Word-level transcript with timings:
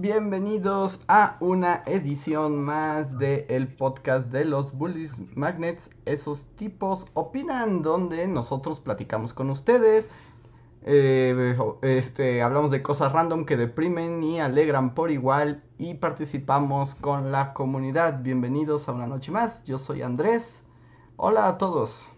bienvenidos 0.00 1.00
a 1.08 1.36
una 1.40 1.82
edición 1.86 2.62
más 2.62 3.18
del 3.18 3.46
el 3.48 3.66
podcast 3.66 4.28
de 4.28 4.44
los 4.44 4.72
Bullies 4.72 5.18
Magnets. 5.36 5.90
Esos 6.04 6.46
tipos 6.54 7.06
opinan, 7.14 7.82
donde 7.82 8.28
nosotros 8.28 8.78
platicamos 8.78 9.32
con 9.32 9.50
ustedes. 9.50 10.08
eh, 10.82 11.58
este, 11.82 12.42
hablamos 12.42 12.70
de 12.70 12.80
cosas 12.80 13.12
random 13.12 13.44
que 13.44 13.56
deprimen 13.56 14.22
y 14.22 14.38
alegran 14.38 14.94
por 14.94 15.10
igual 15.10 15.64
y 15.78 15.94
participamos 15.94 16.94
con 16.94 17.32
la 17.32 17.52
comunidad. 17.52 18.22
Bienvenidos 18.22 18.88
a 18.88 18.92
una 18.92 19.08
noche 19.08 19.32
más. 19.32 19.64
Yo 19.64 19.78
soy 19.78 20.02
Andrés. 20.02 20.64
Hola 21.16 21.48
a 21.48 21.58
todos. 21.58 22.08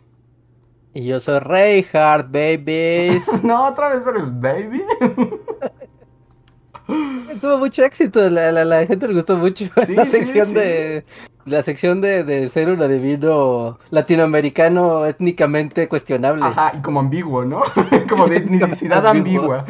Y 0.93 1.07
yo 1.07 1.19
soy 1.19 1.39
Reinhardt, 1.39 2.31
babies. 2.31 3.43
no, 3.43 3.69
otra 3.69 3.89
vez 3.95 4.07
eres 4.07 4.39
baby. 4.39 4.83
Tuvo 7.41 7.59
mucho 7.59 7.83
éxito, 7.83 8.29
la, 8.29 8.53
la, 8.53 8.65
la 8.65 8.87
gente 8.87 9.07
le 9.09 9.15
gustó 9.15 9.37
mucho 9.37 9.65
Sí, 9.87 9.95
la 9.95 10.05
sección 10.05 10.47
sí. 10.49 10.55
de 10.55 11.05
la 11.47 11.63
sección 11.63 12.01
de, 12.01 12.23
de 12.23 12.49
ser 12.49 12.71
un 12.71 12.83
adivino 12.83 13.79
latinoamericano 13.91 15.07
étnicamente 15.07 15.89
cuestionable. 15.89 16.45
Ajá, 16.45 16.73
y 16.77 16.83
como 16.83 17.01
ambiguo, 17.01 17.45
¿no? 17.45 17.63
como 18.09 18.29
de 18.29 18.37
etnicidad 18.39 19.07
ambigua. 19.07 19.65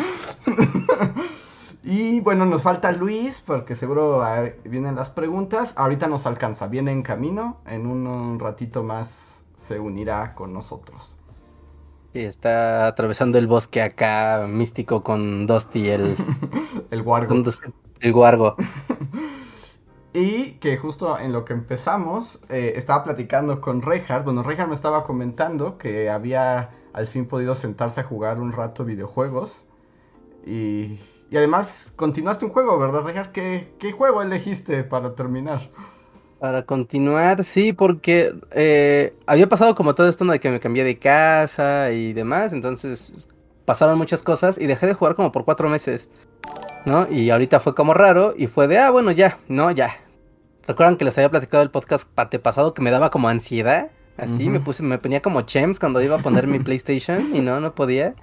y 1.85 2.21
bueno, 2.21 2.45
nos 2.45 2.63
falta 2.63 2.93
Luis, 2.93 3.41
porque 3.41 3.77
seguro 3.77 4.23
ah, 4.23 4.49
vienen 4.65 4.97
las 4.97 5.11
preguntas. 5.11 5.73
Ahorita 5.77 6.09
nos 6.09 6.27
alcanza, 6.27 6.67
viene 6.67 6.93
en 6.93 7.03
camino. 7.03 7.61
En 7.67 7.87
un, 7.87 8.07
un 8.07 8.39
ratito 8.41 8.83
más 8.83 9.45
se 9.57 9.79
unirá 9.79 10.35
con 10.35 10.53
nosotros. 10.53 11.20
Y 12.13 12.21
está 12.25 12.87
atravesando 12.89 13.39
el 13.39 13.47
bosque 13.47 13.83
acá 13.83 14.47
místico 14.49 15.03
con 15.03 15.47
Dusty 15.47 15.89
el 15.91 16.17
El 16.91 17.03
guargo. 17.03 17.47
el 18.01 18.13
guargo. 18.13 18.57
Y 20.13 20.55
que 20.59 20.77
justo 20.77 21.19
en 21.19 21.33
lo 21.33 21.45
que 21.45 21.53
empezamos, 21.53 22.41
eh, 22.49 22.73
estaba 22.77 23.05
platicando 23.05 23.61
con 23.61 23.81
Reinhardt. 23.83 24.25
Bueno, 24.25 24.43
Reinhardt 24.43 24.69
me 24.69 24.75
estaba 24.75 25.05
comentando 25.05 25.79
que 25.79 26.11
había 26.11 26.71
al 26.93 27.07
fin 27.07 27.29
podido 27.29 27.55
sentarse 27.55 28.01
a 28.01 28.05
jugar 28.05 28.41
un 28.41 28.53
rato 28.53 28.85
videojuegos. 28.85 29.69
Y, 30.45 31.01
y 31.31 31.37
además 31.39 31.93
continuaste 31.97 32.45
un 32.47 32.53
juego, 32.53 32.79
¿verdad, 32.79 33.03
Reinhardt? 33.03 33.33
¿Qué, 33.33 33.77
qué 33.79 33.93
juego 33.93 34.23
elegiste 34.23 34.85
para 34.85 35.15
terminar? 35.17 35.71
Para 36.41 36.65
continuar, 36.65 37.45
sí, 37.45 37.75
porque 37.75 38.35
eh, 38.53 39.13
había 39.27 39.47
pasado 39.47 39.75
como 39.75 39.95
todo 39.95 40.09
esto 40.09 40.25
de 40.25 40.41
que 40.41 40.51
me 40.51 40.59
cambié 40.59 40.85
de 40.85 40.99
casa 40.99 41.93
y 41.93 42.15
demás, 42.15 42.55
entonces 42.55 43.13
pasaron 43.67 43.99
muchas 43.99 44.23
cosas 44.23 44.57
y 44.57 44.67
dejé 44.67 44.87
de 44.87 44.95
jugar 44.95 45.15
como 45.15 45.33
por 45.33 45.45
cuatro 45.45 45.69
meses, 45.69 46.09
¿no? 46.87 47.07
Y 47.11 47.29
ahorita 47.29 47.61
fue 47.61 47.75
como 47.75 47.93
raro 47.93 48.33
y 48.35 48.47
fue 48.47 48.69
de, 48.69 48.79
ah, 48.79 48.89
bueno, 48.89 49.11
ya, 49.11 49.39
no, 49.49 49.71
ya. 49.71 49.99
¿Recuerdan 50.67 50.97
que 50.97 51.05
les 51.05 51.19
había 51.19 51.31
platicado 51.31 51.63
el 51.63 51.71
podcast 51.71 52.09
pasado 52.43 52.73
que 52.73 52.81
me 52.81 52.91
daba 52.91 53.11
como 53.11 53.29
ansiedad? 53.29 53.91
Así, 54.17 54.49
me 54.49 54.61
puse, 54.61 54.83
me 54.83 54.99
ponía 54.99 55.21
como 55.21 55.43
chems 55.43 55.79
cuando 55.79 56.01
iba 56.01 56.17
a 56.17 56.23
poner 56.23 56.47
mi 56.47 56.59
PlayStation 56.61 57.37
y 57.37 57.41
no, 57.41 57.61
no 57.61 57.75
podía. 57.75 58.15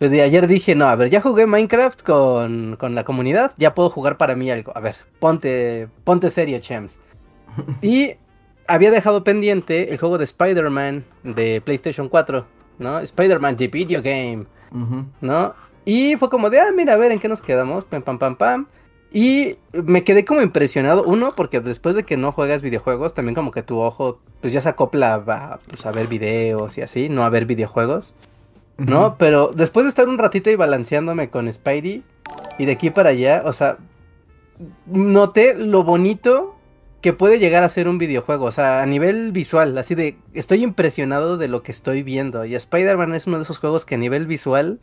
Desde 0.00 0.22
ayer 0.22 0.48
dije, 0.48 0.74
no, 0.74 0.88
a 0.88 0.96
ver, 0.96 1.08
ya 1.08 1.20
jugué 1.20 1.46
Minecraft 1.46 2.02
con, 2.02 2.76
con 2.76 2.94
la 2.94 3.04
comunidad, 3.04 3.52
ya 3.58 3.74
puedo 3.74 3.90
jugar 3.90 4.16
para 4.16 4.34
mí 4.34 4.50
algo. 4.50 4.72
A 4.76 4.80
ver, 4.80 4.96
ponte, 5.20 5.88
ponte 6.04 6.30
serio, 6.30 6.58
chems. 6.58 7.00
Y 7.82 8.14
había 8.66 8.90
dejado 8.90 9.24
pendiente 9.24 9.92
el 9.92 9.98
juego 9.98 10.18
de 10.18 10.24
Spider-Man 10.24 11.04
de 11.24 11.60
PlayStation 11.60 12.08
4, 12.08 12.46
¿no? 12.78 13.00
Spider-Man 13.00 13.56
The 13.56 13.68
Video 13.68 14.02
Game. 14.02 14.46
¿no? 15.20 15.54
Y 15.84 16.16
fue 16.16 16.28
como 16.28 16.50
de, 16.50 16.60
ah, 16.60 16.70
mira, 16.74 16.94
a 16.94 16.96
ver 16.96 17.12
en 17.12 17.18
qué 17.18 17.28
nos 17.28 17.40
quedamos, 17.40 17.84
pam, 17.84 18.02
pam, 18.02 18.18
pam, 18.18 18.36
pam. 18.36 18.66
Y 19.10 19.56
me 19.72 20.04
quedé 20.04 20.26
como 20.26 20.42
impresionado, 20.42 21.02
uno, 21.04 21.32
porque 21.34 21.60
después 21.60 21.94
de 21.94 22.04
que 22.04 22.18
no 22.18 22.30
juegas 22.30 22.60
videojuegos, 22.60 23.14
también 23.14 23.34
como 23.34 23.52
que 23.52 23.62
tu 23.62 23.78
ojo, 23.78 24.20
pues 24.42 24.52
ya 24.52 24.60
se 24.60 24.68
acopla 24.68 25.14
a, 25.14 25.58
pues, 25.66 25.86
a 25.86 25.92
ver 25.92 26.08
videos 26.08 26.76
y 26.76 26.82
así, 26.82 27.08
no 27.08 27.24
a 27.24 27.30
ver 27.30 27.46
videojuegos, 27.46 28.14
¿no? 28.76 29.16
Pero 29.16 29.50
después 29.54 29.86
de 29.86 29.90
estar 29.90 30.08
un 30.08 30.18
ratito 30.18 30.50
ahí 30.50 30.56
balanceándome 30.56 31.30
con 31.30 31.50
Spidey 31.50 32.04
y 32.58 32.64
de 32.66 32.72
aquí 32.72 32.90
para 32.90 33.10
allá, 33.10 33.42
o 33.46 33.52
sea, 33.54 33.78
noté 34.84 35.54
lo 35.54 35.84
bonito 35.84 36.57
que 37.00 37.12
puede 37.12 37.38
llegar 37.38 37.62
a 37.62 37.68
ser 37.68 37.88
un 37.88 37.98
videojuego, 37.98 38.46
o 38.46 38.52
sea, 38.52 38.82
a 38.82 38.86
nivel 38.86 39.32
visual, 39.32 39.76
así 39.78 39.94
de, 39.94 40.18
estoy 40.34 40.64
impresionado 40.64 41.36
de 41.36 41.48
lo 41.48 41.62
que 41.62 41.72
estoy 41.72 42.02
viendo. 42.02 42.44
Y 42.44 42.54
Spider-Man 42.54 43.14
es 43.14 43.26
uno 43.26 43.36
de 43.36 43.44
esos 43.44 43.58
juegos 43.58 43.84
que 43.84 43.94
a 43.94 43.98
nivel 43.98 44.26
visual 44.26 44.80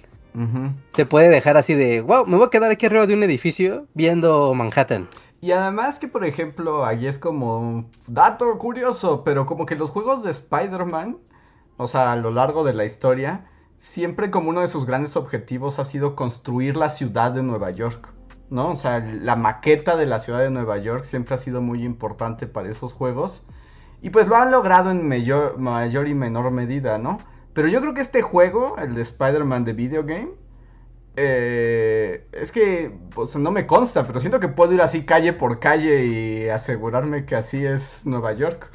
te 0.92 1.06
puede 1.06 1.30
dejar 1.30 1.56
así 1.56 1.76
de, 1.76 2.02
wow, 2.02 2.26
me 2.26 2.36
voy 2.36 2.48
a 2.48 2.50
quedar 2.50 2.70
aquí 2.70 2.86
arriba 2.86 3.08
de 3.08 3.14
un 3.14 3.24
edificio 3.24 3.88
viendo 3.94 4.54
Manhattan. 4.54 5.08
Y 5.40 5.52
además 5.52 6.00
que, 6.00 6.08
por 6.08 6.26
ejemplo, 6.26 6.86
ahí 6.86 7.08
es 7.08 7.20
como 7.20 7.60
un 7.60 7.92
dato 8.08 8.58
curioso, 8.58 9.24
pero 9.24 9.46
como 9.46 9.66
que 9.66 9.76
los 9.76 9.92
juegos 9.92 10.24
de 10.24 10.32
Spider-Man, 10.32 11.18
o 11.78 11.88
sea, 11.88 12.12
a 12.12 12.16
lo 12.16 12.32
largo 12.32 12.64
de 12.64 12.74
la 12.74 12.84
historia, 12.84 13.46
siempre 13.78 14.32
como 14.32 14.50
uno 14.50 14.62
de 14.62 14.68
sus 14.68 14.86
grandes 14.86 15.16
objetivos 15.16 15.80
ha 15.80 15.86
sido 15.86 16.16
construir 16.16 16.76
la 16.76 16.90
ciudad 16.90 17.32
de 17.32 17.44
Nueva 17.44 17.72
York, 17.72 18.15
¿no? 18.50 18.70
O 18.72 18.76
sea, 18.76 19.00
la 19.00 19.36
maqueta 19.36 19.96
de 19.98 20.06
la 20.06 20.20
ciudad 20.20 20.40
de 20.40 20.50
Nueva 20.50 20.78
York 20.78 21.06
siempre 21.06 21.36
ha 21.36 21.38
sido 21.38 21.62
muy 21.62 21.84
importante 21.84 22.48
para 22.48 22.70
esos 22.70 22.94
juegos. 22.94 23.44
Y 24.02 24.10
pues 24.12 24.28
lo 24.28 24.36
han 24.36 24.52
logrado 24.52 24.92
en 24.92 25.08
mayor, 25.08 25.58
mayor 25.58 26.08
y 26.08 26.14
menor 26.14 26.52
medida, 26.52 26.98
¿no? 26.98 27.20
Pero 27.54 27.68
yo 27.68 27.82
creo 27.82 27.94
que 27.94 28.02
este 28.02 28.22
juego, 28.22 28.76
el 28.78 28.96
de 28.96 29.02
Spider-Man 29.02 29.64
de 29.66 29.74
Video 29.74 30.04
Game, 30.04 30.30
eh, 31.18 32.28
es 32.34 32.52
que 32.52 32.92
pues, 33.14 33.36
no 33.36 33.52
me 33.52 33.66
consta, 33.66 34.06
pero 34.06 34.20
siento 34.20 34.40
que 34.40 34.50
puedo 34.50 34.74
ir 34.74 34.82
así 34.82 35.06
calle 35.06 35.32
por 35.32 35.60
calle 35.60 36.06
y 36.06 36.50
asegurarme 36.50 37.26
que 37.26 37.36
así 37.36 37.66
es 37.66 38.06
Nueva 38.06 38.34
York. 38.34 38.70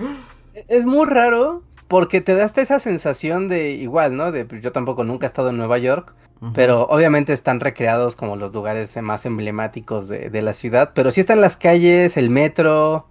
Es 0.69 0.87
muy 0.87 1.07
raro 1.07 1.63
porque 1.89 2.21
te 2.21 2.35
da 2.35 2.45
esa 2.45 2.81
sensación 2.81 3.49
de 3.49 3.73
igual, 3.73 4.17
¿no? 4.17 4.33
De 4.33 4.47
pues, 4.47 4.63
yo 4.63 4.73
tampoco 4.73 5.05
nunca 5.05 5.27
he 5.27 5.29
estado 5.29 5.51
en 5.51 5.59
Nueva 5.59 5.79
York, 5.79 6.15
pero 6.55 6.87
obviamente 6.89 7.33
están 7.33 7.61
recreados 7.61 8.17
como 8.17 8.37
los 8.37 8.55
lugares 8.55 8.97
más 9.03 9.27
emblemáticos 9.27 10.09
de, 10.09 10.31
de 10.31 10.43
la 10.43 10.55
ciudad, 10.55 10.93
pero 10.95 11.11
sí 11.11 11.21
están 11.21 11.41
las 11.41 11.57
calles, 11.57 12.17
el 12.17 12.31
metro, 12.31 13.09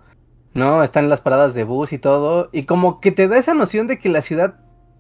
¿no? 0.54 0.84
Están 0.84 1.10
las 1.10 1.22
paradas 1.22 1.54
de 1.54 1.64
bus 1.64 1.94
y 1.94 2.00
todo, 2.00 2.50
y 2.52 2.64
como 2.64 3.00
que 3.00 3.12
te 3.12 3.28
da 3.28 3.38
esa 3.38 3.54
noción 3.54 3.88
de 3.88 4.00
que 4.00 4.10
la 4.10 4.22
ciudad, 4.22 4.56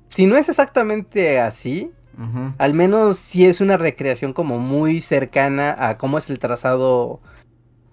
si 0.08 0.28
no 0.28 0.38
es 0.38 0.48
exactamente 0.50 1.40
así, 1.40 1.92
al 2.58 2.74
menos 2.74 3.18
sí 3.18 3.46
es 3.46 3.62
una 3.62 3.78
recreación 3.78 4.34
como 4.34 4.60
muy 4.60 5.00
cercana 5.00 5.74
a 5.80 5.98
cómo 5.98 6.18
es 6.18 6.30
el 6.30 6.38
trazado 6.38 7.22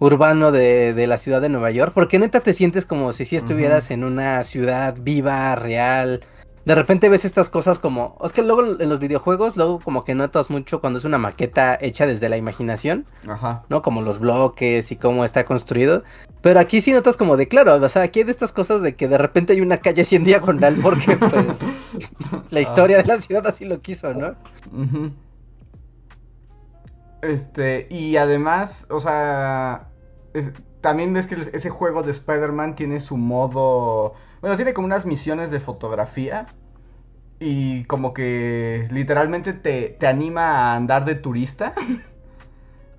urbano 0.01 0.51
de, 0.51 0.95
de 0.95 1.07
la 1.07 1.17
ciudad 1.17 1.41
de 1.41 1.49
Nueva 1.49 1.71
York, 1.71 1.93
porque 1.95 2.19
neta 2.19 2.41
te 2.41 2.53
sientes 2.53 2.85
como 2.85 3.13
si 3.13 3.25
sí 3.25 3.37
estuvieras 3.37 3.91
en 3.93 4.03
una 4.03 4.43
ciudad 4.43 4.97
viva, 5.01 5.55
real. 5.55 6.25
De 6.67 6.75
repente 6.75 7.09
ves 7.09 7.25
estas 7.25 7.49
cosas 7.49 7.79
como, 7.79 8.19
es 8.25 8.33
que 8.33 8.43
luego 8.43 8.65
en 8.81 8.89
los 8.89 8.99
videojuegos, 8.99 9.57
luego 9.57 9.79
como 9.79 10.05
que 10.05 10.15
notas 10.17 10.51
mucho 10.51 10.81
cuando 10.81 10.99
es 10.99 11.05
una 11.05 11.17
maqueta 11.17 11.79
hecha 11.81 12.07
desde 12.07 12.29
la 12.29 12.37
imaginación, 12.37 13.07
Ajá. 13.29 13.65
¿no? 13.69 13.83
Como 13.83 14.03
los 14.03 14.19
bloques 14.19 14.91
y 14.91 14.97
cómo 14.97 15.25
está 15.25 15.45
construido. 15.45 16.03
Pero 16.43 16.59
aquí 16.59 16.81
sí 16.81 16.93
notas 16.93 17.17
como 17.17 17.37
de, 17.37 17.47
claro, 17.47 17.77
o 17.77 17.89
sea, 17.89 18.03
aquí 18.03 18.19
hay 18.19 18.25
de 18.25 18.33
estas 18.33 18.51
cosas 18.51 18.83
de 18.83 18.97
que 18.97 19.07
de 19.07 19.17
repente 19.17 19.53
hay 19.53 19.61
una 19.61 19.79
calle 19.79 20.03
así 20.03 20.17
en 20.17 20.25
diagonal 20.25 20.77
porque 20.83 21.17
pues 21.17 21.61
la 22.51 22.61
historia 22.61 22.97
de 22.99 23.05
la 23.05 23.19
ciudad 23.19 23.47
así 23.47 23.65
lo 23.65 23.81
quiso, 23.81 24.13
¿no? 24.13 24.35
Este, 27.23 27.87
y 27.91 28.17
además, 28.17 28.87
o 28.91 29.01
sea, 29.01 29.89
es- 30.35 30.51
también 30.81 31.13
ves 31.13 31.27
que 31.27 31.49
ese 31.53 31.71
juego 31.71 32.03
de 32.03 32.11
Spider-Man 32.11 32.77
tiene 32.77 33.01
su 33.01 33.17
modo, 33.17 34.15
bueno, 34.41 34.57
tiene 34.57 34.75
como 34.75 34.87
unas 34.87 35.07
misiones 35.07 35.51
de 35.51 35.61
fotografía 35.61 36.47
y 37.41 37.85
como 37.87 38.15
que 38.15 38.87
literalmente 38.91 39.53
te, 39.55 39.91
te 39.91 40.07
anima 40.09 40.73
a 40.73 40.77
andar 40.77 41.05
de 41.05 41.17
turista 41.17 41.75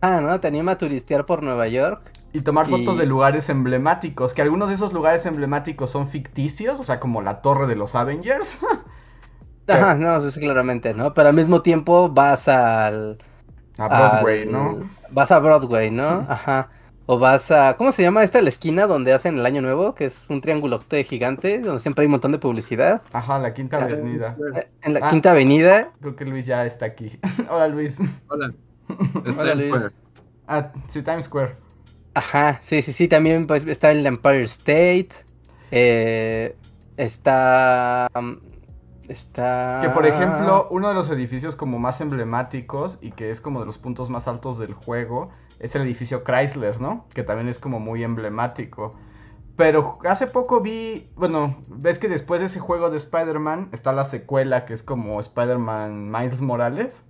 Ah, 0.01 0.21
¿no? 0.21 0.39
Te 0.39 0.47
anima 0.47 0.71
a 0.73 0.77
turistear 0.77 1.25
por 1.27 1.43
Nueva 1.43 1.67
York. 1.67 2.11
y 2.33 2.41
tomar 2.41 2.67
fotos 2.67 2.97
Y- 2.97 2.97
de 2.97 3.05
lugares 3.05 3.49
emblemáticos, 3.49 4.33
que 4.33 4.41
algunos 4.41 4.69
de 4.69 4.75
esos 4.75 4.93
lugares 4.93 5.25
emblemáticos 5.25 5.89
son 5.89 6.07
ficticios, 6.07 6.79
o 6.79 6.83
sea, 6.83 6.99
como 6.99 7.21
la 7.21 7.41
torre 7.41 7.67
de 7.67 7.75
los 7.75 7.95
Avengers. 7.95 8.59
Ajá, 9.67 9.95
no, 9.95 10.21
sí, 10.21 10.31
sí, 10.31 10.39
claramente, 10.39 10.93
¿no? 10.93 11.13
Pero 11.13 11.29
al 11.29 11.35
mismo 11.35 11.61
tiempo 11.61 12.09
vas 12.09 12.47
al... 12.47 13.17
A 13.77 13.87
Broadway, 13.89 14.45
al- 14.47 14.47
¿no? 14.47 14.89
Vas 15.11 15.31
a 15.31 15.39
Broadway, 15.39 15.91
¿no? 15.91 16.25
Ajá. 16.29 16.71
O 17.09 17.17
vas 17.17 17.51
a, 17.51 17.77
¿cómo 17.77 17.93
se 17.93 18.01
llama 18.03 18.21
esta 18.21 18.41
la 18.41 18.49
esquina 18.49 18.85
donde 18.85 19.13
hacen 19.13 19.39
el 19.39 19.45
año 19.45 19.61
nuevo? 19.61 19.95
Que 19.95 20.05
es 20.05 20.29
un 20.29 20.41
triángulo 20.41 20.77
gigante, 21.05 21.61
donde 21.61 21.79
siempre 21.79 22.01
hay 22.01 22.07
un 22.07 22.11
montón 22.11 22.33
de 22.33 22.37
publicidad. 22.37 23.01
Ajá, 23.13 23.39
la 23.39 23.53
quinta 23.53 23.81
avenida. 23.81 24.35
Eh, 24.53 24.67
En 24.81 24.93
la 24.93 24.99
ah. 25.03 25.09
quinta 25.09 25.31
avenida. 25.31 25.93
Creo 26.01 26.17
que 26.17 26.25
Luis 26.25 26.45
ya 26.45 26.65
está 26.65 26.85
aquí. 26.85 27.17
Hola 27.49 27.69
Luis. 27.69 27.97
Hola. 28.27 28.53
Es 29.25 29.37
Times 29.37 29.63
Square. 29.63 29.93
Ah, 30.47 30.73
sí, 30.89 31.01
Times 31.01 31.25
Square. 31.25 31.55
Ajá, 32.13 32.59
sí, 32.61 32.81
sí, 32.81 32.91
sí, 32.91 33.07
también 33.07 33.47
pues 33.47 33.65
está 33.65 33.89
el 33.91 34.05
Empire 34.05 34.43
State. 34.43 35.11
Eh, 35.71 36.57
está... 36.97 38.09
Mm, 38.13 38.33
está... 39.07 39.79
Que 39.81 39.89
por 39.91 40.05
ejemplo, 40.05 40.67
uno 40.71 40.89
de 40.89 40.93
los 40.93 41.09
edificios 41.09 41.55
como 41.55 41.79
más 41.79 42.01
emblemáticos 42.01 42.99
y 42.99 43.11
que 43.11 43.31
es 43.31 43.39
como 43.39 43.61
de 43.61 43.65
los 43.65 43.77
puntos 43.77 44.09
más 44.09 44.27
altos 44.27 44.59
del 44.59 44.73
juego 44.73 45.31
es 45.59 45.75
el 45.75 45.81
edificio 45.81 46.23
Chrysler, 46.23 46.79
¿no? 46.79 47.05
Que 47.13 47.23
también 47.23 47.47
es 47.47 47.59
como 47.59 47.79
muy 47.79 48.03
emblemático. 48.03 48.95
Pero 49.55 49.97
hace 50.05 50.27
poco 50.27 50.61
vi, 50.61 51.09
bueno, 51.15 51.57
ves 51.67 51.97
que 51.97 52.07
después 52.07 52.39
de 52.39 52.45
ese 52.45 52.59
juego 52.59 52.91
de 52.91 52.97
Spider-Man 52.97 53.69
está 53.71 53.91
la 53.91 54.05
secuela 54.05 54.65
que 54.65 54.73
es 54.73 54.83
como 54.83 55.19
Spider-Man 55.19 56.11
Miles 56.11 56.41
Morales. 56.41 57.03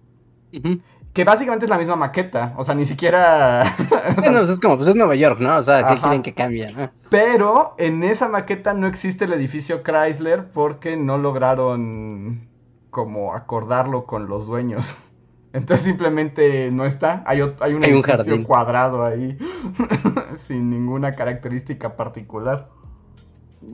Que 1.13 1.25
básicamente 1.25 1.65
es 1.65 1.69
la 1.69 1.77
misma 1.77 1.97
maqueta, 1.97 2.53
o 2.57 2.63
sea, 2.63 2.73
ni 2.73 2.85
siquiera... 2.85 3.75
Pues 4.15 4.49
es 4.49 4.59
como, 4.61 4.77
pues 4.77 4.87
es 4.87 4.95
Nueva 4.95 5.15
York, 5.15 5.39
¿no? 5.39 5.57
O 5.57 5.63
sea, 5.63 5.85
¿qué 5.87 5.99
quieren 5.99 6.21
que 6.21 6.33
cambie? 6.33 6.73
Pero 7.09 7.75
en 7.77 8.03
esa 8.03 8.29
maqueta 8.29 8.73
no 8.73 8.87
existe 8.87 9.25
el 9.25 9.33
edificio 9.33 9.83
Chrysler 9.83 10.49
porque 10.51 10.95
no 10.95 11.17
lograron 11.17 12.47
como 12.91 13.33
acordarlo 13.33 14.05
con 14.05 14.29
los 14.29 14.47
dueños. 14.47 14.97
Entonces 15.57 15.85
simplemente 15.85 16.69
no 16.71 16.85
está. 16.85 17.23
Hay, 17.25 17.41
hay 17.59 17.73
un, 17.73 17.83
edificio 17.83 18.43
cuadrado 18.43 19.03
ahí. 19.03 19.37
sin 20.37 20.69
ninguna 20.69 21.15
característica 21.15 21.95
particular. 21.95 22.69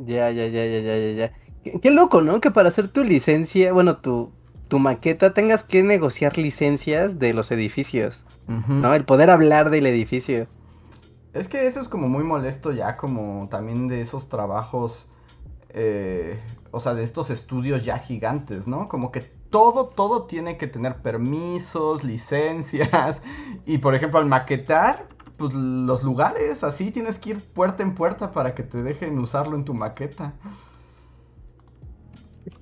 Ya, 0.05 0.31
ya, 0.31 0.47
ya, 0.47 0.65
ya, 0.65 0.79
ya, 0.79 1.11
ya. 1.11 1.33
Qué, 1.63 1.79
qué, 1.81 1.91
loco, 1.91 2.21
¿no? 2.21 2.39
Que 2.39 2.51
para 2.51 2.69
hacer 2.69 2.87
tu 2.87 3.03
licencia, 3.03 3.73
bueno, 3.73 3.97
tu, 3.97 4.31
tu 4.69 4.79
maqueta 4.79 5.33
tengas 5.33 5.63
que 5.63 5.83
negociar 5.83 6.37
licencias 6.37 7.19
de 7.19 7.33
los 7.33 7.51
edificios. 7.51 8.25
¿No? 8.47 8.93
El 8.93 9.05
poder 9.05 9.29
hablar 9.29 9.69
del 9.69 9.85
edificio. 9.85 10.47
Es 11.33 11.47
que 11.47 11.67
eso 11.67 11.79
es 11.81 11.87
como 11.87 12.09
muy 12.09 12.23
molesto 12.23 12.71
ya, 12.71 12.97
como 12.97 13.47
también 13.49 13.87
de 13.87 14.01
esos 14.01 14.29
trabajos. 14.29 15.11
Eh, 15.69 16.39
o 16.71 16.79
sea, 16.79 16.93
de 16.93 17.03
estos 17.03 17.29
estudios 17.29 17.85
ya 17.85 17.99
gigantes, 17.99 18.67
¿no? 18.67 18.87
Como 18.87 19.11
que 19.11 19.32
todo, 19.53 19.85
todo 19.85 20.23
tiene 20.23 20.57
que 20.57 20.65
tener 20.65 20.95
permisos, 20.95 22.03
licencias. 22.03 23.21
Y 23.65 23.77
por 23.77 23.93
ejemplo, 23.95 24.19
al 24.19 24.25
maquetar, 24.25 25.07
pues 25.37 25.53
los 25.53 26.03
lugares, 26.03 26.63
así 26.63 26.91
tienes 26.91 27.19
que 27.19 27.29
ir 27.29 27.41
puerta 27.41 27.81
en 27.83 27.93
puerta 27.95 28.33
para 28.33 28.55
que 28.55 28.63
te 28.63 28.81
dejen 28.81 29.17
usarlo 29.19 29.55
en 29.55 29.63
tu 29.63 29.73
maqueta. 29.73 30.33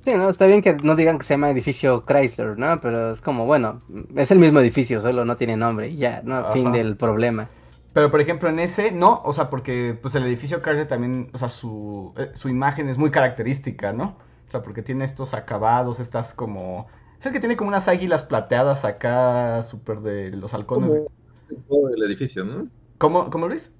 Sí, 0.03 0.13
no, 0.15 0.29
está 0.29 0.45
bien 0.45 0.61
que 0.61 0.75
no 0.75 0.95
digan 0.95 1.17
que 1.17 1.23
se 1.23 1.33
llama 1.33 1.49
edificio 1.49 2.03
Chrysler, 2.05 2.59
¿no? 2.59 2.79
Pero 2.81 3.13
es 3.13 3.21
como, 3.21 3.45
bueno, 3.45 3.81
es 4.15 4.29
el 4.29 4.37
mismo 4.37 4.59
edificio, 4.59 4.99
solo 5.01 5.23
no 5.25 5.37
tiene 5.37 5.55
nombre 5.55 5.87
y 5.87 5.95
ya, 5.95 6.21
¿no? 6.23 6.51
Fin 6.51 6.71
del 6.71 6.97
problema. 6.97 7.49
Pero 7.93 8.11
por 8.11 8.19
ejemplo 8.19 8.49
en 8.49 8.59
ese, 8.59 8.91
no, 8.91 9.21
o 9.23 9.31
sea, 9.31 9.49
porque 9.49 9.97
pues 9.99 10.13
el 10.15 10.25
edificio 10.25 10.61
Chrysler 10.61 10.87
también, 10.87 11.29
o 11.33 11.37
sea, 11.37 11.49
su, 11.49 12.13
eh, 12.17 12.31
su 12.35 12.49
imagen 12.49 12.89
es 12.89 12.97
muy 12.97 13.11
característica, 13.11 13.93
¿no? 13.93 14.17
O 14.51 14.57
sea, 14.59 14.63
porque 14.63 14.81
tiene 14.81 15.05
estos 15.05 15.33
acabados, 15.33 16.01
estas 16.01 16.33
como... 16.33 16.87
Es 17.17 17.25
el 17.25 17.31
que 17.31 17.39
tiene 17.39 17.55
como 17.55 17.69
unas 17.69 17.87
águilas 17.87 18.23
plateadas 18.23 18.83
acá, 18.83 19.63
súper 19.63 20.01
de 20.01 20.31
los 20.31 20.53
halcones. 20.53 20.91
Es 20.91 21.65
como 21.67 21.87
el 21.87 22.03
edificio, 22.03 22.43
¿no? 22.43 22.67
¿Cómo, 22.97 23.29
¿Cómo, 23.29 23.47
Luis? 23.47 23.71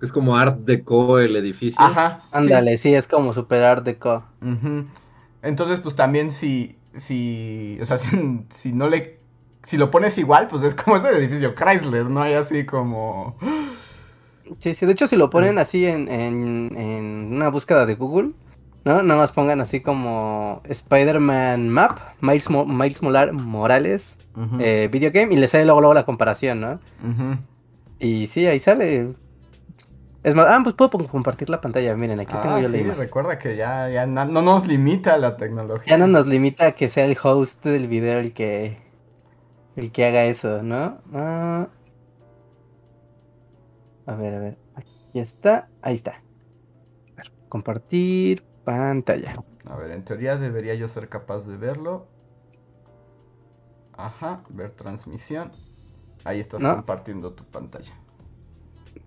Es 0.00 0.12
como 0.12 0.36
Art 0.36 0.60
Deco 0.60 1.18
el 1.18 1.34
edificio. 1.34 1.84
Ajá. 1.84 2.22
Ándale, 2.30 2.78
sí. 2.78 2.94
es 2.94 3.08
como 3.08 3.32
super 3.32 3.64
Art 3.64 3.84
Deco. 3.84 4.22
Entonces, 5.42 5.80
pues 5.80 5.96
también 5.96 6.30
si, 6.30 6.76
si, 6.94 7.76
o 7.82 7.84
sea, 7.84 7.98
si, 7.98 8.46
si, 8.50 8.72
no 8.72 8.86
le, 8.86 9.18
si 9.64 9.76
lo 9.76 9.90
pones 9.90 10.16
igual, 10.18 10.46
pues 10.46 10.62
es 10.62 10.76
como 10.76 10.98
ese 10.98 11.08
edificio 11.08 11.56
Chrysler, 11.56 12.08
¿no? 12.08 12.22
Hay 12.22 12.34
así 12.34 12.64
como... 12.64 13.36
Sí, 14.58 14.74
sí, 14.74 14.84
de 14.84 14.92
hecho 14.92 15.08
si 15.08 15.16
lo 15.16 15.30
ponen 15.30 15.56
así 15.56 15.86
en, 15.86 16.06
en, 16.06 16.76
en 16.76 17.32
una 17.32 17.48
búsqueda 17.48 17.86
de 17.86 17.94
Google, 17.94 18.32
¿no? 18.84 19.02
Nada 19.02 19.20
más 19.20 19.32
pongan 19.32 19.60
así 19.60 19.80
como 19.80 20.60
Spider-Man 20.64 21.68
Map, 21.68 21.98
Miles, 22.20 22.48
Miles 22.50 23.02
Morales, 23.02 24.18
eh, 24.60 24.88
video 24.92 25.10
game, 25.12 25.32
y 25.34 25.36
le 25.36 25.48
sale 25.48 25.64
luego, 25.64 25.80
luego 25.80 25.94
la 25.94 26.04
comparación, 26.04 26.60
¿no? 26.60 26.80
Y 27.98 28.26
sí, 28.26 28.46
ahí 28.46 28.60
sale. 28.60 29.14
Es 30.22 30.34
más, 30.34 30.46
ah, 30.48 30.60
pues 30.62 30.74
puedo 30.74 30.90
compartir 30.90 31.50
la 31.50 31.60
pantalla, 31.60 31.94
miren, 31.96 32.18
aquí 32.18 32.34
tengo 32.40 32.58
yo 32.58 32.68
sí, 32.70 32.82
la 32.82 32.94
recuerda 32.94 33.38
que 33.38 33.56
ya, 33.56 33.90
ya 33.90 34.06
no, 34.06 34.24
nos 34.24 34.66
limita 34.66 35.18
la 35.18 35.36
tecnología. 35.36 35.90
Ya 35.90 35.98
no 35.98 36.06
nos 36.06 36.26
limita 36.26 36.72
que 36.72 36.88
sea 36.88 37.04
el 37.04 37.16
host 37.22 37.62
del 37.64 37.88
video 37.88 38.20
el 38.20 38.32
que, 38.32 38.78
el 39.76 39.92
que 39.92 40.06
haga 40.06 40.24
eso, 40.24 40.62
¿no? 40.62 40.98
Ah. 41.12 41.68
A 44.06 44.14
ver, 44.14 44.34
a 44.34 44.38
ver, 44.38 44.58
aquí 44.74 44.94
está, 45.14 45.68
ahí 45.82 45.94
está. 45.94 46.22
compartir, 47.48 48.44
pantalla. 48.64 49.34
A 49.66 49.76
ver, 49.76 49.90
en 49.92 50.04
teoría 50.04 50.36
debería 50.36 50.74
yo 50.74 50.88
ser 50.88 51.08
capaz 51.08 51.46
de 51.46 51.56
verlo. 51.56 52.06
Ajá, 53.96 54.42
ver 54.50 54.70
transmisión. 54.72 55.52
Ahí 56.24 56.40
estás 56.40 56.62
compartiendo 56.62 57.32
tu 57.32 57.44
pantalla. 57.44 57.92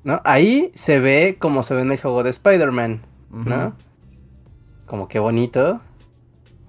¿No? 0.04 0.22
Ahí 0.24 0.72
se 0.76 1.00
ve 1.00 1.38
como 1.40 1.64
se 1.64 1.76
ve 1.76 1.82
en 1.82 1.92
el 1.92 2.00
juego 2.00 2.24
de 2.24 2.30
Spider-Man, 2.30 3.02
¿no? 3.30 3.74
Como 4.86 5.08
que 5.08 5.20
bonito. 5.20 5.82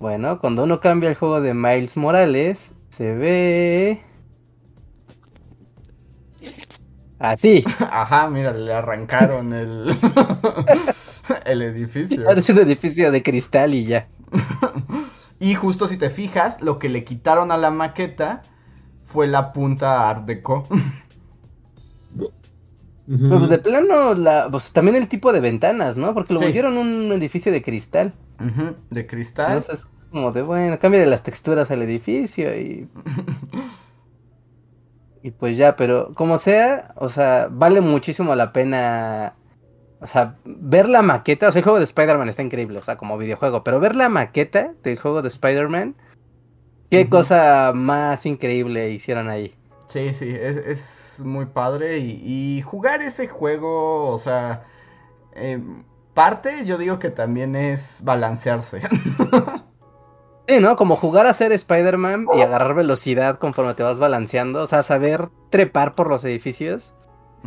Bueno, 0.01 0.39
cuando 0.39 0.65
uno 0.65 0.81
cambia 0.81 1.11
el 1.11 1.17
juego 1.17 1.41
de 1.41 1.55
Miles 1.55 1.97
Morales, 1.97 2.75
se 2.89 3.15
ve... 3.15 4.03
Así. 7.19 7.65
Ajá, 7.91 8.29
mira, 8.31 8.53
le 8.53 8.73
arrancaron 8.73 9.53
el... 9.53 9.99
el 11.45 11.63
edificio. 11.63 12.29
Es 12.31 12.49
un 12.51 12.59
edificio 12.59 13.11
de 13.11 13.23
cristal 13.23 13.75
y 13.75 13.85
ya. 13.85 14.09
y 15.41 15.55
justo 15.55 15.87
si 15.87 15.97
te 15.97 16.11
fijas, 16.11 16.61
lo 16.63 16.79
que 16.79 16.89
le 16.89 17.05
quitaron 17.05 17.53
a 17.53 17.57
la 17.57 17.71
maqueta 17.71 18.43
fue 19.07 19.27
la 19.27 19.53
punta 19.53 20.09
Art 20.09 20.27
Deco. 20.27 20.67
Pues 23.09 23.49
de 23.49 23.57
plano, 23.57 24.13
la, 24.13 24.49
pues, 24.51 24.71
también 24.71 24.95
el 24.95 25.09
tipo 25.09 25.33
de 25.33 25.41
ventanas, 25.41 25.97
¿no? 25.97 26.13
Porque 26.13 26.35
lo 26.35 26.41
volvieron 26.41 26.77
un 26.77 27.11
edificio 27.13 27.51
de 27.51 27.63
cristal. 27.63 28.13
De 28.91 29.07
cristal. 29.07 29.57
Entonces, 29.57 29.89
como 30.11 30.31
de, 30.31 30.43
bueno, 30.43 30.79
cambia 30.79 31.01
de 31.01 31.07
las 31.07 31.23
texturas 31.23 31.71
al 31.71 31.81
edificio 31.81 32.55
y... 32.55 32.87
y 35.23 35.31
pues 35.31 35.57
ya, 35.57 35.75
pero 35.75 36.13
como 36.13 36.37
sea, 36.37 36.93
o 36.97 37.09
sea, 37.09 37.49
vale 37.51 37.81
muchísimo 37.81 38.35
la 38.35 38.53
pena 38.53 39.38
o 40.01 40.07
sea, 40.07 40.37
ver 40.45 40.89
la 40.89 41.03
maqueta, 41.03 41.49
o 41.49 41.53
sea, 41.53 41.59
el 41.59 41.65
juego 41.65 41.79
de 41.79 41.85
Spider-Man 41.85 42.29
está 42.29 42.43
increíble, 42.43 42.79
o 42.79 42.83
sea, 42.83 42.97
como 42.97 43.19
videojuego, 43.19 43.65
pero 43.65 43.81
ver 43.81 43.97
la 43.97 44.09
maqueta 44.09 44.75
del 44.83 44.99
juego 44.99 45.23
de 45.23 45.29
Spider-Man, 45.29 45.97
qué 46.91 47.09
cosa 47.09 47.73
más 47.75 48.25
increíble 48.27 48.91
hicieron 48.91 49.29
ahí. 49.29 49.55
Sí, 49.89 50.15
sí, 50.15 50.29
es, 50.31 51.21
muy 51.25 51.47
padre 51.47 51.99
y, 51.99 52.63
jugar 52.63 53.03
ese 53.03 53.27
juego, 53.27 54.09
o 54.09 54.19
sea, 54.19 54.67
em, 55.33 55.83
parte 56.15 56.65
yo 56.65 56.79
digo 56.79 56.99
que 56.99 57.11
también 57.11 57.57
es 57.57 58.01
balancearse. 58.05 58.81
Sí, 60.49 60.61
¿no? 60.61 60.77
Como 60.77 60.97
jugar 60.97 61.27
a 61.27 61.35
ser 61.35 61.53
Spider-Man 61.53 62.27
y 62.35 62.41
agarrar 62.41 62.73
velocidad 62.73 63.37
conforme 63.37 63.75
te 63.75 63.83
vas 63.83 63.99
balanceando, 63.99 64.63
o 64.63 64.67
sea, 64.67 64.83
saber 64.83 65.29
trepar 65.51 65.95
por 65.95 66.09
los 66.09 66.25
edificios. 66.25 66.95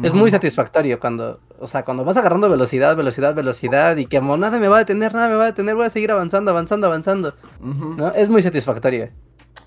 Es 0.04 0.14
muy 0.14 0.30
satisfactorio 0.30 1.00
cuando, 1.00 1.40
o 1.62 1.68
sea, 1.68 1.86
cuando 1.86 2.04
vas 2.04 2.18
agarrando 2.18 2.50
velocidad, 2.50 2.96
velocidad, 2.96 3.36
velocidad 3.36 3.96
y 3.98 4.06
que 4.06 4.20
como 4.20 4.36
nada 4.38 4.60
me 4.60 4.68
va 4.68 4.78
a 4.78 4.80
detener, 4.80 5.14
nada 5.14 5.30
me 5.30 5.36
va 5.36 5.44
a 5.44 5.48
detener, 5.48 5.76
voy 5.76 5.86
a 5.86 5.90
seguir 5.90 6.12
avanzando, 6.12 6.52
avanzando, 6.52 6.88
avanzando. 6.88 7.36
¿No? 7.60 8.12
Es 8.14 8.30
muy 8.30 8.42
satisfactorio. 8.42 9.10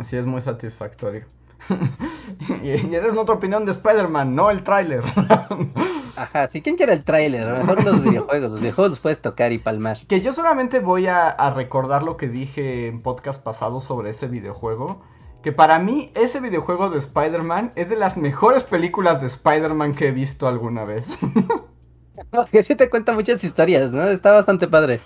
Sí, 0.00 0.16
es 0.16 0.26
muy 0.26 0.40
satisfactorio. 0.40 1.24
y, 2.62 2.70
esa 2.70 3.06
es 3.06 3.14
nuestra 3.14 3.34
opinión 3.34 3.64
de 3.64 3.72
Spider-Man, 3.72 4.34
no 4.34 4.50
el 4.50 4.62
tráiler. 4.62 5.02
Ajá, 6.16 6.48
sí, 6.48 6.62
¿quién 6.62 6.76
quiere 6.76 6.92
el 6.92 7.04
tráiler? 7.04 7.46
Mejor 7.46 7.84
los 7.84 8.02
videojuegos, 8.04 8.50
los 8.50 8.60
videojuegos 8.60 8.90
los 8.90 9.00
puedes 9.00 9.20
tocar 9.20 9.52
y 9.52 9.58
palmar. 9.58 9.98
Que 10.06 10.20
yo 10.20 10.32
solamente 10.32 10.80
voy 10.80 11.06
a, 11.06 11.28
a 11.28 11.50
recordar 11.54 12.02
lo 12.02 12.16
que 12.16 12.28
dije 12.28 12.88
en 12.88 13.02
podcast 13.02 13.42
pasado 13.42 13.80
sobre 13.80 14.10
ese 14.10 14.26
videojuego 14.26 15.00
que 15.44 15.52
para 15.52 15.78
mí 15.78 16.10
ese 16.14 16.40
videojuego 16.40 16.88
de 16.88 16.96
Spider-Man 16.96 17.72
es 17.76 17.90
de 17.90 17.96
las 17.96 18.16
mejores 18.16 18.64
películas 18.64 19.20
de 19.20 19.26
Spider-Man 19.26 19.94
que 19.94 20.08
he 20.08 20.10
visto 20.10 20.48
alguna 20.48 20.84
vez. 20.84 21.18
Que 22.50 22.62
sí 22.62 22.74
te 22.74 22.90
cuenta 22.90 23.12
muchas 23.12 23.42
historias, 23.44 23.92
¿no? 23.92 24.04
Está 24.04 24.32
bastante 24.32 24.68
padre. 24.68 25.00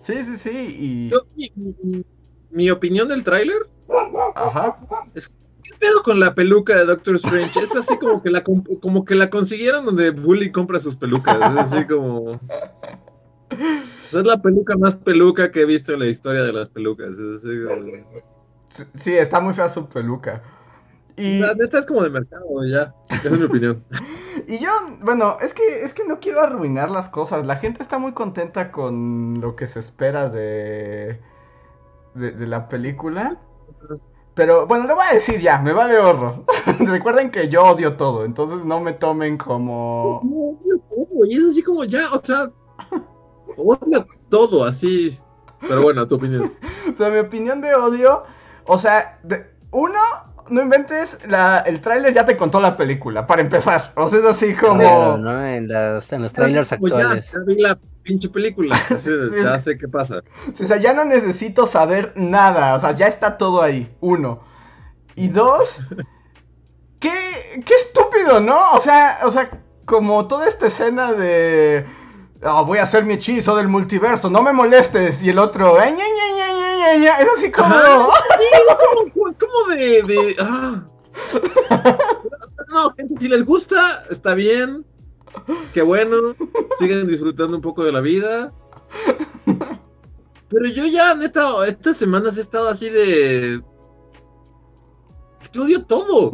Sí, 0.00 0.14
sí, 0.24 0.36
sí. 0.36 1.10
Y... 1.36 2.04
mi, 2.50 2.70
opinión 2.70 3.08
del 3.08 3.24
tráiler 3.24 3.56
Ajá. 4.34 4.76
es 5.14 5.36
¿qué 5.62 5.76
pedo 5.78 6.02
con 6.02 6.20
la 6.20 6.34
peluca 6.34 6.76
de 6.76 6.86
Doctor 6.86 7.16
Strange? 7.16 7.58
Es 7.60 7.74
así 7.74 7.96
como 7.98 8.22
que 8.22 8.30
la, 8.30 8.42
como 8.42 9.04
que 9.04 9.14
la 9.14 9.30
consiguieron 9.30 9.84
donde 9.84 10.10
Bully 10.10 10.52
compra 10.52 10.80
sus 10.80 10.96
pelucas. 10.96 11.36
Es 11.36 11.58
así 11.58 11.86
como. 11.86 12.40
Es 13.50 14.12
la 14.12 14.40
peluca 14.40 14.76
más 14.76 14.96
peluca 14.96 15.50
que 15.50 15.62
he 15.62 15.66
visto 15.66 15.92
en 15.92 16.00
la 16.00 16.06
historia 16.06 16.42
de 16.42 16.52
las 16.52 16.68
pelucas. 16.68 17.10
Es 17.10 17.44
así 17.44 17.60
como- 17.64 17.82
Sí, 18.68 18.84
sí, 18.94 19.12
está 19.14 19.40
muy 19.40 19.54
fea 19.54 19.68
su 19.68 19.88
peluca. 19.88 20.42
Y, 21.16 21.38
La 21.40 21.54
neta 21.54 21.78
es 21.78 21.86
como 21.86 22.02
de 22.02 22.10
mercado, 22.10 22.44
ya. 22.70 22.94
Esa 23.08 23.28
es 23.28 23.38
mi 23.38 23.44
opinión. 23.44 23.84
y 24.46 24.58
yo, 24.58 24.70
bueno, 25.00 25.38
es 25.40 25.54
que, 25.54 25.84
es 25.84 25.94
que 25.94 26.04
no 26.04 26.20
quiero 26.20 26.40
arruinar 26.42 26.90
las 26.90 27.08
cosas. 27.08 27.46
La 27.46 27.56
gente 27.56 27.82
está 27.82 27.98
muy 27.98 28.12
contenta 28.12 28.70
con 28.70 29.40
lo 29.40 29.56
que 29.56 29.66
se 29.66 29.78
espera 29.78 30.28
de, 30.28 31.20
de, 32.14 32.32
de 32.32 32.46
la 32.46 32.68
película. 32.68 33.40
Pero 34.34 34.66
bueno, 34.66 34.86
le 34.86 34.94
voy 34.94 35.04
a 35.10 35.14
decir 35.14 35.40
ya, 35.40 35.58
me 35.60 35.72
vale 35.72 35.98
horror. 35.98 36.44
Recuerden 36.80 37.30
que 37.30 37.48
yo 37.48 37.64
odio 37.64 37.96
todo, 37.96 38.24
entonces 38.24 38.64
no 38.64 38.80
me 38.80 38.92
tomen 38.92 39.38
como... 39.38 40.20
No, 40.22 40.30
odio 40.30 40.78
todo, 40.90 41.26
Y 41.26 41.34
es 41.34 41.48
así 41.50 41.62
como 41.62 41.84
ya, 41.84 42.00
o 42.12 42.18
sea. 42.22 42.50
Odio 43.56 44.06
todo, 44.28 44.64
así. 44.64 45.16
Pero 45.60 45.82
bueno, 45.82 46.06
tu 46.06 46.16
opinión. 46.16 46.52
Pero 46.98 47.10
mi 47.10 47.18
opinión 47.18 47.60
de 47.60 47.74
odio, 47.74 48.24
o 48.66 48.78
sea, 48.78 49.18
de- 49.22 49.46
uno, 49.70 50.00
no 50.50 50.62
inventes, 50.62 51.18
la, 51.26 51.58
el 51.60 51.80
tráiler 51.80 52.12
ya 52.14 52.24
te 52.24 52.36
contó 52.36 52.60
la 52.60 52.76
película, 52.76 53.26
para 53.26 53.42
empezar. 53.42 53.92
O 53.96 54.08
sea, 54.08 54.18
es 54.20 54.24
así 54.24 54.54
como... 54.54 54.78
Claro, 54.78 55.18
¿no? 55.18 55.46
En, 55.46 55.68
las- 55.68 56.12
en 56.12 56.22
los 56.22 56.32
trailers 56.32 56.70
ya, 56.70 56.76
actuales. 56.76 57.32
ya 57.32 57.38
vi 57.46 57.60
la 57.60 57.78
pinche 58.02 58.28
película. 58.28 58.76
así 58.90 59.10
ya 59.42 59.58
sé 59.58 59.76
qué 59.78 59.88
pasa. 59.88 60.22
O 60.62 60.66
sea, 60.66 60.76
ya 60.76 60.92
no 60.94 61.04
necesito 61.04 61.66
saber 61.66 62.12
nada, 62.16 62.74
o 62.76 62.80
sea, 62.80 62.92
ya 62.92 63.06
está 63.08 63.36
todo 63.36 63.62
ahí, 63.62 63.94
uno. 64.00 64.40
Y 65.14 65.28
dos, 65.28 65.80
qué, 67.00 67.10
qué 67.64 67.74
estúpido, 67.74 68.40
¿no? 68.40 68.72
O 68.72 68.80
sea, 68.80 69.20
o 69.24 69.30
sea, 69.30 69.50
como 69.84 70.26
toda 70.26 70.48
esta 70.48 70.66
escena 70.66 71.12
de... 71.12 71.86
"Ah, 72.42 72.60
voy 72.62 72.78
a 72.78 72.82
hacer 72.82 73.04
mi 73.04 73.14
hechizo 73.14 73.56
del 73.56 73.68
multiverso, 73.68 74.28
no 74.30 74.42
me 74.42 74.52
molestes. 74.52 75.22
Y 75.22 75.30
el 75.30 75.38
otro, 75.38 75.78
"Ay, 75.80 75.92
ña, 75.92 75.98
ña, 76.04 76.25
ña, 76.86 76.98
ña, 76.98 76.98
ña, 76.98 77.18
ña", 77.18 77.20
es 77.20 77.28
así 77.36 77.50
como... 77.50 77.66
Ajá, 77.66 78.08
sí, 78.38 79.10
como, 79.38 79.76
de. 79.76 80.36
ah. 80.40 80.88
No, 82.68 82.90
gente, 82.96 83.14
si 83.18 83.28
les 83.28 83.44
gusta, 83.44 84.04
está 84.10 84.34
bien. 84.34 84.84
Qué 85.72 85.82
bueno. 85.82 86.16
Siguen 86.78 87.06
disfrutando 87.06 87.56
un 87.56 87.62
poco 87.62 87.84
de 87.84 87.92
la 87.92 88.00
vida. 88.00 88.52
Pero 90.48 90.66
yo 90.66 90.86
ya, 90.86 91.14
neta, 91.14 91.42
estas 91.66 91.96
semanas 91.96 92.36
he 92.36 92.40
estado 92.40 92.68
así 92.68 92.88
de. 92.90 93.62
Es 95.40 95.58
odio 95.58 95.82
todo. 95.84 96.32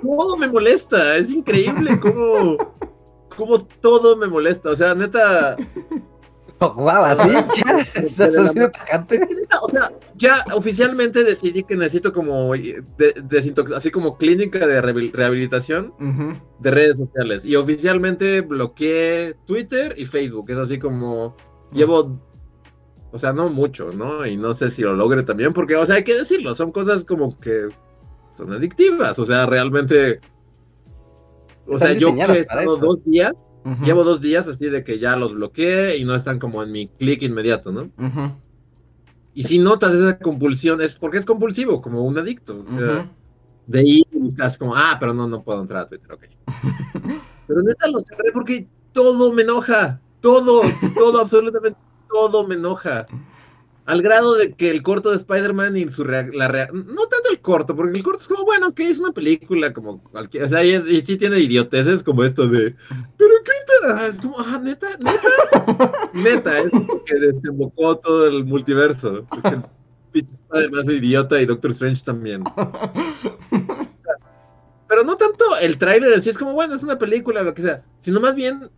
todo 0.00 0.36
me 0.38 0.48
molesta. 0.48 1.16
Es 1.16 1.32
increíble 1.32 1.98
cómo. 2.00 2.56
Cómo 3.36 3.64
todo 3.80 4.16
me 4.16 4.26
molesta. 4.26 4.70
O 4.70 4.76
sea, 4.76 4.94
neta. 4.94 5.56
Wow, 6.72 6.88
así 7.04 7.28
ya 7.30 7.78
estás 8.02 8.36
así 8.36 8.58
de 8.58 8.68
tajante. 8.70 9.16
Es 9.16 9.26
que 9.26 9.34
neta, 9.34 9.56
o 9.60 9.68
sea, 9.68 9.92
ya 10.16 10.34
oficialmente 10.56 11.22
decidí 11.24 11.62
que 11.62 11.76
necesito 11.76 12.12
como 12.12 12.52
de- 12.54 13.54
así 13.76 13.90
como 13.90 14.16
clínica 14.16 14.66
de 14.66 14.80
rehabil- 14.82 15.12
rehabilitación 15.12 15.92
de 16.60 16.70
redes 16.70 16.96
sociales. 16.96 17.44
Y 17.44 17.56
oficialmente 17.56 18.40
bloqueé 18.40 19.34
Twitter 19.46 19.94
y 19.98 20.06
Facebook. 20.06 20.50
Es 20.50 20.56
así 20.56 20.78
como 20.78 21.36
llevo, 21.72 22.18
o 23.12 23.18
sea, 23.18 23.32
no 23.32 23.48
mucho, 23.50 23.92
¿no? 23.92 24.24
Y 24.26 24.36
no 24.36 24.54
sé 24.54 24.70
si 24.70 24.82
lo 24.82 24.94
logre 24.94 25.22
también, 25.22 25.52
porque, 25.52 25.76
o 25.76 25.84
sea, 25.84 25.96
hay 25.96 26.04
que 26.04 26.14
decirlo, 26.18 26.54
son 26.54 26.72
cosas 26.72 27.04
como 27.04 27.38
que 27.38 27.68
son 28.32 28.52
adictivas. 28.52 29.18
O 29.18 29.26
sea, 29.26 29.46
realmente. 29.46 30.20
O 31.66 31.78
sea, 31.78 31.92
yo 31.94 32.08
que 32.14 32.20
he 32.38 32.40
estado 32.40 32.76
dos 32.76 32.98
días, 33.04 33.32
Ujú. 33.64 33.82
llevo 33.84 34.04
dos 34.04 34.20
días 34.20 34.46
así 34.46 34.68
de 34.68 34.84
que 34.84 34.98
ya 34.98 35.16
los 35.16 35.34
bloqueé 35.34 35.96
y 35.96 36.04
no 36.04 36.14
están 36.14 36.38
como 36.38 36.62
en 36.62 36.70
mi 36.70 36.88
clic 36.88 37.22
inmediato, 37.22 37.72
¿no? 37.72 37.90
Ujú. 37.96 38.42
Y 39.32 39.42
si 39.44 39.58
notas 39.58 39.94
esa 39.94 40.18
compulsión, 40.18 40.80
es 40.80 40.96
porque 40.96 41.18
es 41.18 41.24
compulsivo, 41.24 41.80
como 41.80 42.02
un 42.04 42.16
adicto. 42.18 42.60
O 42.60 42.66
sea, 42.66 43.00
Ujú. 43.00 43.08
de 43.66 43.82
ir 43.82 44.04
y 44.10 44.18
buscas 44.18 44.56
como, 44.58 44.76
ah, 44.76 44.96
pero 45.00 45.12
no, 45.12 45.26
no 45.26 45.42
puedo 45.42 45.60
entrar 45.60 45.82
a 45.82 45.86
Twitter, 45.86 46.12
ok. 46.12 46.24
pero 47.46 47.62
neta 47.62 47.88
lo 47.88 47.98
cerré 48.00 48.30
porque 48.32 48.68
todo 48.92 49.32
me 49.32 49.42
enoja. 49.42 50.02
Todo, 50.20 50.62
todo, 50.96 51.20
absolutamente 51.20 51.78
todo 52.08 52.46
me 52.46 52.54
enoja. 52.54 53.06
Al 53.86 54.00
grado 54.00 54.34
de 54.36 54.54
que 54.54 54.70
el 54.70 54.82
corto 54.82 55.10
de 55.10 55.16
Spider-Man 55.16 55.76
y 55.76 55.90
su 55.90 56.04
rea- 56.04 56.26
la 56.32 56.48
rea- 56.48 56.68
no 56.72 57.06
tanto 57.06 57.30
el 57.30 57.40
corto, 57.40 57.76
porque 57.76 57.98
el 57.98 58.02
corto 58.02 58.20
es 58.20 58.28
como, 58.28 58.44
bueno, 58.44 58.74
que 58.74 58.88
es 58.88 58.98
una 58.98 59.12
película 59.12 59.72
como 59.74 60.02
cualquier, 60.04 60.44
o 60.44 60.48
sea, 60.48 60.64
y, 60.64 60.70
es- 60.70 60.84
sí 61.04 61.16
tiene 61.18 61.38
idioteces 61.38 62.02
como 62.02 62.24
esto 62.24 62.48
de, 62.48 62.74
pero 63.18 63.34
qué 63.44 63.52
inter- 63.60 63.90
ah, 63.94 64.06
es 64.10 64.20
como, 64.20 64.36
ah, 64.38 64.58
neta, 64.62 64.88
neta, 64.98 66.10
neta, 66.14 66.58
es 66.60 66.70
como 66.70 67.04
que 67.04 67.14
desembocó 67.18 67.98
todo 67.98 68.26
el 68.26 68.44
multiverso. 68.46 69.26
Es 69.36 69.42
que 69.42 69.48
el 69.56 69.64
pinche 70.12 70.36
además 70.50 70.86
idiota 70.86 71.40
y 71.42 71.46
Doctor 71.46 71.72
Strange 71.72 72.02
también. 72.04 72.42
Pero 74.88 75.02
no 75.04 75.16
tanto 75.16 75.44
el 75.60 75.76
tráiler 75.76 76.12
en 76.12 76.22
sí, 76.22 76.30
es 76.30 76.38
como, 76.38 76.52
bueno, 76.52 76.74
es 76.74 76.82
una 76.82 76.98
película, 76.98 77.42
lo 77.42 77.52
que 77.52 77.62
sea, 77.62 77.84
sino 77.98 78.20
más 78.20 78.34
bien 78.34 78.70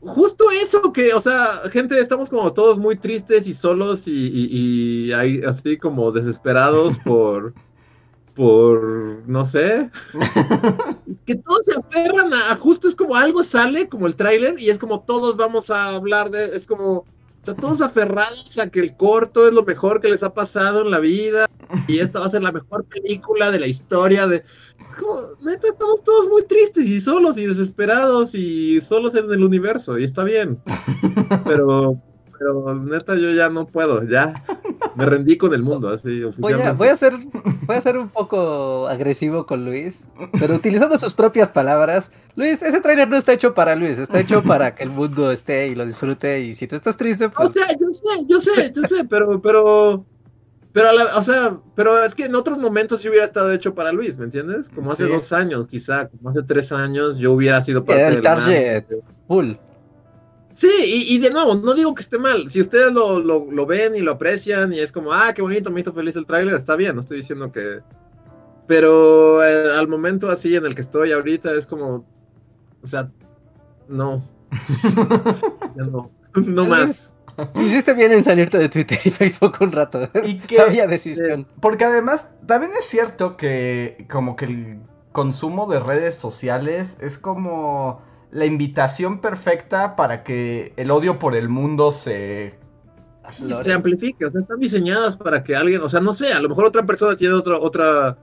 justo 0.00 0.44
eso 0.62 0.92
que, 0.92 1.12
o 1.12 1.20
sea, 1.20 1.60
gente, 1.70 1.98
estamos 1.98 2.30
como 2.30 2.52
todos 2.52 2.78
muy 2.78 2.96
tristes 2.96 3.46
y 3.46 3.54
solos 3.54 4.06
y, 4.06 4.12
y, 4.12 5.06
y 5.06 5.12
ahí 5.12 5.40
así 5.46 5.76
como 5.76 6.12
desesperados 6.12 6.98
por, 7.04 7.54
por, 8.34 9.22
no 9.26 9.44
sé, 9.44 9.90
que 11.26 11.34
todos 11.34 11.64
se 11.64 11.80
aferran 11.80 12.32
a, 12.32 12.52
a 12.52 12.56
justo 12.56 12.88
es 12.88 12.94
como 12.94 13.16
algo 13.16 13.42
sale, 13.42 13.88
como 13.88 14.06
el 14.06 14.16
tráiler, 14.16 14.54
y 14.58 14.70
es 14.70 14.78
como 14.78 15.00
todos 15.00 15.36
vamos 15.36 15.70
a 15.70 15.96
hablar 15.96 16.30
de, 16.30 16.44
es 16.44 16.66
como, 16.66 16.98
o 16.98 17.04
sea, 17.42 17.54
todos 17.54 17.80
aferrados 17.80 18.58
a 18.58 18.68
que 18.68 18.80
el 18.80 18.96
corto 18.96 19.48
es 19.48 19.54
lo 19.54 19.64
mejor 19.64 20.00
que 20.00 20.08
les 20.08 20.22
ha 20.22 20.32
pasado 20.32 20.82
en 20.82 20.90
la 20.90 21.00
vida, 21.00 21.46
y 21.88 21.98
esta 21.98 22.20
va 22.20 22.26
a 22.26 22.30
ser 22.30 22.42
la 22.42 22.52
mejor 22.52 22.84
película 22.84 23.50
de 23.50 23.60
la 23.60 23.66
historia 23.66 24.26
de... 24.26 24.44
Como, 24.98 25.14
neta, 25.42 25.68
estamos 25.68 26.02
todos 26.02 26.28
muy 26.28 26.44
tristes 26.44 26.84
y 26.88 27.00
solos 27.00 27.38
y 27.38 27.46
desesperados 27.46 28.34
y 28.34 28.80
solos 28.80 29.14
en 29.14 29.30
el 29.30 29.44
universo, 29.44 29.98
y 29.98 30.04
está 30.04 30.24
bien. 30.24 30.60
Pero, 31.44 32.00
pero 32.38 32.74
neta, 32.84 33.16
yo 33.16 33.32
ya 33.32 33.48
no 33.48 33.66
puedo, 33.66 34.04
ya 34.04 34.44
me 34.94 35.06
rendí 35.06 35.36
con 35.36 35.52
el 35.52 35.62
mundo, 35.62 35.88
así 35.88 36.22
Voy 36.38 36.52
a, 36.52 36.72
voy 36.72 36.88
a 36.88 36.96
ser, 36.96 37.14
voy 37.66 37.76
a 37.76 37.80
ser 37.80 37.98
un 37.98 38.08
poco 38.08 38.86
agresivo 38.88 39.46
con 39.46 39.64
Luis, 39.64 40.08
pero 40.38 40.54
utilizando 40.54 40.96
sus 40.98 41.14
propias 41.14 41.50
palabras. 41.50 42.10
Luis, 42.36 42.62
ese 42.62 42.80
trailer 42.80 43.08
no 43.08 43.16
está 43.16 43.32
hecho 43.32 43.54
para 43.54 43.74
Luis, 43.74 43.98
está 43.98 44.20
hecho 44.20 44.42
para 44.42 44.74
que 44.74 44.84
el 44.84 44.90
mundo 44.90 45.32
esté 45.32 45.68
y 45.68 45.74
lo 45.74 45.84
disfrute. 45.84 46.40
Y 46.40 46.54
si 46.54 46.66
tú 46.66 46.76
estás 46.76 46.96
triste, 46.96 47.26
O 47.26 47.30
pues 47.30 47.52
sea, 47.52 47.66
yo 47.78 47.92
sé, 47.92 48.26
yo 48.28 48.40
sé, 48.40 48.72
yo 48.74 48.82
sé, 48.82 49.04
pero, 49.04 49.40
pero, 49.40 50.04
pero, 50.72 50.90
a 50.90 50.92
la- 50.92 51.16
o 51.16 51.22
sea, 51.22 51.58
pero 51.74 52.02
es 52.02 52.14
que 52.14 52.24
en 52.26 52.34
otros 52.34 52.58
momentos 52.58 53.00
sí 53.00 53.08
hubiera 53.08 53.24
estado 53.24 53.52
hecho 53.52 53.74
para 53.74 53.92
Luis, 53.92 54.16
¿me 54.18 54.24
entiendes? 54.24 54.68
Como 54.68 54.92
hace 54.92 55.04
Sí. 55.06 55.10
dos 55.12 55.32
años, 55.32 55.66
quizá, 55.66 56.08
como 56.08 56.30
hace 56.30 56.42
tres 56.42 56.72
años, 56.72 57.16
yo 57.18 57.32
hubiera 57.32 57.60
sido 57.62 57.84
parte 57.84 58.06
el 58.08 58.14
del 58.14 58.22
target 58.22 58.84
full. 59.26 59.52
Sí, 60.52 60.68
y, 60.84 61.14
y 61.14 61.18
de 61.20 61.30
nuevo, 61.30 61.54
no 61.54 61.72
digo 61.74 61.94
que 61.94 62.02
esté 62.02 62.18
mal. 62.18 62.50
Si 62.50 62.60
ustedes 62.60 62.92
lo, 62.92 63.20
lo, 63.20 63.46
lo 63.50 63.66
ven 63.66 63.94
y 63.94 64.00
lo 64.00 64.12
aprecian 64.12 64.72
y 64.72 64.80
es 64.80 64.90
como, 64.90 65.12
ah, 65.12 65.32
qué 65.32 65.40
bonito, 65.42 65.70
me 65.70 65.80
hizo 65.80 65.92
feliz 65.92 66.16
el 66.16 66.26
tráiler, 66.26 66.54
está 66.56 66.74
bien, 66.74 66.94
no 66.96 67.00
estoy 67.00 67.18
diciendo 67.18 67.50
que... 67.52 67.80
Pero 68.66 69.42
eh, 69.44 69.70
al 69.78 69.88
momento 69.88 70.28
así 70.30 70.54
en 70.56 70.66
el 70.66 70.74
que 70.74 70.80
estoy 70.82 71.12
ahorita 71.12 71.52
es 71.52 71.66
como, 71.66 72.04
o 72.82 72.86
sea, 72.86 73.10
no. 73.88 74.22
ya 75.76 75.84
no, 75.84 76.10
no 76.46 76.66
más. 76.66 77.14
Hiciste 77.54 77.94
bien 77.94 78.12
en 78.12 78.24
salirte 78.24 78.58
de 78.58 78.68
Twitter 78.68 78.98
y 79.04 79.10
Facebook 79.10 79.56
un 79.60 79.72
rato. 79.72 80.08
Y 80.24 80.38
que- 80.38 80.56
Sabía 80.56 80.86
decisión. 80.86 81.46
Porque 81.60 81.84
además, 81.84 82.26
también 82.46 82.72
es 82.78 82.84
cierto 82.84 83.36
que 83.36 84.06
como 84.10 84.36
que 84.36 84.44
el 84.46 84.80
consumo 85.12 85.66
de 85.66 85.80
redes 85.80 86.14
sociales 86.14 86.96
es 87.00 87.18
como 87.18 88.02
la 88.30 88.44
invitación 88.44 89.20
perfecta 89.20 89.96
para 89.96 90.22
que 90.22 90.72
el 90.76 90.90
odio 90.90 91.18
por 91.18 91.34
el 91.34 91.48
mundo 91.48 91.92
se... 91.92 92.58
Se 93.62 93.72
amplifica, 93.74 94.26
o 94.26 94.30
sea, 94.30 94.40
están 94.40 94.58
diseñadas 94.58 95.14
para 95.14 95.44
que 95.44 95.54
alguien, 95.54 95.82
o 95.82 95.88
sea, 95.90 96.00
no 96.00 96.14
sé, 96.14 96.32
a 96.32 96.40
lo 96.40 96.48
mejor 96.48 96.64
otra 96.64 96.86
persona 96.86 97.14
tiene 97.14 97.34
otra, 97.34 97.58
otra 97.58 98.16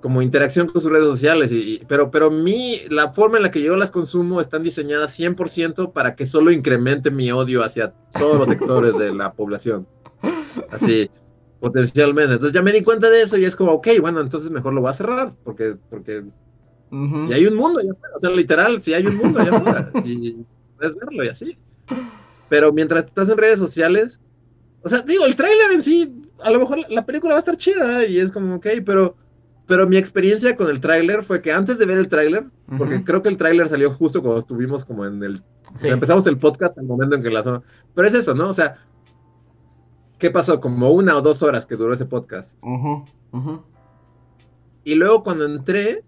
como 0.00 0.22
interacción 0.22 0.66
con 0.66 0.80
sus 0.80 0.90
redes 0.90 1.06
sociales, 1.06 1.52
y, 1.52 1.74
y- 1.74 1.78
pero, 1.86 2.10
pero 2.10 2.30
mi, 2.30 2.80
la 2.90 3.12
forma 3.12 3.36
en 3.36 3.42
la 3.44 3.50
que 3.50 3.62
yo 3.62 3.76
las 3.76 3.90
consumo 3.90 4.40
están 4.40 4.62
diseñadas 4.62 5.12
100% 5.12 5.92
para 5.92 6.14
que 6.16 6.26
solo 6.26 6.50
incremente 6.50 7.10
mi 7.10 7.30
odio 7.32 7.62
hacia 7.62 7.94
todos 8.12 8.38
los 8.38 8.48
sectores 8.48 8.98
de 8.98 9.12
la 9.14 9.32
población. 9.34 9.86
Así, 10.70 11.10
potencialmente. 11.60 12.34
Entonces 12.34 12.54
ya 12.54 12.62
me 12.62 12.72
di 12.72 12.82
cuenta 12.82 13.10
de 13.10 13.22
eso 13.22 13.36
y 13.36 13.44
es 13.44 13.54
como, 13.56 13.72
ok, 13.72 13.88
bueno, 14.00 14.20
entonces 14.20 14.50
mejor 14.50 14.74
lo 14.74 14.80
voy 14.80 14.90
a 14.90 14.94
cerrar, 14.94 15.32
porque, 15.42 15.76
porque 15.88 16.24
Ujú. 16.90 17.26
y 17.28 17.32
hay 17.32 17.46
un 17.46 17.54
mundo 17.56 17.80
allá 17.80 17.92
afuera, 17.92 18.14
o 18.16 18.20
sea, 18.20 18.30
literal, 18.30 18.82
sí 18.82 18.94
hay 18.94 19.06
un 19.06 19.16
mundo 19.16 19.38
allá 19.38 19.50
afuera, 19.50 19.92
y 20.04 20.36
puedes 20.76 20.94
verlo 20.96 21.24
y 21.24 21.28
así. 21.28 21.58
Pero 22.48 22.72
mientras 22.72 23.04
estás 23.04 23.28
en 23.28 23.38
redes 23.38 23.58
sociales, 23.58 24.20
o 24.82 24.88
sea, 24.88 25.02
digo, 25.02 25.24
el 25.26 25.36
tráiler 25.36 25.72
en 25.72 25.82
sí, 25.82 26.22
a 26.40 26.50
lo 26.50 26.58
mejor 26.58 26.78
la 26.88 27.04
película 27.06 27.34
va 27.34 27.38
a 27.38 27.40
estar 27.40 27.56
chida 27.56 28.04
y 28.06 28.18
es 28.18 28.32
como, 28.32 28.56
ok, 28.56 28.66
pero, 28.84 29.16
pero 29.70 29.86
mi 29.86 29.96
experiencia 29.96 30.56
con 30.56 30.68
el 30.68 30.80
tráiler 30.80 31.22
fue 31.22 31.40
que 31.40 31.52
antes 31.52 31.78
de 31.78 31.86
ver 31.86 31.96
el 31.96 32.08
tráiler, 32.08 32.44
porque 32.76 33.04
creo 33.04 33.22
que 33.22 33.28
el 33.28 33.36
tráiler 33.36 33.68
salió 33.68 33.90
justo 33.92 34.20
cuando 34.20 34.40
estuvimos 34.40 34.84
como 34.84 35.06
en 35.06 35.22
el... 35.22 35.34
o 35.36 35.36
Sí. 35.76 35.82
sea, 35.86 35.92
empezamos 35.92 36.26
el 36.26 36.38
podcast 36.38 36.76
al 36.76 36.84
momento 36.86 37.14
en 37.14 37.22
que 37.22 37.30
la 37.30 37.44
zona... 37.44 37.62
Pero 37.94 38.08
es 38.08 38.14
eso, 38.14 38.34
¿no? 38.34 38.48
O 38.48 38.52
sea, 38.52 38.78
¿qué 40.18 40.30
pasó? 40.32 40.58
Como 40.60 40.90
una 40.90 41.16
o 41.16 41.22
dos 41.22 41.42
horas 41.44 41.66
que 41.66 41.76
duró 41.76 41.94
ese 41.94 42.04
podcast. 42.04 42.58
Ujú, 42.64 43.04
ujú. 43.30 43.62
Y 44.82 44.96
luego 44.96 45.22
cuando 45.22 45.44
entré, 45.44 46.02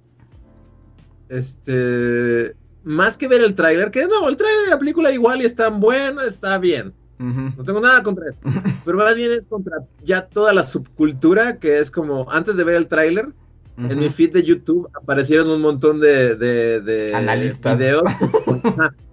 este, 1.28 2.54
más 2.84 3.16
que 3.16 3.28
ver 3.28 3.42
el 3.42 3.54
tráiler, 3.54 3.90
que 3.90 4.06
no, 4.06 4.28
el 4.28 4.36
tráiler 4.36 4.64
de 4.64 4.70
la 4.70 4.78
película 4.78 5.10
igual 5.12 5.40
y 5.42 5.44
está 5.44 5.68
buena, 5.70 6.24
está 6.24 6.58
bien. 6.58 6.92
No 7.18 7.62
tengo 7.62 7.80
nada 7.80 8.02
contra 8.02 8.26
eso. 8.28 8.40
Pero 8.84 8.98
más 8.98 9.14
bien 9.14 9.30
es 9.30 9.46
contra 9.46 9.76
ya 10.02 10.26
toda 10.26 10.52
la 10.52 10.64
subcultura 10.64 11.58
que 11.58 11.78
es 11.78 11.88
como, 11.92 12.28
antes 12.32 12.56
de 12.56 12.64
ver 12.64 12.74
el 12.74 12.88
tráiler, 12.88 13.28
en 13.76 13.98
mi 13.98 14.10
feed 14.10 14.32
de 14.32 14.42
YouTube 14.42 14.88
aparecieron 14.94 15.50
un 15.50 15.60
montón 15.60 15.98
de, 15.98 16.36
de, 16.36 16.80
de 16.80 17.14
Analistas. 17.14 17.78
videos 17.78 18.02
con, 18.44 18.60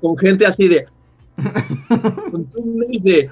con 0.01 0.17
gente 0.17 0.45
así 0.45 0.67
de... 0.67 0.85
con 2.31 2.49
thumbnails 2.49 3.03
de... 3.03 3.31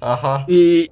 Ajá. 0.00 0.44
Y, 0.48 0.88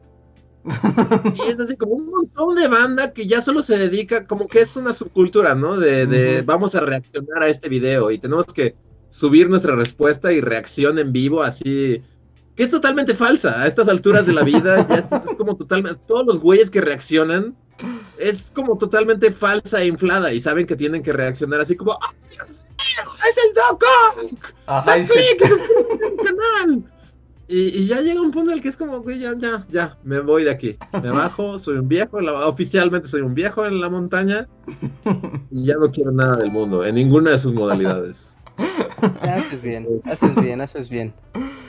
y 0.64 1.48
es 1.48 1.58
así 1.58 1.76
como 1.76 1.94
un 1.94 2.06
montón 2.06 2.54
de 2.54 2.68
banda 2.68 3.12
que 3.12 3.26
ya 3.26 3.42
solo 3.42 3.62
se 3.62 3.76
dedica, 3.78 4.26
como 4.26 4.46
que 4.46 4.60
es 4.60 4.76
una 4.76 4.92
subcultura, 4.92 5.54
¿no? 5.54 5.76
De, 5.76 6.06
de 6.06 6.36
Ujú. 6.38 6.46
vamos 6.46 6.74
a 6.74 6.80
reaccionar 6.80 7.42
a 7.42 7.48
este 7.48 7.68
video 7.68 8.10
y 8.10 8.18
tenemos 8.18 8.46
que 8.46 8.76
subir 9.08 9.48
nuestra 9.50 9.74
respuesta 9.74 10.32
y 10.32 10.40
reacción 10.40 10.98
en 11.00 11.12
vivo 11.12 11.42
así, 11.42 12.00
que 12.54 12.62
es 12.62 12.70
totalmente 12.70 13.14
falsa 13.14 13.62
a 13.62 13.66
estas 13.66 13.88
alturas 13.88 14.26
de 14.26 14.32
la 14.32 14.44
vida, 14.44 14.86
ya 14.88 14.96
es 14.96 15.36
como 15.36 15.56
totalmente, 15.56 16.00
todos 16.06 16.26
los 16.26 16.38
güeyes 16.38 16.70
que 16.70 16.80
reaccionan 16.80 17.56
es 18.18 18.50
como 18.54 18.76
totalmente 18.78 19.30
falsa 19.32 19.80
e 19.82 19.86
inflada 19.86 20.32
y 20.32 20.40
saben 20.40 20.66
que 20.66 20.76
tienen 20.76 21.02
que 21.02 21.12
reaccionar 21.12 21.60
así 21.60 21.76
como, 21.76 21.92
¡ay, 21.92 22.16
Dios 22.30 22.50
mío! 22.50 23.12
¡Es 23.28 23.36
el 23.44 23.54
Doc 23.54 23.84
Ock! 24.34 24.54
Ajá, 24.66 24.98
y 24.98 25.02
¡Da 25.04 25.46
a 25.46 26.08
mi 26.10 26.16
canal! 26.16 26.84
Y, 27.48 27.80
y 27.80 27.86
ya 27.88 28.00
llega 28.00 28.20
un 28.20 28.30
punto 28.30 28.50
en 28.52 28.58
el 28.58 28.62
que 28.62 28.68
es 28.68 28.76
como, 28.76 29.00
güey, 29.00 29.18
ya, 29.18 29.32
ya, 29.36 29.66
ya, 29.70 29.98
me 30.04 30.20
voy 30.20 30.44
de 30.44 30.50
aquí. 30.52 30.76
Me 31.02 31.10
bajo, 31.10 31.58
soy 31.58 31.78
un 31.78 31.88
viejo, 31.88 32.20
la- 32.20 32.46
oficialmente 32.46 33.08
soy 33.08 33.22
un 33.22 33.34
viejo 33.34 33.66
en 33.66 33.80
la 33.80 33.88
montaña 33.88 34.46
y 35.50 35.64
ya 35.64 35.74
no 35.74 35.90
quiero 35.90 36.12
nada 36.12 36.36
del 36.36 36.52
mundo, 36.52 36.84
en 36.84 36.94
ninguna 36.94 37.32
de 37.32 37.38
sus 37.38 37.52
modalidades. 37.52 38.36
Haces 39.22 39.62
bien, 39.62 40.00
haces 40.04 40.34
bien, 40.36 40.60
haces 40.60 40.88
bien. 40.88 41.12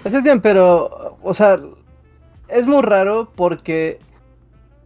Haces 0.03 0.22
bien, 0.24 0.39
pero, 0.41 1.18
o 1.24 1.34
sea, 1.34 1.60
es 2.48 2.68
muy 2.68 2.84
raro 2.84 3.32
porque 3.36 4.00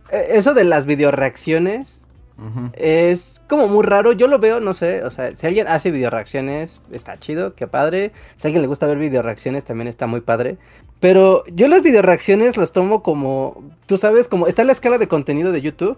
eso 0.09 0.53
de 0.53 0.63
las 0.63 0.85
videoreacciones 0.85 2.01
Ujú. 2.37 2.69
es 2.73 3.41
como 3.47 3.67
muy 3.67 3.83
raro. 3.83 4.11
Yo 4.11 4.27
lo 4.27 4.39
veo, 4.39 4.59
no 4.59 4.73
sé, 4.73 5.03
o 5.03 5.11
sea, 5.11 5.33
si 5.33 5.47
alguien 5.47 5.67
hace 5.67 5.91
videoreacciones, 5.91 6.81
está 6.91 7.17
chido, 7.17 7.55
qué 7.55 7.67
padre. 7.67 8.11
Si 8.37 8.45
a 8.45 8.49
alguien 8.49 8.61
le 8.61 8.67
gusta 8.67 8.87
ver 8.87 8.97
videoreacciones, 8.97 9.65
también 9.65 9.87
está 9.87 10.07
muy 10.07 10.21
padre. 10.21 10.57
Pero 10.99 11.43
yo 11.47 11.67
las 11.67 11.83
videoreacciones 11.83 12.57
las 12.57 12.71
tomo 12.71 13.03
como, 13.03 13.63
tú 13.85 13.97
sabes, 13.97 14.27
como 14.27 14.47
está 14.47 14.63
la 14.63 14.71
escala 14.71 14.97
de 14.97 15.07
contenido 15.07 15.51
de 15.51 15.61
YouTube. 15.61 15.97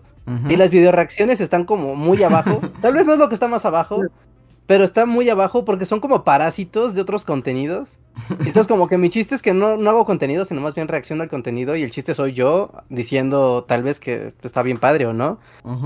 Y 0.49 0.57
las 0.57 0.71
videoreacciones 0.71 1.39
están 1.39 1.63
como 1.63 1.95
muy 1.95 2.21
abajo. 2.21 2.59
Tal 2.81 2.93
vez 2.93 3.05
no 3.05 3.13
es 3.13 3.19
lo 3.19 3.29
que 3.29 3.35
está 3.35 3.47
más 3.47 3.63
abajo, 3.63 4.01
pero 4.67 4.83
está 4.83 5.05
muy 5.05 5.29
abajo 5.29 5.65
porque 5.65 5.85
son 5.85 5.99
como 5.99 6.23
parásitos 6.23 6.93
de 6.93 7.01
otros 7.01 7.25
contenidos. 7.25 7.99
Entonces 8.29 8.67
como 8.67 8.87
que 8.87 8.97
mi 8.97 9.09
chiste 9.09 9.33
es 9.33 9.41
que 9.41 9.53
no, 9.53 9.77
no 9.77 9.89
hago 9.89 10.05
contenido, 10.05 10.45
sino 10.45 10.61
más 10.61 10.75
bien 10.75 10.87
reacciono 10.87 11.23
al 11.23 11.29
contenido 11.29 11.75
y 11.75 11.83
el 11.83 11.89
chiste 11.89 12.13
soy 12.13 12.33
yo 12.33 12.71
diciendo 12.89 13.65
tal 13.67 13.81
vez 13.81 13.99
que 13.99 14.33
está 14.43 14.61
bien 14.61 14.77
padre 14.77 15.07
o 15.07 15.13
no. 15.13 15.39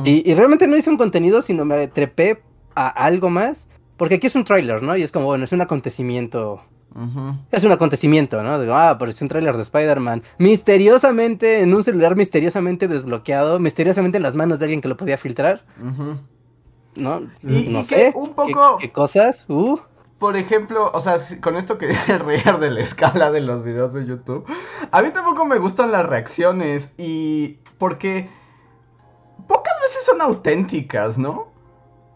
Y, 0.04 0.30
y 0.30 0.36
realmente 0.36 0.68
no 0.68 0.76
hice 0.76 0.90
un 0.90 0.98
contenido, 0.98 1.42
sino 1.42 1.64
me 1.64 1.88
trepé 1.88 2.42
a 2.76 2.90
algo 2.90 3.30
más. 3.30 3.68
Porque 3.96 4.16
aquí 4.16 4.28
es 4.28 4.36
un 4.36 4.44
tráiler, 4.44 4.82
¿no? 4.82 4.98
Y 4.98 5.04
es 5.04 5.12
como, 5.12 5.28
bueno, 5.28 5.44
es 5.44 5.52
un 5.52 5.62
acontecimiento 5.62 6.62
es 7.52 7.64
un 7.64 7.72
acontecimiento, 7.72 8.44
¿no? 8.44 8.60
Digo, 8.60 8.76
ah, 8.76 8.98
pero 9.00 9.12
es 9.12 9.22
un 9.22 9.30
tráiler 9.30 9.56
de 9.56 9.62
Spider-Man. 9.62 10.24
Misteriosamente, 10.38 11.62
en 11.62 11.74
un 11.74 11.84
celular 11.84 12.16
misteriosamente 12.16 12.88
desbloqueado, 12.88 13.60
misteriosamente 13.60 14.18
en 14.18 14.24
las 14.24 14.36
manos 14.36 14.60
de 14.60 14.66
alguien 14.66 14.82
que 14.82 14.90
lo 14.90 14.98
podía 14.98 15.18
filtrar, 15.18 15.64
Ujú. 15.80 16.18
¿No? 16.96 17.22
Y- 17.44 17.68
no 17.70 17.80
y 17.82 17.86
que 17.88 17.96
sé. 17.96 18.14
un 18.16 18.28
¿Qué- 18.28 18.34
poco- 18.34 18.78
¿Qué, 18.80 18.92
cosas? 18.92 19.46
Uh, 19.48 19.78
Por 20.20 20.38
ejemplo, 20.38 20.92
o 20.94 21.00
sea, 21.02 21.18
con 21.42 21.56
esto 21.58 21.78
que 21.78 21.88
dice 22.14 22.18
Rear 22.18 22.60
de 22.60 22.72
la 22.72 22.82
escala 22.82 23.32
de 23.32 23.42
los 23.42 23.64
videos 23.64 23.94
de 23.94 24.06
YouTube, 24.06 24.46
a 24.92 25.02
mí 25.02 25.12
tampoco 25.12 25.46
me 25.46 25.58
gustan 25.58 25.92
las 25.92 26.06
reacciones 26.06 26.92
y 26.98 27.58
porque 27.78 28.30
pocas 29.48 29.74
veces 29.82 30.06
son 30.06 30.22
auténticas, 30.22 31.18
¿no? 31.18 31.50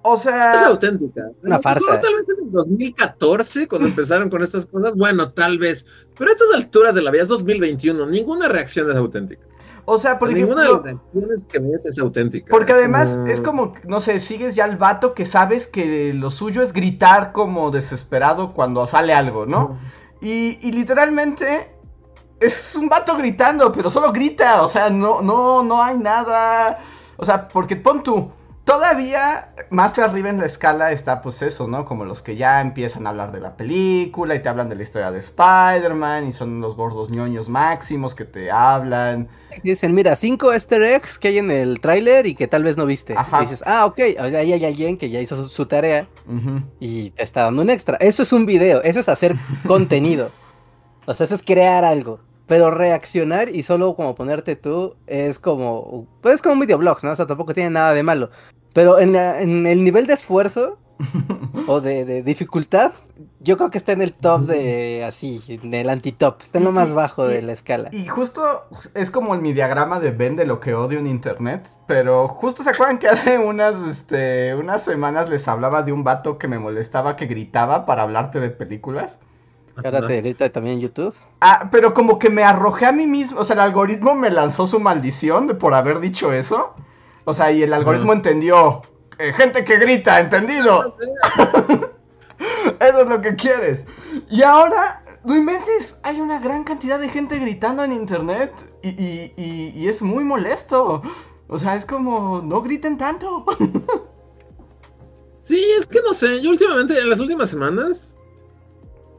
O 0.07 0.13
Es 0.15 0.21
sea, 0.21 0.67
auténtica. 0.67 1.23
Una 1.43 1.55
lo 1.55 1.61
farsa. 1.63 1.99
Tal 1.99 2.13
vez 2.13 2.25
en 2.37 2.45
el 2.45 2.51
2014, 2.51 3.67
cuando 3.67 3.87
empezaron 3.87 4.29
con 4.29 4.43
estas 4.43 4.67
cosas, 4.67 4.95
bueno, 4.97 5.31
tal 5.31 5.57
vez. 5.57 5.87
Pero 6.15 6.29
a 6.29 6.33
estas 6.33 6.53
alturas 6.53 6.93
de 6.93 7.01
la 7.01 7.09
vida 7.09 7.23
es 7.23 7.27
2021, 7.29 8.05
ninguna 8.05 8.47
reacción 8.47 8.87
es 8.91 8.95
auténtica. 8.97 9.41
O 9.85 9.99
sea, 9.99 10.17
por 10.19 10.31
ninguna 10.33 10.63
ejemplo, 10.63 10.83
de 10.83 10.93
las 10.93 11.01
reacciones 11.03 11.43
que 11.45 11.59
ves 11.59 11.85
es 11.85 11.99
auténtica. 11.99 12.47
Porque 12.49 12.71
Es 12.71 12.77
además 12.79 13.09
como- 13.09 13.27
es 13.27 13.41
como, 13.41 13.73
no 13.85 13.99
sé, 13.99 14.19
sigues 14.19 14.55
ya 14.55 14.63
al 14.65 14.77
vato 14.77 15.13
que 15.13 15.25
sabes 15.25 15.67
que 15.67 16.13
lo 16.13 16.31
suyo 16.31 16.61
es 16.61 16.73
gritar 16.73 17.31
como 17.31 17.71
desesperado 17.71 18.53
cuando 18.53 18.87
sale 18.87 19.13
algo, 19.13 19.45
¿no? 19.45 19.77
Y, 20.21 20.57
y 20.67 20.71
literalmente 20.71 21.71
es 22.39 22.75
un 22.75 22.89
vato 22.89 23.15
gritando, 23.15 23.71
pero 23.71 23.89
solo 23.89 24.11
grita, 24.11 24.61
o 24.63 24.67
sea, 24.67 24.89
no, 24.89 25.21
no, 25.21 25.63
no 25.63 25.83
hay 25.83 25.97
nada. 25.97 26.79
O 27.17 27.23
sea, 27.23 27.47
porque 27.47 27.75
pon 27.75 28.03
tú, 28.03 28.31
todavía 28.65 29.53
más 29.69 29.97
arriba 29.99 30.29
en 30.29 30.39
la 30.39 30.47
escala 30.47 30.91
está 30.91 31.21
pues 31.21 31.41
eso, 31.41 31.67
¿no? 31.67 31.85
Como 31.85 32.03
los 32.03 32.21
que 32.21 32.35
ya 32.35 32.59
empiezan 32.59 33.07
a 33.07 33.11
hablar 33.11 33.31
de 33.31 33.39
la 33.39 33.55
película 33.55 34.35
y 34.35 34.41
te 34.41 34.49
hablan 34.49 34.67
de 34.69 34.75
la 34.75 34.83
historia 34.83 35.11
de 35.11 35.19
Spider-Man 35.19 36.27
y 36.27 36.33
son 36.33 36.59
los 36.59 36.75
gordos 36.75 37.09
ñoños 37.09 37.47
máximos 37.47 38.15
que 38.15 38.25
te 38.25 38.51
hablan. 38.51 39.29
dicen, 39.63 39.93
mira, 39.93 40.15
cinco 40.15 40.51
easter 40.51 40.81
eggs 40.81 41.17
que 41.17 41.29
hay 41.29 41.37
en 41.37 41.51
el 41.51 41.79
tráiler 41.79 42.25
y 42.25 42.35
que 42.35 42.47
tal 42.47 42.63
vez 42.63 42.75
no 42.75 42.85
viste. 42.85 43.15
Ajá. 43.15 43.39
Y 43.39 43.45
dices, 43.45 43.63
ah, 43.65 43.85
ok, 43.85 43.99
ahí 44.19 44.53
hay 44.53 44.65
alguien 44.65 44.97
que 44.97 45.09
ya 45.09 45.21
hizo 45.21 45.35
su, 45.35 45.47
su 45.47 45.65
tarea 45.67 46.07
y 46.79 47.11
te 47.11 47.23
está 47.23 47.43
dando 47.43 47.61
un 47.61 47.69
extra. 47.69 47.97
Eso 47.99 48.23
es 48.23 48.33
un 48.33 48.45
video, 48.45 48.81
eso 48.83 48.99
es 48.99 49.07
hacer 49.07 49.35
contenido. 49.67 50.31
O 51.05 51.13
sea, 51.13 51.25
eso 51.25 51.35
es 51.35 51.43
crear 51.43 51.85
algo. 51.85 52.19
Pero 52.47 52.69
reaccionar 52.69 53.49
y 53.49 53.63
solo 53.63 53.95
como 53.95 54.13
ponerte 54.13 54.55
tú 54.55 54.95
es 55.07 55.39
como, 55.39 56.07
pues 56.21 56.35
es 56.35 56.41
como 56.43 56.53
un 56.53 56.59
videoblog, 56.59 57.03
¿no? 57.03 57.11
O 57.11 57.15
sea, 57.15 57.25
tampoco 57.25 57.55
tiene 57.55 57.71
nada 57.71 57.93
de 57.95 58.03
malo. 58.03 58.29
Pero 58.75 58.99
en, 58.99 59.13
la- 59.13 59.41
en 59.41 59.65
el 59.65 59.83
nivel 59.85 60.05
de 60.05 60.13
esfuerzo 60.15 60.77
o 61.67 61.79
de, 61.79 62.03
de 62.03 62.21
dificultad, 62.23 62.91
yo 63.39 63.55
creo 63.55 63.69
que 63.69 63.77
está 63.77 63.93
en 63.93 64.01
el 64.01 64.11
top 64.13 64.41
de 64.41 65.05
así, 65.05 65.41
en 65.47 65.73
el 65.73 65.89
anti-top. 65.89 66.41
Está 66.43 66.57
en 66.57 66.65
lo 66.65 66.73
más 66.73 66.93
bajo 66.93 67.25
de 67.25 67.41
la 67.41 67.53
escala. 67.53 67.87
Y 67.93 68.05
justo 68.07 68.65
es 68.93 69.11
como 69.11 69.33
mi 69.37 69.53
diagrama 69.53 70.01
de 70.01 70.11
Ben 70.11 70.35
de 70.35 70.45
lo 70.45 70.59
que 70.59 70.73
odio 70.73 70.99
en 70.99 71.07
internet. 71.07 71.69
Pero 71.87 72.27
justo 72.27 72.63
se 72.63 72.71
acuerdan 72.71 72.99
que 72.99 73.07
hace 73.07 73.37
unas, 73.37 73.77
este, 73.87 74.53
unas 74.55 74.83
semanas 74.83 75.29
les 75.29 75.47
hablaba 75.47 75.81
de 75.83 75.93
un 75.93 76.03
vato 76.03 76.37
que 76.37 76.49
me 76.49 76.59
molestaba 76.59 77.15
que 77.15 77.27
gritaba 77.27 77.85
para 77.85 78.03
hablarte 78.03 78.41
de 78.41 78.49
películas. 78.49 79.21
Que 79.81 79.87
Ahora 79.87 80.05
te 80.05 80.21
grita 80.21 80.49
también 80.49 80.75
en 80.75 80.81
YouTube. 80.81 81.15
Ah, 81.39 81.69
pero 81.71 81.93
como 81.93 82.19
que 82.19 82.29
me 82.29 82.43
arrojé 82.43 82.85
a 82.87 82.91
mí 82.91 83.07
mismo. 83.07 83.39
O 83.39 83.43
sea, 83.45 83.53
el 83.53 83.61
algoritmo 83.61 84.15
me 84.15 84.31
lanzó 84.31 84.67
su 84.67 84.81
maldición 84.81 85.47
de 85.47 85.55
por 85.55 85.73
haber 85.73 86.01
dicho 86.01 86.33
eso. 86.33 86.73
O 87.25 87.33
sea, 87.33 87.51
y 87.51 87.63
el 87.63 87.73
algoritmo 87.73 88.13
entendió. 88.13 88.81
eh, 89.17 89.33
gente 89.33 89.65
que 89.65 89.77
grita, 89.77 90.19
¿entendido? 90.19 90.79
Eso 92.79 92.99
es 93.01 93.07
lo 93.07 93.21
que 93.21 93.35
quieres. 93.35 93.85
Y 94.29 94.43
ahora, 94.43 95.03
no 95.23 95.35
inventes, 95.35 95.97
hay 96.03 96.19
una 96.21 96.39
gran 96.39 96.63
cantidad 96.63 96.99
de 96.99 97.09
gente 97.09 97.39
gritando 97.39 97.83
en 97.83 97.93
internet 97.93 98.51
y, 98.83 98.89
y- 98.89 99.33
y- 99.37 99.69
y 99.75 99.87
es 99.87 100.01
muy 100.01 100.23
molesto. 100.23 101.01
O 101.47 101.59
sea, 101.59 101.75
es 101.75 101.85
como, 101.85 102.41
no 102.41 102.61
griten 102.61 102.97
tanto. 102.97 103.45
Sí, 105.41 105.63
es 105.77 105.85
que 105.85 105.99
no 106.03 106.15
sé, 106.15 106.41
yo 106.41 106.49
últimamente, 106.49 106.99
en 106.99 107.07
las 107.07 107.19
últimas 107.19 107.51
semanas, 107.51 108.17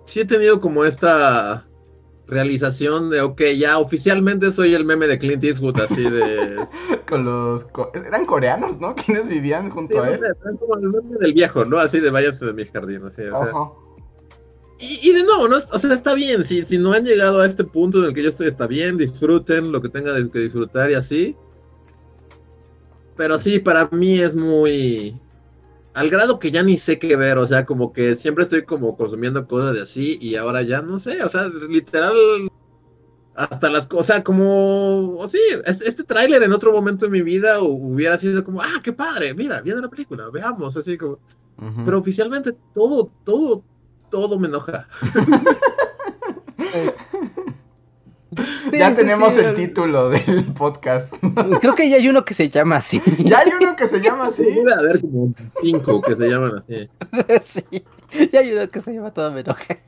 sí 0.06 0.18
he 0.18 0.24
tenido 0.24 0.60
como 0.60 0.84
esta 0.84 1.65
realización 2.28 3.10
de, 3.10 3.20
ok, 3.20 3.40
ya 3.56 3.78
oficialmente 3.78 4.50
soy 4.50 4.74
el 4.74 4.84
meme 4.84 5.06
de 5.06 5.18
Clint 5.18 5.44
Eastwood, 5.44 5.78
así 5.80 6.02
de... 6.02 6.66
Con 7.08 7.24
los... 7.24 7.64
co- 7.64 7.90
eran 7.94 8.26
coreanos, 8.26 8.80
¿no? 8.80 8.94
Quienes 9.06 9.26
vivían 9.28 9.66
Sí, 9.66 9.70
junto 9.70 10.02
a 10.02 10.10
él. 10.10 10.20
es 10.24 10.58
como 10.58 10.76
el 10.76 10.88
meme 10.90 11.16
del 11.20 11.32
viejo, 11.32 11.64
¿no? 11.64 11.78
Así 11.78 12.00
de 12.00 12.10
váyase 12.10 12.46
de 12.46 12.52
mi 12.52 12.64
jardín, 12.64 13.04
así, 13.06 13.22
o 13.22 13.36
sea. 13.36 13.52
Y, 14.78 15.08
y 15.08 15.12
de 15.14 15.22
nuevo, 15.24 15.48
¿no? 15.48 15.56
O 15.56 15.78
sea, 15.78 15.94
está 15.94 16.14
bien, 16.14 16.44
si, 16.44 16.62
si 16.64 16.76
no 16.78 16.92
han 16.92 17.04
llegado 17.04 17.40
a 17.40 17.46
este 17.46 17.64
punto 17.64 17.98
en 18.00 18.06
el 18.06 18.12
que 18.12 18.22
yo 18.22 18.28
estoy, 18.28 18.48
está 18.48 18.66
bien, 18.66 18.96
disfruten 18.98 19.72
lo 19.72 19.80
que 19.80 19.88
tengan 19.88 20.28
que 20.28 20.38
disfrutar 20.40 20.90
y 20.90 20.94
así. 20.94 21.36
Pero 23.16 23.38
sí, 23.38 23.58
para 23.60 23.88
mí 23.92 24.20
es 24.20 24.36
muy... 24.36 25.18
Al 25.96 26.10
grado 26.10 26.38
que 26.38 26.50
ya 26.50 26.62
ni 26.62 26.76
sé 26.76 26.98
qué 26.98 27.16
ver, 27.16 27.38
o 27.38 27.46
sea, 27.46 27.64
como 27.64 27.90
que 27.90 28.14
siempre 28.14 28.44
estoy 28.44 28.66
como 28.66 28.96
consumiendo 28.98 29.46
cosas 29.46 29.74
de 29.74 29.80
así 29.80 30.18
y 30.20 30.36
ahora 30.36 30.60
ya 30.60 30.82
no 30.82 30.98
sé, 30.98 31.22
o 31.24 31.28
sea, 31.30 31.48
literal... 31.70 32.14
hasta 33.34 33.70
las 33.70 33.86
cosas 33.86 34.20
como, 34.20 35.18
sí, 35.26 35.40
este 35.64 36.04
tráiler 36.04 36.42
en 36.42 36.52
otro 36.52 36.70
momento 36.70 37.06
de 37.06 37.12
mi 37.12 37.22
vida 37.22 37.60
hubiera 37.60 38.18
sido 38.18 38.44
como, 38.44 38.60
ah, 38.60 38.80
qué 38.82 38.92
padre, 38.92 39.32
mira, 39.32 39.62
viene 39.62 39.80
la 39.80 39.88
película, 39.88 40.28
veamos, 40.30 40.76
así 40.76 40.98
como, 40.98 41.18
pero 41.86 41.98
oficialmente 41.98 42.52
todo, 42.74 43.10
todo, 43.24 43.64
todo 44.10 44.38
me 44.38 44.48
enoja. 44.48 44.86
ya 48.72 48.94
tenemos 48.94 49.36
el 49.36 49.54
título 49.54 50.10
del 50.10 50.44
podcast. 50.52 51.14
Creo 51.60 51.74
que 51.74 51.88
ya 51.88 51.96
hay 51.96 52.08
uno 52.08 52.24
que 52.24 52.34
se 52.34 52.48
llama 52.48 52.76
así. 52.76 53.00
Ya 53.18 53.38
hay 53.38 53.50
uno 53.60 53.74
que 53.76 53.88
se 53.88 54.00
llama 54.00 54.26
así. 54.26 54.44
Debe 54.44 54.72
haber 54.72 55.00
como 55.00 55.34
cinco 55.60 56.00
que 56.02 56.14
se 56.14 56.28
llaman 56.28 56.52
así. 56.56 56.88
Sí. 57.42 57.84
Ya 58.32 58.40
hay 58.40 58.52
uno 58.52 58.68
que 58.68 58.80
se 58.80 58.94
llama 58.94 59.12
Todo 59.12 59.32
me 59.32 59.40
enoja. 59.40 59.78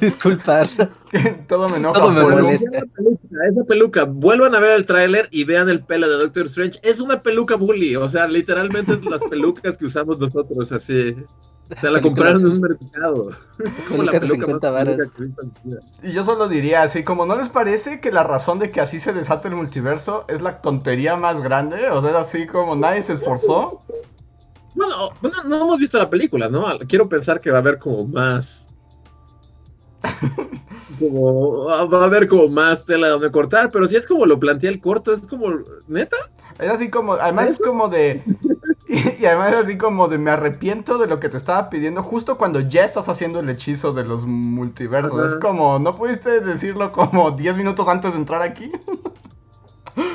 Disculpar. 0.00 0.68
Todo 1.46 1.68
me 1.68 1.76
enoja. 1.76 2.00
Todo 2.00 2.10
me 2.10 2.24
molesta. 2.24 2.78
Esa 2.78 3.64
peluca, 3.66 4.04
vuelvan 4.04 4.54
a 4.54 4.60
ver 4.60 4.76
el 4.76 4.86
tráiler 4.86 5.28
y 5.30 5.44
vean 5.44 5.68
el 5.68 5.84
pelo 5.84 6.08
de 6.08 6.16
Doctor 6.16 6.46
Strange. 6.46 6.80
Es 6.82 7.00
una 7.00 7.22
peluca 7.22 7.56
bully, 7.56 7.96
o 7.96 8.08
sea, 8.08 8.26
literalmente 8.26 8.94
es 8.94 9.04
las 9.04 9.22
pelucas 9.24 9.76
que 9.76 9.86
usamos 9.86 10.18
nosotros, 10.18 10.72
así. 10.72 11.14
O 11.74 11.80
sea, 11.80 11.90
la 11.90 12.00
compraron 12.00 12.40
en 12.42 12.46
un 12.46 12.60
mercado. 12.60 13.30
Como 13.88 14.02
la 14.04 14.12
peluca 14.12 14.46
más. 14.46 14.86
Y 16.02 16.12
yo 16.12 16.22
solo 16.22 16.48
diría 16.48 16.82
así, 16.82 17.02
como 17.02 17.26
no 17.26 17.36
les 17.36 17.48
parece 17.48 18.00
que 18.00 18.12
la 18.12 18.22
razón 18.22 18.58
de 18.58 18.70
que 18.70 18.80
así 18.80 19.00
se 19.00 19.12
desate 19.12 19.48
el 19.48 19.56
multiverso 19.56 20.24
es 20.28 20.40
la 20.40 20.60
tontería 20.60 21.16
más 21.16 21.40
grande, 21.40 21.88
o 21.90 22.00
sea, 22.00 22.10
es 22.10 22.16
así 22.16 22.46
como 22.46 22.76
nadie 22.76 23.02
se 23.02 23.14
esforzó. 23.14 23.68
Bueno, 24.74 24.94
bueno, 25.20 25.36
no 25.46 25.56
hemos 25.62 25.78
visto 25.78 25.98
la 25.98 26.08
película, 26.08 26.48
¿no? 26.48 26.64
Quiero 26.86 27.08
pensar 27.08 27.40
que 27.40 27.50
va 27.50 27.58
a 27.58 27.60
haber 27.60 27.78
como 27.78 28.06
más. 28.06 28.68
Como, 30.98 31.66
va 31.66 32.00
a 32.00 32.04
haber 32.04 32.26
como 32.26 32.48
más 32.48 32.82
tela 32.82 33.08
donde 33.08 33.30
cortar, 33.30 33.70
pero 33.70 33.86
si 33.86 33.96
es 33.96 34.06
como 34.06 34.24
lo 34.24 34.40
plantea 34.40 34.70
el 34.70 34.80
corto, 34.80 35.12
es 35.12 35.26
como, 35.26 35.48
¿neta? 35.88 36.16
Es 36.58 36.70
así 36.70 36.88
como, 36.88 37.14
además 37.14 37.50
es 37.50 37.60
como 37.60 37.88
de. 37.88 38.22
Y, 38.88 38.98
y 39.22 39.26
además 39.26 39.52
es 39.54 39.64
así 39.64 39.78
como 39.78 40.08
de 40.08 40.18
me 40.18 40.30
arrepiento 40.30 40.98
de 40.98 41.06
lo 41.06 41.18
que 41.20 41.28
te 41.28 41.36
estaba 41.36 41.68
pidiendo 41.70 42.02
justo 42.02 42.38
cuando 42.38 42.60
ya 42.60 42.84
estás 42.84 43.08
haciendo 43.08 43.40
el 43.40 43.48
hechizo 43.50 43.92
de 43.92 44.04
los 44.04 44.26
multiversos. 44.26 45.18
Ajá. 45.18 45.28
Es 45.28 45.34
como, 45.36 45.78
¿no 45.78 45.96
pudiste 45.96 46.40
decirlo 46.40 46.92
como 46.92 47.30
10 47.32 47.56
minutos 47.56 47.86
antes 47.88 48.12
de 48.12 48.18
entrar 48.18 48.42
aquí? 48.42 48.70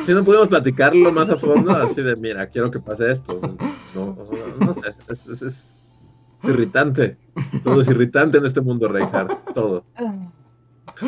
Si 0.06 0.14
no 0.14 0.24
pudimos 0.24 0.48
platicarlo 0.48 1.12
más 1.12 1.30
a 1.32 1.38
fondo, 1.38 1.72
así 1.72 2.04
de, 2.04 2.16
mira, 2.16 2.46
quiero 2.48 2.70
que 2.70 2.80
pase 2.80 3.12
esto. 3.12 3.40
No, 3.96 4.16
no, 4.16 4.66
no 4.66 4.74
sé, 4.76 4.94
es, 5.10 5.26
es- 5.28 5.42
es- 5.42 5.80
es 6.44 6.50
irritante. 6.50 7.18
Todo 7.64 7.82
es 7.82 7.88
irritante 7.88 8.38
en 8.38 8.46
este 8.46 8.62
mundo, 8.62 8.88
Reinhardt, 8.88 9.54
todo. 9.56 9.84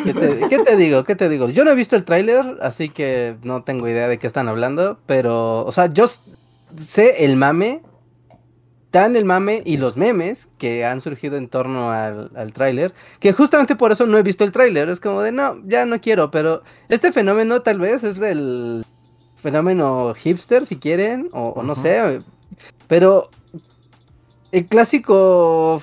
¿Qué 0.03 0.13
te, 0.13 0.47
qué 0.47 0.59
te 0.59 0.75
digo? 0.75 1.03
¿Qué 1.03 1.15
te 1.15 1.29
digo? 1.29 1.49
Yo 1.49 1.63
no 1.63 1.71
he 1.71 1.75
visto 1.75 1.95
el 1.95 2.03
tráiler, 2.03 2.57
así 2.61 2.89
que 2.89 3.37
no 3.43 3.63
tengo 3.63 3.87
idea 3.87 4.07
de 4.07 4.17
qué 4.17 4.25
están 4.25 4.47
hablando, 4.47 4.97
pero, 5.05 5.65
o 5.65 5.71
sea, 5.71 5.87
yo 5.87 6.05
sé 6.77 7.25
el 7.25 7.35
mame, 7.37 7.81
tan 8.91 9.15
el 9.15 9.25
mame 9.25 9.63
y 9.65 9.77
los 9.77 9.97
memes 9.97 10.47
que 10.57 10.85
han 10.85 11.01
surgido 11.01 11.35
en 11.35 11.47
torno 11.47 11.91
al, 11.91 12.31
al 12.35 12.53
tráiler, 12.53 12.93
que 13.19 13.33
justamente 13.33 13.75
por 13.75 13.91
eso 13.91 14.05
no 14.05 14.17
he 14.17 14.23
visto 14.23 14.43
el 14.43 14.51
tráiler, 14.51 14.89
es 14.89 14.99
como 14.99 15.21
de, 15.21 15.31
no, 15.31 15.61
ya 15.65 15.85
no 15.85 15.99
quiero, 15.99 16.29
pero 16.29 16.61
este 16.89 17.11
fenómeno 17.11 17.61
tal 17.61 17.79
vez 17.79 18.03
es 18.03 18.19
del 18.19 18.85
fenómeno 19.35 20.13
hipster, 20.15 20.65
si 20.65 20.77
quieren, 20.77 21.29
o, 21.33 21.49
o 21.49 21.63
no 21.63 21.75
sé, 21.75 22.19
pero 22.87 23.29
el 24.51 24.67
clásico 24.67 25.81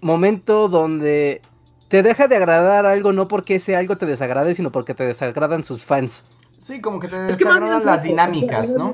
momento 0.00 0.68
donde 0.68 1.42
te 1.88 2.02
deja 2.02 2.28
de 2.28 2.36
agradar 2.36 2.86
algo 2.86 3.12
no 3.12 3.26
porque 3.26 3.56
ese 3.56 3.74
algo 3.74 3.98
te 3.98 4.06
desagrade, 4.06 4.54
sino 4.54 4.70
porque 4.70 4.94
te 4.94 5.04
desagradan 5.04 5.64
sus 5.64 5.84
fans. 5.84 6.24
Sí, 6.62 6.80
como 6.80 7.00
que 7.00 7.08
te 7.08 7.26
Es 7.26 7.36
que 7.36 7.44
más 7.44 7.60
bien 7.60 7.74
desagradan 7.74 7.78
es 7.78 7.84
las 7.84 8.02
dinámicas, 8.02 8.70
¿no? 8.70 8.92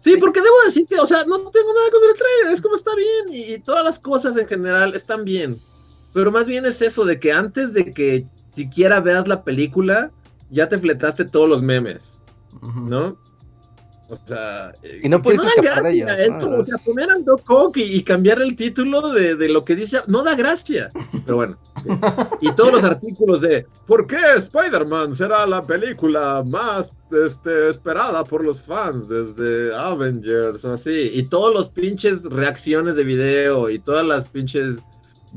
Sí, 0.00 0.16
porque 0.16 0.40
debo 0.40 0.54
decir 0.66 0.86
que, 0.86 0.96
o 0.96 1.06
sea, 1.06 1.24
no 1.24 1.38
tengo 1.50 1.74
nada 1.74 1.90
con 1.90 2.10
el 2.10 2.16
trailer, 2.16 2.54
es 2.54 2.62
como 2.62 2.76
está 2.76 2.94
bien 2.94 3.34
y, 3.34 3.54
y 3.54 3.58
todas 3.58 3.84
las 3.84 3.98
cosas 3.98 4.36
en 4.36 4.46
general 4.46 4.94
están 4.94 5.24
bien. 5.24 5.60
Pero 6.12 6.30
más 6.30 6.46
bien 6.46 6.66
es 6.66 6.80
eso 6.82 7.04
de 7.04 7.18
que 7.18 7.32
antes 7.32 7.72
de 7.72 7.92
que 7.92 8.26
siquiera 8.52 9.00
veas 9.00 9.28
la 9.28 9.44
película, 9.44 10.10
ya 10.50 10.68
te 10.68 10.78
fletaste 10.78 11.24
todos 11.24 11.48
los 11.48 11.62
memes. 11.62 12.18
¿no? 12.62 13.16
O 14.10 14.16
sea, 14.24 14.72
Y 15.02 15.08
no 15.08 15.18
que 15.18 15.36
puedes 15.36 15.42
da 15.42 15.62
gracia, 15.62 15.90
ello, 15.90 16.06
es 16.08 16.38
¿no? 16.38 16.44
como 16.44 16.56
o 16.56 16.60
sea, 16.62 16.78
poner 16.78 17.10
al 17.10 17.22
Doc 17.24 17.42
Ock 17.50 17.76
y, 17.76 17.82
y 17.82 18.02
cambiar 18.02 18.40
el 18.40 18.56
título 18.56 19.12
de, 19.12 19.36
de 19.36 19.48
lo 19.50 19.64
que 19.66 19.76
dice, 19.76 19.98
no 20.06 20.24
da 20.24 20.34
gracia. 20.34 20.90
Pero 21.26 21.36
bueno, 21.36 21.58
y 22.40 22.50
todos 22.52 22.72
los 22.72 22.84
artículos 22.92 23.42
de 23.42 23.66
¿por 23.86 24.06
qué 24.06 24.16
Spider-Man 24.36 25.14
será 25.14 25.46
la 25.46 25.66
película 25.66 26.42
más 26.46 26.90
este, 27.26 27.68
esperada 27.68 28.24
por 28.24 28.42
los 28.42 28.62
fans 28.62 29.08
desde 29.10 29.74
Avengers 29.76 30.64
o 30.64 30.72
así? 30.72 31.10
Y 31.12 31.24
todos 31.24 31.52
los 31.52 31.68
pinches 31.68 32.24
reacciones 32.24 32.94
de 32.96 33.04
video 33.04 33.68
y 33.68 33.78
todas 33.78 34.06
las 34.06 34.30
pinches 34.30 34.78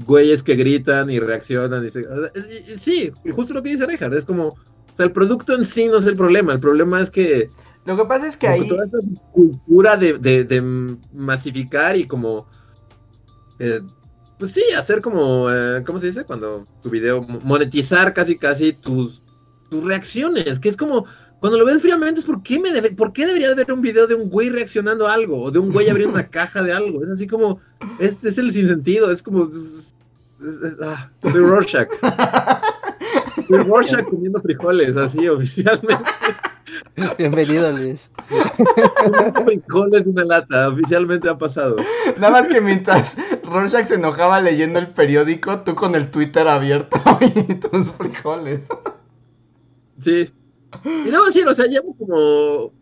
güeyes 0.05 0.41
que 0.41 0.55
gritan 0.55 1.09
y 1.09 1.19
reaccionan 1.19 1.85
y, 1.85 1.89
se- 1.89 2.05
sí, 2.79 3.11
justo 3.35 3.53
lo 3.53 3.61
que 3.61 3.71
dice 3.71 3.85
Reinhardt, 3.85 4.13
es 4.15 4.25
como, 4.25 4.47
o 4.47 4.55
sea, 4.93 5.05
el 5.05 5.11
producto 5.11 5.53
en 5.55 5.65
sí 5.65 5.87
no 5.87 5.97
es 5.97 6.05
el 6.05 6.15
problema, 6.15 6.53
el 6.53 6.61
problema 6.61 7.01
es 7.01 7.11
que 7.11 7.49
Lo 7.85 7.97
que 7.97 8.05
pasa 8.05 8.27
es 8.27 8.37
que 8.37 8.47
como 8.47 8.61
ahí... 8.61 8.67
toda 8.67 8.85
esta 8.85 8.97
cultura 9.31 9.97
de, 9.97 10.17
de- 10.19 10.43
de 10.43 10.61
masificar 11.13 11.95
y 11.97 12.05
como 12.05 12.47
eh, 13.59 13.81
pues 14.37 14.51
sí, 14.53 14.61
hacer 14.77 15.01
como 15.01 15.51
eh, 15.51 15.83
¿cómo 15.85 15.99
se 15.99 16.07
dice? 16.07 16.23
cuando 16.25 16.65
tu 16.81 16.89
video 16.89 17.21
monetizar 17.21 18.13
casi 18.13 18.37
casi 18.37 18.73
tus 18.73 19.23
tus 19.69 19.83
reacciones, 19.85 20.59
que 20.59 20.67
es 20.69 20.75
como 20.77 21.05
cuando 21.39 21.57
lo 21.57 21.65
ves 21.65 21.81
fríamente 21.81 22.19
es 22.19 22.25
por 22.25 22.43
qué 22.43 22.59
me 22.59 22.71
debe, 22.71 22.91
por 22.91 23.13
qué 23.13 23.25
debería 23.25 23.49
de 23.49 23.55
ver 23.55 23.71
un 23.71 23.81
video 23.81 24.05
de 24.05 24.15
un 24.15 24.29
güey 24.29 24.49
reaccionando 24.49 25.07
a 25.07 25.13
algo 25.13 25.41
o 25.41 25.49
de 25.51 25.59
un 25.59 25.71
güey 25.71 25.89
abriendo 25.89 26.13
una 26.15 26.27
caja 26.29 26.61
de 26.61 26.73
algo, 26.73 27.01
es 27.03 27.09
así 27.09 27.25
como 27.25 27.59
es, 27.97 28.23
es 28.25 28.37
el 28.37 28.51
sinsentido, 28.51 29.09
es 29.11 29.23
como 29.23 29.45
es- 29.47 29.93
es- 30.41 30.63
es- 30.63 30.77
ah, 30.83 31.11
soy 31.21 31.41
Rorschach. 31.41 31.89
Soy 33.49 33.63
Rorschach 33.63 34.05
comiendo 34.05 34.39
frijoles 34.41 34.95
así 34.97 35.27
oficialmente. 35.27 36.03
Bienvenido, 37.17 37.71
Luis. 37.71 38.09
frijoles 39.45 40.05
en 40.05 40.11
una 40.11 40.25
lata, 40.25 40.69
oficialmente 40.69 41.29
ha 41.29 41.37
pasado. 41.37 41.77
Nada 42.17 42.29
más 42.31 42.47
que 42.47 42.59
mientras 42.59 43.17
Rorschach 43.43 43.87
se 43.87 43.95
enojaba 43.95 44.41
leyendo 44.41 44.79
el 44.79 44.89
periódico, 44.89 45.61
tú 45.61 45.75
con 45.75 45.95
el 45.95 46.11
Twitter 46.11 46.47
abierto 46.47 47.01
y 47.21 47.55
tus 47.55 47.91
frijoles. 47.91 48.67
Sí. 49.99 50.29
Y 50.83 51.11
debo 51.11 51.25
decir, 51.25 51.47
o 51.47 51.55
sea, 51.55 51.65
llevo 51.65 51.95
como. 51.95 52.73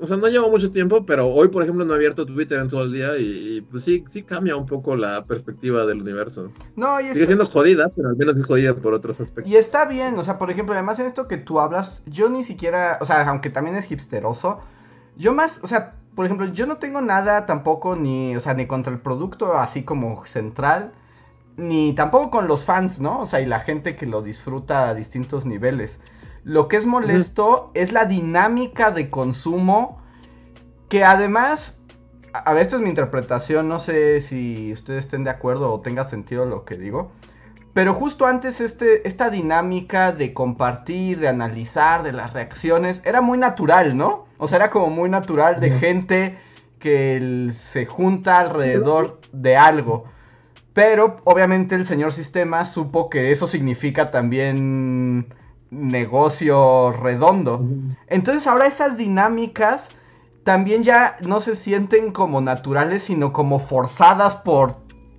O 0.00 0.06
sea, 0.06 0.16
no 0.16 0.28
llevo 0.28 0.48
mucho 0.50 0.70
tiempo, 0.70 1.04
pero 1.04 1.26
hoy, 1.28 1.48
por 1.48 1.62
ejemplo, 1.62 1.84
no 1.84 1.92
he 1.92 1.96
abierto 1.96 2.24
Twitter 2.26 2.60
en 2.60 2.68
todo 2.68 2.82
el 2.84 2.92
día 2.92 3.18
y, 3.18 3.56
y, 3.56 3.60
pues 3.62 3.84
sí, 3.84 4.04
sí 4.08 4.22
cambia 4.22 4.56
un 4.56 4.66
poco 4.66 4.96
la 4.96 5.26
perspectiva 5.26 5.86
del 5.86 6.00
universo. 6.02 6.52
No, 6.76 7.00
y 7.00 7.08
Sigue 7.12 7.24
está, 7.24 7.26
siendo 7.26 7.46
jodida, 7.46 7.88
pero 7.94 8.08
al 8.10 8.16
menos 8.16 8.36
es 8.36 8.44
jodida 8.46 8.74
por 8.76 8.94
otros 8.94 9.20
aspectos. 9.20 9.52
y 9.52 9.56
está 9.56 9.84
bien, 9.86 10.18
o 10.18 10.22
sea, 10.22 10.38
por 10.38 10.50
ejemplo, 10.50 10.74
además 10.74 10.98
en 11.00 11.06
esto 11.06 11.26
que 11.26 11.36
tú 11.38 11.60
hablas, 11.60 12.02
yo 12.06 12.28
ni 12.28 12.44
siquiera, 12.44 12.98
o 13.00 13.04
sea, 13.04 13.28
aunque 13.28 13.50
también 13.50 13.76
es 13.76 13.90
hipsteroso, 13.90 14.60
yo 15.16 15.32
más, 15.34 15.60
o 15.62 15.66
sea, 15.66 15.96
por 16.14 16.24
ejemplo, 16.26 16.46
yo 16.46 16.66
no 16.66 16.78
tengo 16.78 17.00
nada 17.00 17.46
tampoco 17.46 17.96
ni, 17.96 18.36
o 18.36 18.40
sea, 18.40 18.54
ni 18.54 18.66
contra 18.66 18.92
el 18.92 19.00
producto 19.00 19.54
así 19.58 19.84
como 19.84 20.24
central, 20.26 20.92
ni 21.56 21.94
tampoco 21.94 22.30
con 22.30 22.48
los 22.48 22.64
fans, 22.64 23.00
¿no? 23.00 23.20
O 23.20 23.26
sea, 23.26 23.40
y 23.40 23.46
la 23.46 23.60
gente 23.60 23.96
que 23.96 24.06
lo 24.06 24.22
disfruta 24.22 24.88
a 24.88 24.94
distintos 24.94 25.44
niveles. 25.46 26.00
Lo 26.44 26.68
que 26.68 26.76
es 26.76 26.86
molesto 26.86 27.70
es 27.74 27.92
la 27.92 28.04
dinámica 28.06 28.90
de 28.90 29.10
consumo 29.10 29.98
que 30.88 31.04
además, 31.04 31.78
a 32.32 32.38
a 32.50 32.54
ver, 32.54 32.62
esto 32.62 32.76
es 32.76 32.82
mi 32.82 32.88
interpretación, 32.88 33.68
no 33.68 33.78
sé 33.78 34.20
si 34.20 34.72
ustedes 34.72 35.04
estén 35.04 35.24
de 35.24 35.30
acuerdo 35.30 35.72
o 35.72 35.80
tenga 35.80 36.04
sentido 36.04 36.46
lo 36.46 36.64
que 36.64 36.76
digo, 36.76 37.12
pero 37.74 37.94
justo 37.94 38.26
antes 38.26 38.60
este, 38.60 39.06
esta 39.08 39.30
dinámica 39.30 40.12
de 40.12 40.34
compartir, 40.34 41.20
de 41.20 41.28
analizar, 41.28 42.02
de 42.02 42.12
las 42.12 42.32
reacciones, 42.34 43.02
era 43.04 43.20
muy 43.20 43.38
natural, 43.38 43.96
¿no? 43.96 44.26
O 44.38 44.48
sea, 44.48 44.56
era 44.58 44.70
como 44.70 44.90
muy 44.90 45.08
natural 45.10 45.60
de 45.60 45.70
gente 45.72 46.38
que 46.80 47.16
el- 47.16 47.52
se 47.54 47.86
junta 47.86 48.40
alrededor 48.40 49.20
de 49.32 49.56
algo. 49.56 50.06
Pero 50.72 51.18
obviamente 51.24 51.74
el 51.74 51.84
señor 51.84 52.12
sistema 52.12 52.64
supo 52.64 53.10
que 53.10 53.32
eso 53.32 53.46
significa 53.46 54.10
también 54.10 55.34
negocio 55.70 56.92
redondo. 56.92 57.64
Entonces 58.06 58.46
ahora 58.46 58.66
esas 58.66 58.96
dinámicas 58.96 59.88
también 60.44 60.82
ya 60.82 61.16
no 61.20 61.40
se 61.40 61.54
sienten 61.56 62.12
como 62.12 62.40
naturales, 62.40 63.02
sino 63.04 63.32
como 63.32 63.58
forzadas 63.58 64.36
por 64.36 64.76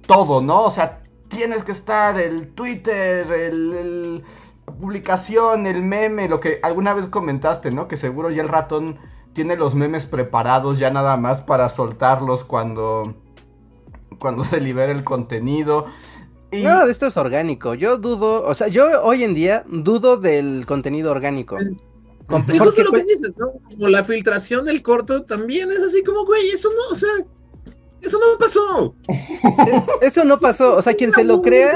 todo, 0.07 0.41
¿no? 0.41 0.63
O 0.63 0.69
sea, 0.71 1.03
tienes 1.27 1.63
que 1.63 1.71
estar 1.71 2.19
el 2.19 2.49
Twitter, 2.53 3.31
el, 3.31 3.73
el- 3.73 4.23
la 4.67 4.73
publicación, 4.75 5.65
el 5.67 5.81
meme, 5.83 6.27
lo 6.29 6.39
que 6.39 6.59
alguna 6.63 6.93
vez 6.93 7.07
comentaste, 7.07 7.71
¿no? 7.71 7.87
Que 7.87 7.97
seguro 7.97 8.29
ya 8.31 8.41
el 8.43 8.49
ratón 8.49 8.97
tiene 9.33 9.55
los 9.55 9.75
memes 9.75 10.05
preparados 10.05 10.79
ya 10.79 10.89
nada 10.91 11.17
más 11.17 11.41
para 11.41 11.69
soltarlos 11.69 12.43
cuando 12.43 13.15
cuando 14.19 14.43
se 14.43 14.59
libera 14.61 14.91
el 14.91 15.03
contenido. 15.03 15.85
Y- 16.51 16.63
Nada 16.63 16.85
de 16.85 16.91
esto 16.91 17.07
es 17.07 17.15
orgánico. 17.17 17.75
Yo 17.75 17.97
dudo, 17.97 18.43
o 18.43 18.53
sea, 18.55 18.67
yo 18.67 19.03
hoy 19.03 19.23
en 19.23 19.33
día 19.35 19.63
dudo 19.69 20.17
del 20.17 20.65
contenido 20.65 21.11
orgánico. 21.11 21.57
Com- 22.27 22.43
justo 22.45 22.63
porque 22.63 22.83
lo 22.83 22.91
que 22.91 23.03
dices, 23.03 23.33
¿no? 23.37 23.53
Como 23.63 23.87
la 23.87 24.03
filtración 24.03 24.65
del 24.65 24.81
corto 24.81 25.23
también 25.23 25.71
es 25.71 25.79
así 25.79 26.03
como, 26.03 26.25
güey, 26.25 26.47
eso 26.49 26.69
no, 26.75 26.93
o 26.93 26.95
sea, 26.95 27.09
eso 28.01 28.19
no 28.19 28.37
pasó. 28.39 28.95
eso 30.01 30.23
no 30.23 30.39
pasó. 30.39 30.75
O 30.77 30.81
sea, 30.81 30.93
quien 30.93 31.11
se 31.11 31.23
lo 31.23 31.41
crea, 31.41 31.75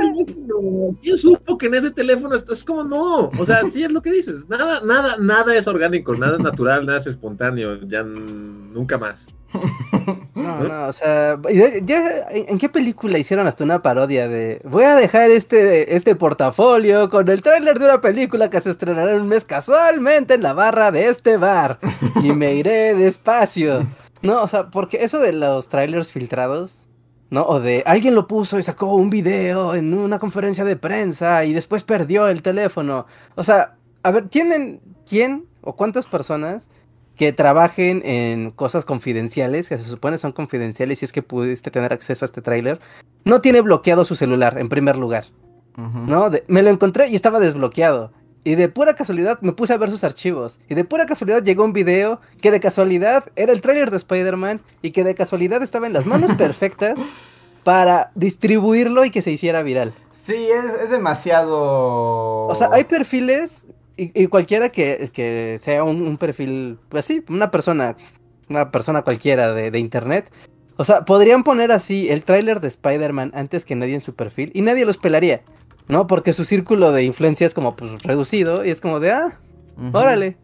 ¿Quién 1.02 1.18
supo 1.18 1.58
que 1.58 1.66
en 1.68 1.76
ese 1.76 1.92
teléfono 1.92 2.36
es 2.36 2.64
como 2.64 2.84
no? 2.84 3.30
O 3.38 3.46
sea, 3.46 3.62
sí 3.70 3.84
es 3.84 3.92
lo 3.92 4.02
que 4.02 4.12
dices. 4.12 4.48
Nada, 4.48 4.82
nada, 4.86 5.18
nada 5.20 5.56
es 5.56 5.68
orgánico, 5.68 6.16
nada 6.16 6.38
es 6.38 6.44
natural, 6.44 6.86
nada 6.86 6.98
es 7.00 7.08
espontáneo, 7.08 7.80
ya 7.88 8.04
nunca 8.04 8.98
más. 8.98 9.28
No, 10.36 10.64
no, 10.64 10.88
o 10.88 10.94
sea, 10.94 11.40
y 11.50 11.58
de- 11.58 11.82
ya, 11.86 12.26
¿en 12.32 12.46
en 12.50 12.58
qué 12.58 12.70
película 12.70 13.18
hicieron 13.18 13.48
hasta 13.48 13.64
una 13.64 13.82
parodia 13.82 14.28
de 14.28 14.62
voy 14.66 14.84
a 14.84 14.96
dejar 14.96 15.30
este, 15.32 15.96
este 15.96 16.16
portafolio 16.16 17.10
con 17.10 17.30
el 17.30 17.42
tráiler 17.42 17.80
de 17.80 17.86
una 17.86 18.02
película 18.02 18.50
que 18.50 18.60
se 18.60 18.72
estrenará 18.72 19.12
en 19.14 19.22
un 19.22 19.28
mes 19.28 19.46
casualmente 19.46 20.34
en 20.34 20.44
la 20.44 20.54
barra 20.54 20.92
de 20.92 21.08
este 21.08 21.38
bar 21.38 21.80
y 22.22 22.32
me 22.32 22.54
iré 22.56 22.96
despacio? 22.96 23.86
No, 24.22 24.42
o 24.44 24.48
sea, 24.48 24.70
porque 24.70 25.04
eso 25.04 25.20
de 25.20 25.34
los 25.34 25.70
trailers 25.70 26.12
filtrados, 26.12 26.88
¿no? 27.30 27.44
O 27.46 27.60
de 27.60 27.84
alguien 27.86 28.16
lo 28.16 28.28
puso 28.28 28.58
y 28.60 28.64
sacó 28.64 28.88
un 28.96 29.10
video 29.10 29.76
en 29.76 29.94
una 29.94 30.20
conferencia 30.20 30.64
de 30.66 30.76
prensa 30.76 31.46
y 31.46 31.54
después 31.54 31.84
perdió 31.84 32.28
el 32.28 32.42
teléfono. 32.42 33.06
O 33.36 33.44
sea, 33.44 33.76
a 34.02 34.12
ver, 34.12 34.28
¿tienen 34.30 34.82
quién 35.08 35.46
o 35.62 35.76
cuántas 35.76 36.08
personas 36.08 36.70
que 37.16 37.32
trabajen 37.34 38.02
en 38.06 38.52
cosas 38.52 38.86
confidenciales, 38.86 39.70
que 39.70 39.78
se 39.78 39.84
supone 39.84 40.18
son 40.18 40.32
confidenciales 40.32 41.00
si 41.00 41.06
es 41.06 41.12
que 41.12 41.22
pudiste 41.22 41.70
tener 41.72 41.94
acceso 41.94 42.26
a 42.26 42.28
este 42.28 42.42
tráiler, 42.42 42.80
no 43.24 43.40
tiene 43.42 43.62
bloqueado 43.62 44.04
su 44.06 44.16
celular 44.16 44.58
en 44.58 44.70
primer 44.70 44.98
lugar. 44.98 45.26
¿no? 45.76 46.30
De- 46.30 46.44
me 46.48 46.62
lo 46.62 46.70
encontré 46.70 47.08
y 47.10 47.16
estaba 47.16 47.40
desbloqueado. 47.40 48.12
Y 48.44 48.56
de 48.56 48.68
pura 48.68 48.96
casualidad 48.96 49.40
me 49.42 49.54
puse 49.54 49.74
a 49.74 49.78
ver 49.78 49.90
sus 49.90 50.04
archivos. 50.04 50.60
Y 50.70 50.76
de 50.76 50.84
pura 50.84 51.06
casualidad 51.06 51.42
llegó 51.44 51.64
un 51.64 51.72
video 51.74 52.20
que 52.42 52.52
de 52.52 52.60
casualidad 52.60 53.26
era 53.36 53.54
el 53.54 53.62
tráiler 53.62 53.90
de 53.90 53.98
Spider-Man 53.98 54.62
y 54.82 54.92
que 54.92 55.04
de 55.04 55.16
casualidad 55.16 55.64
estaba 55.64 55.88
en 55.88 55.94
las 55.94 56.06
manos 56.06 56.32
perfectas 56.38 57.00
para 57.64 58.12
distribuirlo 58.16 59.06
y 59.06 59.12
que 59.12 59.22
se 59.22 59.32
hiciera 59.32 59.64
viral. 59.64 59.94
Sí, 60.14 60.34
es, 60.36 60.82
es 60.84 60.90
demasiado. 60.90 62.48
O 62.48 62.56
sea, 62.56 62.70
hay 62.72 62.84
perfiles 62.84 63.64
y, 63.98 64.24
y 64.24 64.28
cualquiera 64.28 64.70
que, 64.70 65.10
que 65.14 65.60
sea 65.62 65.84
un, 65.84 66.02
un 66.02 66.18
perfil, 66.18 66.78
pues 66.90 67.06
sí, 67.06 67.24
una 67.30 67.52
persona, 67.52 67.96
una 68.50 68.72
persona 68.72 69.04
cualquiera 69.04 69.54
de, 69.54 69.72
de 69.72 69.80
internet. 69.80 70.32
O 70.78 70.84
sea, 70.84 71.06
podrían 71.06 71.44
poner 71.44 71.72
así 71.72 72.10
el 72.10 72.24
tráiler 72.24 72.60
de 72.60 72.68
Spider-Man 72.68 73.32
antes 73.36 73.64
que 73.64 73.76
nadie 73.76 73.94
en 73.94 74.02
su 74.02 74.16
perfil 74.16 74.52
y 74.56 74.62
nadie 74.62 74.86
los 74.86 74.98
pelaría, 74.98 75.42
¿no? 75.88 76.08
Porque 76.08 76.34
su 76.34 76.46
círculo 76.46 76.92
de 76.92 77.04
influencia 77.04 77.46
es 77.46 77.54
como 77.54 77.76
pues 77.76 78.02
reducido 78.02 78.66
y 78.66 78.72
es 78.72 78.82
como 78.82 79.00
de, 79.00 79.12
ah, 79.12 79.40
órale, 79.94 80.36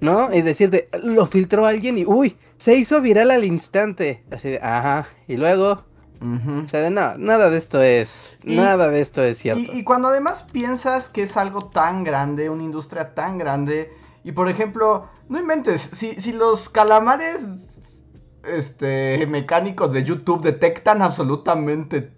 ¿no? 0.00 0.34
Y 0.34 0.42
decir 0.42 0.70
de, 0.70 0.88
lo 1.04 1.26
filtró 1.26 1.66
alguien 1.66 1.98
y, 1.98 2.04
uy, 2.04 2.36
se 2.56 2.74
hizo 2.74 3.00
viral 3.00 3.30
al 3.30 3.44
instante. 3.44 4.24
Así 4.32 4.50
de, 4.50 4.58
ajá, 4.58 5.08
y 5.28 5.36
luego, 5.36 5.84
O 6.22 6.68
sea, 6.68 6.80
de, 6.80 6.90
no, 6.90 7.16
nada 7.16 7.48
de 7.48 7.56
esto 7.56 7.80
es, 7.82 8.36
Y- 8.44 8.56
nada 8.56 8.88
de 8.88 9.00
esto 9.00 9.22
es 9.22 9.38
cierto. 9.38 9.72
Y, 9.72 9.78
y 9.78 9.84
cuando 9.84 10.08
además 10.08 10.42
piensas 10.42 11.08
que 11.08 11.22
es 11.22 11.36
algo 11.36 11.66
tan 11.70 12.04
grande, 12.04 12.50
una 12.50 12.62
industria 12.62 13.14
tan 13.14 13.38
grande, 13.38 13.92
y 14.22 14.32
por 14.32 14.48
ejemplo, 14.48 15.08
no 15.28 15.40
inventes, 15.40 15.80
si, 15.92 16.20
si 16.20 16.32
los 16.32 16.68
calamares 16.68 17.92
este, 18.44 19.26
mecánicos 19.28 19.92
de 19.92 20.04
YouTube 20.04 20.42
detectan 20.42 21.02
absolutamente 21.02 22.12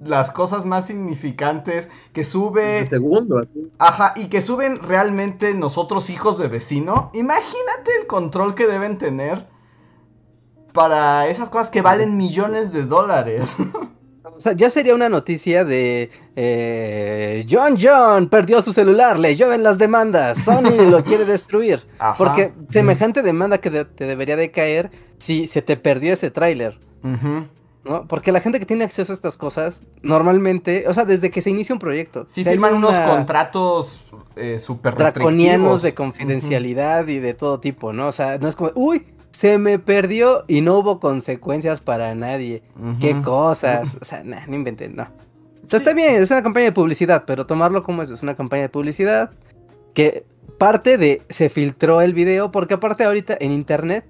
las 0.00 0.30
cosas 0.30 0.64
más 0.64 0.86
significantes 0.86 1.88
que 2.12 2.24
sube... 2.24 2.80
De 2.80 2.86
segundo, 2.86 3.38
así. 3.38 3.70
Ajá, 3.78 4.12
y 4.16 4.26
que 4.28 4.40
suben 4.40 4.76
realmente 4.76 5.54
nosotros 5.54 6.10
hijos 6.10 6.38
de 6.38 6.48
vecino. 6.48 7.10
Imagínate 7.14 7.90
el 8.00 8.06
control 8.06 8.54
que 8.54 8.66
deben 8.66 8.98
tener 8.98 9.46
para 10.76 11.26
esas 11.28 11.48
cosas 11.48 11.70
que 11.70 11.82
valen 11.82 12.16
millones 12.16 12.72
de 12.72 12.84
dólares. 12.84 13.56
O 14.24 14.40
sea, 14.40 14.52
ya 14.52 14.68
sería 14.68 14.94
una 14.94 15.08
noticia 15.08 15.64
de 15.64 16.10
eh, 16.36 17.46
John 17.50 17.76
John 17.80 18.28
perdió 18.28 18.60
su 18.60 18.72
celular, 18.74 19.18
le 19.18 19.34
llueven 19.34 19.62
las 19.62 19.78
demandas, 19.78 20.38
Sony 20.44 20.70
lo 20.90 21.02
quiere 21.02 21.24
destruir. 21.24 21.80
Ajá. 21.98 22.16
Porque 22.18 22.52
semejante 22.68 23.22
demanda 23.22 23.58
que 23.58 23.70
de- 23.70 23.84
te 23.86 24.04
debería 24.04 24.36
de 24.36 24.50
caer 24.50 24.90
si 25.16 25.46
se 25.46 25.62
te 25.62 25.76
perdió 25.78 26.12
ese 26.12 26.30
tráiler. 26.30 26.78
¿no? 27.02 28.06
Porque 28.08 28.32
la 28.32 28.40
gente 28.40 28.58
que 28.58 28.66
tiene 28.66 28.84
acceso 28.84 29.12
a 29.12 29.14
estas 29.14 29.36
cosas, 29.36 29.84
normalmente, 30.02 30.84
o 30.88 30.92
sea, 30.92 31.04
desde 31.04 31.30
que 31.30 31.40
se 31.40 31.50
inicia 31.50 31.72
un 31.74 31.78
proyecto, 31.78 32.26
Sí, 32.28 32.42
firman 32.42 32.74
unos 32.74 32.94
contratos 32.98 34.00
eh, 34.34 34.58
súper 34.58 34.96
draconianos 34.96 35.82
de 35.82 35.94
confidencialidad 35.94 37.06
y 37.06 37.20
de 37.20 37.32
todo 37.32 37.60
tipo, 37.60 37.92
¿no? 37.92 38.08
O 38.08 38.12
sea, 38.12 38.38
no 38.38 38.48
es 38.48 38.56
como, 38.56 38.72
uy, 38.74 39.06
se 39.36 39.58
me 39.58 39.78
perdió 39.78 40.44
y 40.48 40.62
no 40.62 40.78
hubo 40.78 40.98
consecuencias 40.98 41.82
para 41.82 42.14
nadie. 42.14 42.62
Ujú. 42.80 42.98
Qué 42.98 43.20
cosas. 43.20 43.98
O 44.00 44.04
sea, 44.06 44.24
nah, 44.24 44.46
no 44.46 44.54
inventen, 44.54 44.96
no. 44.96 45.02
O 45.02 45.68
sea, 45.68 45.78
está 45.78 45.92
bien, 45.92 46.14
es 46.14 46.30
una 46.30 46.42
campaña 46.42 46.64
de 46.64 46.72
publicidad, 46.72 47.24
pero 47.26 47.44
tomarlo 47.44 47.82
como 47.82 48.00
eso, 48.00 48.14
es 48.14 48.22
una 48.22 48.34
campaña 48.34 48.62
de 48.62 48.68
publicidad 48.70 49.32
que 49.92 50.24
parte 50.56 50.96
de 50.96 51.20
se 51.28 51.50
filtró 51.50 52.00
el 52.00 52.14
video, 52.14 52.50
porque 52.50 52.74
aparte 52.74 53.04
ahorita 53.04 53.36
en 53.38 53.52
internet, 53.52 54.06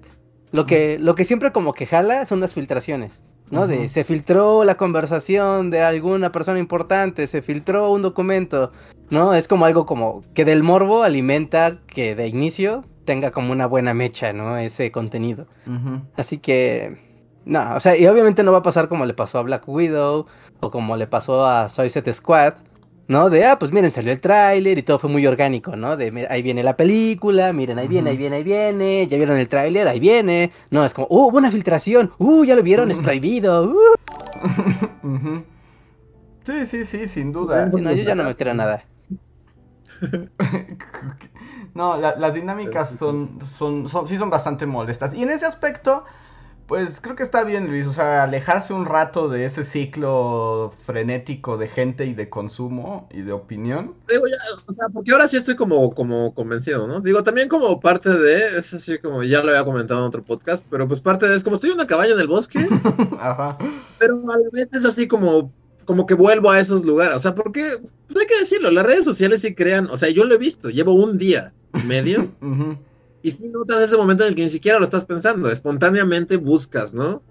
lo 0.51 0.65
que, 0.65 0.97
lo 0.97 1.13
que 1.15 1.25
siempre 1.25 1.51
como 1.51 1.73
que 1.73 1.85
jala 1.85 2.25
son 2.25 2.39
las 2.39 2.53
filtraciones, 2.53 3.21
¿no? 3.49 3.67
De 3.67 3.89
se 3.89 4.05
filtró 4.05 4.63
la 4.63 4.77
conversación 4.77 5.71
de 5.71 5.81
alguna 5.81 6.31
persona 6.31 6.59
importante, 6.59 7.27
se 7.27 7.41
filtró 7.41 7.91
un 7.91 8.01
documento, 8.01 8.71
¿no? 9.09 9.33
Es 9.33 9.49
como 9.49 9.65
algo 9.65 9.85
como 9.85 10.23
que 10.33 10.45
del 10.45 10.63
morbo 10.63 11.03
alimenta 11.03 11.79
que 11.85 12.15
de 12.15 12.29
inicio 12.29 12.85
tenga 13.07 13.31
como 13.31 13.53
una 13.53 13.65
buena 13.65 13.95
mecha, 13.95 14.33
¿no? 14.33 14.57
Ese 14.57 14.91
contenido. 14.91 15.47
Así 16.17 16.37
que, 16.37 16.97
no, 17.45 17.75
o 17.75 17.79
sea, 17.79 17.97
y 17.97 18.05
obviamente 18.05 18.43
no 18.43 18.51
va 18.51 18.59
a 18.59 18.63
pasar 18.63 18.87
como 18.89 19.05
le 19.05 19.15
pasó 19.15 19.39
a 19.39 19.43
Black 19.43 19.67
Widow 19.67 20.27
o 20.59 20.69
como 20.69 20.97
le 20.97 21.07
pasó 21.07 21.47
a 21.47 21.69
Suicide 21.69 22.11
Squad, 22.13 22.55
¿no? 23.07 23.29
De, 23.29 23.45
ah, 23.45 23.57
pues 23.57 23.71
miren, 23.71 23.89
salió 23.91 24.11
el 24.11 24.19
tráiler 24.19 24.77
y 24.77 24.83
todo 24.83 24.99
fue 24.99 25.09
muy 25.09 25.25
orgánico, 25.25 25.77
¿no? 25.77 25.95
De, 25.95 26.27
ahí 26.29 26.41
viene 26.41 26.61
la 26.63 26.75
película, 26.75 27.53
miren, 27.53 27.79
ahí 27.79 27.87
viene, 27.87 28.09
ahí 28.09 28.17
viene, 28.17 28.35
ahí 28.35 28.43
viene, 28.43 29.07
ya 29.07 29.17
vieron 29.17 29.37
el 29.37 29.47
tráiler, 29.47 29.87
ahí 29.87 30.01
viene. 30.01 30.51
No, 30.69 30.83
es 30.83 30.93
como, 30.93 31.07
uh, 31.09 31.35
una 31.35 31.49
filtración, 31.49 32.11
uh, 32.17 32.43
ya 32.43 32.55
lo 32.55 32.61
vieron, 32.61 32.91
es 32.91 32.99
prohibido, 32.99 33.63
uh. 33.63 33.77
Sí, 36.43 36.65
sí, 36.65 36.85
sí, 36.85 37.07
sin 37.07 37.33
duda. 37.33 37.69
Sí, 37.71 37.81
no, 37.81 37.93
yo 37.93 38.03
ya 38.03 38.15
no 38.15 38.23
me 38.23 38.33
creo 38.33 38.53
nada. 38.53 38.85
No, 41.73 41.97
la- 41.97 42.15
las 42.17 42.33
dinámicas 42.33 42.89
son, 42.97 43.39
son, 43.57 43.87
son, 43.87 44.07
sí 44.07 44.17
son 44.17 44.29
bastante 44.29 44.65
molestas. 44.65 45.13
Y 45.13 45.21
en 45.23 45.29
ese 45.29 45.45
aspecto, 45.45 46.05
pues 46.65 46.99
creo 47.01 47.15
que 47.15 47.23
está 47.23 47.43
bien, 47.43 47.67
Luis. 47.67 47.85
O 47.85 47.93
sea, 47.93 48.23
alejarse 48.23 48.73
un 48.73 48.85
rato 48.85 49.29
de 49.29 49.45
ese 49.45 49.63
ciclo 49.63 50.73
frenético 50.83 51.57
de 51.57 51.67
gente 51.67 52.05
y 52.05 52.13
de 52.13 52.29
consumo 52.29 53.07
y 53.11 53.21
de 53.21 53.31
opinión. 53.31 53.93
Digo, 54.07 54.23
ya, 54.27 54.35
o 54.67 54.73
sea, 54.73 54.87
porque 54.93 55.11
ahora 55.11 55.27
sí 55.27 55.37
estoy 55.37 55.55
como, 55.55 55.93
como 55.93 56.33
convencido, 56.33 56.87
¿no? 56.87 56.99
Digo, 56.99 57.23
también 57.23 57.47
como 57.47 57.79
parte 57.79 58.09
de, 58.09 58.57
es 58.57 58.73
así 58.73 58.97
como 58.97 59.21
ya 59.23 59.43
lo 59.43 59.49
había 59.49 59.63
comentado 59.63 59.99
en 59.99 60.07
otro 60.07 60.23
podcast, 60.23 60.65
pero 60.69 60.87
pues 60.87 60.99
parte 61.01 61.27
de, 61.27 61.35
es 61.35 61.43
como 61.43 61.55
estoy 61.57 61.69
en 61.71 61.75
una 61.75 61.87
cabaña 61.87 62.13
en 62.13 62.19
el 62.19 62.27
bosque, 62.27 62.59
Ajá. 63.19 63.57
pero 63.99 64.15
a 64.15 64.37
la 64.37 64.49
vez 64.51 64.73
es 64.73 64.83
así 64.83 65.07
como, 65.07 65.51
como 65.87 66.05
que 66.05 66.13
vuelvo 66.13 66.51
a 66.51 66.59
esos 66.59 66.85
lugares, 66.85 67.15
o 67.15 67.19
sea, 67.19 67.33
porque, 67.33 67.63
pues 68.07 68.19
hay 68.19 68.27
que 68.27 68.39
decirlo, 68.39 68.69
las 68.69 68.85
redes 68.85 69.05
sociales 69.05 69.41
sí 69.41 69.55
crean, 69.55 69.87
o 69.89 69.97
sea, 69.97 70.09
yo 70.09 70.25
lo 70.25 70.35
he 70.35 70.37
visto, 70.37 70.69
llevo 70.69 70.93
un 70.93 71.17
día 71.17 71.53
y 71.73 71.87
medio, 71.87 72.29
y 73.23 73.31
sí 73.31 73.47
notas 73.47 73.81
ese 73.81 73.97
momento 73.97 74.23
en 74.23 74.29
el 74.29 74.35
que 74.35 74.43
ni 74.43 74.49
siquiera 74.49 74.79
lo 74.79 74.83
estás 74.83 75.05
pensando, 75.05 75.49
espontáneamente 75.49 76.35
buscas, 76.35 76.93
¿no? 76.93 77.23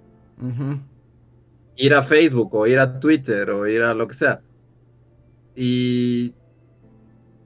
ir 1.77 1.95
a 1.95 2.03
Facebook 2.03 2.55
o 2.55 2.67
ir 2.67 2.79
a 2.79 2.99
Twitter 2.99 3.51
o 3.51 3.67
ir 3.67 3.83
a 3.83 3.93
lo 3.93 4.09
que 4.09 4.15
sea. 4.15 4.41
Y, 5.55 6.35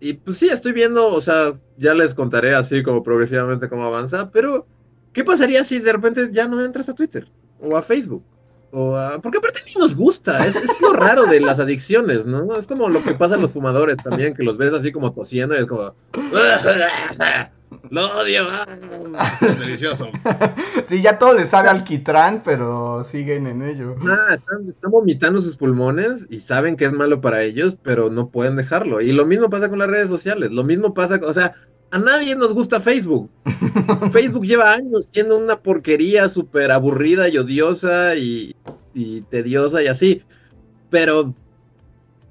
y 0.01 0.13
pues 0.15 0.39
sí, 0.39 0.49
estoy 0.49 0.73
viendo, 0.73 1.07
o 1.07 1.21
sea, 1.21 1.59
ya 1.77 1.95
les 1.95 2.15
contaré 2.15 2.55
así 2.55 2.83
como 2.83 3.03
progresivamente 3.03 3.69
cómo 3.69 3.87
avanza, 3.87 4.31
pero 4.31 4.67
¿qué 5.13 5.25
pasaría 5.25 5.65
si 5.65 5.81
de 5.81 5.93
repente 5.93 6.29
ya 6.31 6.47
no 6.47 6.65
entras 6.65 6.89
a 6.89 6.95
Twitter 6.95 7.29
o 7.61 7.77
a 7.77 7.83
Facebook? 7.83 8.25
O 8.73 8.97
a- 8.97 9.19
Porque 9.21 9.39
aparte 9.39 9.61
ni 9.67 9.81
nos 9.81 9.97
gusta, 9.97 10.47
es, 10.47 10.55
es 10.57 10.81
lo 10.81 10.93
raro 10.93 11.25
de 11.27 11.41
las 11.41 11.59
adicciones, 11.59 12.27
¿no? 12.27 12.55
Es 12.57 12.67
como 12.67 12.89
lo 12.89 13.03
que 13.03 13.15
pasa 13.15 13.35
a 13.35 13.39
los 13.39 13.53
fumadores 13.53 13.97
también, 13.97 14.35
que 14.35 14.45
los 14.45 14.57
ves 14.59 14.73
así 14.73 14.93
como 14.93 15.13
tosiendo 15.13 15.55
y 15.57 15.59
es 15.59 15.67
como... 15.67 15.93
Lo 17.91 18.07
odio, 18.19 18.47
es 19.41 19.59
delicioso. 19.61 20.11
Sí, 20.89 21.03
ya 21.03 21.19
todo 21.19 21.35
les 21.35 21.49
sabe 21.51 21.69
alquitrán, 21.69 22.43
pero 22.45 23.03
siguen 23.05 23.47
en 23.47 23.63
ello. 23.63 23.95
Ah, 24.09 24.35
están, 24.35 24.65
están 24.65 24.91
vomitando 24.91 25.41
sus 25.41 25.57
pulmones 25.57 26.27
y 26.31 26.41
saben 26.41 26.77
que 26.77 26.85
es 26.85 26.93
malo 26.93 27.21
para 27.21 27.43
ellos, 27.43 27.77
pero 27.83 28.11
no 28.11 28.29
pueden 28.29 28.57
dejarlo. 28.57 29.01
Y 29.01 29.13
lo 29.13 29.25
mismo 29.25 29.51
pasa 29.51 29.69
con 29.69 29.79
las 29.79 29.89
redes 29.89 30.09
sociales, 30.09 30.51
lo 30.51 30.65
mismo 30.65 30.95
pasa, 30.95 31.21
o 31.25 31.33
sea, 31.33 31.55
a 31.91 31.99
nadie 31.99 32.37
nos 32.37 32.55
gusta 32.55 32.81
Facebook. 32.81 33.31
Facebook 34.13 34.45
lleva 34.45 34.73
años 34.75 35.11
siendo 35.13 35.37
una 35.39 35.61
porquería 35.61 36.29
súper 36.29 36.71
aburrida 36.71 37.29
y 37.29 37.39
odiosa 37.39 38.15
y, 38.17 38.55
y 38.95 39.23
tediosa 39.23 39.83
y 39.83 39.89
así. 39.89 40.23
Pero 40.89 41.35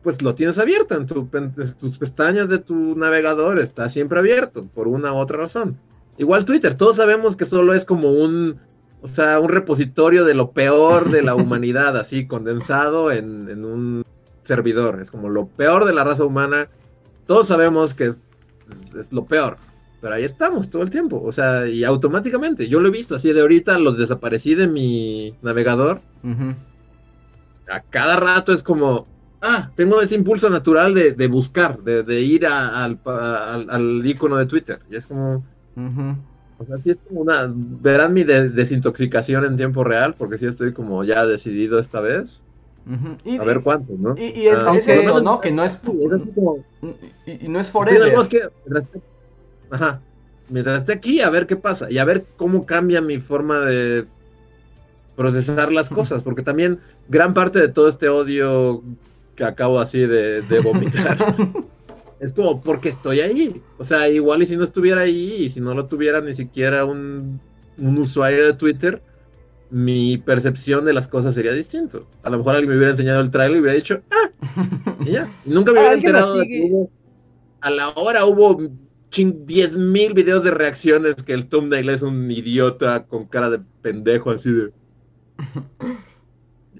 pues 0.03 0.21
lo 0.21 0.33
tienes 0.35 0.57
abierto 0.59 0.95
en, 0.95 1.05
tu, 1.05 1.27
en 1.33 1.53
tus 1.53 1.97
pestañas 1.97 2.49
de 2.49 2.59
tu 2.59 2.95
navegador, 2.95 3.59
está 3.59 3.89
siempre 3.89 4.19
abierto 4.19 4.65
por 4.65 4.87
una 4.87 5.13
u 5.13 5.17
otra 5.17 5.37
razón. 5.37 5.77
Igual 6.17 6.45
Twitter, 6.45 6.75
todos 6.75 6.97
sabemos 6.97 7.35
que 7.35 7.45
solo 7.45 7.73
es 7.73 7.85
como 7.85 8.11
un, 8.11 8.57
o 9.01 9.07
sea, 9.07 9.39
un 9.39 9.49
repositorio 9.49 10.25
de 10.25 10.33
lo 10.33 10.51
peor 10.51 11.11
de 11.11 11.21
la 11.21 11.35
humanidad, 11.35 11.97
así 11.97 12.27
condensado 12.27 13.11
en, 13.11 13.49
en, 13.49 13.65
un 13.65 14.05
servidor. 14.41 14.99
Es 15.01 15.11
como 15.11 15.29
lo 15.29 15.47
peor 15.47 15.85
de 15.85 15.93
la 15.93 16.03
raza 16.03 16.25
humana. 16.25 16.69
Todos 17.25 17.47
sabemos 17.47 17.93
que 17.93 18.05
es, 18.05 18.28
es, 18.69 18.95
es, 18.95 19.13
lo 19.13 19.25
peor. 19.25 19.57
Pero 20.01 20.13
ahí 20.15 20.23
estamos 20.23 20.69
todo 20.69 20.81
el 20.81 20.89
tiempo. 20.89 21.21
O 21.21 21.31
sea, 21.31 21.67
y 21.67 21.83
automáticamente. 21.83 22.67
Yo 22.67 22.79
lo 22.79 22.87
he 22.87 22.91
visto 22.91 23.15
así 23.15 23.33
de 23.33 23.41
ahorita, 23.41 23.77
los 23.77 23.97
desaparecí 23.97 24.55
de 24.55 24.67
mi 24.67 25.35
navegador. 25.41 26.01
Uh 26.23 26.27
-huh. 26.27 26.55
A 27.71 27.81
cada 27.81 28.15
rato 28.15 28.53
es 28.53 28.63
como, 28.63 29.07
ah, 29.41 29.71
tengo 29.75 30.01
ese 30.01 30.15
impulso 30.15 30.49
natural 30.49 30.93
de, 30.93 31.11
de 31.11 31.27
buscar, 31.27 31.83
de, 31.83 32.03
de 32.03 32.21
ir 32.21 32.45
a, 32.45 32.83
al, 32.83 32.99
al, 33.05 33.69
al, 33.69 34.05
icono 34.05 34.37
de 34.37 34.45
Twitter. 34.45 34.79
Y 34.89 34.95
es 34.95 35.07
como... 35.07 35.43
Uh 35.75 35.81
-huh. 35.81 36.17
O 36.57 36.65
sea, 36.65 36.77
sí 36.79 36.89
es 36.91 37.01
como 37.07 37.21
una... 37.21 37.51
Verán 37.53 38.13
mi 38.13 38.23
de 38.23 38.49
desintoxicación 38.49 39.45
en 39.45 39.57
tiempo 39.57 39.83
real, 39.83 40.15
porque 40.17 40.37
sí 40.37 40.45
estoy 40.45 40.73
como 40.73 41.03
ya 41.03 41.25
decidido 41.25 41.79
esta 41.79 42.01
vez. 42.01 42.43
Uh 42.89 42.93
-huh. 42.93 43.17
y, 43.23 43.37
a 43.37 43.43
ver 43.43 43.61
cuántos, 43.61 43.99
¿no? 43.99 44.15
Y, 44.17 44.39
y 44.39 44.47
ah, 44.47 44.73
es 44.75 44.87
eso, 44.87 45.21
¿no? 45.21 45.39
Que 45.39 45.51
no 45.51 45.63
es... 45.63 45.75
Como, 45.75 46.65
y, 47.25 47.45
y, 47.45 47.47
no 47.47 47.59
es 47.59 47.69
forever. 47.69 48.13
Que, 48.27 48.39
ajá. 49.69 50.01
Mientras 50.49 50.79
esté 50.79 50.93
aquí, 50.93 51.21
a 51.21 51.29
ver 51.29 51.45
qué 51.45 51.55
pasa. 51.55 51.91
Y 51.91 51.99
a 51.99 52.05
ver 52.05 52.25
cómo 52.35 52.65
cambia 52.65 52.99
mi 53.01 53.19
forma 53.19 53.59
de 53.59 54.07
procesar 55.15 55.71
las 55.71 55.89
cosas. 55.89 56.23
Porque 56.23 56.41
también 56.41 56.79
gran 57.07 57.35
parte 57.35 57.59
de 57.59 57.67
todo 57.67 57.87
este 57.87 58.09
odio 58.09 58.81
que 59.35 59.43
acabo 59.43 59.79
así 59.79 59.99
de, 59.99 60.41
de 60.41 60.59
vomitar... 60.59 61.17
es 62.19 62.33
como 62.33 62.61
porque 62.61 62.89
estoy 62.89 63.21
ahí. 63.21 63.61
O 63.77 63.83
sea, 63.83 64.07
igual 64.09 64.41
y 64.41 64.45
si 64.45 64.57
no 64.57 64.63
estuviera 64.63 65.01
ahí 65.01 65.35
y 65.39 65.49
si 65.49 65.61
no 65.61 65.73
lo 65.73 65.85
tuviera 65.85 66.21
ni 66.21 66.35
siquiera 66.35 66.85
un, 66.85 67.39
un 67.77 67.97
usuario 67.97 68.45
de 68.45 68.53
Twitter, 68.53 69.01
mi 69.71 70.17
percepción 70.17 70.85
de 70.85 70.93
las 70.93 71.07
cosas 71.07 71.35
sería 71.35 71.53
distinto. 71.53 72.07
A 72.23 72.29
lo 72.29 72.37
mejor 72.39 72.55
alguien 72.55 72.69
me 72.69 72.75
hubiera 72.75 72.91
enseñado 72.91 73.21
el 73.21 73.31
trailer 73.31 73.57
y 73.57 73.61
hubiera 73.61 73.75
dicho, 73.75 74.01
ah, 74.11 74.31
y 75.05 75.11
ya. 75.11 75.31
Y 75.45 75.51
nunca 75.51 75.71
me 75.71 75.79
hubiera 75.79 75.95
enterado 75.95 76.37
de 76.37 76.47
que 76.47 76.67
hubo, 76.69 76.89
a 77.61 77.69
la 77.69 77.89
hora 77.89 78.25
hubo 78.25 78.57
10 79.11 79.77
mil 79.77 80.13
videos 80.13 80.43
de 80.43 80.51
reacciones 80.51 81.15
que 81.23 81.33
el 81.33 81.47
thumbnail 81.47 81.89
es 81.89 82.01
un 82.01 82.29
idiota 82.29 83.05
con 83.05 83.25
cara 83.25 83.49
de 83.49 83.59
pendejo 83.81 84.31
así 84.31 84.51
de... 84.51 84.73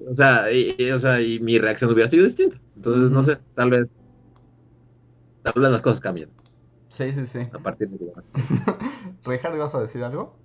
O 0.08 0.14
sea, 0.14 0.50
y, 0.50 0.74
y, 0.78 0.90
o 0.90 0.98
sea, 0.98 1.20
y 1.20 1.38
mi 1.40 1.58
reacción 1.58 1.92
hubiera 1.92 2.08
sido 2.08 2.24
distinta. 2.24 2.56
Entonces, 2.74 3.10
no 3.12 3.22
sé, 3.22 3.38
tal 3.54 3.70
vez 3.70 3.86
tal 5.42 5.52
vez 5.56 5.72
las 5.72 5.82
cosas 5.82 6.00
cambian. 6.00 6.30
Sí, 6.88 7.12
sí, 7.12 7.26
sí. 7.26 7.38
A 7.52 7.58
partir 7.58 7.88
de 7.88 7.98
que 7.98 8.12
Richard, 9.24 9.56
¿vas 9.56 9.74
a 9.74 9.80
decir 9.80 10.02
algo? 10.02 10.36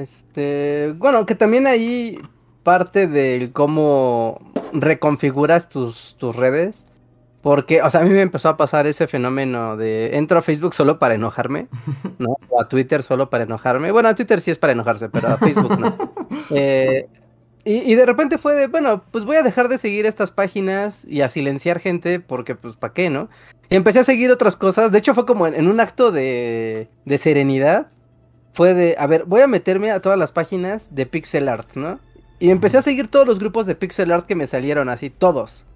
Este, 0.00 0.94
bueno, 0.96 1.26
que 1.26 1.34
también 1.34 1.66
ahí 1.66 2.18
parte 2.62 3.06
del 3.06 3.52
cómo 3.52 4.40
reconfiguras 4.72 5.68
tus, 5.68 6.16
tus 6.18 6.36
redes. 6.36 6.86
Porque, 7.42 7.80
o 7.80 7.88
sea, 7.88 8.02
a 8.02 8.04
mí 8.04 8.10
me 8.10 8.20
empezó 8.20 8.50
a 8.50 8.58
pasar 8.58 8.86
ese 8.86 9.06
fenómeno 9.06 9.78
de 9.78 10.16
entro 10.18 10.38
a 10.38 10.42
Facebook 10.42 10.74
solo 10.74 10.98
para 10.98 11.14
enojarme, 11.14 11.68
¿no? 12.18 12.36
O 12.50 12.60
a 12.60 12.68
Twitter 12.68 13.02
solo 13.02 13.30
para 13.30 13.44
enojarme. 13.44 13.90
Bueno, 13.92 14.10
a 14.10 14.14
Twitter 14.14 14.42
sí 14.42 14.50
es 14.50 14.58
para 14.58 14.74
enojarse, 14.74 15.08
pero 15.08 15.28
a 15.28 15.36
Facebook 15.38 15.78
no. 15.78 15.96
Eh, 16.52 17.06
y, 17.64 17.92
y, 17.92 17.94
de 17.94 18.06
repente 18.06 18.38
fue 18.38 18.54
de, 18.54 18.66
bueno, 18.66 19.04
pues 19.10 19.24
voy 19.24 19.36
a 19.36 19.42
dejar 19.42 19.68
de 19.68 19.78
seguir 19.78 20.06
estas 20.06 20.30
páginas 20.32 21.04
y 21.04 21.20
a 21.20 21.28
silenciar 21.28 21.78
gente 21.78 22.18
porque, 22.18 22.54
pues, 22.54 22.76
¿para 22.76 22.92
qué, 22.92 23.10
no? 23.10 23.28
Y 23.68 23.76
empecé 23.76 24.00
a 24.00 24.04
seguir 24.04 24.30
otras 24.30 24.56
cosas. 24.56 24.90
De 24.90 24.98
hecho, 24.98 25.14
fue 25.14 25.26
como 25.26 25.46
en, 25.46 25.54
en, 25.54 25.68
un 25.68 25.78
acto 25.78 26.10
de, 26.10 26.88
de 27.04 27.18
serenidad. 27.18 27.88
Fue 28.52 28.74
de, 28.74 28.96
a 28.98 29.06
ver, 29.06 29.24
voy 29.24 29.42
a 29.42 29.46
meterme 29.46 29.90
a 29.90 30.00
todas 30.00 30.18
las 30.18 30.32
páginas 30.32 30.94
de 30.94 31.06
pixel 31.06 31.48
art, 31.48 31.74
¿no? 31.74 32.00
Y 32.38 32.50
empecé 32.50 32.78
a 32.78 32.82
seguir 32.82 33.08
todos 33.08 33.26
los 33.26 33.38
grupos 33.38 33.66
de 33.66 33.74
pixel 33.74 34.12
art 34.12 34.26
que 34.26 34.34
me 34.34 34.46
salieron 34.46 34.88
así, 34.88 35.10
todos, 35.10 35.66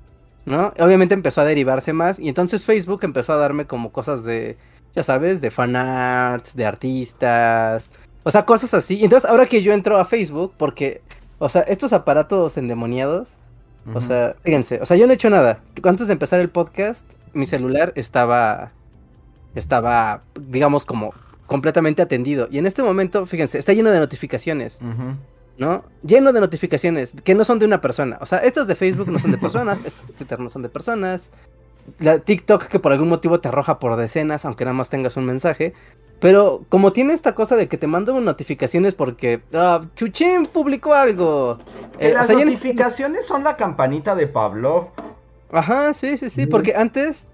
¿no? 0.46 0.72
Obviamente 0.78 1.14
empezó 1.14 1.42
a 1.42 1.44
derivarse 1.44 1.92
más. 1.92 2.18
Y 2.18 2.28
entonces 2.28 2.64
Facebook 2.64 3.00
empezó 3.02 3.32
a 3.32 3.36
darme 3.36 3.66
como 3.66 3.92
cosas 3.92 4.24
de, 4.24 4.56
ya 4.94 5.02
sabes, 5.02 5.40
de 5.40 5.50
fanarts, 5.50 6.56
de 6.56 6.66
artistas. 6.66 7.90
O 8.22 8.30
sea, 8.30 8.44
cosas 8.44 8.74
así. 8.74 8.98
Y 8.98 9.04
entonces 9.04 9.28
ahora 9.28 9.46
que 9.46 9.62
yo 9.62 9.72
entro 9.72 9.98
a 9.98 10.04
Facebook, 10.04 10.54
porque 10.56 11.02
o 11.38 11.48
sea, 11.48 11.62
estos 11.62 11.92
aparatos 11.92 12.56
endemoniados, 12.56 13.38
uh 13.86 13.90
-huh. 13.90 13.96
o 13.96 14.00
sea, 14.00 14.36
fíjense, 14.42 14.80
o 14.80 14.86
sea, 14.86 14.96
yo 14.96 15.06
no 15.06 15.12
he 15.12 15.14
hecho 15.14 15.30
nada. 15.30 15.60
Antes 15.82 16.06
de 16.06 16.12
empezar 16.12 16.40
el 16.40 16.48
podcast, 16.48 17.04
mi 17.32 17.46
celular 17.46 17.92
estaba, 17.96 18.72
estaba, 19.54 20.22
digamos, 20.40 20.84
como 20.84 21.12
completamente 21.46 22.02
atendido. 22.02 22.48
Y 22.50 22.58
en 22.58 22.66
este 22.66 22.82
momento, 22.82 23.26
fíjense, 23.26 23.58
está 23.58 23.72
lleno 23.72 23.90
de 23.90 23.98
notificaciones. 23.98 24.78
Uh 24.80 24.86
-huh. 24.86 25.16
¿No? 25.56 25.84
Lleno 26.02 26.32
de 26.32 26.40
notificaciones 26.40 27.14
que 27.22 27.34
no 27.34 27.44
son 27.44 27.60
de 27.60 27.66
una 27.66 27.80
persona. 27.80 28.18
O 28.20 28.26
sea, 28.26 28.38
estas 28.38 28.66
de 28.66 28.74
Facebook 28.74 29.08
no 29.08 29.18
son 29.18 29.30
de 29.30 29.38
personas, 29.46 29.80
estas 29.84 30.08
de 30.08 30.12
Twitter 30.14 30.40
no 30.40 30.50
son 30.50 30.62
de 30.62 30.68
personas. 30.68 31.30
La 31.98 32.18
TikTok 32.18 32.66
que 32.66 32.78
por 32.78 32.92
algún 32.92 33.08
motivo 33.08 33.40
te 33.40 33.48
arroja 33.48 33.78
por 33.78 33.94
decenas, 33.96 34.44
aunque 34.44 34.64
nada 34.64 34.74
más 34.74 34.88
tengas 34.88 35.16
un 35.16 35.26
mensaje. 35.26 35.74
Pero 36.18 36.64
como 36.70 36.92
tiene 36.92 37.12
esta 37.12 37.34
cosa 37.34 37.56
de 37.56 37.68
que 37.68 37.76
te 37.76 37.86
mando 37.86 38.18
notificaciones 38.20 38.94
porque 38.94 39.42
uh, 39.52 39.84
Chuchín 39.94 40.46
publicó 40.46 40.94
algo. 40.94 41.58
Eh, 41.98 42.12
las 42.12 42.30
o 42.30 42.32
sea, 42.32 42.44
notificaciones 42.44 43.26
son 43.26 43.44
la 43.44 43.56
campanita 43.56 44.14
de 44.14 44.26
Pavlov. 44.26 44.88
Ajá, 45.52 45.92
sí, 45.92 46.16
sí, 46.16 46.30
sí. 46.30 46.46
Mm. 46.46 46.48
Porque 46.48 46.74
antes 46.74 47.28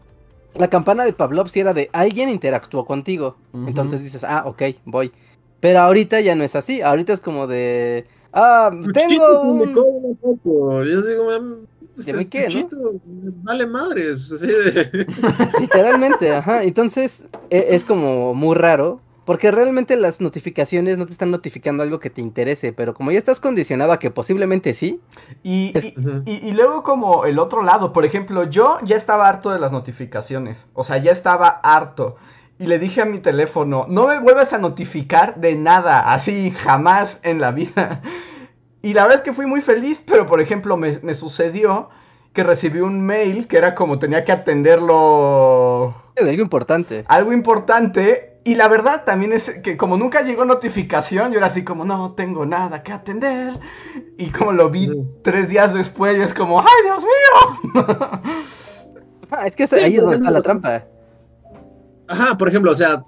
la 0.55 0.69
campana 0.69 1.05
de 1.05 1.13
Pavlov 1.13 1.49
sí 1.49 1.61
era 1.61 1.75
de 1.75 1.91
alguien 1.93 2.29
interactuó 2.29 2.85
contigo. 2.85 3.37
Uh 3.53 3.59
-huh. 3.59 3.69
Entonces 3.69 4.03
dices, 4.03 4.25
ah, 4.25 4.43
ok, 4.47 4.63
voy. 4.85 5.13
Pero 5.61 5.81
ahorita 5.81 6.21
ya 6.21 6.35
no 6.35 6.45
es 6.45 6.57
así. 6.57 6.81
Ahorita 6.81 7.13
es 7.13 7.21
como 7.21 7.47
de. 7.47 8.07
Ah, 8.33 8.71
tengo. 8.95 9.43
Un... 9.43 9.73
Poco. 10.21 10.85
Yo 10.85 11.03
digo, 11.03 11.27
pues, 11.95 12.27
qué, 12.31 12.49
¿no? 12.49 13.01
vale 13.43 13.67
madres, 13.67 14.33
así 14.33 14.47
de... 14.47 15.07
Literalmente, 15.61 16.33
ajá. 16.35 16.63
Entonces 16.63 17.29
e, 17.51 17.67
es 17.71 17.85
como 17.85 18.35
muy 18.35 18.57
raro. 18.57 19.01
Porque 19.31 19.53
realmente 19.53 19.95
las 19.97 20.21
notificaciones 20.21 20.99
no 20.99 21.07
te 21.07 21.13
están 21.13 21.31
notificando 21.31 21.85
algo 21.85 22.01
que 22.01 22.11
te 22.11 22.21
interese, 22.21 22.73
pero 22.73 22.95
como 22.95 23.13
ya 23.13 23.19
estás 23.19 23.39
condicionado 23.39 23.93
a 23.93 24.01
que 24.01 24.11
posiblemente 24.11 24.75
sí. 24.75 25.01
Y, 25.45 25.71
es... 25.73 25.85
y, 25.85 25.95
y, 26.27 26.49
y, 26.49 26.51
luego 26.51 26.83
como 26.83 27.25
el 27.25 27.39
otro 27.39 27.63
lado, 27.63 27.93
por 27.93 28.05
ejemplo, 28.05 28.43
yo 28.51 28.79
ya 28.83 28.97
estaba 28.97 29.29
harto 29.29 29.51
de 29.51 29.61
las 29.61 29.71
notificaciones. 29.71 30.67
O 30.75 30.83
sea, 30.83 30.97
ya 30.97 31.13
estaba 31.13 31.47
harto. 31.63 32.17
Y 32.59 32.67
le 32.67 32.81
dije 32.81 33.03
a 33.03 33.05
mi 33.05 33.21
teléfono, 33.21 33.87
no 33.89 34.09
me 34.09 34.19
vuelvas 34.19 34.53
a 34.53 34.59
notificar 34.59 35.37
de 35.37 35.55
nada, 35.55 36.13
así 36.13 36.51
jamás 36.51 37.21
en 37.23 37.41
la 37.41 37.53
vida. 37.53 38.03
Y 38.83 38.95
la 38.95 39.03
verdad 39.03 39.19
es 39.19 39.23
que 39.23 39.33
fui 39.33 39.47
muy 39.47 39.61
feliz, 39.61 40.03
pero 40.05 40.27
por 40.27 40.41
ejemplo 40.41 40.77
me, 40.77 40.99
me, 41.03 41.15
sucedió 41.15 41.91
que 42.33 42.43
recibí 42.43 42.81
un 42.81 43.01
mail 43.01 43.47
que 43.47 43.59
era 43.59 43.77
como 43.77 44.01
tenía 44.01 44.25
que 44.25 44.33
atenderlo... 44.33 45.95
Algo 46.17 46.43
importante. 46.43 47.05
Algo 47.07 47.33
importante. 47.35 48.30
Y 48.43 48.55
la 48.55 48.69
verdad 48.69 49.05
también 49.05 49.33
es 49.33 49.51
que 49.63 49.77
como 49.77 49.99
nunca 49.99 50.23
llegó 50.23 50.45
notificación, 50.45 51.31
yo 51.31 51.39
era 51.39 51.49
así 51.49 51.63
como, 51.63 51.85
no 51.85 52.13
tengo 52.13 52.47
nada 52.47 52.83
que 52.83 52.93
atender. 52.93 53.59
Y 54.17 54.31
como 54.31 54.53
lo 54.53 54.71
vi 54.71 54.87
sí. 54.87 55.03
tres 55.23 55.51
días 55.51 55.75
después, 55.75 56.19
es 56.19 56.33
como, 56.33 56.61
¡ay, 56.61 56.67
Dios 56.85 57.05
mío! 57.05 58.23
ah, 59.31 59.47
es 59.47 59.55
que 59.55 59.67
sí, 59.67 59.77
ahí 59.77 59.97
es 59.97 60.03
donde 60.03 60.17
está 60.17 60.31
la 60.31 60.41
trampa. 60.41 60.85
Ajá, 62.09 62.37
por 62.39 62.49
ejemplo, 62.49 62.73
o 62.73 62.77
sea, 62.77 63.05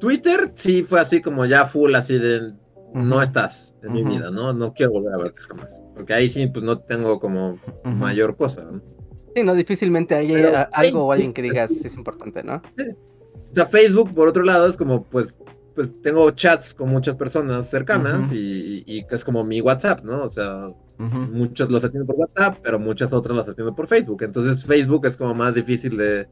Twitter 0.00 0.50
sí 0.54 0.82
fue 0.82 1.00
así 1.00 1.20
como 1.20 1.46
ya 1.46 1.64
full, 1.64 1.94
así 1.94 2.18
de 2.18 2.52
no 2.92 3.22
estás 3.22 3.74
en 3.82 3.90
uh 3.90 3.92
-huh. 3.92 3.94
mi 3.94 4.16
vida, 4.16 4.30
¿no? 4.30 4.52
No 4.52 4.74
quiero 4.74 4.92
volver 4.92 5.14
a 5.14 5.18
verte 5.18 5.40
jamás. 5.42 5.82
Porque 5.94 6.12
ahí 6.12 6.28
sí, 6.28 6.48
pues 6.48 6.64
no 6.64 6.78
tengo 6.78 7.20
como 7.20 7.50
uh 7.50 7.58
-huh. 7.84 7.94
mayor 7.94 8.36
cosa, 8.36 8.62
¿no? 8.64 8.82
Sí, 9.34 9.42
no, 9.44 9.54
difícilmente 9.54 10.14
hay 10.14 10.32
Pero, 10.32 10.68
algo 10.72 11.06
o 11.06 11.12
alguien 11.12 11.32
que 11.32 11.40
digas 11.40 11.70
es 11.70 11.94
importante, 11.94 12.42
¿no? 12.42 12.60
Sí. 12.76 12.84
O 13.52 13.54
sea, 13.54 13.66
Facebook, 13.66 14.14
por 14.14 14.28
otro 14.28 14.42
lado, 14.42 14.66
es 14.66 14.78
como, 14.78 15.04
pues, 15.04 15.38
pues 15.74 15.94
tengo 16.00 16.30
chats 16.30 16.74
con 16.74 16.88
muchas 16.88 17.16
personas 17.16 17.68
cercanas 17.68 18.30
uh 18.30 18.32
-huh. 18.32 18.36
y, 18.36 18.82
y, 18.86 19.06
es 19.10 19.24
como 19.24 19.44
mi 19.44 19.60
WhatsApp, 19.60 20.02
¿no? 20.04 20.24
O 20.24 20.28
sea, 20.28 20.70
muchos 20.98 21.70
los 21.70 21.84
atiendo 21.84 22.06
por 22.06 22.16
WhatsApp, 22.16 22.58
pero 22.62 22.78
muchas 22.78 23.12
otras 23.12 23.36
las 23.36 23.48
atiendo 23.48 23.74
por 23.74 23.86
Facebook. 23.86 24.22
Entonces, 24.22 24.64
Facebook 24.64 25.06
es 25.06 25.16
como 25.16 25.34
más 25.34 25.54
difícil 25.54 25.96
de, 25.98 26.26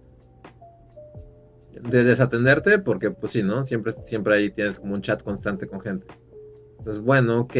de 1.82 2.04
desatenderte 2.04 2.78
porque, 2.78 3.10
pues 3.10 3.32
sí, 3.32 3.42
¿no? 3.42 3.64
Siempre, 3.64 3.92
siempre 3.92 4.36
ahí 4.36 4.50
tienes 4.50 4.80
como 4.80 4.94
un 4.94 5.02
chat 5.02 5.22
constante 5.22 5.66
con 5.66 5.80
gente. 5.80 6.06
Entonces, 6.78 7.02
bueno, 7.02 7.40
ok. 7.40 7.56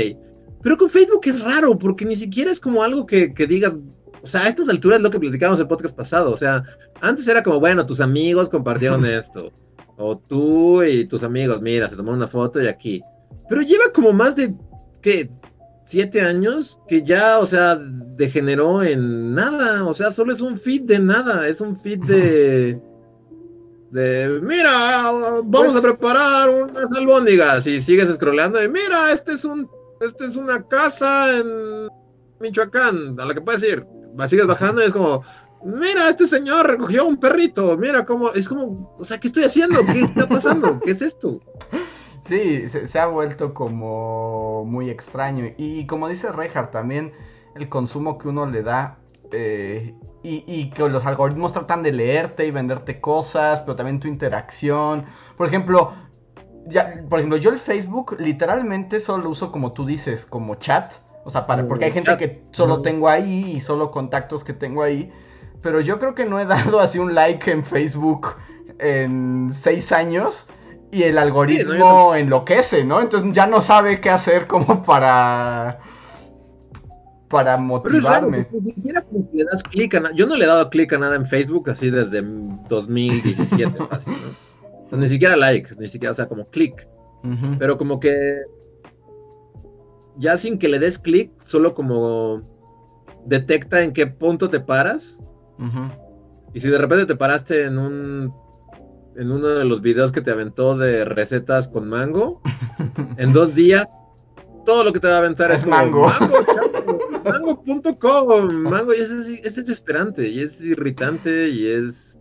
Pero 0.63 0.77
con 0.77 0.89
Facebook 0.91 1.23
es 1.25 1.43
raro, 1.43 1.79
porque 1.79 2.05
ni 2.05 2.17
siquiera 2.17 2.51
es 2.51 2.61
como 2.61 2.83
algo 2.83 3.07
que, 3.07 3.35
que 3.35 3.47
digas. 3.47 3.77
O 4.23 4.27
sea, 4.27 4.43
a 4.43 4.49
estas 4.49 4.69
alturas 4.69 4.99
es 4.99 5.03
lo 5.03 5.11
que 5.11 5.19
platicábamos 5.21 5.61
el 5.61 5.69
podcast 5.69 5.97
pasado. 5.97 6.33
O 6.33 6.37
sea, 6.37 6.63
antes 7.01 7.27
era 7.29 7.43
como, 7.43 7.59
bueno, 7.61 7.87
tus 7.87 8.01
amigos 8.01 8.49
compartieron 8.49 9.05
esto. 9.07 9.53
O 9.97 10.17
tú 10.19 10.83
y 10.83 11.05
tus 11.07 11.23
amigos, 11.25 11.61
mira, 11.61 11.89
se 11.89 11.97
tomaron 11.97 12.19
una 12.19 12.29
foto 12.29 12.61
y 12.63 12.67
aquí. 12.67 13.03
Pero 13.49 13.63
lleva 13.63 13.85
como 13.95 14.13
más 14.13 14.37
de, 14.37 14.55
¿qué? 15.03 15.31
siete 15.85 16.21
años 16.21 16.79
que 16.87 17.03
ya, 17.03 17.41
o 17.41 17.47
sea, 17.47 17.77
degeneró 17.77 18.83
en 18.83 19.35
nada. 19.35 19.85
O 19.87 19.93
sea, 19.95 20.13
solo 20.13 20.33
es 20.33 20.41
un 20.41 20.57
feed 20.57 20.83
de 20.83 21.01
nada. 21.01 21.49
Es 21.49 21.61
un 21.61 21.77
feed 21.77 22.01
de. 22.05 22.81
De, 23.91 24.39
mira, 24.43 24.71
vamos 25.11 25.47
Pues- 25.51 25.77
a 25.77 25.83
preparar 25.83 26.49
unas 26.49 26.93
albóndigas. 26.93 27.67
Y 27.67 27.81
sigues 27.81 28.09
scrolleando 28.15 28.63
y 28.63 28.69
mira, 28.69 29.13
este 29.13 29.33
es 29.33 29.45
un. 29.45 29.69
Este 30.01 30.25
es 30.27 30.37
una 30.37 30.67
casa 30.67 31.37
en 31.39 31.89
Michoacán, 32.41 33.19
a 33.19 33.25
la 33.27 33.35
que 33.35 33.41
puedes 33.41 33.63
ir. 33.65 33.85
Sigues 34.29 34.47
bajando 34.47 34.83
y 34.83 34.87
es 34.87 34.93
como. 34.93 35.23
Mira, 35.63 36.09
este 36.09 36.27
señor 36.27 36.67
recogió 36.67 37.07
un 37.07 37.19
perrito. 37.19 37.77
Mira 37.77 38.05
cómo. 38.05 38.31
Es 38.33 38.49
como. 38.49 38.95
O 38.99 39.05
sea, 39.05 39.19
¿qué 39.19 39.29
estoy 39.29 39.45
haciendo? 39.45 39.85
¿Qué 39.87 40.01
está 40.01 40.29
pasando? 40.29 40.81
¿Qué 40.85 40.93
es 40.93 41.03
esto? 41.03 41.41
Sí, 42.27 42.69
se, 42.69 42.87
se 42.87 42.99
ha 42.99 43.07
vuelto 43.07 43.55
como 43.55 44.65
muy 44.65 44.91
extraño. 44.91 45.53
Y 45.57 45.87
como 45.87 46.09
dice 46.09 46.33
Reinhardt, 46.33 46.71
también 46.71 47.13
el 47.55 47.69
consumo 47.69 48.19
que 48.19 48.29
uno 48.29 48.47
le 48.47 48.63
da 48.63 48.99
eh, 49.33 49.95
y, 50.23 50.45
y 50.47 50.71
que 50.71 50.89
los 50.89 51.07
algoritmos 51.07 51.53
tratan 51.53 51.83
de 51.83 51.93
leerte 51.93 52.47
y 52.47 52.51
venderte 52.51 53.01
cosas, 53.01 53.61
pero 53.61 53.77
también 53.77 54.01
tu 54.01 54.09
interacción. 54.09 55.05
Por 55.37 55.49
ejemplo, 55.49 55.93
ya, 56.67 57.05
por 57.09 57.19
ejemplo, 57.19 57.39
yo 57.39 57.51
el 57.51 57.59
Facebook 57.59 58.17
literalmente 58.19 59.01
solo 59.01 59.25
lo 59.25 59.31
uso 59.31 59.53
como 59.53 59.73
tú 59.73 59.87
dices, 59.87 60.27
como 60.27 60.57
chat. 60.57 60.93
O 61.25 61.31
sea, 61.31 61.47
para, 61.47 61.67
porque 61.69 61.87
hay 61.87 61.93
gente 61.93 62.17
que 62.17 62.43
solo 62.51 62.83
tengo 62.83 63.09
ahí 63.09 63.53
y 63.57 63.61
solo 63.61 63.91
contactos 63.91 64.43
que 64.45 64.53
tengo 64.53 64.83
ahí. 64.83 65.11
Pero 65.63 65.81
yo 65.81 65.99
creo 65.99 66.15
que 66.15 66.25
no 66.25 66.41
he 66.41 66.45
dado 66.47 66.81
así 66.81 66.99
un 66.99 67.15
like 67.15 67.51
en 67.51 67.65
Facebook 67.65 68.37
en 68.79 69.51
seis 69.53 69.93
años. 69.93 70.47
Y 70.93 71.05
el 71.05 71.19
algoritmo 71.19 72.17
enloquece, 72.17 72.85
¿no? 72.85 73.01
Entonces 73.01 73.31
ya 73.33 73.47
no 73.47 73.61
sabe 73.61 74.01
qué 74.01 74.11
hacer 74.11 74.49
como 74.49 74.83
para. 74.83 75.79
Para 77.29 77.55
Pero 77.55 77.97
es 77.97 78.03
motivarme. 78.03 78.49
ni 78.51 78.73
siquiera 78.73 79.05
le 79.33 79.45
das 79.45 79.63
clic 79.63 79.95
a 79.95 80.01
nada. 80.01 80.15
Yo 80.17 80.27
no 80.27 80.35
le 80.35 80.45
he 80.45 80.49
dado 80.49 80.69
clic 80.69 80.93
a 80.93 80.99
nada 80.99 81.15
en 81.15 81.27
Facebook 81.27 81.71
así 81.71 81.91
desde 81.91 82.25
2017, 82.69 83.87
fácil, 83.89 84.15
¿no? 84.15 84.79
O 84.87 84.89
sea, 84.89 84.99
ni 84.99 85.09
siquiera 85.09 85.37
like, 85.37 85.71
ni 85.79 85.87
siquiera, 85.87 86.11
o 86.11 86.17
sea, 86.17 86.27
como 86.27 86.45
clic. 86.47 86.89
Pero 87.61 87.77
como 87.77 88.01
que 88.01 88.41
ya 90.17 90.39
sin 90.39 90.59
que 90.59 90.69
le 90.69 90.79
des 90.79 90.99
clic, 90.99 91.33
solo 91.39 91.75
como 91.75 92.43
detecta 93.27 93.83
en 93.83 93.93
qué 93.93 94.07
punto 94.07 94.51
te 94.51 94.61
paras. 94.61 95.23
Y 96.55 96.61
si 96.61 96.69
de 96.69 96.79
repente 96.79 97.07
te 97.07 97.17
paraste 97.17 97.65
en 97.65 97.79
un 97.79 98.35
en 99.17 99.31
uno 99.31 99.49
de 99.49 99.65
los 99.65 99.83
videos 99.83 100.13
que 100.13 100.23
te 100.23 100.31
aventó 100.31 100.77
de 100.77 101.05
recetas 101.05 101.69
con 101.69 101.89
mango, 101.89 102.41
en 103.19 103.33
dos 103.33 103.55
días 103.55 104.03
todo 104.65 104.85
lo 104.85 104.93
que 104.93 105.01
te 105.01 105.09
va 105.09 105.15
a 105.15 105.19
aventar 105.19 105.51
es, 105.51 105.59
Es 105.59 105.65
como 105.65 105.77
mango. 105.77 106.09
mango.com, 107.25 108.53
mango, 108.63 108.95
y 108.95 108.99
es, 108.99 109.11
es 109.11 109.57
desesperante, 109.57 110.29
y 110.29 110.41
es 110.41 110.61
irritante, 110.61 111.49
y 111.49 111.67
es... 111.67 112.19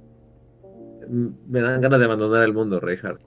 Me 1.10 1.62
dan 1.62 1.82
ganas 1.82 2.00
de 2.00 2.06
abandonar 2.06 2.44
el 2.44 2.54
mundo, 2.54 2.80
Reinhardt. 2.80 3.22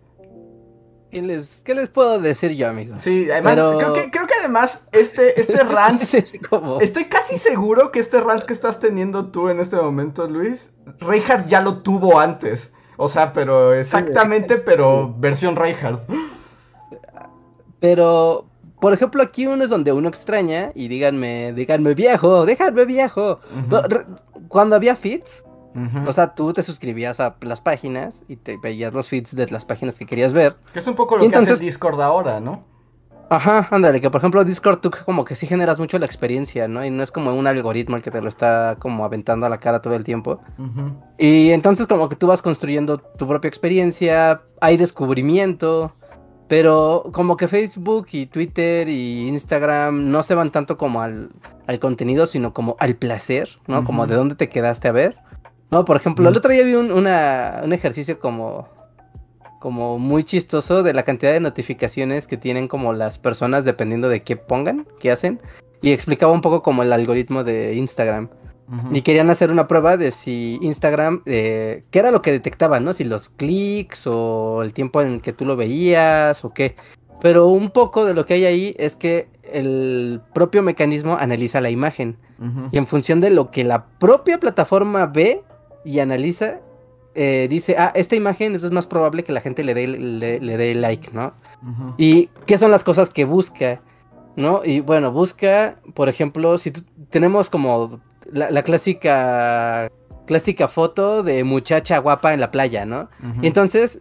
¿Qué 1.13 1.21
les, 1.21 1.63
¿Qué 1.63 1.75
les 1.75 1.91
puedo 1.91 2.19
decir 2.19 2.53
yo, 2.53 2.69
amigos? 2.71 3.03
Sí, 3.03 3.31
además, 3.31 3.55
Pero- 3.55 3.77
creo, 3.77 3.93
que, 3.93 4.11
creo 4.11 4.27
que 4.27 4.33
además 4.41 4.87
este, 4.93 5.39
este 5.39 5.59
rant. 5.63 6.01
Es 6.03 6.15
así 6.15 6.39
como- 6.39 6.81
Estoy 6.81 7.05
casi 7.05 7.37
seguro 7.37 7.93
que 7.93 8.01
este 8.01 8.19
rant 8.19 8.45
que 8.45 8.55
estás 8.55 8.79
teniendo 8.81 9.27
tú 9.27 9.51
en 9.51 9.61
este 9.61 9.77
momento, 9.77 10.27
Luis, 10.27 10.73
Reinhardt 11.01 11.47
ya 11.49 11.61
lo 11.61 11.83
tuvo 11.83 12.19
antes. 12.19 12.73
O 12.97 13.09
sea, 13.09 13.35
pero 13.35 13.75
exactamente, 13.75 14.57
pero 14.57 15.15
versión 15.19 15.55
Reinhardt. 15.55 16.01
Pero, 17.79 18.47
por 18.81 18.93
ejemplo, 18.95 19.23
aquí 19.23 19.47
uno 19.47 19.65
es 19.65 19.71
donde 19.71 19.93
uno 19.93 20.09
extraña 20.09 20.73
y 20.75 20.89
díganme, 20.89 21.53
díganme 21.53 21.93
viejo, 21.95 22.47
déjame 22.47 22.87
viejo. 22.87 23.41
Cuando 24.49 24.77
había 24.77 24.97
o 26.07 26.13
sea, 26.13 26.35
tú 26.35 26.53
te 26.53 26.63
suscribías 26.63 27.19
a 27.21 27.37
las 27.41 27.61
páginas 27.61 28.25
y 28.29 28.37
te 28.37 28.57
veías 28.59 28.93
los 28.93 29.09
feeds 29.09 29.35
de 29.35 29.47
las 29.49 29.65
páginas 29.65 29.99
que 29.99 30.07
querías 30.07 30.33
ver. 30.33 30.57
que 30.73 30.79
es 30.81 30.87
un 30.87 30.95
poco 30.95 31.17
lo 31.17 31.25
y 31.25 31.29
que 31.29 31.35
hace 31.37 31.45
entonces- 31.45 31.61
Discord 31.65 32.01
ahora, 32.01 32.41
¿no? 32.41 32.71
Ajá, 33.31 33.67
ándale, 33.71 34.03
que 34.03 34.11
por 34.11 34.19
ejemplo 34.21 34.45
Discord 34.45 34.81
tú 34.81 34.91
como 35.07 35.25
que 35.25 35.35
sí 35.37 35.47
generas 35.47 35.79
mucho 35.79 35.99
la 35.99 36.05
experiencia, 36.05 36.69
¿no? 36.69 36.85
Y 36.85 36.91
no 36.91 37.03
es 37.03 37.11
como 37.11 37.33
un 37.35 37.47
algoritmo 37.47 37.97
el 37.97 38.03
que 38.03 38.11
te 38.11 38.21
lo 38.21 38.29
está 38.29 38.77
como 38.79 39.07
aventando 39.07 39.47
a 39.47 39.49
la 39.49 39.57
cara 39.59 39.81
todo 39.81 39.95
el 39.95 40.05
tiempo. 40.05 40.41
Y 41.17 41.51
entonces 41.53 41.87
como 41.87 42.11
que 42.11 42.17
tú 42.17 42.27
vas 42.27 42.43
construyendo 42.43 42.99
tu 42.99 43.27
propia 43.27 43.49
experiencia, 43.49 44.43
hay 44.61 44.77
descubrimiento, 44.77 45.95
pero 46.49 47.05
como 47.13 47.39
que 47.39 47.49
Facebook 47.49 48.09
y 48.13 48.27
Twitter 48.27 48.89
y 48.91 49.29
Instagram 49.29 50.11
no 50.11 50.23
se 50.23 50.35
van 50.35 50.51
tanto 50.51 50.77
como 50.77 51.01
al, 51.01 51.31
al 51.67 51.79
contenido, 51.79 52.27
sino 52.27 52.53
como 52.53 52.77
al 52.81 52.97
placer, 52.97 53.49
¿no? 53.67 53.85
Como 53.85 54.07
de 54.07 54.15
dónde 54.17 54.35
te 54.35 54.51
quedaste 54.51 54.89
a 54.89 54.93
ver. 54.93 55.17
No, 55.73 55.85
por 55.85 55.97
ejemplo, 55.97 56.29
el 56.29 56.37
otro 56.37 56.53
día 56.53 56.63
vi 56.65 56.75
un, 56.75 56.93
una- 56.93 57.63
un 57.65 57.73
ejercicio 57.73 58.19
como, 58.21 58.69
como 59.59 59.99
muy 59.99 60.23
chistoso 60.23 60.83
de 60.83 60.93
la 60.93 61.03
cantidad 61.03 61.33
de 61.33 61.41
notificaciones 61.41 62.27
que 62.27 62.37
tienen 62.37 62.69
como 62.69 62.93
las 62.93 63.19
personas 63.19 63.65
dependiendo 63.65 64.09
de 64.09 64.23
qué 64.23 64.37
pongan, 64.37 64.87
qué 65.01 65.11
hacen. 65.11 65.41
Y 65.81 65.91
explicaba 65.93 66.31
un 66.33 66.43
poco 66.43 66.63
como 66.63 66.83
el 66.83 66.93
algoritmo 66.93 67.43
de 67.43 67.75
Instagram. 67.75 68.29
Y 68.93 69.03
querían 69.03 69.29
hacer 69.29 69.51
una 69.51 69.67
prueba 69.67 69.97
de 69.99 70.13
si 70.13 70.59
Instagram, 70.63 71.23
eh, 71.27 71.83
qué 71.91 71.99
era 71.99 72.11
lo 72.11 72.23
que 72.23 72.31
detectaba, 72.33 72.81
¿no? 72.81 72.95
Si 72.95 73.05
los 73.05 73.29
clics 73.29 74.07
o 74.07 74.63
el 74.63 74.73
tiempo 74.73 75.03
en 75.03 75.09
el 75.09 75.21
que 75.21 75.33
tú 75.35 75.45
lo 75.45 75.57
veías 75.57 76.43
o 76.45 76.55
qué. 76.55 76.77
Pero 77.21 77.49
un 77.49 77.71
poco 77.71 78.07
de 78.07 78.15
lo 78.15 78.25
que 78.25 78.35
hay 78.35 78.45
ahí 78.47 78.75
es 78.79 78.97
que 78.97 79.29
el 79.43 80.21
propio 80.33 80.63
mecanismo 80.63 81.17
analiza 81.19 81.61
la 81.61 81.69
imagen. 81.71 82.17
Y 82.73 82.79
en 82.79 82.87
función 82.87 83.21
de 83.21 83.31
lo 83.31 83.51
que 83.51 83.63
la 83.65 83.85
propia 83.99 84.39
plataforma 84.39 85.05
ve 85.07 85.43
y 85.85 85.99
analiza, 86.01 86.61
eh, 87.15 87.47
dice, 87.51 87.77
ah, 87.79 87.93
esta 87.95 88.17
imagen 88.17 88.55
es 88.55 88.71
más 88.71 88.87
probable 88.87 89.23
que 89.25 89.33
la 89.33 89.41
gente 89.41 89.65
le 89.65 89.75
dé, 89.75 89.87
le, 89.87 90.41
le 90.41 90.57
dé 90.57 90.75
like, 90.75 91.11
¿no? 91.13 91.35
¿Y 91.99 92.29
qué 92.47 92.57
son 92.59 92.71
las 92.71 92.85
cosas 92.85 93.11
que 93.11 93.25
busca? 93.25 93.81
¿No? 94.37 94.65
Y 94.65 94.81
bueno, 94.81 95.13
busca, 95.13 95.77
por 95.95 96.09
ejemplo, 96.09 96.57
si 96.59 96.71
tú- 96.71 96.85
tenemos 97.11 97.51
como 97.51 98.01
la, 98.31 98.51
la 98.51 98.63
clásica 98.63 99.91
clásica 100.27 100.69
foto 100.69 101.23
de 101.23 101.45
muchacha 101.45 101.99
guapa 101.99 102.33
en 102.33 102.41
la 102.41 102.51
playa, 102.51 102.87
¿no? 102.87 103.11
Y 103.43 103.47
entonces. 103.49 104.01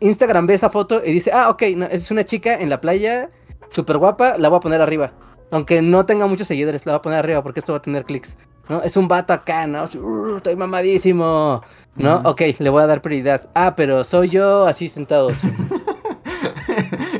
Instagram 0.00 0.46
ve 0.46 0.54
esa 0.54 0.68
foto 0.68 1.02
y 1.04 1.12
dice, 1.12 1.30
ah, 1.32 1.48
ok, 1.48 1.62
no, 1.74 1.86
es 1.86 2.10
una 2.10 2.24
chica 2.24 2.54
en 2.54 2.68
la 2.68 2.80
playa, 2.82 3.30
súper 3.70 3.96
guapa, 3.96 4.36
la 4.36 4.48
voy 4.50 4.58
a 4.58 4.60
poner 4.60 4.82
arriba. 4.82 5.12
Aunque 5.50 5.80
no 5.80 6.04
tenga 6.04 6.26
muchos 6.26 6.48
seguidores, 6.48 6.84
la 6.84 6.92
voy 6.92 6.98
a 6.98 7.02
poner 7.02 7.18
arriba 7.20 7.42
porque 7.42 7.60
esto 7.60 7.72
va 7.72 7.78
a 7.78 7.82
tener 7.82 8.04
clics. 8.04 8.36
¿No? 8.68 8.82
Es 8.82 8.96
un 8.96 9.06
vato 9.08 9.32
acá, 9.32 9.66
¿no? 9.66 9.84
"Uh, 9.84 10.36
estoy 10.36 10.56
mamadísimo. 10.56 11.62
¿no? 11.94 12.16
Ok, 12.24 12.42
le 12.58 12.68
voy 12.68 12.82
a 12.82 12.86
dar 12.86 13.00
prioridad. 13.00 13.48
Ah, 13.54 13.74
pero 13.76 14.04
soy 14.04 14.28
yo 14.28 14.66
así 14.66 14.88
sentado. 14.88 15.30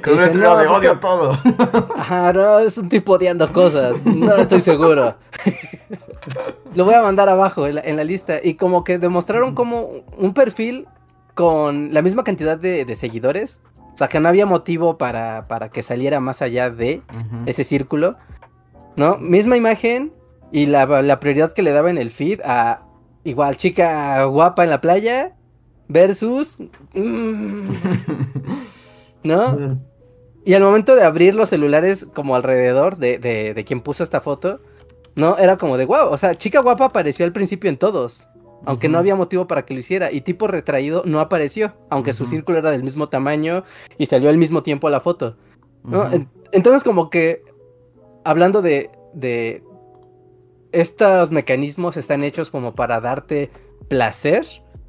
Con 0.03 0.13
un 0.13 0.19
Dice, 0.19 0.27
letrero 0.27 0.51
"No, 0.51 0.57
de 0.59 0.67
porque- 0.67 0.89
odio 0.89 1.01
todo. 1.01 1.33
Ajá, 1.97 2.33
no, 2.33 2.59
es 2.59 2.77
un 2.77 2.89
tipo 2.89 3.13
odiando 3.15 3.53
cosas. 3.53 4.05
No 4.05 4.35
estoy 4.37 4.61
seguro. 4.61 5.15
Lo 6.75 6.85
voy 6.85 6.95
a 6.95 7.03
mandar 7.03 7.29
abajo 7.29 7.67
en 7.67 7.77
la, 7.77 7.81
en 7.83 7.97
la 7.97 8.05
lista. 8.05 8.39
Y 8.43 8.55
como 8.55 8.85
que 8.85 8.99
demostraron 8.99 9.55
como 9.55 9.89
un 10.19 10.35
perfil 10.35 10.87
con 11.35 11.95
la 11.95 12.03
misma 12.03 12.25
cantidad 12.25 12.59
de, 12.59 12.85
de 12.85 12.97
seguidores. 12.97 13.61
O 13.95 13.97
sea, 13.97 14.09
que 14.09 14.21
no 14.21 14.29
había 14.29 14.45
motivo 14.45 14.99
para, 14.99 15.47
para 15.49 15.71
que 15.71 15.83
saliera 15.83 16.21
más 16.21 16.43
allá 16.43 16.69
de 16.69 17.01
ese 17.47 17.65
círculo. 17.65 18.17
¿No? 18.97 19.17
Misma 19.19 19.57
imagen 19.57 20.13
y 20.53 20.67
la, 20.67 20.87
la 21.03 21.21
prioridad 21.21 21.53
que 21.53 21.63
le 21.63 21.73
daba 21.73 21.91
en 21.91 21.99
el 21.99 22.11
feed 22.11 22.41
a 22.45 22.83
igual 23.25 23.57
chica 23.57 24.25
guapa 24.25 24.65
en 24.65 24.71
la 24.71 24.81
playa 24.81 25.35
versus... 25.89 26.59
mm, 26.95 27.71
¿No? 29.25 29.79
Y 30.45 30.55
al 30.55 30.63
momento 30.63 30.95
de 30.95 31.03
abrir 31.03 31.35
los 31.35 31.49
celulares 31.49 32.07
como 32.15 32.37
alrededor 32.37 32.99
de, 32.99 33.19
de, 33.19 33.53
de 33.53 33.65
quien 33.65 33.81
puso 33.81 34.05
esta 34.05 34.21
foto, 34.21 34.61
no, 35.17 35.37
era 35.39 35.57
como 35.57 35.77
de 35.77 35.87
wow, 35.87 36.09
o 36.11 36.17
sea, 36.17 36.37
chica 36.37 36.61
guapa 36.61 36.85
apareció 36.85 37.25
al 37.25 37.33
principio 37.33 37.69
en 37.69 37.79
todos, 37.79 38.29
aunque 38.65 38.89
no 38.89 38.99
había 38.99 39.17
motivo 39.17 39.49
para 39.49 39.65
que 39.65 39.75
lo 39.75 39.81
hiciera, 39.81 40.13
y 40.13 40.21
tipo 40.21 40.47
retraído 40.47 41.03
no 41.05 41.19
apareció, 41.19 41.75
aunque 41.91 42.13
su 42.13 42.27
círculo 42.27 42.59
era 42.59 42.71
del 42.71 42.85
mismo 42.85 43.09
tamaño 43.09 43.65
y 43.99 44.07
salió 44.07 44.31
al 44.31 44.37
mismo 44.37 44.63
tiempo 44.63 44.89
la 44.89 45.01
foto, 45.01 45.37
Entonces 46.53 46.85
como 46.85 47.11
que, 47.11 47.43
hablando 48.25 48.63
de, 48.63 48.91
de, 49.15 49.65
estos 50.73 51.31
mecanismos 51.31 51.97
están 51.97 52.25
hechos 52.25 52.51
como 52.51 52.75
para 52.75 53.01
darte 53.01 53.51
placer, 53.89 54.47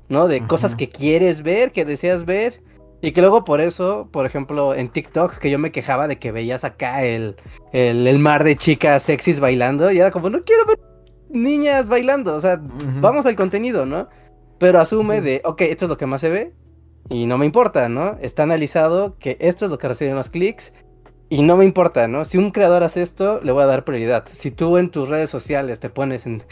¿no? 0.10 0.28
De 0.28 0.46
cosas 0.48 0.76
que 0.76 0.90
quieres 0.90 1.42
ver, 1.42 1.72
que 1.72 1.86
deseas 1.86 2.26
ver. 2.26 2.62
Y 3.00 3.12
que 3.12 3.22
luego 3.22 3.46
por 3.46 3.62
eso, 3.62 4.10
por 4.12 4.26
ejemplo, 4.26 4.74
en 4.74 4.90
TikTok, 4.90 5.38
que 5.38 5.52
yo 5.52 5.60
me 5.60 5.72
quejaba 5.72 6.08
de 6.08 6.18
que 6.18 6.32
veías 6.32 6.64
acá 6.64 7.04
el, 7.04 7.36
el, 7.72 8.08
el 8.08 8.18
mar 8.18 8.44
de 8.44 8.56
chicas 8.56 9.04
sexys 9.04 9.40
bailando, 9.40 9.92
y 9.92 10.00
era 10.00 10.10
como, 10.10 10.32
no 10.32 10.44
quiero 10.44 10.66
ver 10.66 10.80
niñas 11.30 11.90
bailando, 11.90 12.36
o 12.36 12.42
sea, 12.42 12.60
vamos 12.60 13.28
al 13.28 13.36
contenido, 13.36 13.86
¿no? 13.86 14.08
Pero 14.58 14.80
asume 14.80 15.22
de, 15.22 15.42
ok, 15.46 15.62
esto 15.62 15.86
es 15.86 15.90
lo 15.90 15.98
que 15.98 16.08
más 16.08 16.22
se 16.22 16.30
ve, 16.30 16.54
y 17.10 17.28
no 17.28 17.38
me 17.38 17.46
importa, 17.46 17.88
¿no? 17.88 18.18
Está 18.20 18.44
analizado 18.44 19.16
que 19.20 19.38
esto 19.40 19.66
es 19.66 19.72
lo 19.72 19.78
que 19.78 19.90
recibe 19.90 20.16
más 20.16 20.32
clics, 20.32 20.74
Y 21.30 21.42
no 21.42 21.58
me 21.58 21.66
importa, 21.66 22.08
¿no? 22.08 22.24
Si 22.24 22.38
un 22.38 22.52
creador 22.52 22.84
hace 22.84 23.02
esto, 23.02 23.42
le 23.44 23.52
voy 23.52 23.64
a 23.64 23.66
dar 23.66 23.84
prioridad. 23.84 24.26
Si 24.28 24.52
tú 24.52 24.78
en 24.78 24.90
tus 24.90 25.10
redes 25.10 25.30
sociales 25.30 25.80
te 25.80 25.90
pones 25.90 26.26
en, 26.26 26.44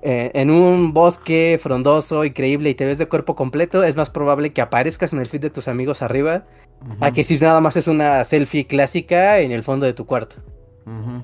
eh, 0.00 0.30
en 0.32 0.50
un 0.50 0.94
bosque 0.94 1.60
frondoso, 1.62 2.24
increíble 2.24 2.70
y 2.70 2.74
te 2.74 2.86
ves 2.86 2.98
de 2.98 3.06
cuerpo 3.06 3.36
completo, 3.36 3.84
es 3.84 3.94
más 3.94 4.08
probable 4.08 4.52
que 4.52 4.62
aparezcas 4.62 5.12
en 5.12 5.18
el 5.18 5.26
feed 5.26 5.42
de 5.42 5.50
tus 5.50 5.68
amigos 5.68 6.00
arriba 6.02 6.44
a 7.00 7.12
que 7.12 7.24
si 7.24 7.38
nada 7.38 7.60
más 7.60 7.76
es 7.76 7.86
una 7.86 8.24
selfie 8.24 8.66
clásica 8.66 9.38
en 9.38 9.52
el 9.52 9.62
fondo 9.62 9.86
de 9.86 9.92
tu 9.92 10.06
cuarto. 10.06 10.36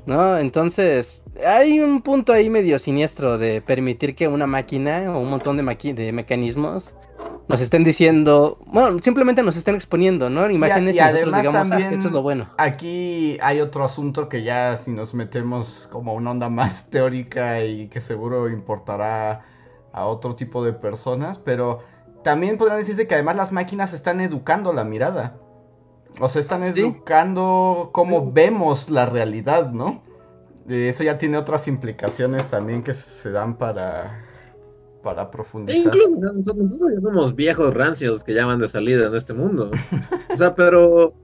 ¿No? 0.06 0.38
Entonces, 0.38 1.24
hay 1.44 1.80
un 1.80 2.02
punto 2.02 2.32
ahí 2.32 2.48
medio 2.48 2.78
siniestro 2.78 3.38
de 3.38 3.60
permitir 3.60 4.14
que 4.14 4.28
una 4.28 4.46
máquina 4.46 5.12
o 5.12 5.18
un 5.18 5.30
montón 5.30 5.56
de, 5.56 5.94
de 5.94 6.12
mecanismos 6.12 6.94
nos 7.48 7.62
estén 7.62 7.82
diciendo, 7.82 8.58
bueno, 8.66 8.98
simplemente 9.02 9.42
nos 9.42 9.56
estén 9.56 9.74
exponiendo, 9.74 10.28
¿no? 10.28 10.48
Imágenes 10.50 10.96
y, 10.96 10.98
nosotros 10.98 11.36
digamos, 11.36 11.72
ah, 11.72 11.90
esto 11.90 12.08
es 12.08 12.12
lo 12.12 12.22
bueno. 12.22 12.50
Aquí 12.58 13.38
hay 13.40 13.60
otro 13.60 13.84
asunto 13.84 14.28
que 14.28 14.42
ya 14.42 14.76
si 14.76 14.90
nos 14.90 15.14
metemos 15.14 15.88
como 15.90 16.12
una 16.12 16.30
onda 16.32 16.50
más 16.50 16.86
teórica 16.90 17.64
y 17.64 17.88
que 17.88 18.02
seguro 18.02 18.50
importará 18.50 19.46
a 19.92 20.06
otro 20.06 20.34
tipo 20.34 20.62
de 20.62 20.74
personas, 20.74 21.38
pero 21.38 21.80
también 22.22 22.58
podrían 22.58 22.78
decirse 22.78 23.06
que 23.06 23.14
además 23.14 23.36
las 23.36 23.50
máquinas 23.50 23.94
están 23.94 24.20
educando 24.20 24.74
la 24.74 24.84
mirada. 24.84 25.38
O 26.20 26.28
sea, 26.28 26.40
están 26.40 26.64
educando 26.64 27.90
cómo 27.92 28.30
vemos 28.32 28.90
la 28.90 29.06
realidad, 29.06 29.70
¿no? 29.70 30.02
Eso 30.68 31.02
ya 31.02 31.16
tiene 31.16 31.38
otras 31.38 31.66
implicaciones 31.68 32.48
también 32.48 32.82
que 32.82 32.92
se 32.92 33.30
dan 33.30 33.56
para 33.56 34.20
para 35.08 35.30
profundizar. 35.30 35.86
incluso 35.86 36.34
nosotros, 36.34 36.70
ya 36.92 37.00
somos 37.00 37.34
viejos 37.34 37.72
rancios 37.72 38.22
que 38.22 38.34
ya 38.34 38.44
van 38.44 38.58
de 38.58 38.68
salida 38.68 39.06
en 39.06 39.14
este 39.14 39.32
mundo. 39.32 39.70
o 40.30 40.36
sea, 40.36 40.54
pero 40.54 41.14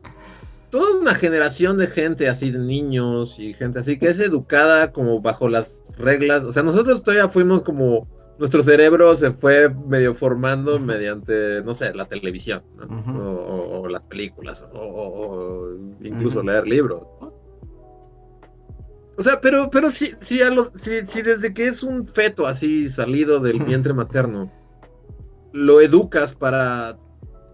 toda 0.70 1.00
una 1.02 1.14
generación 1.14 1.76
de 1.76 1.86
gente 1.86 2.26
así, 2.26 2.50
de 2.50 2.60
niños 2.60 3.38
y 3.38 3.52
gente 3.52 3.80
así, 3.80 3.98
que 3.98 4.08
es 4.08 4.20
educada 4.20 4.90
como 4.90 5.20
bajo 5.20 5.50
las 5.50 5.92
reglas. 5.98 6.44
O 6.44 6.52
sea, 6.54 6.62
nosotros 6.62 7.02
todavía 7.02 7.28
fuimos 7.28 7.62
como. 7.62 8.08
Nuestro 8.38 8.62
cerebro 8.62 9.14
se 9.16 9.30
fue 9.30 9.68
medio 9.68 10.12
formando 10.14 10.80
mediante, 10.80 11.62
no 11.62 11.72
sé, 11.72 11.94
la 11.94 12.06
televisión, 12.06 12.64
o, 13.16 13.86
las 13.88 14.02
películas, 14.02 14.64
o, 14.72 15.68
incluso 16.02 16.42
leer 16.42 16.66
libros. 16.66 17.06
O 19.16 19.22
sea, 19.22 19.40
pero, 19.40 19.70
pero 19.70 19.90
si, 19.90 20.12
si, 20.20 20.42
a 20.42 20.50
los, 20.50 20.72
si, 20.74 21.04
si 21.06 21.22
desde 21.22 21.54
que 21.54 21.66
es 21.66 21.82
un 21.82 22.06
feto 22.06 22.46
así 22.46 22.90
salido 22.90 23.40
del 23.40 23.62
vientre 23.62 23.92
materno, 23.92 24.52
lo 25.52 25.80
educas 25.80 26.34
para 26.34 26.98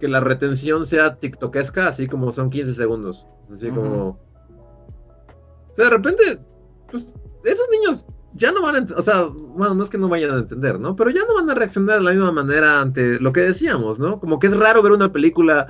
que 0.00 0.08
la 0.08 0.20
retención 0.20 0.86
sea 0.86 1.16
tiktokesca, 1.16 1.88
así 1.88 2.08
como 2.08 2.32
son 2.32 2.50
15 2.50 2.74
segundos. 2.74 3.26
Así 3.52 3.70
como. 3.70 4.08
O 4.08 5.76
sea, 5.76 5.84
de 5.84 5.90
repente, 5.90 6.40
pues, 6.90 7.14
esos 7.44 7.66
niños 7.70 8.06
ya 8.34 8.52
no 8.52 8.62
van 8.62 8.76
a. 8.76 8.96
O 8.96 9.02
sea, 9.02 9.24
bueno, 9.24 9.74
no 9.74 9.84
es 9.84 9.90
que 9.90 9.98
no 9.98 10.08
vayan 10.08 10.30
a 10.30 10.38
entender, 10.38 10.80
¿no? 10.80 10.96
Pero 10.96 11.10
ya 11.10 11.20
no 11.26 11.34
van 11.34 11.50
a 11.50 11.54
reaccionar 11.54 11.98
de 11.98 12.04
la 12.04 12.12
misma 12.12 12.32
manera 12.32 12.80
ante 12.80 13.20
lo 13.20 13.32
que 13.32 13.40
decíamos, 13.40 13.98
¿no? 13.98 14.18
Como 14.18 14.38
que 14.38 14.46
es 14.46 14.56
raro 14.56 14.82
ver 14.82 14.92
una 14.92 15.12
película 15.12 15.66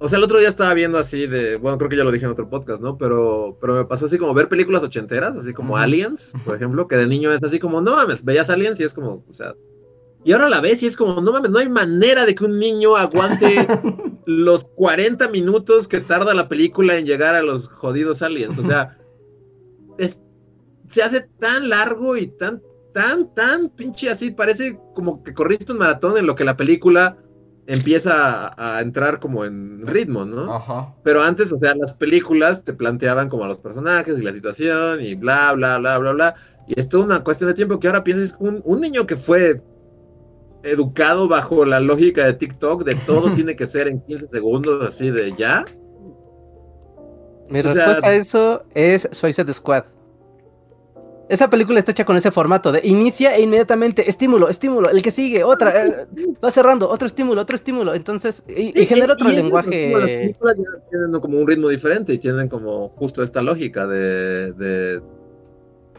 o 0.00 0.08
sea, 0.08 0.16
el 0.16 0.24
otro 0.24 0.38
día 0.38 0.48
estaba 0.48 0.72
viendo 0.74 0.98
así 0.98 1.26
de, 1.26 1.56
bueno, 1.56 1.76
creo 1.76 1.90
que 1.90 1.96
ya 1.96 2.04
lo 2.04 2.10
dije 2.10 2.24
en 2.24 2.32
otro 2.32 2.48
podcast, 2.48 2.80
¿no? 2.80 2.96
Pero, 2.96 3.58
pero 3.60 3.74
me 3.74 3.84
pasó 3.84 4.06
así 4.06 4.16
como 4.16 4.32
ver 4.32 4.48
películas 4.48 4.82
ochenteras, 4.82 5.36
así 5.36 5.52
como 5.52 5.76
Aliens, 5.76 6.32
por 6.44 6.56
ejemplo, 6.56 6.88
que 6.88 6.96
de 6.96 7.06
niño 7.06 7.30
es 7.32 7.44
así 7.44 7.58
como, 7.58 7.82
no 7.82 7.94
mames, 7.96 8.24
veías 8.24 8.48
Aliens 8.48 8.80
y 8.80 8.84
es 8.84 8.94
como, 8.94 9.22
o 9.28 9.32
sea, 9.32 9.54
y 10.24 10.32
ahora 10.32 10.48
la 10.48 10.60
ves 10.60 10.82
y 10.82 10.86
es 10.86 10.96
como, 10.96 11.20
no 11.20 11.32
mames, 11.32 11.50
no 11.50 11.58
hay 11.58 11.68
manera 11.68 12.24
de 12.24 12.34
que 12.34 12.44
un 12.44 12.58
niño 12.58 12.96
aguante 12.96 13.66
los 14.26 14.68
40 14.68 15.28
minutos 15.28 15.86
que 15.86 16.00
tarda 16.00 16.34
la 16.34 16.48
película 16.48 16.96
en 16.96 17.04
llegar 17.04 17.34
a 17.34 17.42
los 17.42 17.68
jodidos 17.68 18.22
aliens. 18.22 18.58
O 18.58 18.62
sea, 18.62 18.98
se 20.88 21.02
hace 21.02 21.28
tan 21.38 21.68
largo 21.68 22.16
y 22.16 22.26
tan, 22.26 22.62
tan, 22.92 23.32
tan 23.34 23.68
pinche 23.70 24.10
así, 24.10 24.30
parece 24.30 24.78
como 24.94 25.22
que 25.22 25.32
corriste 25.32 25.72
un 25.72 25.78
maratón 25.78 26.16
en 26.18 26.26
lo 26.26 26.34
que 26.34 26.44
la 26.44 26.56
película 26.56 27.18
empieza 27.70 28.52
a, 28.56 28.80
entrar 28.80 29.20
como 29.20 29.44
en 29.44 29.86
ritmo, 29.86 30.24
¿no? 30.24 30.52
Ajá. 30.56 30.92
Pero 31.04 31.22
antes, 31.22 31.52
o 31.52 31.58
sea, 31.58 31.74
las 31.76 31.92
películas 31.92 32.64
te 32.64 32.72
planteaban 32.72 33.28
como 33.28 33.44
a 33.44 33.48
los 33.48 33.58
personajes 33.58 34.18
y 34.18 34.22
la 34.22 34.32
situación 34.32 35.00
y 35.00 35.14
bla, 35.14 35.52
bla, 35.52 35.78
bla, 35.78 35.98
bla, 35.98 36.12
bla. 36.12 36.34
Y 36.66 36.78
es 36.78 36.88
toda 36.88 37.04
una 37.04 37.22
cuestión 37.22 37.48
de 37.48 37.54
tiempo 37.54 37.78
que 37.78 37.86
ahora 37.86 38.02
piensas, 38.02 38.36
un, 38.40 38.60
un 38.64 38.80
niño 38.80 39.06
que 39.06 39.16
fue 39.16 39.62
educado 40.64 41.28
bajo 41.28 41.64
la 41.64 41.78
lógica 41.78 42.26
de 42.26 42.34
TikTok, 42.34 42.84
de 42.84 42.96
todo 43.06 43.32
tiene 43.34 43.54
que 43.54 43.68
ser 43.68 43.86
en 43.86 44.00
15 44.00 44.28
segundos, 44.28 44.86
así 44.86 45.10
de 45.10 45.32
ya. 45.36 45.64
Mi 47.48 47.62
respuesta 47.62 48.06
a 48.06 48.14
eso 48.14 48.64
es 48.74 49.08
Suicide 49.12 49.52
Squad. 49.54 49.84
Esa 51.30 51.48
película 51.48 51.78
está 51.78 51.92
hecha 51.92 52.04
con 52.04 52.16
ese 52.16 52.32
formato 52.32 52.72
de 52.72 52.80
inicia 52.82 53.36
e 53.36 53.42
inmediatamente 53.42 54.10
estímulo, 54.10 54.48
estímulo, 54.48 54.90
el 54.90 55.00
que 55.00 55.12
sigue, 55.12 55.44
otra, 55.44 55.72
eh, 55.80 56.08
va 56.44 56.50
cerrando, 56.50 56.90
otro 56.90 57.06
estímulo, 57.06 57.40
otro 57.40 57.54
estímulo. 57.54 57.94
Entonces, 57.94 58.42
y, 58.48 58.72
genera 58.84 59.12
otro 59.12 59.28
lenguaje. 59.28 59.92
las 59.92 60.02
películas 60.02 60.56
ya 60.56 60.88
tienen 60.90 61.20
como 61.20 61.38
un 61.38 61.46
ritmo 61.46 61.68
diferente 61.68 62.12
y 62.12 62.18
tienen 62.18 62.48
como 62.48 62.88
justo 62.88 63.22
esta 63.22 63.42
lógica 63.42 63.86
de. 63.86 64.52
de 64.54 65.00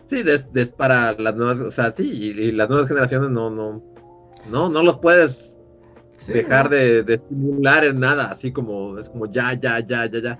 sí, 0.05 0.21
de, 0.21 0.65
para 0.75 1.13
las 1.13 1.33
nuevas, 1.37 1.61
o 1.61 1.71
sea, 1.71 1.91
sí, 1.91 2.09
y, 2.11 2.51
las 2.51 2.69
nuevas 2.69 2.89
generaciones 2.89 3.29
no, 3.29 3.49
no, 3.49 3.81
no, 4.49 4.67
no 4.67 4.83
los 4.83 4.97
puedes 4.97 5.61
dejar 6.27 6.67
de, 6.67 7.03
de 7.03 7.13
estimular 7.13 7.85
en 7.85 8.01
nada, 8.01 8.25
así 8.29 8.51
como, 8.51 8.99
es 8.99 9.09
como 9.09 9.27
ya, 9.27 9.53
ya, 9.53 9.79
ya, 9.79 10.07
ya, 10.07 10.19
ya. 10.19 10.39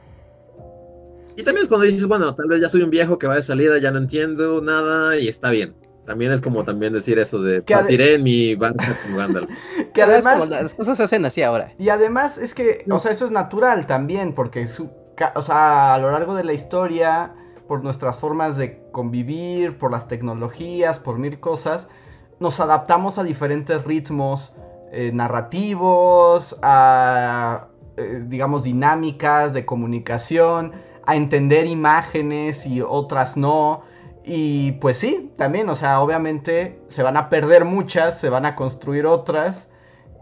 Y 1.36 1.43
también 1.43 1.63
es 1.63 1.69
cuando 1.69 1.86
dices, 1.86 2.07
bueno, 2.07 2.34
tal 2.36 2.47
vez 2.47 2.61
ya 2.61 2.69
soy 2.69 2.82
un 2.82 2.89
viejo 2.89 3.17
que 3.17 3.27
va 3.27 3.36
de 3.36 3.43
salida, 3.43 3.77
ya 3.79 3.91
no 3.91 3.99
entiendo 3.99 4.61
nada 4.61 5.17
y 5.17 5.27
está 5.27 5.49
bien. 5.49 5.75
También 6.05 6.32
es 6.32 6.41
como 6.41 6.63
también 6.63 6.93
decir 6.93 7.19
eso 7.19 7.41
de 7.41 7.61
partiré 7.61 8.15
en 8.15 8.23
mi 8.23 8.55
barca 8.55 8.97
con 9.03 9.17
Gandalf. 9.17 9.49
que 9.93 10.01
además 10.01 10.49
las 10.49 10.73
cosas 10.73 10.97
se 10.97 11.03
hacen 11.03 11.25
así 11.25 11.43
ahora. 11.43 11.73
Y 11.77 11.89
además 11.89 12.38
es 12.38 12.53
que, 12.53 12.84
o 12.89 12.99
sea, 12.99 13.11
eso 13.11 13.25
es 13.25 13.32
natural 13.32 13.86
también, 13.86 14.34
porque 14.34 14.67
su, 14.67 14.89
o 15.36 15.41
sea, 15.41 15.93
a 15.93 15.99
lo 15.99 16.11
largo 16.11 16.34
de 16.34 16.43
la 16.43 16.53
historia, 16.53 17.34
por 17.67 17.84
nuestras 17.84 18.17
formas 18.17 18.57
de 18.57 18.82
convivir, 18.91 19.77
por 19.77 19.91
las 19.91 20.07
tecnologías, 20.07 20.99
por 20.99 21.19
mil 21.19 21.39
cosas, 21.39 21.88
nos 22.39 22.59
adaptamos 22.59 23.19
a 23.19 23.23
diferentes 23.23 23.86
ritmos 23.86 24.55
eh, 24.91 25.11
narrativos, 25.13 26.57
a, 26.63 27.67
eh, 27.95 28.23
digamos, 28.27 28.63
dinámicas 28.63 29.53
de 29.53 29.65
comunicación 29.65 30.73
a 31.06 31.16
entender 31.16 31.66
imágenes 31.68 32.66
y 32.66 32.82
otras 32.82 33.38
no. 33.38 33.84
Y 34.24 34.74
pues 34.74 34.97
sí, 34.97 35.32
también, 35.36 35.70
o 35.70 35.76
sea, 35.76 36.02
obviamente 36.02 36.80
se 36.89 37.04
van 37.04 37.18
a 37.18 37.30
perder 37.30 37.66
muchas, 37.66 38.20
se 38.20 38.30
van 38.30 38.45
a 38.45 38.56
construir 38.56 39.06
otras. 39.06 39.68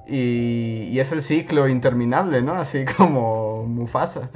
Y, 0.07 0.97
es 0.99 1.11
el 1.11 1.21
ciclo 1.21 1.67
interminable, 1.67 2.41
¿no? 2.41 2.53
Así 2.53 2.85
como 2.97 3.65
Mufasa. 3.65 4.29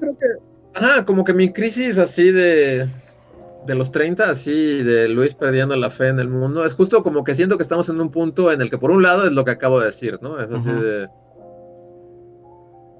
Creo 0.00 0.18
que, 0.18 0.26
ajá, 0.74 1.04
como 1.04 1.24
que 1.24 1.34
mi 1.34 1.52
crisis 1.52 1.98
así 1.98 2.30
de, 2.30 2.88
de 3.66 3.74
los 3.74 3.92
30, 3.92 4.30
así 4.30 4.82
de 4.82 5.08
Luis 5.08 5.34
perdiendo 5.34 5.76
la 5.76 5.90
fe 5.90 6.08
en 6.08 6.18
el 6.18 6.28
mundo, 6.28 6.64
es 6.64 6.74
justo 6.74 7.02
como 7.02 7.24
que 7.24 7.34
siento 7.34 7.56
que 7.56 7.62
estamos 7.62 7.88
en 7.88 8.00
un 8.00 8.10
punto 8.10 8.50
en 8.52 8.62
el 8.62 8.70
que 8.70 8.78
por 8.78 8.90
un 8.90 9.02
lado 9.02 9.26
es 9.26 9.32
lo 9.32 9.44
que 9.44 9.50
acabo 9.50 9.80
de 9.80 9.86
decir, 9.86 10.18
¿no? 10.22 10.40
Es 10.40 10.50
así 10.50 10.70
de... 10.70 11.08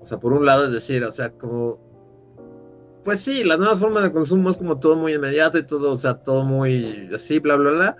O 0.00 0.04
sea, 0.04 0.18
por 0.18 0.32
un 0.32 0.44
lado 0.44 0.66
es 0.66 0.72
decir, 0.72 1.04
o 1.04 1.12
sea, 1.12 1.30
como 1.30 1.91
pues 3.04 3.20
sí, 3.20 3.44
las 3.44 3.58
nuevas 3.58 3.80
formas 3.80 4.04
de 4.04 4.12
consumo 4.12 4.50
es 4.50 4.56
como 4.56 4.78
todo 4.78 4.96
muy 4.96 5.14
inmediato 5.14 5.58
y 5.58 5.64
todo, 5.64 5.92
o 5.92 5.96
sea, 5.96 6.14
todo 6.14 6.44
muy 6.44 7.10
así, 7.14 7.38
bla, 7.38 7.56
bla, 7.56 7.70
bla. 7.70 7.96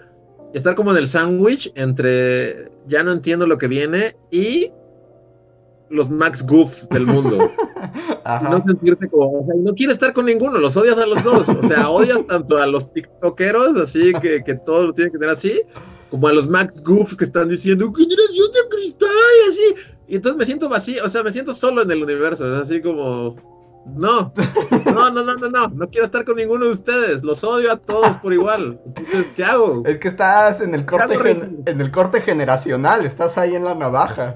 Y 0.55 0.59
estar 0.59 0.75
como 0.75 0.91
en 0.93 0.99
el 0.99 1.09
sándwich 1.09 1.73
entre 1.75 2.71
ya 2.87 3.03
no 3.03 3.13
entiendo 3.13 3.47
lo 3.47 3.59
que 3.59 3.69
viene 3.69 4.17
y 4.31 4.71
los 5.89 6.11
max 6.11 6.45
goofs 6.45 6.89
del 6.91 7.07
mundo. 7.07 7.39
No 8.25 8.63
sentirte 8.65 9.09
como, 9.09 9.41
o 9.41 9.45
sea, 9.45 9.55
no 9.59 9.75
quieres 9.75 9.95
estar 9.95 10.13
con 10.13 10.27
ninguno, 10.27 10.57
los 10.59 10.77
odias 10.77 10.97
a 10.97 11.07
los 11.07 11.25
dos. 11.25 11.49
O 11.49 11.67
sea, 11.67 11.91
odias 11.91 12.25
tanto 12.25 12.57
a 12.57 12.69
los 12.69 12.93
tiktokeros, 12.93 13.77
así 13.77 14.13
que, 14.23 14.45
que 14.45 14.55
todo 14.55 14.87
lo 14.87 14.93
tiene 14.93 15.11
que 15.11 15.19
tener 15.19 15.31
así, 15.31 15.61
como 16.09 16.29
a 16.29 16.33
los 16.33 16.49
max 16.49 16.81
goofs 16.85 17.17
que 17.17 17.25
están 17.25 17.49
diciendo, 17.49 17.93
generación 17.93 18.47
de 18.53 18.77
cristal, 18.77 19.09
así. 19.49 19.75
Y 20.07 20.17
entonces 20.17 20.39
me 20.39 20.47
siento 20.47 20.69
vacío, 20.69 21.05
o 21.05 21.09
sea, 21.09 21.25
me 21.25 21.33
siento 21.33 21.53
solo 21.53 21.83
en 21.83 21.91
el 21.91 22.01
universo, 22.01 22.47
es 22.55 22.63
así 22.63 22.81
como 22.81 23.35
no, 23.87 24.33
no, 24.87 25.11
no, 25.11 25.25
no, 25.25 25.35
no, 25.37 25.49
no, 25.49 25.69
no 25.69 25.89
quiero 25.91 26.07
estar 26.07 26.25
con 26.25 26.37
ninguno 26.37 26.67
de 26.67 26.73
ustedes, 26.73 27.23
los 27.23 27.43
odio 27.45 27.73
a 27.73 27.77
todos 27.77 28.17
por 28.19 28.33
igual. 28.33 28.81
¿qué 29.37 29.45
hago? 29.45 29.83
Es 29.87 29.99
que 29.99 30.09
estás 30.09 30.61
en 30.61 30.75
el 30.75 30.87
corte, 30.87 31.15
en 31.67 31.81
el 31.81 31.91
corte 31.91 32.21
generacional, 32.21 33.05
estás 33.05 33.39
ahí 33.39 33.55
en 33.55 33.65
la 33.65 33.75
navaja. 33.75 34.35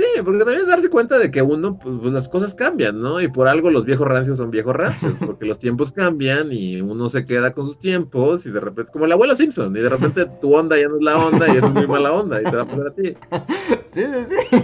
Sí, 0.00 0.22
porque 0.24 0.38
también 0.38 0.60
es 0.60 0.66
darse 0.66 0.88
cuenta 0.88 1.18
de 1.18 1.30
que 1.30 1.42
uno, 1.42 1.78
pues, 1.78 1.94
pues, 2.00 2.14
las 2.14 2.28
cosas 2.30 2.54
cambian, 2.54 2.98
¿no? 3.00 3.20
Y 3.20 3.28
por 3.28 3.48
algo 3.48 3.68
los 3.70 3.84
viejos 3.84 4.08
rancios 4.08 4.38
son 4.38 4.50
viejos 4.50 4.74
rancios, 4.74 5.12
porque 5.26 5.44
los 5.44 5.58
tiempos 5.58 5.92
cambian 5.92 6.48
y 6.50 6.80
uno 6.80 7.10
se 7.10 7.24
queda 7.26 7.52
con 7.52 7.66
sus 7.66 7.78
tiempos 7.78 8.46
y 8.46 8.50
de 8.50 8.60
repente, 8.60 8.90
como 8.92 9.04
el 9.04 9.12
abuelo 9.12 9.36
Simpson, 9.36 9.76
y 9.76 9.80
de 9.80 9.88
repente 9.90 10.24
tu 10.40 10.54
onda 10.54 10.78
ya 10.78 10.88
no 10.88 10.96
es 10.96 11.02
la 11.02 11.18
onda 11.18 11.48
y 11.52 11.58
eso 11.58 11.66
es 11.66 11.74
muy 11.74 11.86
mala 11.86 12.12
onda 12.14 12.40
y 12.40 12.44
te 12.44 12.56
va 12.56 12.62
a 12.62 12.66
pasar 12.68 12.86
a 12.86 12.94
ti. 12.94 13.14
Sí, 13.92 14.04
sí, 14.04 14.34
sí. 14.50 14.58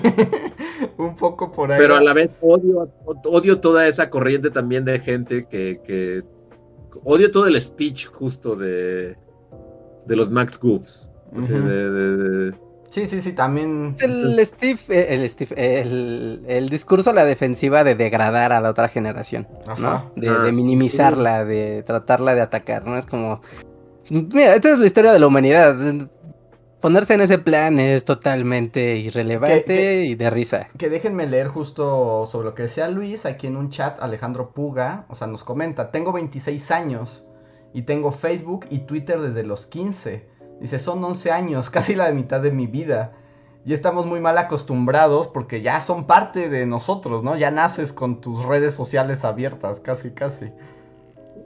un 0.98 1.16
poco 1.16 1.50
por 1.50 1.72
ahí. 1.72 1.78
Pero 1.80 1.96
a 1.96 2.00
la 2.00 2.14
vez 2.14 2.38
odio, 2.40 2.88
odio 3.24 3.58
toda 3.58 3.88
esa 3.88 4.08
corriente 4.08 4.50
también 4.50 4.84
de 4.84 5.00
gente 5.00 5.48
que, 5.50 5.80
que 5.84 6.22
odio 7.02 7.30
todo 7.32 7.46
el 7.48 7.60
speech 7.60 8.06
justo 8.06 8.54
de, 8.54 9.16
de 10.06 10.16
los 10.16 10.30
Max 10.30 10.58
Goofs. 10.60 11.10
De- 11.32 11.60
de- 11.60 12.16
de- 12.16 12.54
Sí, 12.96 13.06
sí, 13.06 13.20
sí, 13.20 13.34
también. 13.34 13.94
El 14.00 14.40
Steve, 14.46 14.80
eh, 14.88 15.08
el, 15.10 15.28
Steve 15.28 15.54
el, 15.82 16.42
el 16.48 16.70
discurso 16.70 17.10
a 17.10 17.12
la 17.12 17.26
defensiva 17.26 17.84
de 17.84 17.94
degradar 17.94 18.54
a 18.54 18.60
la 18.62 18.70
otra 18.70 18.88
generación, 18.88 19.46
Ajá. 19.66 19.78
¿no? 19.78 20.12
De, 20.16 20.30
Ah. 20.30 20.38
de 20.44 20.52
minimizarla, 20.52 21.44
de 21.44 21.82
tratarla 21.82 22.34
de 22.34 22.40
atacar, 22.40 22.86
¿no? 22.86 22.96
Es 22.96 23.04
como, 23.04 23.42
mira, 24.08 24.54
esta 24.54 24.72
es 24.72 24.78
la 24.78 24.86
historia 24.86 25.12
de 25.12 25.18
la 25.18 25.26
humanidad. 25.26 25.76
Ponerse 26.80 27.12
en 27.12 27.20
ese 27.20 27.36
plan 27.38 27.78
es 27.78 28.06
totalmente 28.06 28.96
irrelevante 28.96 30.06
y 30.06 30.14
de 30.14 30.30
risa. 30.30 30.68
Que 30.78 30.88
déjenme 30.88 31.26
leer 31.26 31.48
justo 31.48 32.26
sobre 32.32 32.46
lo 32.46 32.54
que 32.54 32.62
decía 32.62 32.88
Luis 32.88 33.26
aquí 33.26 33.46
en 33.46 33.58
un 33.58 33.68
chat, 33.68 34.00
Alejandro 34.00 34.52
Puga, 34.54 35.04
o 35.10 35.14
sea, 35.14 35.26
nos 35.26 35.44
comenta, 35.44 35.90
tengo 35.90 36.12
26 36.12 36.70
años 36.70 37.26
y 37.74 37.82
tengo 37.82 38.10
Facebook 38.10 38.64
y 38.70 38.78
Twitter 38.86 39.20
desde 39.20 39.42
los 39.42 39.66
15. 39.66 40.34
Dice, 40.60 40.78
son 40.78 41.02
11 41.04 41.30
años, 41.30 41.70
casi 41.76 41.94
la 41.94 42.10
mitad 42.12 42.40
de 42.40 42.50
mi 42.50 42.66
vida. 42.66 43.12
Y 43.64 43.72
estamos 43.72 44.06
muy 44.06 44.20
mal 44.20 44.38
acostumbrados 44.38 45.26
porque 45.26 45.60
ya 45.60 45.80
son 45.80 46.06
parte 46.06 46.48
de 46.48 46.66
nosotros, 46.66 47.24
¿no? 47.24 47.36
Ya 47.36 47.50
naces 47.50 47.92
con 47.92 48.20
tus 48.20 48.44
redes 48.44 48.74
sociales 48.74 49.24
abiertas, 49.24 49.80
casi, 49.80 50.12
casi. 50.12 50.52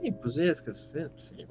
Sí, 0.01 0.11
pues 0.11 0.35
sí, 0.35 0.47
es 0.47 0.61
que 0.61 0.71
sí, 0.71 0.99
sí. 1.15 1.47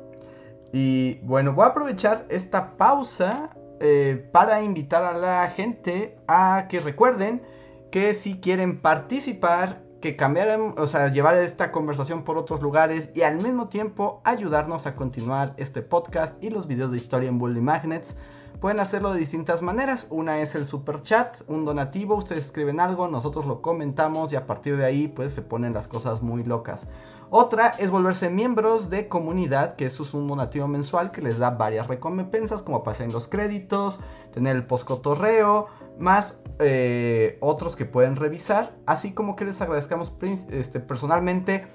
Y 0.73 1.15
bueno, 1.25 1.53
voy 1.53 1.65
a 1.65 1.69
aprovechar 1.69 2.25
esta 2.29 2.77
pausa 2.77 3.51
eh, 3.81 4.29
para 4.33 4.63
invitar 4.63 5.03
a 5.03 5.19
la 5.19 5.49
gente 5.51 6.17
a 6.29 6.67
que 6.69 6.79
recuerden 6.79 7.43
que 7.91 8.15
si 8.15 8.39
quieren 8.39 8.81
participar, 8.81 9.83
que 10.01 10.17
cambiaran, 10.17 10.75
o 10.79 10.87
sea, 10.87 11.09
llevar 11.09 11.37
esta 11.37 11.71
conversación 11.71 12.25
por 12.25 12.39
otros 12.39 12.63
lugares 12.63 13.11
y 13.15 13.23
al 13.23 13.37
mismo 13.37 13.69
tiempo 13.69 14.21
ayudarnos 14.25 14.87
a 14.87 14.97
continuar 14.97 15.55
este 15.57 15.83
podcast 15.83 16.43
y 16.43 16.51
los 16.51 16.67
videos 16.67 16.91
de 16.91 16.97
historia 16.97 17.29
en 17.29 17.39
Bully 17.39 17.61
Magnets, 17.61 18.17
pueden 18.61 18.81
hacerlo 18.81 19.13
de 19.13 19.19
distintas 19.19 19.63
maneras. 19.63 20.07
Una 20.11 20.41
es 20.41 20.55
el 20.55 20.67
super 20.67 21.03
chat, 21.03 21.39
un 21.49 21.65
donativo, 21.65 22.15
ustedes 22.15 22.47
escriben 22.47 22.79
algo, 22.79 23.09
nosotros 23.09 23.47
lo 23.47 23.63
comentamos 23.63 24.33
y 24.33 24.37
a 24.37 24.47
partir 24.47 24.77
de 24.77 24.85
ahí 24.85 25.09
pues 25.09 25.33
se 25.33 25.43
ponen 25.43 25.73
las 25.73 25.89
cosas 25.89 26.23
muy 26.23 26.45
locas. 26.45 26.87
Otra 27.31 27.69
es 27.79 27.91
volverse 27.91 28.29
miembros 28.29 28.91
de 28.91 29.07
comunidad, 29.07 29.75
que 29.75 29.87
eso 29.87 30.03
es 30.03 30.15
un 30.15 30.27
donativo 30.27 30.67
mensual 30.67 31.13
que 31.13 31.23
les 31.23 31.39
da 31.39 31.51
varias 31.51 31.87
recompensas, 31.87 32.63
como 32.63 32.83
pasar 32.83 33.07
en 33.07 33.13
los 33.13 33.29
créditos, 33.29 34.01
tener 34.35 34.57
el 34.57 34.67
postcotorreo, 34.67 35.69
más 35.99 36.41
eh, 36.59 37.39
otros 37.41 37.77
que 37.77 37.85
pueden 37.85 38.17
revisar. 38.17 38.73
Así 38.85 39.13
como 39.13 39.37
que 39.37 39.45
les 39.45 39.61
agradezcamos 39.61 40.13
este, 40.51 40.81
personalmente 40.81 41.67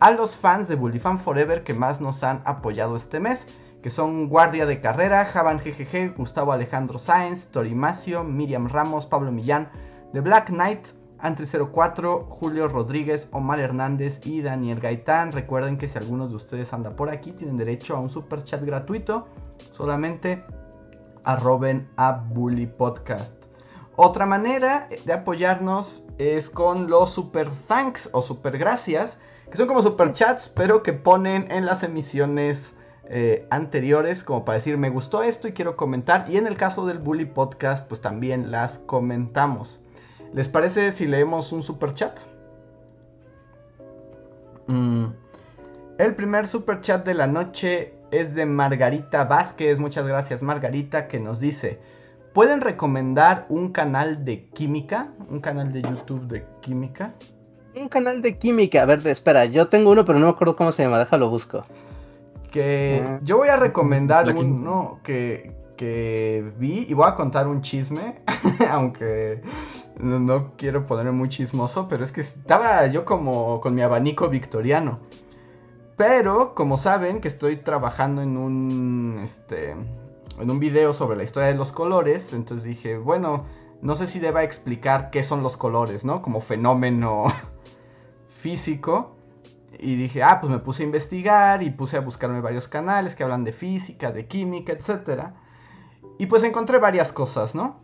a 0.00 0.10
los 0.10 0.34
fans 0.34 0.66
de 0.68 0.74
Bully 0.74 0.98
Fan 0.98 1.20
Forever 1.20 1.62
que 1.62 1.74
más 1.74 2.00
nos 2.00 2.24
han 2.24 2.42
apoyado 2.44 2.96
este 2.96 3.20
mes, 3.20 3.46
que 3.84 3.90
son 3.90 4.30
Guardia 4.30 4.64
de 4.64 4.80
Carrera, 4.80 5.26
Javan 5.26 5.58
GGG, 5.58 6.16
Gustavo 6.16 6.52
Alejandro 6.52 6.96
Sáenz, 6.96 7.48
Torimacio, 7.48 8.24
Miriam 8.24 8.66
Ramos, 8.66 9.04
Pablo 9.04 9.30
Millán, 9.30 9.68
The 10.14 10.20
Black 10.20 10.46
Knight, 10.46 10.86
Antri04, 11.18 12.24
Julio 12.30 12.66
Rodríguez, 12.68 13.28
Omar 13.30 13.60
Hernández 13.60 14.24
y 14.24 14.40
Daniel 14.40 14.80
Gaitán. 14.80 15.32
Recuerden 15.32 15.76
que 15.76 15.86
si 15.86 15.98
algunos 15.98 16.30
de 16.30 16.36
ustedes 16.36 16.72
anda 16.72 16.92
por 16.92 17.10
aquí, 17.10 17.32
tienen 17.32 17.58
derecho 17.58 17.94
a 17.94 18.00
un 18.00 18.08
super 18.08 18.42
chat 18.42 18.64
gratuito. 18.64 19.28
Solamente 19.70 20.42
arroben 21.24 21.86
a 21.96 22.12
Bully 22.12 22.66
Podcast. 22.66 23.36
Otra 23.96 24.24
manera 24.24 24.88
de 25.04 25.12
apoyarnos 25.12 26.06
es 26.16 26.48
con 26.48 26.88
los 26.88 27.10
super 27.10 27.50
thanks 27.68 28.08
o 28.12 28.22
super 28.22 28.56
gracias, 28.56 29.18
que 29.50 29.58
son 29.58 29.66
como 29.66 29.82
super 29.82 30.10
chats, 30.12 30.48
pero 30.48 30.82
que 30.82 30.94
ponen 30.94 31.50
en 31.50 31.66
las 31.66 31.82
emisiones 31.82 32.74
eh, 33.08 33.46
anteriores, 33.50 34.24
como 34.24 34.44
para 34.44 34.56
decir 34.56 34.78
me 34.78 34.88
gustó 34.88 35.22
esto 35.22 35.48
y 35.48 35.52
quiero 35.52 35.76
comentar. 35.76 36.26
Y 36.28 36.36
en 36.36 36.46
el 36.46 36.56
caso 36.56 36.86
del 36.86 36.98
Bully 36.98 37.26
Podcast, 37.26 37.86
pues 37.88 38.00
también 38.00 38.50
las 38.50 38.78
comentamos. 38.78 39.80
¿Les 40.32 40.48
parece 40.48 40.90
si 40.90 41.06
leemos 41.06 41.52
un 41.52 41.62
super 41.62 41.94
chat? 41.94 42.20
Mm. 44.66 45.06
El 45.98 46.14
primer 46.14 46.46
super 46.46 46.80
chat 46.80 47.04
de 47.06 47.14
la 47.14 47.26
noche 47.26 47.94
es 48.10 48.34
de 48.34 48.46
Margarita 48.46 49.24
Vázquez. 49.24 49.78
Muchas 49.78 50.06
gracias, 50.06 50.42
Margarita, 50.42 51.06
que 51.06 51.20
nos 51.20 51.40
dice: 51.40 51.78
¿Pueden 52.32 52.62
recomendar 52.62 53.46
un 53.48 53.70
canal 53.70 54.24
de 54.24 54.46
química? 54.46 55.12
Un 55.28 55.40
canal 55.40 55.72
de 55.72 55.82
YouTube 55.82 56.26
de 56.26 56.44
química. 56.62 57.12
Un 57.76 57.88
canal 57.88 58.22
de 58.22 58.38
química. 58.38 58.82
A 58.82 58.86
ver, 58.86 59.06
espera, 59.06 59.44
yo 59.44 59.68
tengo 59.68 59.90
uno, 59.90 60.04
pero 60.04 60.18
no 60.18 60.26
me 60.26 60.32
acuerdo 60.32 60.56
cómo 60.56 60.72
se 60.72 60.82
llama. 60.82 60.98
Déjalo 60.98 61.28
busco. 61.28 61.64
Que 62.54 63.18
yo 63.22 63.36
voy 63.36 63.48
a 63.48 63.56
recomendar 63.56 64.32
uno 64.36 65.00
que, 65.02 65.52
que 65.76 66.52
vi 66.56 66.86
y 66.88 66.94
voy 66.94 67.08
a 67.08 67.16
contar 67.16 67.48
un 67.48 67.62
chisme, 67.62 68.14
aunque 68.70 69.42
no, 69.98 70.20
no 70.20 70.52
quiero 70.56 70.86
ponerme 70.86 71.10
muy 71.10 71.28
chismoso, 71.28 71.88
pero 71.88 72.04
es 72.04 72.12
que 72.12 72.20
estaba 72.20 72.86
yo 72.86 73.04
como 73.04 73.60
con 73.60 73.74
mi 73.74 73.82
abanico 73.82 74.28
victoriano. 74.28 75.00
Pero, 75.96 76.54
como 76.54 76.78
saben, 76.78 77.20
que 77.20 77.26
estoy 77.26 77.56
trabajando 77.56 78.22
en 78.22 78.36
un, 78.36 79.20
este, 79.24 79.72
en 79.72 80.50
un 80.50 80.60
video 80.60 80.92
sobre 80.92 81.16
la 81.16 81.24
historia 81.24 81.48
de 81.48 81.54
los 81.56 81.72
colores, 81.72 82.32
entonces 82.32 82.64
dije, 82.64 82.98
bueno, 82.98 83.46
no 83.82 83.96
sé 83.96 84.06
si 84.06 84.20
deba 84.20 84.44
explicar 84.44 85.10
qué 85.10 85.24
son 85.24 85.42
los 85.42 85.56
colores, 85.56 86.04
¿no? 86.04 86.22
Como 86.22 86.40
fenómeno 86.40 87.26
físico. 88.40 89.13
Y 89.84 89.96
dije, 89.96 90.22
ah, 90.22 90.40
pues 90.40 90.50
me 90.50 90.60
puse 90.60 90.82
a 90.82 90.86
investigar 90.86 91.62
y 91.62 91.68
puse 91.68 91.98
a 91.98 92.00
buscarme 92.00 92.40
varios 92.40 92.68
canales 92.68 93.14
que 93.14 93.22
hablan 93.22 93.44
de 93.44 93.52
física, 93.52 94.12
de 94.12 94.26
química, 94.26 94.72
etc. 94.72 95.24
Y 96.18 96.24
pues 96.24 96.42
encontré 96.42 96.78
varias 96.78 97.12
cosas, 97.12 97.54
¿no? 97.54 97.80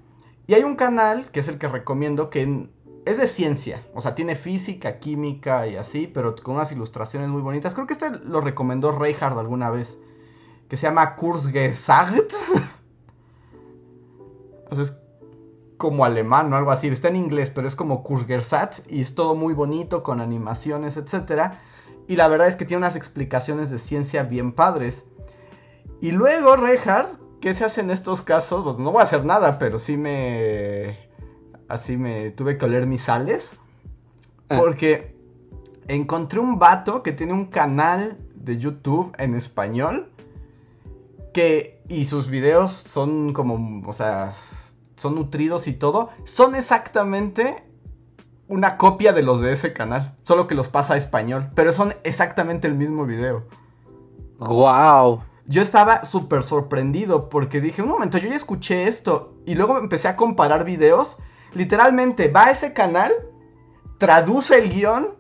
Y 0.47 0.55
hay 0.55 0.63
un 0.63 0.77
canal, 0.77 1.31
que 1.31 1.41
es 1.41 1.49
el 1.49 1.59
que 1.59 1.69
recomiendo, 1.69 2.31
que 2.31 2.71
es 3.05 3.19
de 3.19 3.29
ciencia. 3.29 3.87
O 3.95 4.01
sea, 4.01 4.15
tiene 4.15 4.35
física, 4.35 4.99
química 4.99 5.67
y 5.67 5.77
así, 5.77 6.07
pero 6.07 6.35
con 6.37 6.55
unas 6.55 6.73
ilustraciones 6.73 7.29
muy 7.29 7.43
bonitas. 7.43 7.75
Creo 7.75 7.87
que 7.87 7.93
este 7.93 8.11
lo 8.11 8.41
recomendó 8.41 8.93
Reinhardt 8.93 9.39
alguna 9.39 9.69
vez. 9.69 9.99
Que 10.71 10.79
se 10.79 10.87
llama 10.87 11.17
Kurzgesagt. 11.17 12.33
o 14.71 14.75
sea, 14.75 14.85
es 14.85 14.97
como 15.77 16.07
alemán 16.07 16.51
o 16.51 16.57
algo 16.57 16.71
así. 16.71 16.89
Está 16.89 17.09
en 17.09 17.17
inglés, 17.17 17.51
pero 17.51 17.67
es 17.67 17.77
como 17.77 18.03
Kurzgesagt. 18.03 18.91
Y 18.91 19.03
es 19.03 19.15
todo 19.15 19.35
muy 19.35 19.53
bonito, 19.53 20.03
con 20.03 20.23
animaciones, 20.23 20.97
etc. 20.97 21.59
Y 22.11 22.17
la 22.17 22.27
verdad 22.27 22.49
es 22.49 22.57
que 22.57 22.65
tiene 22.65 22.79
unas 22.79 22.97
explicaciones 22.97 23.71
de 23.71 23.79
ciencia 23.79 24.25
bien 24.25 24.51
padres. 24.51 25.05
Y 26.01 26.11
luego, 26.11 26.57
Reinhardt, 26.57 27.21
¿qué 27.41 27.55
se 27.55 27.65
hace 27.65 27.83
en 27.83 27.91
estos 27.93 28.21
casos? 28.21 28.65
Pues 28.65 28.79
no 28.79 28.91
voy 28.91 28.99
a 29.01 29.05
hacer 29.05 29.25
nada, 29.25 29.61
pero 29.61 29.79
sí 29.79 29.97
me. 29.97 30.99
Así 31.69 31.97
me 31.97 32.33
tuve 32.33 32.59
que 32.59 32.65
oler 32.65 32.89
mis 32.89 33.03
sales. 33.03 33.55
Ah. 34.49 34.57
Porque 34.59 35.15
encontré 35.87 36.41
un 36.41 36.59
vato 36.59 37.05
que 37.05 37.13
tiene 37.13 37.33
un 37.33 37.47
canal 37.47 38.19
de 38.35 38.59
YouTube 38.59 39.15
en 39.17 39.37
español. 39.37 40.11
Que. 41.33 41.81
Y 41.87 42.07
sus 42.07 42.27
videos 42.27 42.73
son 42.73 43.33
como. 43.33 43.89
O 43.89 43.93
sea. 43.93 44.33
Son 44.97 45.15
nutridos 45.15 45.69
y 45.69 45.75
todo. 45.75 46.11
Son 46.25 46.57
exactamente 46.57 47.70
una 48.51 48.77
copia 48.77 49.13
de 49.13 49.23
los 49.23 49.41
de 49.41 49.53
ese 49.53 49.73
canal. 49.73 50.17
Solo 50.25 50.47
que 50.49 50.55
los 50.55 50.69
pasa 50.69 50.95
a 50.95 50.97
español. 50.97 51.49
Pero 51.55 51.73
son 51.73 51.95
exactamente 52.05 52.67
el 52.67 52.75
mismo 52.75 53.07
video. 53.07 53.45
¡Wow! 54.39 55.23
Yo 55.47 55.63
estaba 55.63 56.05
súper 56.05 56.43
sorprendido 56.43 57.29
porque 57.29 57.61
dije, 57.61 57.81
un 57.81 57.89
momento, 57.89 58.19
yo 58.19 58.29
ya 58.29 58.37
escuché 58.37 58.89
esto. 58.89 59.35
Y 59.47 59.55
luego 59.55 59.79
empecé 59.79 60.09
a 60.09 60.17
comparar 60.17 60.65
videos. 60.65 61.17
Literalmente 61.55 62.29
va 62.29 62.47
a 62.47 62.51
ese 62.51 62.73
canal, 62.73 63.13
traduce 63.99 64.59
el 64.59 64.71
guion, 64.71 65.15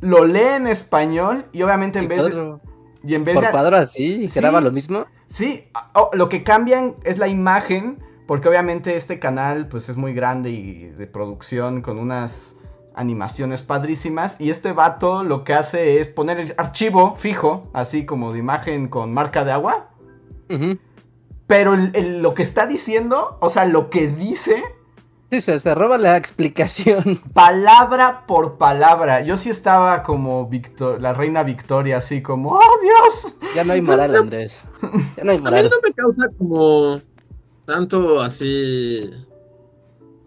lo 0.00 0.24
lee 0.24 0.56
en 0.56 0.66
español 0.66 1.46
y 1.52 1.62
obviamente 1.62 1.98
en 1.98 2.06
Y 2.06 2.08
vez 2.08 2.24
de... 2.24 2.56
Y 3.04 3.14
en 3.16 3.24
vez 3.24 3.34
por 3.34 3.44
de... 3.44 3.50
cuadro 3.50 3.76
así, 3.76 4.28
Sí. 4.28 4.38
graba 4.40 4.60
lo 4.60 4.70
mismo. 4.70 5.06
Sí, 5.26 5.68
oh, 5.94 6.10
lo 6.12 6.28
que 6.28 6.44
cambian 6.44 6.94
es 7.02 7.18
la 7.18 7.26
imagen, 7.26 7.98
porque 8.32 8.48
obviamente 8.48 8.96
este 8.96 9.18
canal 9.18 9.68
pues 9.68 9.90
es 9.90 9.98
muy 9.98 10.14
grande 10.14 10.48
y 10.48 10.86
de 10.86 11.06
producción 11.06 11.82
con 11.82 11.98
unas 11.98 12.56
animaciones 12.94 13.62
padrísimas 13.62 14.36
y 14.40 14.48
este 14.48 14.72
vato 14.72 15.22
lo 15.22 15.44
que 15.44 15.52
hace 15.52 16.00
es 16.00 16.08
poner 16.08 16.40
el 16.40 16.54
archivo 16.56 17.14
fijo, 17.18 17.68
así 17.74 18.06
como 18.06 18.32
de 18.32 18.38
imagen 18.38 18.88
con 18.88 19.12
marca 19.12 19.44
de 19.44 19.52
agua, 19.52 19.90
pero 21.46 21.74
el- 21.74 21.90
el- 21.94 22.22
lo 22.22 22.32
que 22.32 22.42
está 22.42 22.66
diciendo, 22.66 23.36
o 23.42 23.50
sea, 23.50 23.66
lo 23.66 23.90
que 23.90 24.08
dice, 24.08 24.64
Sí, 25.30 25.42
se, 25.42 25.60
se 25.60 25.74
roba 25.74 25.98
la 25.98 26.16
explicación. 26.16 27.20
palabra 27.34 28.24
por 28.26 28.56
palabra, 28.56 29.20
yo 29.20 29.36
sí 29.36 29.50
estaba 29.50 30.02
como 30.02 30.48
Victor- 30.48 31.00
la 31.02 31.12
reina 31.12 31.42
Victoria, 31.42 31.98
así 31.98 32.22
como, 32.22 32.52
¡oh 32.52 32.60
Dios! 32.82 33.34
Ya 33.54 33.64
no 33.64 33.74
hay 33.74 33.82
moral, 33.82 34.16
Andrés. 34.16 34.62
Ya 35.18 35.24
no 35.24 35.32
hay 35.32 35.36
A 35.36 35.40
mí 35.40 35.44
moral. 35.44 35.70
no 35.70 35.76
me 35.86 35.92
causa 35.94 36.28
como 36.38 37.00
tanto 37.64 38.20
así 38.20 39.10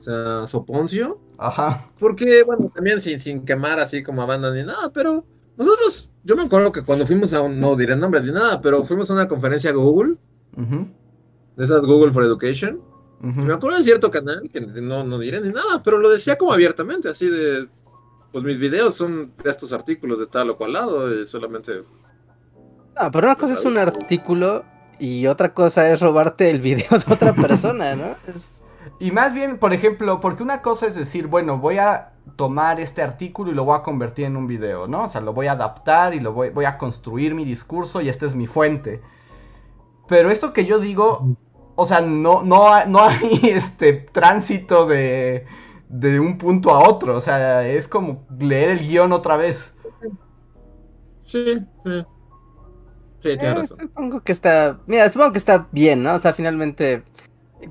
sea, 0.05 0.47
Soponcio. 0.47 1.19
Ajá. 1.37 1.89
Porque, 1.99 2.43
bueno, 2.43 2.71
también 2.73 3.01
sin, 3.01 3.19
sin 3.19 3.43
quemar 3.43 3.79
así 3.79 4.03
como 4.03 4.21
a 4.21 4.25
banda 4.25 4.51
ni 4.51 4.63
nada, 4.63 4.91
pero 4.93 5.25
nosotros, 5.57 6.11
yo 6.23 6.35
me 6.35 6.43
acuerdo 6.43 6.71
que 6.71 6.83
cuando 6.83 7.05
fuimos 7.05 7.33
a 7.33 7.41
un, 7.41 7.59
no 7.59 7.75
diré 7.75 7.95
nombres 7.95 8.23
ni 8.23 8.31
nada, 8.31 8.61
pero 8.61 8.85
fuimos 8.85 9.09
a 9.09 9.13
una 9.13 9.27
conferencia 9.27 9.73
Google, 9.73 10.17
ujú, 10.55 10.87
de 11.57 11.65
esas 11.65 11.81
Google 11.81 12.13
for 12.13 12.23
Education, 12.23 12.81
y 13.21 13.27
me 13.27 13.53
acuerdo 13.53 13.79
de 13.79 13.83
cierto 13.83 14.11
canal, 14.11 14.43
que 14.51 14.61
no, 14.61 15.03
no 15.03 15.17
diré 15.17 15.41
ni 15.41 15.49
nada, 15.49 15.81
pero 15.83 15.97
lo 15.97 16.09
decía 16.09 16.37
como 16.37 16.53
abiertamente, 16.53 17.09
así 17.09 17.27
de, 17.27 17.67
pues 18.31 18.43
mis 18.43 18.59
videos 18.59 18.95
son 18.95 19.33
de 19.43 19.49
estos 19.49 19.73
artículos 19.73 20.19
de 20.19 20.27
tal 20.27 20.51
o 20.51 20.57
cual 20.57 20.73
lado, 20.73 21.13
y 21.13 21.25
solamente... 21.25 21.81
No, 23.01 23.11
pero 23.11 23.27
una 23.27 23.35
cosa 23.35 23.55
es 23.55 23.65
un 23.65 23.77
artículo 23.77 24.63
y 24.99 25.27
otra 25.27 25.53
cosa 25.53 25.89
es 25.91 26.01
robarte 26.01 26.49
el 26.49 26.59
video 26.61 26.97
de 26.99 27.13
otra 27.13 27.35
persona, 27.39 27.95
¿no? 27.95 28.17
Es- 28.27 28.63
Y 28.99 29.11
más 29.11 29.33
bien, 29.33 29.57
por 29.59 29.73
ejemplo, 29.73 30.19
porque 30.21 30.43
una 30.43 30.61
cosa 30.61 30.87
es 30.87 30.95
decir, 30.95 31.27
bueno, 31.27 31.57
voy 31.57 31.77
a 31.79 32.13
tomar 32.37 32.79
este 32.79 33.01
artículo 33.01 33.51
y 33.51 33.55
lo 33.55 33.65
voy 33.65 33.77
a 33.77 33.83
convertir 33.83 34.25
en 34.25 34.37
un 34.37 34.47
video, 34.47 34.87
¿no? 34.87 35.03
O 35.05 35.09
sea, 35.09 35.21
lo 35.21 35.33
voy 35.33 35.47
a 35.47 35.53
adaptar 35.53 36.13
y 36.13 36.19
lo 36.19 36.33
voy, 36.33 36.49
voy 36.49 36.65
a 36.65 36.77
construir 36.77 37.35
mi 37.35 37.45
discurso 37.45 38.01
y 38.01 38.09
esta 38.09 38.25
es 38.25 38.35
mi 38.35 38.47
fuente. 38.47 39.01
Pero 40.07 40.29
esto 40.29 40.53
que 40.53 40.65
yo 40.65 40.79
digo, 40.79 41.29
o 41.75 41.85
sea, 41.85 42.01
no, 42.01 42.43
no, 42.43 42.85
no 42.87 42.99
hay 43.03 43.39
este 43.43 43.93
tránsito 43.93 44.85
de, 44.85 45.45
de 45.89 46.19
un 46.19 46.37
punto 46.37 46.71
a 46.75 46.87
otro. 46.87 47.15
O 47.17 47.21
sea, 47.21 47.67
es 47.67 47.87
como 47.87 48.25
leer 48.39 48.69
el 48.69 48.79
guion 48.79 49.11
otra 49.13 49.37
vez. 49.37 49.73
Sí, 51.19 51.59
sí. 51.83 52.05
Sí, 53.19 53.29
eh, 53.31 53.37
tienes 53.37 53.57
razón. 53.57 53.77
supongo 53.79 54.21
que 54.21 54.31
está, 54.31 54.79
mira, 54.87 55.09
supongo 55.09 55.31
que 55.31 55.39
está 55.39 55.67
bien, 55.71 56.03
¿no? 56.03 56.13
O 56.15 56.19
sea, 56.19 56.33
finalmente 56.33 57.03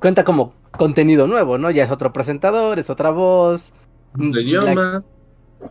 cuenta 0.01 0.25
como 0.25 0.55
contenido 0.73 1.27
nuevo, 1.27 1.59
¿no? 1.59 1.71
Ya 1.71 1.85
es 1.85 1.91
otro 1.91 2.13
presentador, 2.13 2.79
es 2.79 2.91
otra 2.91 3.11
voz. 3.11 3.73
El 4.19 4.33
La- 4.33 4.41
idioma... 4.41 5.05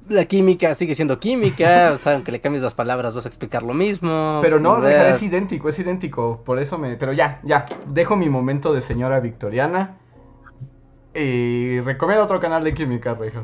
La 0.10 0.26
química 0.26 0.74
sigue 0.74 0.96
siendo 0.96 1.20
química, 1.20 1.92
o 1.96 1.98
sea, 1.98 2.14
aunque 2.16 2.32
le 2.32 2.42
cambies 2.42 2.64
las 2.64 2.74
palabras 2.74 3.14
vas 3.14 3.26
a 3.26 3.30
explicar 3.30 3.62
lo 3.62 3.74
mismo. 3.76 4.40
Pero 4.42 4.60
no, 4.60 4.88
es 4.88 5.22
idéntico, 5.22 5.70
es 5.70 5.78
idéntico. 5.78 6.42
Por 6.44 6.58
eso 6.58 6.80
me. 6.80 6.96
Pero 6.96 7.14
ya, 7.14 7.40
ya. 7.44 7.68
Dejo 7.88 8.16
mi 8.16 8.28
momento 8.28 8.74
de 8.74 8.82
señora 8.82 9.20
victoriana. 9.20 9.98
Y 11.14 11.80
recomiendo 11.82 12.24
otro 12.24 12.40
canal 12.40 12.64
de 12.64 12.74
química, 12.74 13.14
Reja. 13.14 13.44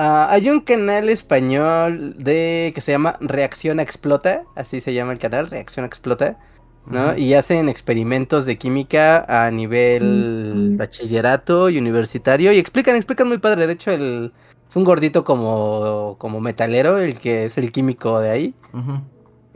Ah, 0.00 0.28
hay 0.30 0.48
un 0.48 0.60
canal 0.60 1.08
español 1.08 2.14
de 2.16 2.70
que 2.72 2.80
se 2.80 2.92
llama 2.92 3.16
Reacción 3.20 3.80
Explota, 3.80 4.44
así 4.54 4.80
se 4.80 4.94
llama 4.94 5.12
el 5.12 5.18
canal, 5.18 5.50
Reacción 5.50 5.84
Explota, 5.84 6.38
¿no? 6.86 7.18
Y 7.18 7.34
hacen 7.34 7.68
experimentos 7.68 8.46
de 8.46 8.58
química 8.58 9.24
a 9.28 9.50
nivel 9.50 10.76
bachillerato 10.76 11.68
y 11.68 11.78
universitario 11.78 12.52
y 12.52 12.60
explican, 12.60 12.94
explican 12.94 13.26
muy 13.26 13.38
padre. 13.38 13.66
De 13.66 13.72
hecho, 13.72 13.90
el 13.90 14.32
es 14.68 14.76
un 14.76 14.84
gordito 14.84 15.24
como 15.24 16.14
como 16.18 16.40
metalero, 16.40 16.98
el 16.98 17.18
que 17.18 17.46
es 17.46 17.58
el 17.58 17.72
químico 17.72 18.20
de 18.20 18.30
ahí. 18.30 18.54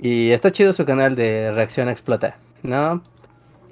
Y 0.00 0.30
está 0.30 0.50
chido 0.50 0.72
su 0.72 0.84
canal 0.84 1.14
de 1.14 1.52
Reacción 1.52 1.88
Explota, 1.88 2.36
¿no? 2.64 3.00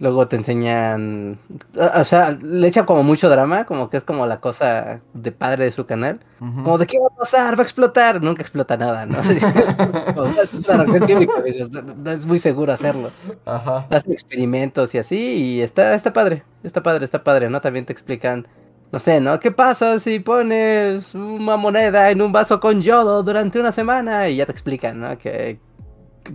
Luego 0.01 0.27
te 0.29 0.37
enseñan, 0.37 1.39
o 1.77 2.05
sea, 2.05 2.31
le 2.31 2.67
echan 2.67 2.87
como 2.87 3.03
mucho 3.03 3.29
drama, 3.29 3.67
como 3.67 3.91
que 3.91 3.99
es 3.99 4.05
como 4.05 4.25
la 4.25 4.41
cosa 4.41 5.03
de 5.13 5.31
padre 5.31 5.65
de 5.67 5.71
su 5.73 5.85
canal. 5.85 6.21
Como 6.39 6.79
de 6.79 6.87
qué 6.87 6.99
va 6.99 7.09
a 7.09 7.17
pasar, 7.19 7.55
va 7.59 7.61
a 7.63 7.65
explotar. 7.65 8.23
Nunca 8.23 8.41
explota 8.41 8.79
nada, 8.79 9.05
¿no? 9.05 9.19
Como, 10.15 10.29
"No, 10.29 10.41
es 10.41 10.55
una 10.67 10.79
reacción 10.79 11.07
química, 11.07 11.35
amigos, 11.37 11.69
no 11.71 12.11
es 12.11 12.25
muy 12.25 12.39
seguro 12.39 12.73
hacerlo. 12.73 13.11
Ajá. 13.45 13.87
Hacen 13.91 14.13
experimentos 14.15 14.95
y 14.95 14.99
así, 14.99 15.19
y 15.57 15.61
está, 15.61 15.95
está 15.95 16.15
padre, 16.15 16.45
está 16.63 16.83
padre, 16.83 17.05
está 17.05 17.23
padre, 17.23 17.51
¿no? 17.51 17.61
También 17.61 17.85
te 17.85 17.93
explican, 17.93 18.49
no 18.93 18.99
sé, 18.99 19.21
¿no? 19.21 19.39
¿Qué 19.39 19.51
pasa 19.53 20.01
si 20.01 20.19
pones 20.21 21.15
una 21.15 21.59
moneda 21.59 22.11
en 22.11 22.23
un 22.23 22.33
vaso 22.33 22.59
con 22.59 22.81
yodo 22.81 23.23
durante 23.23 23.61
una 23.61 23.71
semana? 23.71 24.31
Y 24.31 24.37
ya 24.37 24.47
te 24.47 24.53
explican, 24.53 24.99
¿no? 24.99 25.19
Que 25.19 25.61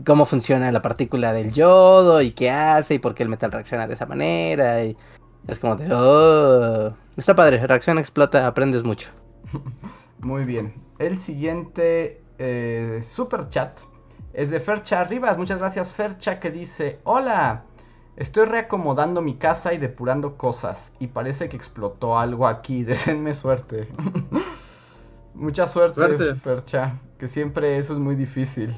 cómo 0.04 0.26
funciona 0.26 0.72
la 0.72 0.82
partícula 0.82 1.34
del 1.34 1.54
yodo 1.54 2.22
y 2.22 2.32
qué 2.32 2.52
hace 2.52 2.96
y 2.96 3.00
por 3.00 3.16
qué 3.16 3.24
el 3.24 3.30
metal 3.30 3.52
reacciona 3.52 3.88
de 3.88 3.94
esa 3.94 4.06
manera. 4.06 4.84
Y 4.84 4.98
es 5.48 5.60
como 5.60 5.76
de, 5.76 5.94
oh, 5.94 6.94
está 7.18 7.36
padre, 7.36 7.66
reacción 7.66 7.98
explota, 7.98 8.48
aprendes 8.48 8.84
mucho. 8.84 9.10
Muy 10.20 10.46
bien. 10.46 10.74
El 10.98 11.20
siguiente 11.20 12.24
eh, 12.40 13.02
super 13.04 13.50
chat 13.50 13.80
es 14.34 14.50
de 14.50 14.60
Fercha 14.60 15.04
Rivas. 15.04 15.38
Muchas 15.38 15.60
gracias, 15.60 15.92
Fercha, 15.92 16.40
que 16.40 16.52
dice: 16.52 17.00
Hola, 17.04 17.64
estoy 18.16 18.46
reacomodando 18.46 19.22
mi 19.22 19.36
casa 19.36 19.74
y 19.74 19.78
depurando 19.78 20.38
cosas. 20.38 20.94
Y 21.00 21.08
parece 21.08 21.50
que 21.50 21.58
explotó 21.58 22.18
algo 22.18 22.48
aquí. 22.48 22.84
Deseenme 22.86 23.34
suerte. 23.34 23.88
Mucha 25.34 25.68
suerte, 25.68 25.96
Suerte. 25.96 26.36
Fercha. 26.36 27.00
Que 27.20 27.28
siempre 27.28 27.78
eso 27.78 27.94
es 27.94 28.00
muy 28.00 28.16
difícil. 28.16 28.74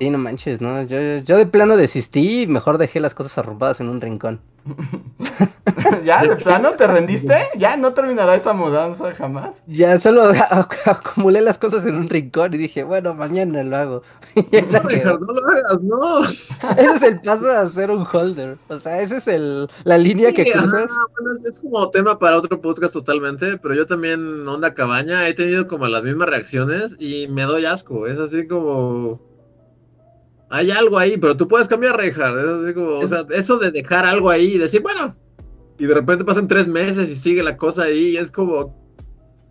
Sí, 0.00 0.08
no 0.08 0.16
manches, 0.16 0.62
¿no? 0.62 0.82
Yo, 0.84 1.18
yo 1.18 1.36
de 1.36 1.44
plano 1.44 1.76
desistí 1.76 2.44
y 2.44 2.46
mejor 2.46 2.78
dejé 2.78 3.00
las 3.00 3.14
cosas 3.14 3.36
arrumbadas 3.36 3.80
en 3.80 3.90
un 3.90 4.00
rincón. 4.00 4.40
¿Ya? 6.04 6.22
¿De 6.22 6.36
plano 6.36 6.72
te 6.72 6.86
rendiste? 6.86 7.36
¿Ya 7.58 7.76
no 7.76 7.92
terminará 7.92 8.34
esa 8.34 8.54
mudanza 8.54 9.12
jamás? 9.14 9.56
Ya 9.66 10.00
solo 10.00 10.32
acumulé 10.86 11.42
las 11.42 11.58
cosas 11.58 11.84
en 11.84 11.96
un 11.96 12.08
rincón 12.08 12.54
y 12.54 12.56
dije, 12.56 12.82
bueno, 12.82 13.14
mañana 13.14 13.62
lo 13.62 13.76
hago. 13.76 14.02
No. 14.50 14.88
Richard, 14.88 15.20
no 15.20 15.32
lo 15.34 15.48
hagas, 15.48 15.80
no. 15.82 16.20
ese 16.78 16.94
es 16.94 17.02
el 17.02 17.20
paso 17.20 17.50
a 17.50 17.66
ser 17.66 17.90
un 17.90 18.06
holder. 18.10 18.56
O 18.68 18.78
sea, 18.78 19.02
ese 19.02 19.18
es 19.18 19.28
el, 19.28 19.68
la 19.84 19.98
línea 19.98 20.32
que 20.32 20.42
ajá, 20.42 20.62
cruzas. 20.62 20.90
bueno, 21.14 21.30
es, 21.30 21.44
es 21.44 21.60
como 21.60 21.90
tema 21.90 22.18
para 22.18 22.38
otro 22.38 22.58
podcast 22.58 22.94
totalmente, 22.94 23.58
pero 23.58 23.74
yo 23.74 23.84
también, 23.84 24.48
Onda 24.48 24.72
Cabaña, 24.72 25.28
he 25.28 25.34
tenido 25.34 25.66
como 25.66 25.88
las 25.88 26.04
mismas 26.04 26.28
reacciones 26.28 26.96
y 26.98 27.28
me 27.28 27.42
doy 27.42 27.66
asco. 27.66 28.06
Es 28.06 28.18
así 28.18 28.46
como. 28.46 29.20
Hay 30.50 30.70
algo 30.72 30.98
ahí, 30.98 31.16
pero 31.16 31.36
tú 31.36 31.46
puedes 31.46 31.68
cambiar, 31.68 32.00
así 32.00 32.74
como, 32.74 32.98
o 32.98 33.08
sea, 33.08 33.24
eso 33.30 33.58
de 33.58 33.70
dejar 33.70 34.04
algo 34.04 34.30
ahí 34.30 34.54
y 34.54 34.58
decir, 34.58 34.82
bueno, 34.82 35.14
y 35.78 35.86
de 35.86 35.94
repente 35.94 36.24
pasan 36.24 36.48
tres 36.48 36.66
meses 36.66 37.08
y 37.08 37.14
sigue 37.16 37.42
la 37.42 37.56
cosa 37.56 37.84
ahí 37.84 38.10
y 38.10 38.16
es 38.16 38.30
como. 38.30 38.78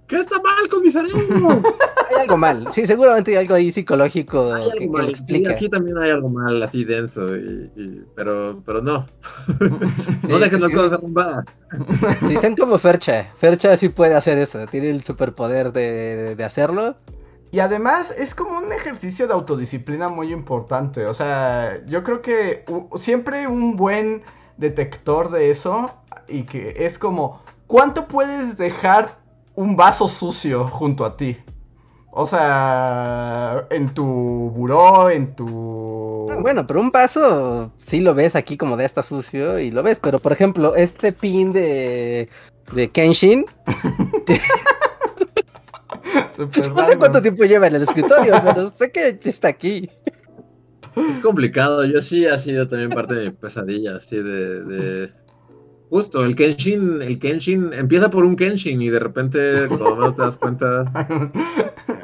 ¿Qué 0.07 0.15
está 0.17 0.37
mal 0.41 0.67
con 0.71 0.81
mi 0.81 0.91
cerebro? 0.91 1.61
Hay 2.09 2.21
algo 2.21 2.35
mal. 2.35 2.67
Sí, 2.73 2.87
seguramente 2.87 3.29
hay 3.29 3.37
algo 3.37 3.53
ahí 3.53 3.71
psicológico 3.71 4.53
Hay 4.55 4.63
que, 4.79 4.83
algo. 4.85 5.15
Sí, 5.27 5.45
aquí 5.45 5.69
también 5.69 5.99
hay 5.99 6.09
algo 6.09 6.29
mal, 6.29 6.61
así 6.63 6.83
denso, 6.83 7.37
y, 7.37 7.71
y- 7.75 8.01
pero, 8.15 8.61
pero 8.65 8.81
no. 8.81 9.05
Sí, 10.25 10.31
no 10.31 10.39
dejen 10.39 10.59
sí, 10.59 10.65
las 10.67 10.69
cosas 10.71 10.93
arrumbadas. 10.93 11.45
Sí, 12.27 12.35
sean 12.37 12.55
como 12.55 12.77
Fercha. 12.79 13.29
Fercha 13.37 13.77
sí 13.77 13.89
puede 13.89 14.15
hacer 14.15 14.37
eso. 14.39 14.65
Tiene 14.65 14.89
el 14.89 15.03
superpoder 15.03 15.71
de, 15.71 16.35
de 16.35 16.43
hacerlo. 16.43 16.97
Y 17.51 17.59
además 17.59 18.13
es 18.15 18.35
como 18.35 18.57
un 18.57 18.71
ejercicio 18.71 19.27
de 19.27 19.33
autodisciplina 19.33 20.07
muy 20.07 20.31
importante. 20.31 21.05
O 21.05 21.13
sea, 21.13 21.83
yo 21.85 22.03
creo 22.03 22.21
que 22.21 22.63
siempre 22.95 23.47
un 23.47 23.75
buen 23.75 24.21
detector 24.57 25.31
de 25.31 25.49
eso 25.49 25.91
y 26.27 26.43
que 26.43 26.75
es 26.77 26.99
como, 26.99 27.41
¿cuánto 27.65 28.07
puedes 28.07 28.57
dejar 28.57 29.17
un 29.55 29.75
vaso 29.75 30.07
sucio 30.07 30.67
junto 30.67 31.05
a 31.05 31.17
ti? 31.17 31.37
O 32.11 32.25
sea, 32.25 33.67
en 33.69 33.93
tu 33.93 34.05
buró, 34.55 35.09
en 35.09 35.35
tu... 35.35 36.27
Ah, 36.29 36.37
Bueno, 36.39 36.67
pero 36.67 36.81
un 36.81 36.91
vaso 36.91 37.71
sí 37.77 38.01
lo 38.01 38.13
ves 38.13 38.35
aquí 38.35 38.57
como 38.57 38.77
de 38.77 38.85
esta 38.85 39.03
sucio 39.03 39.59
y 39.59 39.71
lo 39.71 39.83
ves. 39.83 39.99
Pero 39.99 40.19
por 40.19 40.31
ejemplo, 40.31 40.75
este 40.75 41.13
pin 41.13 41.53
de, 41.53 42.29
de 42.73 42.89
Kenshin, 42.89 43.45
No 46.75 46.87
sé 46.87 46.97
cuánto 46.97 47.21
tiempo 47.21 47.43
lleva 47.43 47.67
en 47.67 47.75
el 47.75 47.81
escritorio, 47.83 48.33
pero 48.45 48.71
sé 48.75 48.91
que 48.91 49.19
está 49.23 49.49
aquí. 49.49 49.89
Es 51.09 51.19
complicado, 51.19 51.85
yo 51.85 52.01
sí 52.01 52.25
ha 52.25 52.37
sido 52.37 52.67
también 52.67 52.89
parte 52.89 53.13
de 53.15 53.25
mi 53.29 53.35
pesadilla, 53.35 53.95
así 53.97 54.17
de, 54.17 54.63
de- 54.63 55.09
Justo, 55.89 56.23
el 56.23 56.35
Kenshin, 56.35 57.01
el 57.01 57.17
Kenshin, 57.17 57.73
empieza 57.73 58.11
por 58.11 58.23
un 58.23 58.35
Kenshin 58.35 58.79
y 58.79 58.89
de 58.89 58.99
repente, 58.99 59.67
cuando 59.67 59.95
menos 59.95 60.15
te 60.15 60.21
das 60.21 60.37
cuenta, 60.37 60.83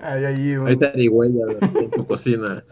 Hay 0.01 0.25
ahí 0.25 0.55
un- 0.55 0.67
hay 0.67 0.75
zarigüeyas 0.75 1.47
en 1.61 1.91
tu 1.91 2.05
cocina. 2.05 2.63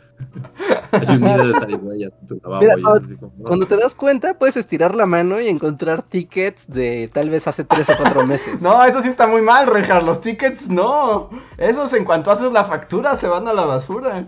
Hay 0.92 1.16
un 1.16 1.22
nido 1.22 1.48
de 1.48 1.60
zarigüeyas 1.60 2.12
en 2.22 2.28
tu 2.28 2.36
lavabo. 2.44 2.62
Mira, 2.62 2.78
y 2.78 2.82
cuando- 2.82 3.00
es 3.00 3.06
así 3.06 3.16
como, 3.18 3.34
no. 3.38 3.44
Cuando 3.46 3.68
te 3.68 3.78
das 3.78 3.96
cuenta, 3.96 4.34
puedes 4.38 4.58
estirar 4.58 4.96
la 4.96 5.06
mano 5.06 5.40
y 5.40 5.48
encontrar 5.48 6.02
tickets 6.04 6.68
de 6.68 7.10
tal 7.14 7.30
vez 7.30 7.48
hace 7.48 7.64
tres 7.64 7.90
o 7.90 7.94
cuatro 7.98 8.26
meses. 8.26 8.62
No, 8.62 8.84
eso 8.84 9.02
sí 9.02 9.08
está 9.10 9.28
muy 9.28 9.42
mal, 9.42 9.68
Rejar. 9.68 10.04
Los 10.04 10.22
tickets 10.22 10.70
no. 10.70 11.30
Esos 11.58 11.94
en 11.94 12.06
cuanto 12.06 12.32
haces 12.32 12.52
la 12.52 12.64
factura 12.66 13.16
se 13.16 13.28
van 13.28 13.48
a 13.48 13.54
la 13.54 13.66
basura. 13.66 14.28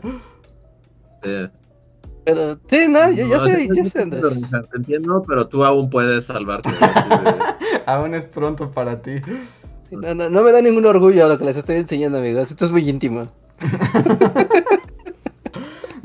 Eh, 1.23 1.49
Pero 2.23 2.55
sí, 2.69 2.87
no, 2.89 3.11
yo, 3.11 3.27
yo 3.27 3.37
no, 3.37 3.45
sé, 3.45 3.67
yo 3.71 3.85
sé, 3.85 4.01
Andrés. 4.01 4.35
Richard, 4.35 4.67
Te 4.69 4.77
entiendo, 4.77 5.23
pero 5.27 5.47
tú 5.47 5.63
aún 5.63 5.89
puedes 5.89 6.25
salvarte. 6.25 6.69
de- 6.71 6.75
Aún 7.85 8.15
es 8.15 8.25
pronto 8.25 8.71
para 8.71 9.01
ti. 9.01 9.21
Sí, 9.87 9.95
no, 9.95 10.15
no, 10.15 10.29
no 10.31 10.41
me 10.41 10.51
da 10.51 10.59
ningún 10.61 10.85
orgullo 10.87 11.27
lo 11.27 11.37
que 11.37 11.45
les 11.45 11.57
estoy 11.57 11.75
enseñando, 11.75 12.17
amigos. 12.17 12.49
Esto 12.49 12.65
es 12.65 12.71
muy 12.71 12.87
íntimo. 12.89 13.27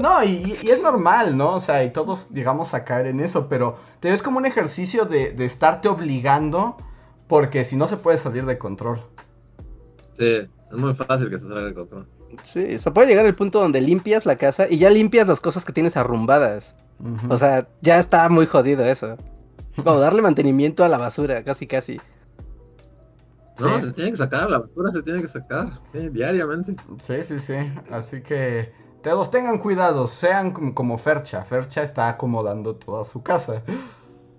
No, 0.00 0.24
y, 0.24 0.58
y 0.62 0.70
es 0.70 0.82
normal, 0.82 1.36
¿no? 1.36 1.54
O 1.56 1.60
sea, 1.60 1.84
y 1.84 1.92
todos 1.92 2.30
llegamos 2.30 2.74
a 2.74 2.84
caer 2.84 3.06
en 3.08 3.20
eso, 3.20 3.48
pero 3.48 3.76
te 4.00 4.12
es 4.12 4.22
como 4.22 4.38
un 4.38 4.46
ejercicio 4.46 5.04
de, 5.04 5.32
de 5.32 5.44
estarte 5.44 5.88
obligando 5.88 6.76
Porque 7.28 7.64
si 7.64 7.76
no 7.76 7.86
se 7.88 7.96
puede 7.98 8.18
salir 8.18 8.46
de 8.46 8.58
control. 8.58 9.00
Sí, 10.14 10.24
es 10.70 10.76
muy 10.76 10.94
fácil 10.94 11.30
que 11.30 11.38
se 11.38 11.48
salga 11.48 11.64
de 11.64 11.74
control. 11.74 12.08
Sí, 12.42 12.78
se 12.78 12.90
puede 12.92 13.08
llegar 13.08 13.26
al 13.26 13.34
punto 13.34 13.60
donde 13.60 13.80
limpias 13.80 14.26
la 14.26 14.36
casa 14.36 14.66
y 14.70 14.78
ya 14.78 14.90
limpias 14.90 15.26
las 15.26 15.40
cosas 15.40 15.64
que 15.64 15.72
tienes 15.72 15.96
arrumbadas. 15.96 16.76
O 17.28 17.36
sea, 17.38 17.68
ya 17.80 17.98
está 17.98 18.28
muy 18.28 18.46
jodido 18.46 18.84
eso. 18.84 19.16
Como 19.82 19.98
darle 20.00 20.22
mantenimiento 20.22 20.84
a 20.84 20.88
la 20.88 20.98
basura, 20.98 21.44
casi 21.44 21.66
casi. 21.66 22.00
No, 23.58 23.78
Sí. 23.78 23.80
se 23.80 23.92
tiene 23.92 24.10
que 24.10 24.16
sacar, 24.16 24.50
la 24.50 24.58
basura 24.60 24.90
se 24.90 25.02
tiene 25.02 25.20
que 25.22 25.28
sacar, 25.28 25.80
sí, 25.92 26.08
diariamente. 26.10 26.74
Sí, 27.06 27.22
sí, 27.24 27.38
sí. 27.38 27.54
Así 27.90 28.22
que 28.22 28.72
todos 29.02 29.30
tengan 29.30 29.58
cuidado, 29.58 30.06
sean 30.06 30.52
como, 30.72 30.98
Fercha. 30.98 31.44
Fercha 31.44 31.82
está 31.82 32.08
acomodando 32.08 32.74
toda 32.76 33.04
su 33.04 33.22
casa. 33.22 33.62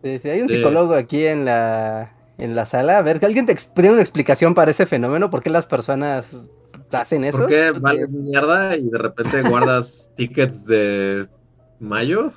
Sí, 0.03 0.19
sí, 0.19 0.29
hay 0.29 0.41
un 0.41 0.49
Sí. 0.49 0.57
psicólogo 0.57 0.93
aquí 0.93 1.25
en 1.25 1.45
la, 1.45 2.13
en 2.37 2.55
la 2.55 2.65
sala. 2.65 2.97
A 2.97 3.01
ver, 3.01 3.19
que 3.19 3.25
alguien 3.25 3.45
te 3.45 3.55
tiene 3.75 3.91
una 3.91 4.01
explicación 4.01 4.53
para 4.53 4.71
ese 4.71 4.85
fenómeno. 4.85 5.29
¿Por 5.29 5.41
qué 5.43 5.49
las 5.49 5.65
personas 5.65 6.49
hacen 6.91 7.23
eso? 7.23 7.39
¿Por 7.39 7.47
qué 7.47 7.71
vales 7.71 8.09
mierda 8.09 8.75
y 8.77 8.89
de 8.89 8.97
repente 8.97 9.41
guardas 9.43 10.09
tickets 10.15 10.65
de 10.67 11.27
mayo? 11.79 12.31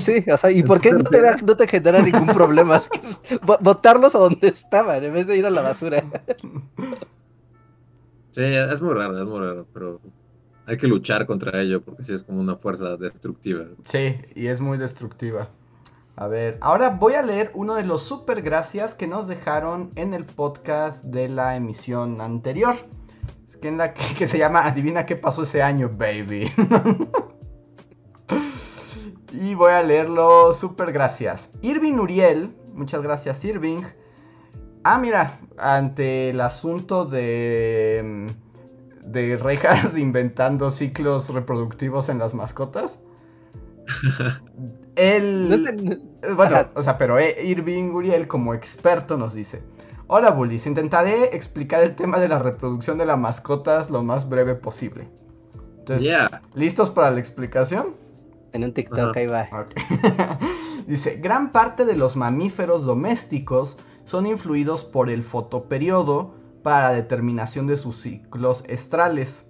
Sí, 0.00 0.24
o 0.32 0.36
sea, 0.36 0.50
¿y 0.50 0.62
por 0.64 0.80
qué 0.80 0.90
no 0.90 1.04
te, 1.04 1.20
da- 1.22 1.36
no 1.36 1.56
te 1.56 1.68
genera 1.68 2.02
ningún 2.02 2.26
problema? 2.26 2.76
Es 2.76 2.88
que 2.88 2.98
es 2.98 3.40
bo- 3.40 3.58
botarlos 3.60 4.14
a 4.16 4.18
donde 4.18 4.48
estaban 4.48 5.04
en 5.04 5.14
vez 5.14 5.26
de 5.28 5.36
ir 5.36 5.46
a 5.46 5.50
la 5.50 5.62
basura. 5.62 6.02
Sí, 8.32 8.42
es 8.42 8.82
muy 8.82 8.94
raro, 8.94 9.16
es 9.18 9.24
muy 9.26 9.38
raro, 9.38 9.66
pero 9.72 10.00
hay 10.66 10.76
que 10.76 10.86
luchar 10.86 11.26
contra 11.26 11.60
ello 11.60 11.82
porque 11.82 12.04
sí 12.04 12.14
es 12.14 12.22
como 12.22 12.40
una 12.40 12.56
fuerza 12.56 12.96
destructiva. 12.96 13.66
Sí, 13.84 14.16
y 14.34 14.46
es 14.46 14.60
muy 14.60 14.78
destructiva. 14.78 15.48
A 16.16 16.28
ver, 16.28 16.58
ahora 16.60 16.90
voy 16.90 17.14
a 17.14 17.22
leer 17.22 17.50
uno 17.54 17.74
de 17.74 17.82
los 17.82 18.02
super 18.02 18.40
gracias 18.40 18.94
que 18.94 19.06
nos 19.06 19.26
dejaron 19.26 19.90
en 19.96 20.14
el 20.14 20.24
podcast 20.24 21.04
de 21.04 21.28
la 21.28 21.56
emisión 21.56 22.20
anterior. 22.20 22.76
Que, 23.60 23.68
en 23.68 23.78
la 23.78 23.94
que, 23.94 24.26
se 24.26 24.38
llama 24.38 24.64
Adivina 24.64 25.06
qué 25.06 25.16
pasó 25.16 25.42
ese 25.42 25.62
año, 25.62 25.90
baby. 25.96 26.52
y 29.32 29.54
voy 29.54 29.72
a 29.72 29.82
leerlo 29.82 30.52
super 30.52 30.92
gracias. 30.92 31.50
Irving 31.62 31.94
Uriel, 31.94 32.54
muchas 32.74 33.02
gracias 33.02 33.44
Irving. 33.44 33.82
Ah, 34.84 34.98
mira, 34.98 35.40
ante 35.56 36.30
el 36.30 36.40
asunto 36.40 37.06
de 37.06 38.34
de 39.04 39.36
Reinhardt 39.36 39.96
inventando 39.98 40.70
ciclos 40.70 41.28
reproductivos 41.30 42.08
en 42.08 42.18
las 42.18 42.34
mascotas. 42.34 43.00
Él, 44.96 45.48
No 46.22 46.34
bueno, 46.36 46.56
Ajá. 46.56 46.70
o 46.74 46.82
sea, 46.82 46.98
pero 46.98 47.18
eh, 47.18 47.36
Irving 47.44 47.90
Uriel 47.90 48.28
como 48.28 48.54
experto 48.54 49.16
nos 49.16 49.34
dice, 49.34 49.62
hola 50.06 50.30
Bullies, 50.30 50.66
intentaré 50.66 51.34
explicar 51.36 51.82
el 51.82 51.94
tema 51.96 52.18
de 52.18 52.28
la 52.28 52.38
reproducción 52.38 52.98
de 52.98 53.06
las 53.06 53.18
mascotas 53.18 53.90
lo 53.90 54.02
más 54.02 54.28
breve 54.28 54.54
posible. 54.54 55.08
Entonces, 55.80 56.04
Yeah. 56.04 56.42
¿listos 56.54 56.90
para 56.90 57.10
la 57.10 57.18
explicación? 57.20 57.96
En 58.52 58.64
un 58.64 58.72
TikTok, 58.72 59.16
ahí 59.16 59.26
va. 59.26 59.48
Dice, 60.86 61.16
gran 61.16 61.50
parte 61.50 61.84
de 61.84 61.96
los 61.96 62.16
mamíferos 62.16 62.84
domésticos 62.84 63.76
son 64.04 64.26
influidos 64.26 64.84
por 64.84 65.10
el 65.10 65.24
fotoperiodo 65.24 66.34
para 66.64 66.94
determinación 66.94 67.66
de 67.66 67.76
sus 67.76 68.00
ciclos 68.00 68.64
estrales, 68.66 69.44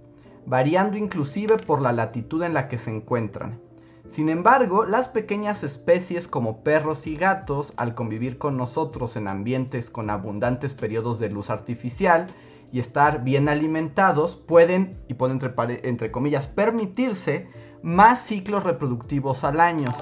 variando 0.46 0.98
inclusive 0.98 1.56
por 1.58 1.80
la 1.80 1.92
latitud 1.92 2.42
en 2.42 2.54
la 2.54 2.66
que 2.66 2.76
se 2.76 2.90
encuentran. 2.90 3.60
Sin 4.08 4.28
embargo, 4.28 4.84
las 4.84 5.06
pequeñas 5.06 5.62
especies 5.62 6.26
como 6.26 6.64
perros 6.64 7.06
y 7.06 7.14
gatos, 7.14 7.72
al 7.76 7.94
convivir 7.94 8.36
con 8.36 8.56
nosotros 8.56 9.14
en 9.14 9.28
ambientes 9.28 9.90
con 9.90 10.10
abundantes 10.10 10.74
periodos 10.74 11.20
de 11.20 11.30
luz 11.30 11.50
artificial 11.50 12.26
y 12.72 12.80
estar 12.80 13.22
bien 13.22 13.48
alimentados, 13.48 14.34
pueden, 14.34 14.98
y 15.06 15.14
pone 15.14 15.34
entre, 15.34 15.54
entre 15.88 16.10
comillas, 16.10 16.48
permitirse 16.48 17.48
más 17.84 18.18
ciclos 18.18 18.64
reproductivos 18.64 19.44
al 19.44 19.60
año 19.60 19.92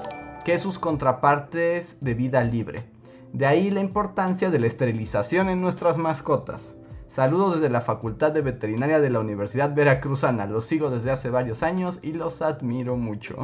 que 0.43 0.57
sus 0.57 0.79
contrapartes 0.79 1.95
de 2.01 2.15
vida 2.15 2.43
libre. 2.43 2.89
De 3.33 3.45
ahí 3.45 3.69
la 3.69 3.81
importancia 3.81 4.49
de 4.49 4.59
la 4.59 4.67
esterilización 4.67 5.49
en 5.49 5.61
nuestras 5.61 5.99
mascotas. 5.99 6.75
Saludos 7.13 7.55
desde 7.55 7.69
la 7.69 7.81
Facultad 7.81 8.31
de 8.31 8.41
Veterinaria 8.41 8.99
de 8.99 9.11
la 9.11 9.19
Universidad 9.19 9.75
Veracruzana. 9.75 10.47
Los 10.47 10.65
sigo 10.65 10.89
desde 10.89 11.11
hace 11.11 11.29
varios 11.29 11.61
años 11.61 11.99
y 12.01 12.13
los 12.13 12.41
admiro 12.41 12.97
mucho. 12.97 13.37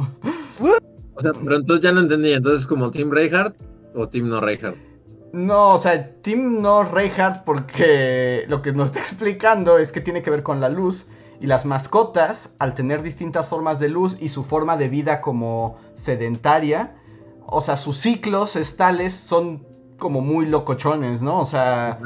O 1.14 1.20
sea, 1.20 1.32
pero 1.34 1.54
entonces 1.54 1.80
ya 1.80 1.92
no 1.92 2.00
entendí. 2.00 2.32
Entonces, 2.32 2.66
como 2.66 2.90
Team 2.90 3.12
Reinhardt 3.12 3.54
o 3.94 4.08
Team 4.08 4.28
no 4.28 4.40
Reinhardt. 4.40 4.76
No, 5.32 5.74
o 5.74 5.78
sea, 5.78 6.20
Tim 6.20 6.60
no 6.60 6.82
Reinhardt 6.82 7.44
porque 7.44 8.44
lo 8.48 8.60
que 8.60 8.72
nos 8.72 8.86
está 8.86 8.98
explicando 8.98 9.78
es 9.78 9.92
que 9.92 10.00
tiene 10.00 10.22
que 10.22 10.30
ver 10.30 10.42
con 10.42 10.60
la 10.60 10.68
luz 10.68 11.08
y 11.40 11.46
las 11.46 11.64
mascotas, 11.64 12.50
al 12.58 12.74
tener 12.74 13.02
distintas 13.02 13.46
formas 13.46 13.78
de 13.78 13.88
luz 13.88 14.16
y 14.20 14.30
su 14.30 14.42
forma 14.42 14.76
de 14.76 14.88
vida 14.88 15.20
como 15.20 15.78
sedentaria, 15.94 16.96
o 17.46 17.60
sea, 17.60 17.76
sus 17.76 17.98
ciclos 17.98 18.56
estales 18.56 19.14
son 19.14 19.64
como 19.96 20.22
muy 20.22 20.46
locochones, 20.46 21.22
¿no? 21.22 21.38
O 21.38 21.44
sea, 21.44 22.00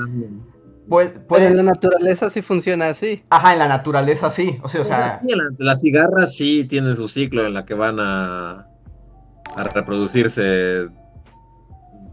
puede, 0.89 1.09
Pero 1.11 1.21
en 1.23 1.27
pueden... 1.27 1.57
la 1.57 1.63
naturaleza 1.63 2.31
sí 2.31 2.43
funciona 2.43 2.89
así. 2.89 3.25
Ajá, 3.31 3.53
en 3.53 3.59
la 3.61 3.69
naturaleza 3.69 4.31
sí, 4.31 4.59
o 4.63 4.69
sea, 4.69 4.81
o 4.83 4.85
sea, 4.85 5.01
Sí, 5.21 5.29
la- 5.35 5.51
las 5.59 5.81
cigarras 5.81 6.35
sí 6.35 6.65
tienen 6.65 6.95
su 6.97 7.09
ciclo 7.09 7.47
en 7.47 7.55
la 7.55 7.65
que 7.65 7.75
van 7.75 7.99
a, 8.01 8.67
a 9.57 9.63
reproducirse 9.75 10.89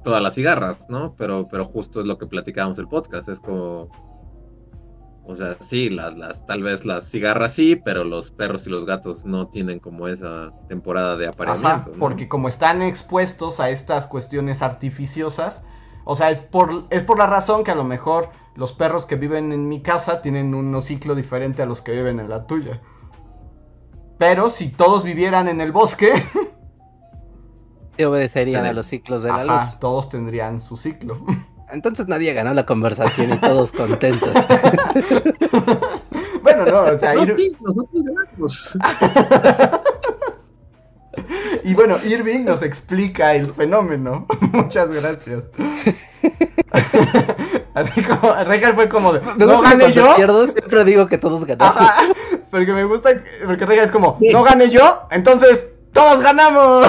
todas 0.03 0.21
las 0.23 0.33
cigarras, 0.33 0.89
¿no? 0.89 1.15
Pero, 1.15 1.47
pero 1.49 1.65
justo 1.65 1.99
es 2.01 2.07
lo 2.07 2.17
que 2.17 2.25
platicábamos 2.27 2.79
el 2.79 2.87
podcast, 2.87 3.29
es 3.29 3.39
como, 3.39 3.87
o 5.23 5.35
sea, 5.35 5.55
sí, 5.59 5.89
las, 5.91 6.17
las, 6.17 6.43
tal 6.45 6.63
vez 6.63 6.85
las 6.85 7.05
cigarras 7.09 7.53
sí, 7.53 7.75
pero 7.75 8.03
los 8.03 8.31
perros 8.31 8.65
y 8.65 8.71
los 8.71 8.85
gatos 8.85 9.25
no 9.25 9.47
tienen 9.47 9.79
como 9.79 10.07
esa 10.07 10.51
temporada 10.67 11.15
de 11.17 11.25
Ajá, 11.25 11.33
apareamiento. 11.33 11.91
¿no? 11.91 11.99
porque 11.99 12.27
como 12.27 12.47
están 12.49 12.81
expuestos 12.81 13.59
a 13.59 13.69
estas 13.69 14.07
cuestiones 14.07 14.61
artificiosas, 14.63 15.61
o 16.03 16.15
sea, 16.15 16.29
es 16.31 16.41
por, 16.41 16.85
es 16.89 17.03
por 17.03 17.17
la 17.17 17.27
razón 17.27 17.63
que 17.63 17.71
a 17.71 17.75
lo 17.75 17.83
mejor 17.83 18.29
los 18.55 18.73
perros 18.73 19.05
que 19.05 19.15
viven 19.15 19.51
en 19.51 19.67
mi 19.67 19.81
casa 19.81 20.21
tienen 20.21 20.53
un 20.53 20.81
ciclo 20.81 21.15
diferente 21.15 21.61
a 21.61 21.65
los 21.65 21.81
que 21.81 21.91
viven 21.93 22.19
en 22.19 22.29
la 22.29 22.45
tuya. 22.47 22.81
Pero 24.17 24.49
si 24.49 24.69
todos 24.69 25.03
vivieran 25.03 25.47
en 25.47 25.61
el 25.61 25.71
bosque, 25.71 26.23
Sí 27.97 28.03
obedecerían 28.05 28.65
a 28.65 28.73
los 28.73 28.85
ciclos 28.87 29.21
de 29.23 29.29
la 29.29 29.41
ajá, 29.41 29.65
luz. 29.65 29.79
todos 29.79 30.09
tendrían 30.09 30.59
su 30.61 30.77
ciclo. 30.77 31.17
Entonces 31.71 32.07
nadie 32.07 32.33
ganó 32.33 32.53
la 32.53 32.65
conversación 32.65 33.31
y 33.33 33.37
todos 33.37 33.71
contentos. 33.73 34.33
bueno, 36.43 36.65
no, 36.65 36.81
o 36.93 36.99
sea, 36.99 37.13
No, 37.13 37.21
Ir- 37.23 37.31
sí, 37.33 37.55
nosotros 37.61 38.03
ganamos. 38.03 38.77
y 41.63 41.73
bueno, 41.73 41.97
Irving 42.05 42.45
nos 42.45 42.61
explica 42.61 43.33
el 43.35 43.49
fenómeno. 43.51 44.27
Muchas 44.51 44.89
gracias. 44.89 45.43
Así 47.73 48.01
como, 48.03 48.33
Regal 48.43 48.75
fue 48.75 48.89
como 48.89 49.13
de, 49.13 49.21
¿no 49.37 49.61
gané 49.61 49.91
yo? 49.91 50.15
pierdo 50.15 50.45
siempre 50.47 50.83
digo 50.85 51.07
que 51.07 51.17
todos 51.17 51.45
ganamos. 51.45 51.75
Ajá, 51.77 52.03
porque 52.49 52.73
me 52.73 52.83
gusta, 52.83 53.09
porque 53.45 53.65
Regal 53.65 53.85
es 53.85 53.91
como, 53.91 54.17
no 54.31 54.43
gané 54.43 54.69
yo, 54.69 55.03
entonces 55.11 55.65
todos 55.93 56.21
ganamos. 56.21 56.87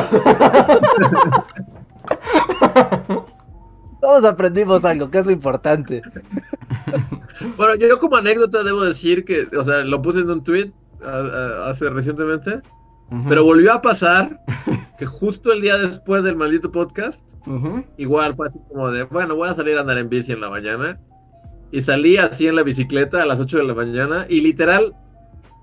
Todos 4.01 4.25
aprendimos 4.25 4.85
algo, 4.85 5.11
que 5.11 5.19
es 5.19 5.27
lo 5.27 5.33
importante. 5.33 6.03
Bueno, 7.57 7.75
yo 7.77 7.99
como 7.99 8.17
anécdota 8.17 8.63
debo 8.65 8.83
decir 8.83 9.25
que, 9.25 9.47
o 9.57 9.63
sea, 9.65 9.85
lo 9.85 10.03
puse 10.03 10.21
en 10.21 10.31
un 10.31 10.43
tweet 10.43 10.73
a- 11.05 11.09
a- 11.67 11.71
hace 11.71 11.89
recientemente, 11.89 12.61
pero 13.29 13.45
volvió 13.45 13.73
a 13.73 13.83
pasar 13.83 14.41
que 14.99 15.07
justo 15.07 15.53
el 15.53 15.61
día 15.61 15.77
después 15.79 16.23
del 16.25 16.37
maldito 16.37 16.71
podcast, 16.73 17.29
igual 17.97 18.35
fue 18.35 18.47
así 18.47 18.59
como 18.69 18.91
de, 18.91 19.05
bueno, 19.05 19.37
voy 19.37 19.49
a 19.49 19.55
salir 19.55 19.77
a 19.77 19.81
andar 19.83 19.99
en 19.99 20.09
bici 20.09 20.33
en 20.33 20.41
la 20.41 20.51
mañana. 20.51 20.99
Y 21.71 21.81
salí 21.83 22.17
así 22.19 22.47
en 22.47 22.57
la 22.57 22.63
bicicleta 22.63 23.23
a 23.23 23.27
las 23.27 23.41
8 23.41 23.59
de 23.59 23.65
la 23.65 23.75
mañana 23.75 24.27
y 24.29 24.41
literal, 24.43 24.95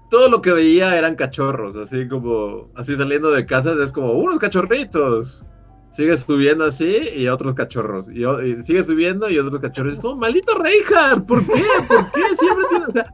todo 0.10 0.28
lo 0.28 0.42
que 0.42 0.52
veía 0.52 0.98
eran 0.98 1.16
cachorros, 1.16 1.76
así 1.76 2.08
como, 2.08 2.70
así 2.76 2.96
saliendo 2.96 3.30
de 3.32 3.46
casa, 3.46 3.74
es 3.84 3.92
como, 3.92 4.14
unos 4.14 4.40
cachorritos. 4.40 5.46
Sigue 5.92 6.16
subiendo 6.18 6.66
así 6.66 6.98
y 7.16 7.28
otros 7.28 7.56
cachorros. 7.56 8.10
Y, 8.12 8.24
o- 8.24 8.42
y 8.44 8.64
sigue 8.64 8.84
subiendo 8.84 9.28
y 9.30 9.38
otros 9.40 9.60
cachorros. 9.60 9.94
Es 9.96 10.00
como, 10.00 10.16
maldito 10.16 10.54
Reinhardt, 10.58 11.26
¿por 11.28 11.46
qué? 11.46 11.64
¿Por 11.88 12.12
qué? 12.12 12.22
Siempre 12.38 12.66
tiene, 12.70 12.86
o 12.86 12.92
sea, 12.92 13.06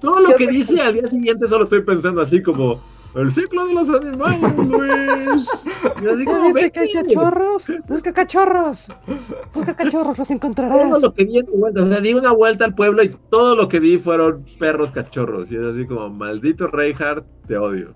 todo 0.00 0.20
lo 0.20 0.34
que 0.36 0.46
dice 0.46 0.80
al 0.80 0.94
día 0.94 1.06
siguiente 1.06 1.46
solo 1.48 1.64
estoy 1.64 1.82
pensando 1.82 2.20
así 2.22 2.42
como, 2.42 2.82
el 3.14 3.30
ciclo 3.32 3.66
de 3.66 3.74
los 3.74 3.88
animales, 3.90 4.56
Luis. 4.58 5.64
Y 6.02 6.06
así 6.08 6.24
como, 6.24 6.52
¿Viste 6.52 6.70
que 6.72 6.80
hay 6.80 6.86
"Vete". 6.94 7.14
cachorros? 7.14 7.66
Busca 7.88 8.12
cachorros. 8.12 8.88
Busca 9.54 9.74
cachorros, 9.76 10.18
los 10.18 10.30
encontrarás. 10.30 10.88
todo 10.88 11.00
lo 11.00 11.12
que 11.14 11.24
vi 11.24 11.38
en 11.38 11.46
mi 11.52 11.58
vuelta, 11.58 11.82
o 11.82 11.86
sea, 11.86 12.00
di 12.00 12.14
una 12.14 12.32
vuelta 12.32 12.64
al 12.64 12.74
pueblo 12.74 13.02
y 13.02 13.08
todo 13.30 13.54
lo 13.56 13.68
que 13.68 13.80
vi 13.80 13.98
fueron 13.98 14.44
perros 14.58 14.92
cachorros. 14.92 15.50
Y 15.52 15.56
es 15.56 15.62
así 15.62 15.86
como, 15.86 16.10
maldito 16.10 16.66
Reinhardt, 16.68 17.26
te 17.46 17.56
odio. 17.56 17.94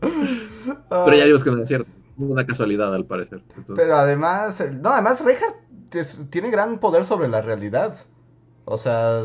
Pero 0.00 1.14
ya 1.16 1.24
vimos 1.24 1.44
que 1.44 1.50
no 1.50 1.62
es 1.62 1.68
cierto. 1.68 1.90
ninguna 2.16 2.44
casualidad, 2.46 2.94
al 2.94 3.04
parecer. 3.06 3.42
Entonces, 3.56 3.74
Pero 3.76 3.96
además, 3.96 4.56
no, 4.80 4.90
además 4.90 5.22
Reinhardt 5.24 5.56
tiene 6.30 6.50
gran 6.50 6.78
poder 6.78 7.04
sobre 7.04 7.28
la 7.28 7.40
realidad. 7.40 7.96
O 8.70 8.76
sea, 8.76 9.22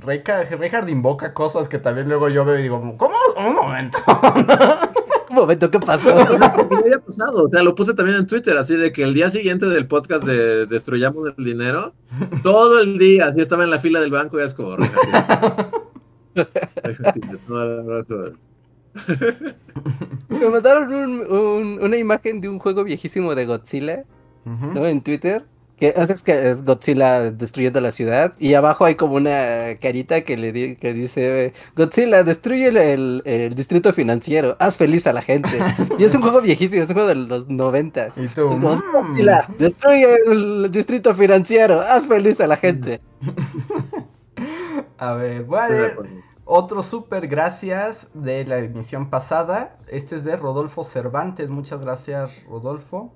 Reinhardt 0.00 0.88
invoca 0.88 1.34
cosas 1.34 1.68
que 1.68 1.78
también 1.78 2.08
luego 2.08 2.28
yo 2.30 2.44
veo 2.46 2.58
y 2.58 2.62
digo, 2.62 2.80
¿cómo? 2.96 3.14
Un 3.36 3.54
momento. 3.54 3.98
Un 5.28 5.34
momento, 5.34 5.70
¿qué 5.70 5.80
pasó? 5.80 6.14
O 6.16 6.24
sea, 6.26 6.52
porque 6.54 6.76
ya 6.76 6.80
había 6.82 6.98
pasado, 7.00 7.44
o 7.44 7.48
sea, 7.48 7.62
lo 7.62 7.74
puse 7.74 7.92
también 7.94 8.16
en 8.18 8.26
Twitter, 8.28 8.56
así 8.56 8.76
de 8.76 8.92
que 8.92 9.02
el 9.02 9.12
día 9.12 9.28
siguiente 9.30 9.66
del 9.66 9.86
podcast 9.88 10.24
de 10.24 10.66
Destruyamos 10.66 11.26
el 11.36 11.44
Dinero, 11.44 11.92
todo 12.44 12.80
el 12.80 12.96
día, 12.96 13.26
así 13.26 13.40
estaba 13.40 13.64
en 13.64 13.70
la 13.70 13.80
fila 13.80 14.00
del 14.00 14.12
banco 14.12 14.38
y 14.38 14.44
es 14.44 14.54
como. 14.54 14.76
Me 20.28 20.48
mandaron 20.48 20.92
un- 20.94 21.20
un- 21.30 21.78
una 21.82 21.96
imagen 21.96 22.40
de 22.40 22.48
un 22.48 22.58
juego 22.58 22.84
viejísimo 22.84 23.34
de 23.34 23.46
Godzilla. 23.46 24.04
¿no? 24.44 24.86
En 24.86 25.02
Twitter. 25.02 25.44
Que 25.78 25.92
es 25.96 26.22
que 26.22 26.50
es 26.50 26.64
Godzilla 26.64 27.30
destruyendo 27.30 27.80
la 27.82 27.92
ciudad. 27.92 28.32
Y 28.38 28.54
abajo 28.54 28.86
hay 28.86 28.94
como 28.94 29.16
una 29.16 29.76
carita 29.80 30.22
que 30.22 30.36
le 30.38 30.50
di- 30.52 30.76
que 30.76 30.94
dice 30.94 31.52
Godzilla, 31.76 32.22
destruye 32.22 32.68
el, 32.68 32.76
el- 32.78 33.22
el 33.26 33.54
distrito 33.54 33.92
financiero. 33.92 34.56
Haz 34.58 34.76
feliz 34.78 35.06
a 35.06 35.12
la 35.12 35.20
gente. 35.22 35.58
Y 35.98 36.04
es 36.04 36.14
un 36.14 36.22
juego 36.22 36.40
viejísimo, 36.40 36.82
es 36.82 36.88
un 36.88 36.94
juego 36.94 37.08
de 37.10 37.14
los 37.16 37.48
noventas. 37.48 38.16
Y 38.16 38.26
tú, 38.28 38.50
Es 38.52 38.58
como, 38.58 38.74
"Mm". 38.74 39.08
Godzilla, 39.10 39.48
destruye 39.58 40.16
el 40.26 40.70
distrito 40.72 41.12
financiero. 41.14 41.80
Haz 41.80 42.06
feliz 42.06 42.40
a 42.40 42.46
la 42.46 42.56
gente. 42.56 43.00
A 44.98 45.12
ver, 45.14 45.44
voy 45.44 45.58
a 45.58 45.68
leer 45.68 45.96
otro 46.44 46.82
super 46.82 47.26
gracias 47.28 48.08
de 48.14 48.44
la 48.44 48.58
emisión 48.58 49.10
pasada. 49.10 49.76
Este 49.88 50.16
es 50.16 50.24
de 50.24 50.36
Rodolfo 50.36 50.84
Cervantes. 50.84 51.50
Muchas 51.50 51.80
gracias, 51.82 52.30
Rodolfo. 52.48 53.12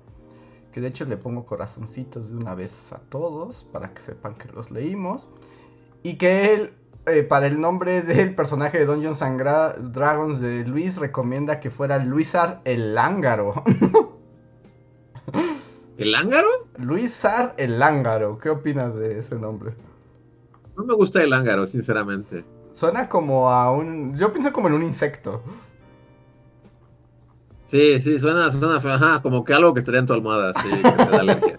Que 0.71 0.81
de 0.81 0.87
hecho 0.87 1.05
le 1.05 1.17
pongo 1.17 1.45
corazoncitos 1.45 2.29
de 2.29 2.37
una 2.37 2.55
vez 2.55 2.93
a 2.93 2.99
todos 2.99 3.67
para 3.71 3.93
que 3.93 4.01
sepan 4.01 4.35
que 4.35 4.47
los 4.53 4.71
leímos. 4.71 5.29
Y 6.03 6.17
que 6.17 6.53
él, 6.53 6.73
eh, 7.05 7.23
para 7.23 7.47
el 7.47 7.59
nombre 7.59 8.01
del 8.01 8.33
personaje 8.35 8.79
de 8.79 8.85
Dungeons 8.85 9.21
and 9.21 9.39
Gra- 9.39 9.75
Dragons 9.77 10.39
de 10.39 10.65
Luis, 10.65 10.97
recomienda 10.97 11.59
que 11.59 11.69
fuera 11.69 11.97
Luisar 11.99 12.61
el 12.65 12.95
Lángaro. 12.95 13.63
¿El 15.97 16.15
ángaro? 16.15 16.47
Luisar 16.77 17.53
el 17.57 17.77
Lángaro. 17.77 18.39
¿Qué 18.39 18.49
opinas 18.49 18.95
de 18.95 19.19
ese 19.19 19.35
nombre? 19.35 19.73
No 20.75 20.83
me 20.85 20.93
gusta 20.95 21.21
el 21.21 21.33
ángaro, 21.33 21.67
sinceramente. 21.67 22.43
Suena 22.73 23.07
como 23.09 23.51
a 23.51 23.71
un... 23.71 24.15
Yo 24.15 24.31
pienso 24.31 24.51
como 24.51 24.67
en 24.69 24.73
un 24.75 24.83
insecto. 24.83 25.43
Sí, 27.71 28.01
sí, 28.01 28.19
suena, 28.19 28.51
suena, 28.51 28.95
ajá, 28.95 29.21
como 29.21 29.45
que 29.45 29.53
algo 29.53 29.73
que 29.73 29.79
estaría 29.79 30.01
en 30.01 30.05
tu 30.05 30.11
almohada, 30.11 30.53
sí, 30.55 30.67
que 30.69 31.05
te 31.05 31.09
da 31.09 31.21
alergia. 31.21 31.57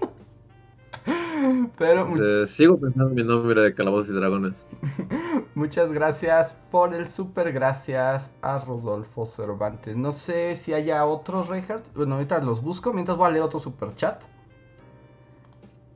Pero 1.78 2.02
Entonces, 2.02 2.50
sigo 2.50 2.78
pensando 2.78 3.08
en 3.08 3.14
mi 3.14 3.24
nombre 3.24 3.62
de 3.62 3.74
Calabozos 3.74 4.10
y 4.10 4.12
Dragones. 4.12 4.66
muchas 5.54 5.90
gracias 5.90 6.54
por 6.70 6.94
el 6.94 7.08
super 7.08 7.50
gracias 7.50 8.30
a 8.42 8.58
Rodolfo 8.58 9.24
Cervantes. 9.24 9.96
No 9.96 10.12
sé 10.12 10.54
si 10.56 10.74
haya 10.74 11.06
otros 11.06 11.48
Reinhardt. 11.48 11.86
Bueno, 11.94 12.16
ahorita 12.16 12.40
los 12.40 12.62
busco 12.62 12.92
mientras 12.92 13.16
voy 13.16 13.28
a 13.28 13.30
leer 13.30 13.44
otro 13.44 13.58
super 13.58 13.94
chat. 13.94 14.20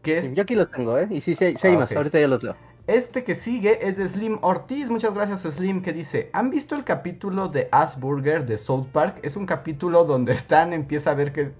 Que 0.02 0.16
es 0.16 0.34
Yo 0.34 0.44
aquí 0.44 0.54
los 0.54 0.70
tengo, 0.70 0.96
¿eh? 0.96 1.08
Y 1.10 1.20
sí, 1.20 1.36
sí, 1.36 1.54
sí 1.58 1.66
hay 1.66 1.74
Ah, 1.74 1.80
más. 1.80 1.92
Ahorita 1.92 2.18
yo 2.18 2.28
los 2.28 2.42
leo. 2.42 2.56
Este 2.87 3.24
que 3.24 3.34
sigue 3.34 3.89
es 3.89 3.97
de 3.97 4.09
Slim 4.09 4.39
Ortiz. 4.43 4.89
Muchas 4.91 5.12
gracias, 5.12 5.43
Slim. 5.55 5.82
Que 5.82 5.93
dice: 5.93 6.30
¿Han 6.32 6.51
visto 6.51 6.76
el 6.76 6.84
capítulo 6.84 7.49
de 7.49 7.68
Asburger 7.72 8.47
de 8.47 8.59
South 8.59 8.87
Park? 8.93 9.18
Es 9.22 9.37
un 9.37 9.45
capítulo 9.45 10.05
donde 10.05 10.32
Stan 10.34 10.72
empieza 10.72 11.11
a 11.11 11.14
ver 11.14 11.32
que 11.32 11.53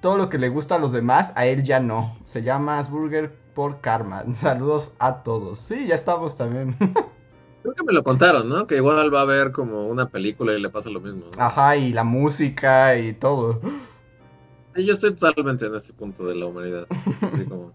todo 0.00 0.16
lo 0.16 0.28
que 0.28 0.38
le 0.38 0.48
gusta 0.48 0.76
a 0.76 0.78
los 0.78 0.92
demás, 0.92 1.32
a 1.34 1.46
él 1.46 1.64
ya 1.64 1.80
no. 1.80 2.16
Se 2.24 2.42
llama 2.42 2.78
Asburger 2.78 3.34
por 3.54 3.80
karma. 3.80 4.24
Saludos 4.34 4.92
a 5.00 5.24
todos. 5.24 5.58
Sí, 5.58 5.88
ya 5.88 5.96
estamos 5.96 6.36
también. 6.36 6.76
Creo 7.62 7.74
que 7.74 7.84
me 7.84 7.92
lo 7.92 8.04
contaron, 8.04 8.48
¿no? 8.48 8.68
Que 8.68 8.76
igual 8.76 9.12
va 9.12 9.22
a 9.22 9.24
ver 9.24 9.50
como 9.50 9.88
una 9.88 10.08
película 10.08 10.54
y 10.54 10.60
le 10.60 10.70
pasa 10.70 10.90
lo 10.90 11.00
mismo. 11.00 11.26
¿no? 11.36 11.42
Ajá, 11.42 11.76
y 11.76 11.92
la 11.92 12.04
música 12.04 12.96
y 12.96 13.14
todo. 13.14 13.60
Sí, 14.76 14.86
yo 14.86 14.94
estoy 14.94 15.12
totalmente 15.12 15.66
en 15.66 15.74
este 15.74 15.92
punto 15.92 16.24
de 16.24 16.36
la 16.36 16.46
humanidad. 16.46 16.86
Así 17.20 17.44
como... 17.46 17.72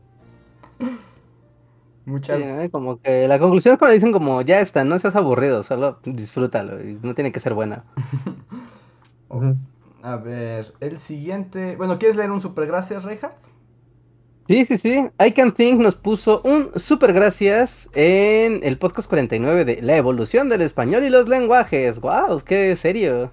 Muchas 2.06 2.40
Sí. 2.40 2.70
Como 2.70 3.00
que 3.00 3.28
la 3.28 3.40
conclusión 3.40 3.74
es 3.74 3.80
cuando 3.80 3.94
dicen 3.94 4.12
como, 4.12 4.42
ya 4.42 4.60
está, 4.60 4.84
no 4.84 5.00
seas 5.00 5.16
aburrido, 5.16 5.64
solo 5.64 6.00
disfrútalo. 6.04 6.82
Y 6.82 7.00
no 7.02 7.16
tiene 7.16 7.32
que 7.32 7.40
ser 7.40 7.54
buena. 7.54 7.86
A 10.04 10.18
ver, 10.18 10.74
el 10.82 11.00
siguiente. 11.00 11.76
Bueno, 11.78 11.98
¿quieres 11.98 12.18
leer 12.18 12.30
un 12.30 12.42
super 12.42 12.68
gracias, 12.68 13.04
Reinhardt? 13.04 13.38
Sí, 14.50 14.66
sí, 14.66 14.78
sí. 14.78 15.06
I 15.26 15.32
Can 15.32 15.54
Think 15.54 15.80
nos 15.80 15.96
puso 15.96 16.42
un 16.44 16.72
super 16.76 17.14
gracias 17.14 17.90
en 17.94 18.60
el 18.64 18.78
podcast 18.78 19.10
49 19.10 19.64
de 19.64 19.82
La 19.82 19.96
evolución 19.96 20.50
del 20.50 20.62
español 20.62 21.06
y 21.06 21.10
los 21.10 21.30
lenguajes. 21.30 22.02
¡Wow! 22.02 22.42
¡Qué 22.44 22.76
serio! 22.76 23.32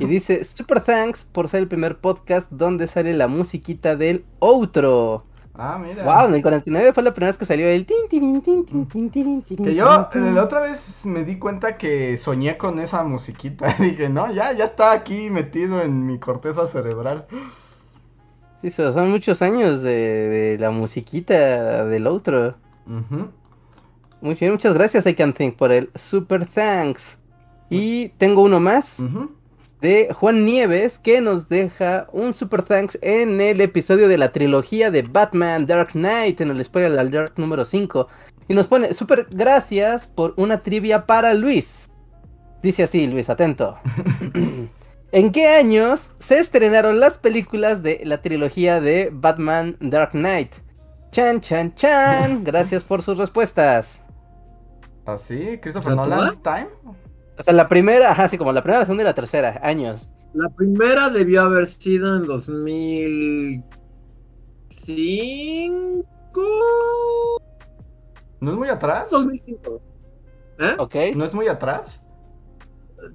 Y 0.00 0.06
dice, 0.06 0.42
super 0.42 0.80
thanks 0.80 1.24
por 1.24 1.48
ser 1.48 1.60
el 1.60 1.68
primer 1.68 1.98
podcast 1.98 2.50
donde 2.50 2.88
sale 2.88 3.14
la 3.14 3.28
musiquita 3.28 3.94
del 3.94 4.24
outro. 4.40 5.24
Ah, 5.60 5.76
mira. 5.76 6.04
¡Wow! 6.04 6.28
En 6.28 6.34
el 6.36 6.42
49 6.42 6.92
fue 6.92 7.02
la 7.02 7.12
primera 7.12 7.30
vez 7.30 7.36
que 7.36 7.44
salió 7.44 7.66
el 7.68 7.84
tin, 7.84 7.96
tin, 8.08 8.40
tin, 8.40 8.64
tin, 8.64 8.86
tin, 8.86 9.10
tin, 9.10 9.42
tin, 9.42 9.64
Que 9.64 9.74
yo 9.74 10.08
eh, 10.14 10.20
la 10.32 10.44
otra 10.44 10.60
vez 10.60 11.04
me 11.04 11.24
di 11.24 11.36
cuenta 11.36 11.76
que 11.76 12.16
soñé 12.16 12.56
con 12.56 12.78
esa 12.78 13.02
musiquita. 13.02 13.74
Dije, 13.80 14.08
no, 14.08 14.32
ya, 14.32 14.52
ya 14.52 14.64
está 14.64 14.92
aquí 14.92 15.30
metido 15.30 15.82
en 15.82 16.06
mi 16.06 16.18
corteza 16.20 16.64
cerebral. 16.66 17.26
Sí, 18.62 18.70
so- 18.70 18.92
son 18.92 19.10
muchos 19.10 19.42
años 19.42 19.82
de, 19.82 19.90
de 20.28 20.58
la 20.58 20.70
musiquita 20.70 21.84
del 21.86 22.06
outro. 22.06 22.54
Ujú. 22.86 23.28
Muy 24.20 24.34
bien, 24.34 24.52
muchas 24.52 24.74
gracias 24.74 25.06
I 25.06 25.14
Can 25.14 25.32
Think 25.32 25.56
por 25.56 25.72
el 25.72 25.90
super 25.96 26.46
thanks. 26.46 27.18
Y 27.70 28.08
tengo 28.10 28.42
uno 28.42 28.60
más. 28.60 29.00
Ujú. 29.00 29.30
De 29.80 30.12
Juan 30.12 30.44
Nieves 30.44 30.98
que 30.98 31.20
nos 31.20 31.48
deja 31.48 32.08
un 32.12 32.34
super 32.34 32.62
thanks 32.62 32.98
en 33.00 33.40
el 33.40 33.60
episodio 33.60 34.08
de 34.08 34.18
la 34.18 34.32
trilogía 34.32 34.90
de 34.90 35.02
Batman 35.02 35.66
Dark 35.66 35.92
Knight 35.92 36.40
en 36.40 36.50
el 36.50 36.64
spoiler 36.64 36.98
alert 36.98 37.38
número 37.38 37.64
5 37.64 38.08
y 38.48 38.54
nos 38.54 38.66
pone 38.66 38.92
super 38.94 39.26
gracias 39.30 40.06
por 40.06 40.34
una 40.36 40.62
trivia 40.62 41.06
para 41.06 41.34
Luis. 41.34 41.88
Dice 42.62 42.82
así 42.82 43.06
Luis, 43.06 43.30
atento. 43.30 43.78
¿En 45.10 45.32
qué 45.32 45.48
años 45.48 46.12
se 46.18 46.38
estrenaron 46.38 47.00
las 47.00 47.16
películas 47.16 47.82
de 47.82 48.02
la 48.04 48.20
trilogía 48.20 48.78
de 48.78 49.08
Batman 49.10 49.76
Dark 49.80 50.10
Knight? 50.10 50.52
Chan, 51.12 51.40
chan, 51.40 51.74
chan. 51.74 52.44
Gracias 52.44 52.84
por 52.84 53.02
sus 53.02 53.16
respuestas. 53.16 54.04
¿Así? 55.06 55.58
¿Christopher 55.62 55.92
O 55.92 56.04
sea, 56.04 56.16
Nolan. 56.16 56.40
Time? 56.40 56.68
O 57.38 57.42
sea, 57.42 57.52
la 57.54 57.68
primera, 57.68 58.10
ajá, 58.10 58.28
sí, 58.28 58.36
como 58.36 58.52
la 58.52 58.62
primera, 58.62 58.80
la 58.80 58.86
segunda 58.86 59.02
y 59.02 59.06
la 59.06 59.14
tercera, 59.14 59.60
años. 59.62 60.10
La 60.34 60.48
primera 60.50 61.08
debió 61.08 61.42
haber 61.42 61.66
sido 61.66 62.16
en 62.16 62.26
2005. 62.26 63.64
¿No 68.40 68.50
es 68.52 68.56
muy 68.56 68.68
atrás? 68.68 69.10
2005. 69.10 69.80
¿Eh? 70.60 70.74
Ok. 70.78 70.94
¿No 71.14 71.24
es 71.24 71.32
muy 71.34 71.48
atrás? 71.48 72.00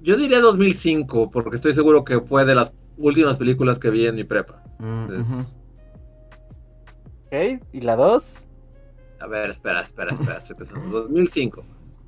Yo 0.02 0.16
diría 0.16 0.40
2005, 0.40 1.30
porque 1.30 1.56
estoy 1.56 1.74
seguro 1.74 2.04
que 2.04 2.18
fue 2.20 2.44
de 2.44 2.54
las 2.54 2.72
últimas 2.96 3.36
películas 3.36 3.78
que 3.78 3.90
vi 3.90 4.06
en 4.06 4.14
mi 4.16 4.24
prepa. 4.24 4.62
Mm, 4.78 5.06
Es- 5.12 5.30
ujú. 5.30 5.40
Ok, 7.26 7.62
¿y 7.72 7.80
la 7.82 7.96
dos? 7.96 8.46
A 9.20 9.26
ver, 9.26 9.50
espera, 9.50 9.80
espera, 9.80 10.12
espera, 10.12 10.38
estoy 10.38 10.56
pensando. 10.56 10.88
2005. 11.00 11.64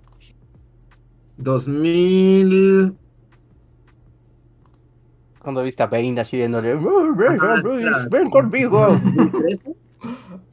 2000... 1.37 2.97
cuando 5.41 5.63
viste 5.63 5.83
a 5.83 5.89
Bane 5.89 6.19
así 6.21 6.39
Luis, 6.39 7.35
espera. 7.35 8.07
ven 8.11 8.31
conmigo. 8.31 8.99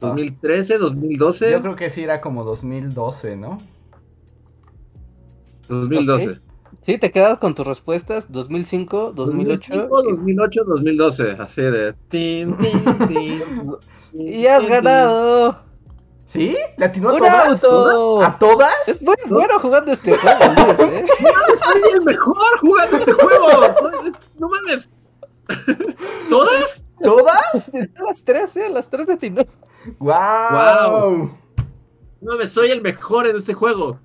2013, 0.00 0.78
2012, 0.78 1.52
Yo 1.52 1.62
creo 1.62 1.76
que 1.76 1.88
sí 1.88 2.02
era 2.02 2.20
como 2.20 2.44
2012, 2.44 3.36
¿no? 3.36 3.71
2012. 5.80 6.40
Sí, 6.80 6.98
te 6.98 7.10
quedas 7.12 7.38
con 7.38 7.54
tus 7.54 7.66
respuestas, 7.66 8.32
2005, 8.32 9.12
2008. 9.14 9.88
2005, 9.88 10.02
2008, 10.10 10.64
2012, 10.66 11.30
así 11.38 11.62
de... 11.62 11.92
tin, 12.08 12.56
tin, 12.56 13.08
tin, 13.08 13.42
Y 14.14 14.46
has 14.46 14.66
ganado 14.66 15.60
¿Sí? 16.32 16.56
¿Le 16.78 16.86
atinó 16.86 17.10
a 17.10 17.18
todas? 17.18 17.62
auto. 17.64 18.22
¿A 18.22 18.38
todas? 18.38 18.88
Es 18.88 19.02
muy 19.02 19.14
bueno 19.28 19.58
jugando 19.60 19.92
este 19.92 20.16
juego, 20.16 20.38
Luis, 20.66 20.78
¿eh? 20.78 21.04
¡Mames, 21.20 21.60
soy 21.60 21.92
el 21.94 22.02
mejor 22.04 22.58
jugando 22.62 22.96
este 22.96 23.12
juego! 23.12 23.46
Soy- 23.78 24.12
No 24.38 24.48
mames. 24.48 25.02
¿Todas? 26.30 26.86
¿Todas? 27.04 27.70
las 28.02 28.24
tres, 28.24 28.50
sí, 28.50 28.60
las 28.70 28.88
tres 28.88 29.06
de 29.06 29.16
Tino. 29.18 29.44
¡Wow! 29.98 31.30
No, 32.22 32.36
me 32.38 32.46
soy 32.46 32.70
el 32.70 32.80
mejor 32.80 33.26
en 33.26 33.36
este 33.36 33.52
juego. 33.52 33.98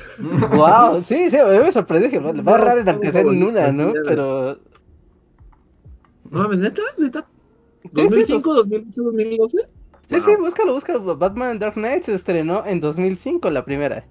Wow, 0.50 1.02
sí, 1.02 1.28
sí, 1.30 1.36
a 1.36 1.44
me 1.44 1.72
sorprendió 1.72 2.10
que 2.10 2.18
va 2.18 2.54
a 2.54 2.58
raro 2.58 2.80
en 2.80 2.88
aunque 2.88 3.12
sea 3.12 3.20
en 3.20 3.42
una, 3.42 3.72
¿no? 3.72 3.92
Pero. 4.04 4.58
No 6.30 6.42
mames, 6.42 6.58
neta, 6.58 6.82
neta. 6.98 7.26
Sí, 7.82 8.24
sí, 8.24 8.32
¿2005, 8.32 8.42
2008, 8.42 9.02
2012? 9.02 9.58
Sí, 10.08 10.20
sí, 10.20 10.36
búscalo, 10.36 10.72
búscalo. 10.72 11.16
Batman 11.16 11.58
Dark 11.58 11.74
Knight 11.74 12.04
se 12.04 12.14
estrenó 12.14 12.64
en 12.66 12.80
2005 12.80 13.50
la 13.50 13.64
primera. 13.64 14.04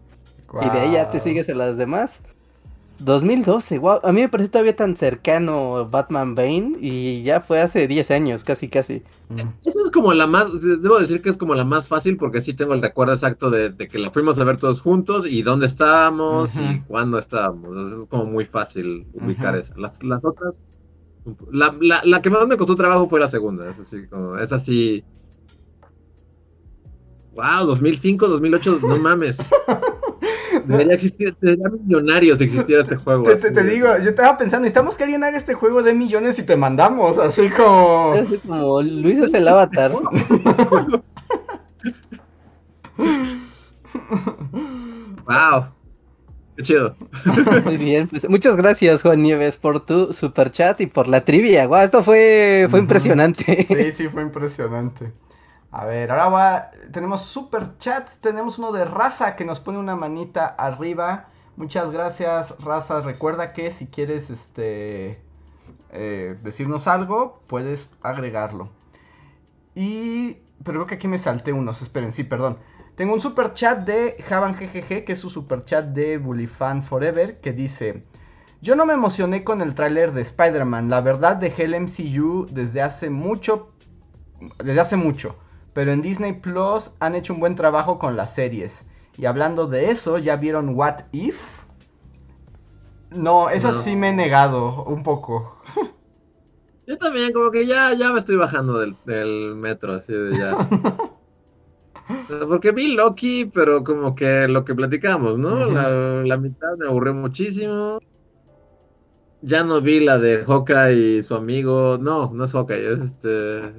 Y 0.62 0.70
de 0.70 0.80
ahí 0.80 0.92
ya 0.94 1.10
te 1.10 1.20
sigues 1.20 1.48
en 1.50 1.58
las 1.58 1.78
demás. 1.78 2.22
2012, 3.04 3.80
wow. 3.80 4.00
A 4.04 4.12
mí 4.12 4.22
me 4.22 4.30
pareció 4.30 4.52
todavía 4.52 4.76
tan 4.76 4.96
cercano 4.96 5.88
Batman 5.90 6.36
Bane 6.36 6.78
y 6.80 7.24
ya 7.24 7.42
fue 7.42 7.60
hace 7.62 7.88
10 7.88 8.12
años, 8.12 8.44
casi, 8.44 8.70
casi. 8.70 9.02
Mm. 9.30 9.36
Esa 9.36 9.80
es 9.86 9.92
como 9.92 10.14
la 10.14 10.28
más, 10.28 10.62
debo 10.62 11.00
decir 11.00 11.22
que 11.22 11.30
es 11.30 11.38
como 11.38 11.56
la 11.56 11.66
más 11.66 11.88
fácil 11.88 12.18
porque 12.18 12.42
sí 12.42 12.54
tengo 12.54 12.74
el 12.74 12.82
recuerdo 12.82 13.14
exacto 13.14 13.50
de, 13.50 13.70
de 13.70 13.88
que 13.88 13.98
la 13.98 14.12
fuimos 14.12 14.38
a 14.40 14.44
ver 14.44 14.58
todos 14.58 14.82
juntos 14.82 15.26
y 15.26 15.42
dónde 15.42 15.66
estábamos 15.66 16.56
y 16.58 16.82
cuándo 16.88 17.18
estábamos. 17.18 17.76
Es 17.76 18.08
como 18.08 18.26
muy 18.26 18.46
fácil 18.46 19.08
ubicar 19.14 19.54
Ujú. 19.54 19.62
esa. 19.62 19.78
Las, 19.78 20.04
las 20.04 20.24
otras, 20.24 20.62
la, 21.52 21.76
la, 21.82 22.02
la 22.04 22.22
que 22.22 22.30
más 22.30 22.48
me 22.48 22.58
costó 22.58 22.76
trabajo 22.76 23.08
fue 23.08 23.20
la 23.20 23.28
segunda. 23.28 23.70
Es 23.70 23.80
así, 23.80 24.08
como, 24.08 24.38
es 24.38 24.54
así. 24.54 25.04
Wow, 27.34 27.66
2005, 27.66 28.28
2008, 28.28 28.80
no 28.84 28.98
mames. 28.98 29.52
Debería 30.66 30.94
existir, 30.94 31.36
debería 31.42 31.70
millonario 31.70 32.36
si 32.38 32.44
existiera 32.46 32.82
este 32.82 32.96
juego. 32.96 33.24
Te, 33.24 33.36
te- 33.52 33.64
digo, 33.64 33.88
yo 34.04 34.10
estaba 34.10 34.38
pensando, 34.38 34.64
necesitamos 34.64 34.98
que 34.98 35.04
alguien 35.04 35.24
haga 35.24 35.38
este 35.38 35.54
juego 35.54 35.84
de 35.84 35.94
millones 35.94 36.38
y 36.40 36.44
te 36.44 36.56
mandamos, 36.56 37.18
así 37.18 37.50
como... 37.50 38.14
Es 38.16 38.40
como 38.46 38.82
Luis 38.82 39.20
es 39.20 39.34
el 39.34 39.48
avatar. 39.48 39.92
Wow. 45.26 45.66
Qué 46.58 46.64
chido. 46.64 46.96
Muy 47.64 47.78
bien, 47.78 48.08
pues 48.08 48.28
muchas 48.30 48.58
gracias 48.58 49.02
Juan 49.02 49.22
Nieves 49.22 49.58
por 49.58 49.86
tu 49.86 50.12
super 50.14 50.52
chat 50.52 50.82
y 50.82 50.88
por 50.88 51.08
la 51.08 51.24
trivia. 51.24 51.66
Wow, 51.68 51.78
esto 51.80 52.04
fue, 52.04 52.68
fue 52.70 52.80
impresionante. 52.80 53.66
Sí, 53.68 53.92
sí, 53.94 54.10
fue 54.10 54.22
impresionante. 54.22 55.14
A 55.72 55.86
ver, 55.86 56.12
ahora 56.12 56.28
va, 56.28 56.72
tenemos 56.92 57.22
super 57.22 57.78
chats, 57.78 58.20
tenemos 58.20 58.60
uno 58.60 58.74
de 58.74 58.84
Raza 58.84 59.38
que 59.38 59.46
nos 59.46 59.62
pone 59.62 59.78
una 59.78 59.96
manita 59.96 60.46
arriba. 60.46 61.30
Muchas 61.56 61.92
gracias, 61.92 62.54
Raza. 62.60 63.00
Recuerda 63.00 63.54
que 63.54 63.72
si 63.72 63.88
quieres 63.88 64.30
este 64.30 65.22
eh, 65.92 66.38
decirnos 66.44 66.88
algo, 66.88 67.42
puedes 67.48 67.90
agregarlo. 68.02 68.70
Y 69.74 70.40
pero 70.64 70.80
creo 70.80 70.88
que 70.88 70.96
aquí 70.96 71.08
me 71.08 71.18
salté 71.18 71.54
unos, 71.54 71.82
esperen, 71.82 72.12
sí, 72.12 72.26
perdón. 72.26 72.58
Tengo 72.96 73.14
un 73.14 73.22
super 73.22 73.54
chat 73.54 73.80
de 73.86 74.22
Javan 74.28 74.56
GGG, 74.56 75.06
que 75.06 75.14
es 75.14 75.20
su 75.20 75.30
super 75.30 75.64
chat 75.64 75.86
de 75.86 76.18
Bullyfan 76.18 76.82
Forever, 76.82 77.40
que 77.40 77.54
dice: 77.54 78.04
Yo 78.62 78.76
no 78.76 78.86
me 78.86 78.94
emocioné 78.94 79.46
con 79.46 79.62
el 79.62 79.74
tráiler 79.74 80.12
de 80.12 80.22
Spider-Man. 80.22 80.90
La 80.90 81.00
verdad 81.00 81.38
dejé 81.38 81.64
el 81.64 81.80
MCU 81.80 82.48
desde 82.52 82.82
hace 82.82 83.10
mucho. 83.10 83.72
Desde 84.62 84.82
hace 84.82 84.98
mucho. 84.98 85.38
Pero 85.74 85.92
en 85.92 86.02
Disney 86.02 86.34
Plus 86.34 86.92
han 87.00 87.16
hecho 87.16 87.34
un 87.34 87.40
buen 87.40 87.56
trabajo 87.56 87.98
con 88.00 88.16
las 88.18 88.34
series. 88.34 88.86
Y 89.18 89.26
hablando 89.26 89.68
de 89.68 89.92
eso, 89.92 90.18
¿ya 90.18 90.36
vieron 90.36 90.76
What 90.76 91.06
If? 91.12 91.62
No, 93.12 93.50
eso 93.50 93.72
No. 93.72 93.74
sí 93.82 93.96
me 93.96 94.10
he 94.10 94.14
negado 94.14 94.84
un 94.86 95.04
poco. 95.04 95.58
Yo 96.88 96.98
también, 96.98 97.32
como 97.32 97.52
que 97.52 97.66
ya, 97.66 97.94
ya 97.94 98.12
me 98.12 98.20
estoy 98.20 98.36
bajando 98.36 98.80
del, 98.80 98.98
del 99.06 99.56
metro, 99.56 99.94
así 99.94 100.14
de 100.14 100.38
ya. 100.38 100.58
Porque 102.48 102.72
vi 102.72 102.94
Loki, 102.96 103.46
pero 103.46 103.84
como 103.84 104.16
que 104.16 104.48
lo 104.48 104.66
que 104.66 104.76
platicamos, 104.76 105.38
¿no? 105.38 105.66
La 106.24 106.38
mitad 106.38 106.76
me 106.78 106.88
aburrió 106.88 107.14
muchísimo. 107.14 108.00
Ya 109.42 109.64
no 109.64 109.82
vi 109.82 110.00
la 110.02 110.18
de 110.20 110.44
Hawkeye 110.46 111.18
y 111.18 111.24
su 111.24 111.36
amigo. 111.36 111.98
No, 112.00 112.32
no 112.34 112.44
es 112.44 112.52
Hawkeye, 112.54 112.94
es 112.94 113.02
este. 113.02 113.74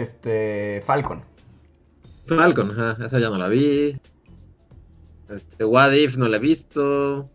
Este. 0.00 0.82
Falcon. 0.86 1.22
Falcon, 2.26 2.70
ajá, 2.72 3.04
esa 3.06 3.18
ya 3.18 3.30
no 3.30 3.38
la 3.38 3.48
vi. 3.48 3.98
Este, 5.30 5.64
What 5.64 5.92
If 5.92 6.16
no 6.16 6.28
la 6.28 6.36
he 6.36 6.40
visto. 6.40 7.28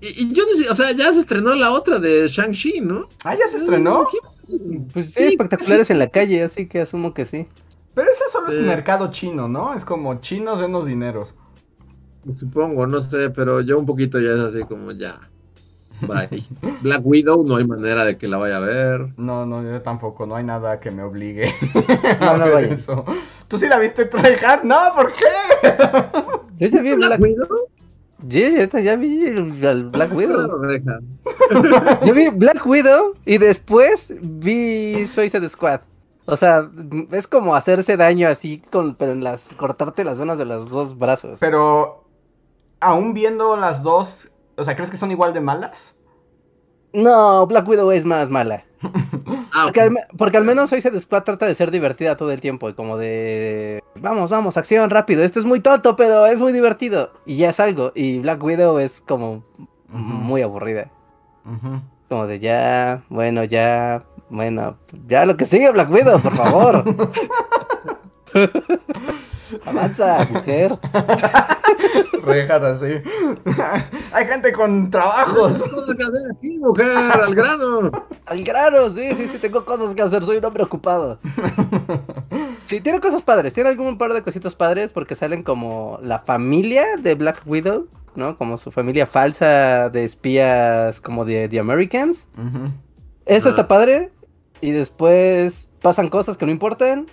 Y, 0.00 0.06
y 0.24 0.32
yo 0.32 0.44
no 0.44 0.56
sé, 0.56 0.70
o 0.70 0.74
sea, 0.74 0.92
ya 0.92 1.12
se 1.12 1.20
estrenó 1.20 1.54
la 1.54 1.70
otra 1.72 1.98
de 1.98 2.26
Shang-Chi, 2.28 2.80
¿no? 2.80 3.08
Ah, 3.24 3.34
ya 3.36 3.46
se 3.48 3.58
estrenó. 3.58 4.06
Pues 4.92 5.06
sí, 5.06 5.12
Sí, 5.14 5.22
espectaculares 5.22 5.90
en 5.90 5.98
la 5.98 6.08
calle, 6.08 6.42
así 6.42 6.66
que 6.66 6.80
asumo 6.80 7.12
que 7.14 7.24
sí. 7.24 7.46
Pero 7.94 8.10
ese 8.10 8.24
solo 8.32 8.50
Sí. 8.50 8.58
es 8.58 8.64
mercado 8.66 9.10
chino, 9.10 9.48
¿no? 9.48 9.74
Es 9.74 9.84
como 9.84 10.20
chinos 10.20 10.58
de 10.60 10.66
unos 10.66 10.86
dineros. 10.86 11.34
Supongo, 12.30 12.86
no 12.86 13.00
sé, 13.00 13.30
pero 13.30 13.60
yo 13.60 13.78
un 13.78 13.86
poquito 13.86 14.18
ya 14.20 14.30
es 14.30 14.40
así 14.40 14.62
como 14.64 14.92
ya. 14.92 15.18
Bye. 16.02 16.42
Black 16.82 17.00
Widow 17.04 17.44
no 17.46 17.56
hay 17.56 17.66
manera 17.66 18.04
de 18.04 18.16
que 18.16 18.28
la 18.28 18.38
vaya 18.38 18.56
a 18.58 18.60
ver. 18.60 19.08
No, 19.16 19.44
no, 19.46 19.62
yo 19.62 19.80
tampoco. 19.82 20.26
No 20.26 20.36
hay 20.36 20.44
nada 20.44 20.80
que 20.80 20.90
me 20.90 21.02
obligue 21.02 21.52
No, 22.20 22.30
a 22.30 22.36
no 22.38 22.50
vaya. 22.52 22.74
eso. 22.74 23.04
¿Tú 23.48 23.58
sí 23.58 23.66
la 23.68 23.78
viste 23.78 24.04
tryhard? 24.06 24.62
No, 24.64 24.78
¿por 24.94 25.12
qué? 25.12 25.26
Yo 26.58 26.68
ya 26.68 26.82
vi 26.82 26.90
¿Viste 26.90 26.96
Black 26.96 27.08
Black, 27.08 27.20
Widow? 27.20 27.48
ya, 28.28 28.48
ya- 28.66 28.80
ya 28.80 28.96
vi 28.96 29.26
el- 29.26 29.66
al 29.66 29.84
Black 29.90 30.14
Widow. 30.14 30.48
Yo 32.06 32.14
vi 32.14 32.28
Black 32.28 32.66
Widow 32.66 33.14
y 33.24 33.38
después 33.38 34.12
vi 34.20 35.06
Suicide 35.06 35.48
Squad. 35.48 35.80
O 36.26 36.36
sea, 36.36 36.68
es 37.12 37.26
como 37.26 37.56
hacerse 37.56 37.96
daño 37.96 38.28
así, 38.28 38.62
con, 38.70 38.94
pero 38.94 39.12
en 39.12 39.24
las, 39.24 39.54
cortarte 39.56 40.04
las 40.04 40.18
venas 40.18 40.38
de 40.38 40.44
los 40.44 40.68
dos 40.68 40.96
brazos. 40.96 41.40
Pero, 41.40 42.04
aún 42.78 43.14
viendo 43.14 43.56
las 43.56 43.82
dos, 43.82 44.29
o 44.60 44.64
sea, 44.64 44.76
¿crees 44.76 44.90
que 44.90 44.96
son 44.96 45.10
igual 45.10 45.32
de 45.34 45.40
malas? 45.40 45.94
No, 46.92 47.46
Black 47.46 47.66
Widow 47.68 47.90
es 47.92 48.04
más 48.04 48.28
mala. 48.30 48.64
Ah, 49.52 49.64
Porque 49.64 49.80
al, 49.80 49.90
me- 49.90 50.06
porque 50.16 50.36
al 50.36 50.44
menos 50.44 50.70
Suicide 50.70 50.98
Squad 51.00 51.24
trata 51.24 51.44
de 51.44 51.56
ser 51.56 51.72
divertida 51.72 52.16
todo 52.16 52.30
el 52.30 52.40
tiempo. 52.40 52.68
Y 52.68 52.74
como 52.74 52.96
de. 52.96 53.82
Vamos, 53.96 54.30
vamos, 54.30 54.56
acción 54.56 54.90
rápido. 54.90 55.24
Esto 55.24 55.40
es 55.40 55.44
muy 55.44 55.58
tonto, 55.58 55.96
pero 55.96 56.24
es 56.26 56.38
muy 56.38 56.52
divertido. 56.52 57.12
Y 57.26 57.36
ya 57.36 57.50
es 57.50 57.58
algo. 57.58 57.90
Y 57.96 58.20
Black 58.20 58.40
Widow 58.42 58.78
es 58.78 59.00
como 59.00 59.42
muy 59.88 60.42
aburrida. 60.42 60.88
Como 62.08 62.26
de 62.28 62.38
ya, 62.38 63.02
bueno, 63.08 63.42
ya, 63.42 64.04
bueno, 64.28 64.76
ya 65.08 65.26
lo 65.26 65.36
que 65.36 65.44
sigue 65.46 65.68
Black 65.72 65.90
Widow, 65.90 66.20
por 66.20 66.36
favor. 66.36 66.84
Avanza, 69.66 70.28
mujer. 70.30 70.78
Reinhardt 72.30 72.64
así. 72.64 73.02
Hay 74.12 74.26
gente 74.26 74.52
con 74.52 74.90
trabajos. 74.90 75.62
cosas 75.62 75.96
que 75.96 76.02
hacer 76.02 76.32
aquí, 76.36 76.58
mujer, 76.58 76.86
al 77.22 77.34
grano. 77.34 77.90
Al 78.26 78.44
grano, 78.44 78.90
sí, 78.92 79.10
sí, 79.16 79.26
sí, 79.26 79.38
tengo 79.38 79.64
cosas 79.64 79.92
que 79.94 80.02
hacer, 80.02 80.24
soy 80.24 80.36
un 80.36 80.44
hombre 80.44 80.62
ocupado. 80.62 81.18
Sí, 82.66 82.80
tiene 82.80 83.00
cosas 83.00 83.22
padres, 83.22 83.52
tiene 83.52 83.70
algún 83.70 83.98
par 83.98 84.12
de 84.12 84.22
cositos 84.22 84.54
padres 84.54 84.92
porque 84.92 85.16
salen 85.16 85.42
como 85.42 85.98
la 86.00 86.20
familia 86.20 86.96
de 86.96 87.16
Black 87.16 87.42
Widow, 87.44 87.88
¿no? 88.14 88.38
Como 88.38 88.56
su 88.56 88.70
familia 88.70 89.06
falsa 89.06 89.88
de 89.90 90.04
espías 90.04 91.00
como 91.00 91.24
de 91.24 91.48
The 91.48 91.58
Americans. 91.58 92.28
Eso 93.26 93.48
está 93.48 93.66
padre. 93.66 94.12
Y 94.60 94.70
después 94.72 95.68
pasan 95.82 96.08
cosas 96.08 96.36
que 96.36 96.46
no 96.46 96.52
importan. 96.52 97.06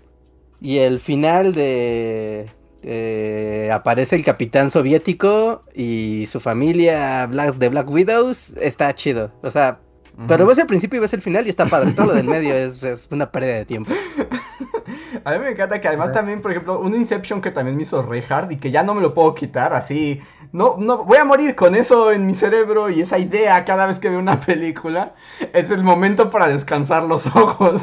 Y 0.60 0.78
el 0.80 1.00
final 1.00 1.54
de... 1.54 2.52
eh, 2.90 3.70
aparece 3.74 4.16
el 4.16 4.24
capitán 4.24 4.70
soviético 4.70 5.66
y 5.74 6.26
su 6.32 6.40
familia 6.40 7.28
Black, 7.28 7.56
de 7.56 7.68
Black 7.68 7.90
Widows 7.90 8.56
está 8.62 8.96
chido. 8.96 9.30
O 9.42 9.52
sea, 9.52 9.82
pero 10.26 10.46
Ujú. 10.46 10.50
ves 10.50 10.58
el 10.60 10.68
principio 10.68 10.96
y 10.96 11.02
ves 11.02 11.14
el 11.14 11.22
final 11.22 11.46
y 11.46 11.50
está 11.50 11.66
padre. 11.66 11.92
Todo 11.92 12.08
lo 12.08 12.14
del 12.14 12.28
medio 12.28 12.56
es, 12.56 12.82
es 12.82 13.10
una 13.12 13.30
pérdida 13.30 13.56
de 13.56 13.66
tiempo. 13.66 13.92
A 15.26 15.34
mí 15.34 15.40
me 15.40 15.50
encanta 15.50 15.82
que 15.82 15.90
además 15.90 16.14
también, 16.14 16.40
por 16.40 16.52
ejemplo, 16.52 16.80
un 16.80 16.96
Inception 16.96 17.42
que 17.42 17.52
también 17.52 17.76
me 17.76 17.84
hizo 17.84 18.02
Reinhardt 18.02 18.54
y 18.54 18.58
que 18.58 18.72
ya 18.72 18.84
no 18.84 18.96
me 18.96 19.02
lo 19.02 19.14
puedo 19.14 19.36
quitar 19.36 19.74
así. 19.74 20.22
No, 20.54 20.78
no, 20.80 21.04
voy 21.04 21.18
a 21.18 21.26
morir 21.26 21.56
con 21.56 21.76
eso 21.76 22.14
en 22.14 22.26
mi 22.26 22.34
cerebro 22.34 22.90
y 22.90 23.02
esa 23.02 23.20
idea 23.20 23.66
cada 23.66 23.86
vez 23.86 24.00
que 24.00 24.10
veo 24.10 24.20
una 24.20 24.40
película. 24.40 25.14
Es 25.52 25.70
el 25.72 25.84
momento 25.84 26.30
para 26.30 26.48
descansar 26.48 27.04
los 27.04 27.28
ojos. 27.36 27.82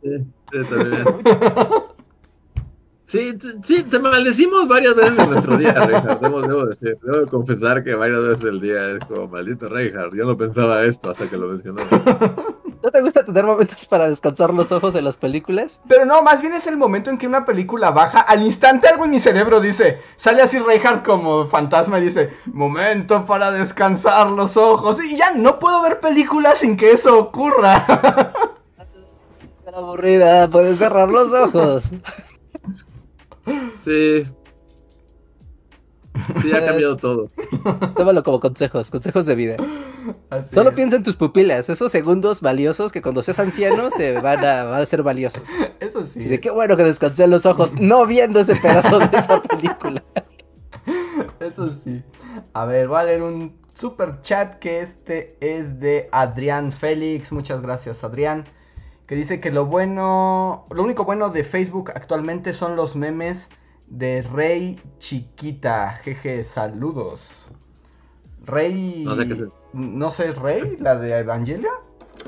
Sí, 0.00 0.10
sí, 0.52 0.58
también. 0.70 1.04
Sí, 3.12 3.36
sí, 3.62 3.82
te 3.82 3.98
maldecimos 3.98 4.66
varias 4.66 4.94
veces 4.94 5.18
en 5.18 5.28
nuestro 5.28 5.58
día, 5.58 5.74
Reinhardt. 5.86 6.22
Debo, 6.22 6.40
debo 6.40 6.64
decir, 6.64 6.96
debo 7.02 7.20
de 7.20 7.26
confesar 7.26 7.84
que 7.84 7.94
varias 7.94 8.22
veces 8.22 8.44
el 8.46 8.58
día 8.58 8.88
es 8.92 9.00
como 9.00 9.28
maldito 9.28 9.68
Reinhardt. 9.68 10.14
Yo 10.14 10.24
no 10.24 10.34
pensaba 10.34 10.82
esto 10.84 11.10
hasta 11.10 11.28
que 11.28 11.36
lo 11.36 11.48
mencionó. 11.48 11.82
¿No 12.82 12.90
te 12.90 13.02
gusta 13.02 13.22
tener 13.22 13.44
momentos 13.44 13.84
para 13.84 14.08
descansar 14.08 14.54
los 14.54 14.72
ojos 14.72 14.94
en 14.94 15.04
las 15.04 15.18
películas? 15.18 15.82
Pero 15.86 16.06
no, 16.06 16.22
más 16.22 16.40
bien 16.40 16.54
es 16.54 16.66
el 16.66 16.78
momento 16.78 17.10
en 17.10 17.18
que 17.18 17.26
una 17.26 17.44
película 17.44 17.90
baja. 17.90 18.22
Al 18.22 18.42
instante 18.42 18.88
algo 18.88 19.04
en 19.04 19.10
mi 19.10 19.20
cerebro 19.20 19.60
dice, 19.60 20.00
sale 20.16 20.40
así 20.40 20.58
Reinhardt 20.58 21.04
como 21.04 21.46
fantasma 21.48 21.98
y 21.98 22.04
dice, 22.06 22.30
momento 22.46 23.26
para 23.26 23.50
descansar 23.50 24.30
los 24.30 24.56
ojos. 24.56 25.04
Y 25.04 25.18
ya 25.18 25.34
no 25.34 25.58
puedo 25.58 25.82
ver 25.82 26.00
películas 26.00 26.60
sin 26.60 26.78
que 26.78 26.92
eso 26.92 27.18
ocurra. 27.18 27.84
estar 29.58 29.74
aburrida, 29.74 30.48
puedes 30.48 30.78
cerrar 30.78 31.10
los 31.10 31.30
ojos. 31.34 31.90
Sí. 33.80 34.24
Sí, 36.40 36.52
ha 36.52 36.64
cambiado 36.64 36.96
todo. 36.96 37.30
Tómalo 37.96 38.22
como 38.22 38.40
consejos, 38.40 38.90
consejos 38.90 39.26
de 39.26 39.34
vida. 39.34 39.62
Así 40.30 40.50
Solo 40.50 40.70
es. 40.70 40.74
piensa 40.74 40.96
en 40.96 41.02
tus 41.02 41.16
pupilas, 41.16 41.68
esos 41.70 41.92
segundos 41.92 42.40
valiosos 42.40 42.92
que 42.92 43.02
cuando 43.02 43.22
seas 43.22 43.38
anciano 43.40 43.90
se 43.90 44.20
van 44.20 44.44
a, 44.44 44.64
van 44.64 44.80
a 44.82 44.86
ser 44.86 45.02
valiosos. 45.02 45.54
Eso 45.80 46.06
sí. 46.06 46.20
Y 46.22 46.28
de 46.28 46.40
qué 46.40 46.50
bueno 46.50 46.76
que 46.76 46.84
descansé 46.84 47.26
los 47.26 47.46
ojos 47.46 47.74
no 47.80 48.06
viendo 48.06 48.40
ese 48.40 48.56
pedazo 48.56 48.98
de 48.98 49.16
esa 49.16 49.42
película. 49.42 50.02
Eso 51.40 51.68
sí. 51.68 52.02
A 52.52 52.64
ver, 52.64 52.88
voy 52.88 52.98
a 53.00 53.04
leer 53.04 53.22
un 53.22 53.56
super 53.78 54.20
chat 54.22 54.56
que 54.56 54.80
este 54.80 55.36
es 55.40 55.78
de 55.80 56.08
Adrián 56.12 56.72
Félix. 56.72 57.32
Muchas 57.32 57.60
gracias, 57.62 58.02
Adrián. 58.04 58.44
Que 59.12 59.16
dice 59.16 59.40
que 59.40 59.50
lo 59.50 59.66
bueno, 59.66 60.64
lo 60.70 60.82
único 60.82 61.04
bueno 61.04 61.28
de 61.28 61.44
Facebook 61.44 61.90
actualmente 61.94 62.54
son 62.54 62.76
los 62.76 62.96
memes 62.96 63.50
de 63.86 64.22
Rey 64.22 64.80
Chiquita. 65.00 66.00
Jeje, 66.02 66.44
saludos. 66.44 67.50
Rey. 68.42 69.02
No 69.04 69.14
sé 69.14 69.28
qué 69.28 69.34
es. 69.34 69.44
No 69.74 70.08
sé, 70.08 70.30
Rey, 70.30 70.78
la 70.78 70.96
de 70.96 71.18
Evangelion. 71.18 71.74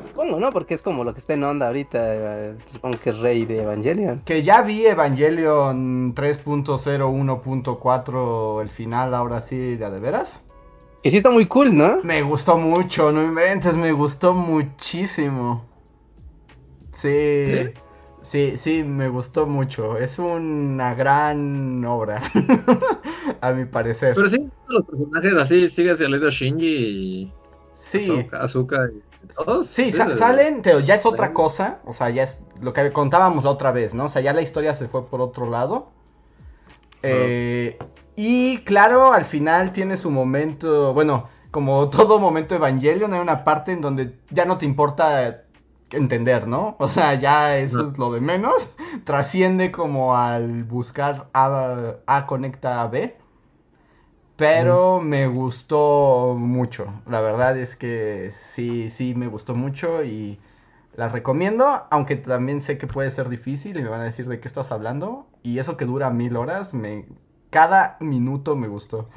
Supongo, 0.08 0.38
¿no? 0.38 0.52
Porque 0.52 0.74
es 0.74 0.82
como 0.82 1.04
lo 1.04 1.14
que 1.14 1.20
está 1.20 1.32
en 1.32 1.44
onda 1.44 1.68
ahorita. 1.68 1.98
eh, 2.02 2.54
Supongo 2.70 2.98
que 2.98 3.08
es 3.08 3.18
rey 3.20 3.46
de 3.46 3.62
Evangelion. 3.62 4.20
Que 4.26 4.42
ya 4.42 4.60
vi 4.60 4.84
Evangelion 4.84 6.14
3.01.4, 6.14 8.60
el 8.60 8.68
final, 8.68 9.14
ahora 9.14 9.40
sí, 9.40 9.76
de 9.76 9.86
a 9.86 9.90
de 9.90 10.00
veras. 10.00 10.42
Que 11.02 11.10
sí 11.10 11.16
está 11.16 11.30
muy 11.30 11.46
cool, 11.46 11.74
¿no? 11.74 12.00
Me 12.02 12.20
gustó 12.20 12.58
mucho, 12.58 13.10
no 13.10 13.22
inventes, 13.22 13.74
me 13.74 13.92
gustó 13.92 14.34
muchísimo. 14.34 15.64
Sí, 17.04 17.10
¿Sí? 17.52 17.72
sí, 18.22 18.56
sí, 18.56 18.82
me 18.84 19.08
gustó 19.08 19.46
mucho. 19.46 19.98
Es 19.98 20.18
una 20.18 20.94
gran 20.94 21.84
obra, 21.84 22.22
a 23.40 23.52
mi 23.52 23.64
parecer. 23.66 24.14
Pero 24.16 24.28
sí, 24.28 24.38
los 24.68 24.84
personajes 24.84 25.34
así, 25.34 25.68
sigue 25.68 25.96
saliendo 25.96 26.30
Shinji 26.30 26.66
y 26.66 27.32
Sí, 27.74 28.28
Azuka, 28.32 28.88
y 28.92 29.02
todos. 29.34 29.66
sí, 29.68 29.92
sa- 29.92 30.14
salen, 30.14 30.62
pero 30.62 30.80
ya 30.80 30.94
es 30.94 31.06
otra 31.06 31.32
cosa. 31.32 31.80
O 31.84 31.92
sea, 31.92 32.10
ya 32.10 32.22
es 32.24 32.40
lo 32.60 32.72
que 32.72 32.92
contábamos 32.92 33.44
la 33.44 33.50
otra 33.50 33.72
vez, 33.72 33.94
¿no? 33.94 34.04
O 34.06 34.08
sea, 34.08 34.22
ya 34.22 34.32
la 34.32 34.42
historia 34.42 34.74
se 34.74 34.88
fue 34.88 35.08
por 35.08 35.20
otro 35.20 35.48
lado. 35.50 35.88
Eh, 37.02 37.78
y 38.16 38.58
claro, 38.64 39.12
al 39.12 39.24
final 39.24 39.72
tiene 39.72 39.96
su 39.96 40.10
momento, 40.10 40.94
bueno, 40.94 41.28
como 41.50 41.90
todo 41.90 42.18
momento 42.18 42.54
Evangelion, 42.54 43.12
hay 43.12 43.20
una 43.20 43.44
parte 43.44 43.72
en 43.72 43.80
donde 43.80 44.18
ya 44.30 44.44
no 44.44 44.58
te 44.58 44.66
importa 44.66 45.43
entender, 45.96 46.46
¿no? 46.48 46.76
O 46.78 46.88
sea, 46.88 47.14
ya 47.14 47.58
eso 47.58 47.86
es 47.88 47.98
lo 47.98 48.12
de 48.12 48.20
menos. 48.20 48.74
Trasciende 49.04 49.72
como 49.72 50.16
al 50.16 50.64
buscar 50.64 51.28
A, 51.32 51.96
A 52.06 52.26
conecta 52.26 52.82
a 52.82 52.88
B. 52.88 53.16
Pero 54.36 55.00
me 55.00 55.26
gustó 55.28 56.34
mucho. 56.38 57.02
La 57.06 57.20
verdad 57.20 57.56
es 57.58 57.76
que 57.76 58.30
sí, 58.32 58.90
sí 58.90 59.14
me 59.14 59.28
gustó 59.28 59.54
mucho 59.54 60.02
y 60.04 60.40
la 60.94 61.08
recomiendo, 61.08 61.86
aunque 61.90 62.16
también 62.16 62.60
sé 62.62 62.78
que 62.78 62.86
puede 62.88 63.10
ser 63.12 63.28
difícil 63.28 63.78
y 63.78 63.82
me 63.82 63.88
van 63.90 64.00
a 64.00 64.04
decir 64.04 64.28
de 64.28 64.40
qué 64.40 64.48
estás 64.48 64.72
hablando. 64.72 65.28
Y 65.42 65.58
eso 65.58 65.76
que 65.76 65.84
dura 65.86 66.10
mil 66.10 66.36
horas, 66.36 66.74
me... 66.74 67.06
cada 67.50 67.96
minuto 68.00 68.56
me 68.56 68.68
gustó. 68.68 69.08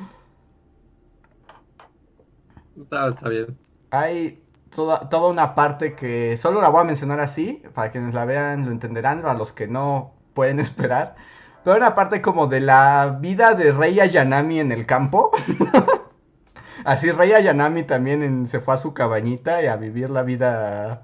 Está, 2.76 3.08
está 3.10 3.30
bien. 3.30 3.58
Hay 3.92 4.47
toda, 4.74 5.10
toda 5.10 5.30
una 5.30 5.56
parte 5.56 5.96
que 5.96 6.38
solo 6.38 6.62
la 6.62 6.70
voy 6.70 6.82
a 6.82 6.84
mencionar 6.86 7.20
así, 7.20 7.64
para 7.74 7.92
quienes 7.92 8.14
la 8.14 8.26
vean 8.26 8.66
lo 8.66 8.72
entenderán, 8.72 9.26
a 9.26 9.34
los 9.34 9.52
que 9.54 9.68
no 9.68 10.14
pueden 10.34 10.60
esperar. 10.62 11.16
Pero 11.64 11.78
una 11.78 11.96
parte 11.96 12.22
como 12.22 12.48
de 12.48 12.62
la 12.62 13.18
vida 13.20 13.54
de 13.56 13.72
Rei 13.72 14.00
Ayanami 14.00 14.60
en 14.60 14.72
el 14.72 14.86
campo. 14.86 15.32
Así 16.86 17.12
Rei 17.12 17.34
Ayanami 17.34 17.84
también 17.84 18.24
en- 18.24 18.48
se 18.48 18.60
fue 18.60 18.74
a 18.76 18.78
su 18.78 18.94
cabañita 18.94 19.62
y 19.62 19.68
a 19.68 19.76
vivir 19.76 20.10
la 20.10 20.24
vida... 20.24 21.04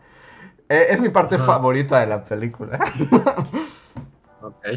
Eh, 0.69 0.87
Es 0.89 1.01
mi 1.01 1.09
parte 1.09 1.35
Ajá. 1.35 1.45
favorita 1.45 1.99
de 1.99 2.07
la 2.07 2.23
película. 2.23 2.79
Ok. 4.41 4.67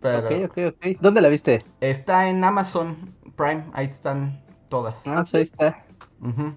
Pero 0.00 0.18
Ok, 0.18 0.30
ok, 0.50 0.58
ok. 0.68 0.96
¿Dónde 1.00 1.20
la 1.20 1.28
viste? 1.28 1.64
está 1.80 2.28
en 2.28 2.44
Amazon 2.44 3.14
Prime, 3.36 3.64
ahí 3.72 3.86
están 3.86 4.40
todas. 4.68 5.06
Ah, 5.06 5.22
pues 5.22 5.34
ahí 5.34 5.42
está. 5.42 5.84
Ujú. 6.20 6.54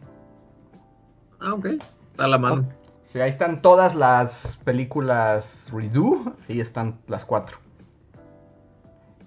Ah, 1.39 1.53
ok. 1.53 1.65
Está 1.65 2.25
a 2.25 2.27
la 2.27 2.37
mano. 2.37 2.65
Sí, 3.03 3.19
ahí 3.19 3.29
están 3.29 3.61
todas 3.61 3.95
las 3.95 4.59
películas 4.63 5.69
Redo. 5.73 6.35
Ahí 6.47 6.59
están 6.59 6.99
las 7.07 7.25
cuatro. 7.25 7.57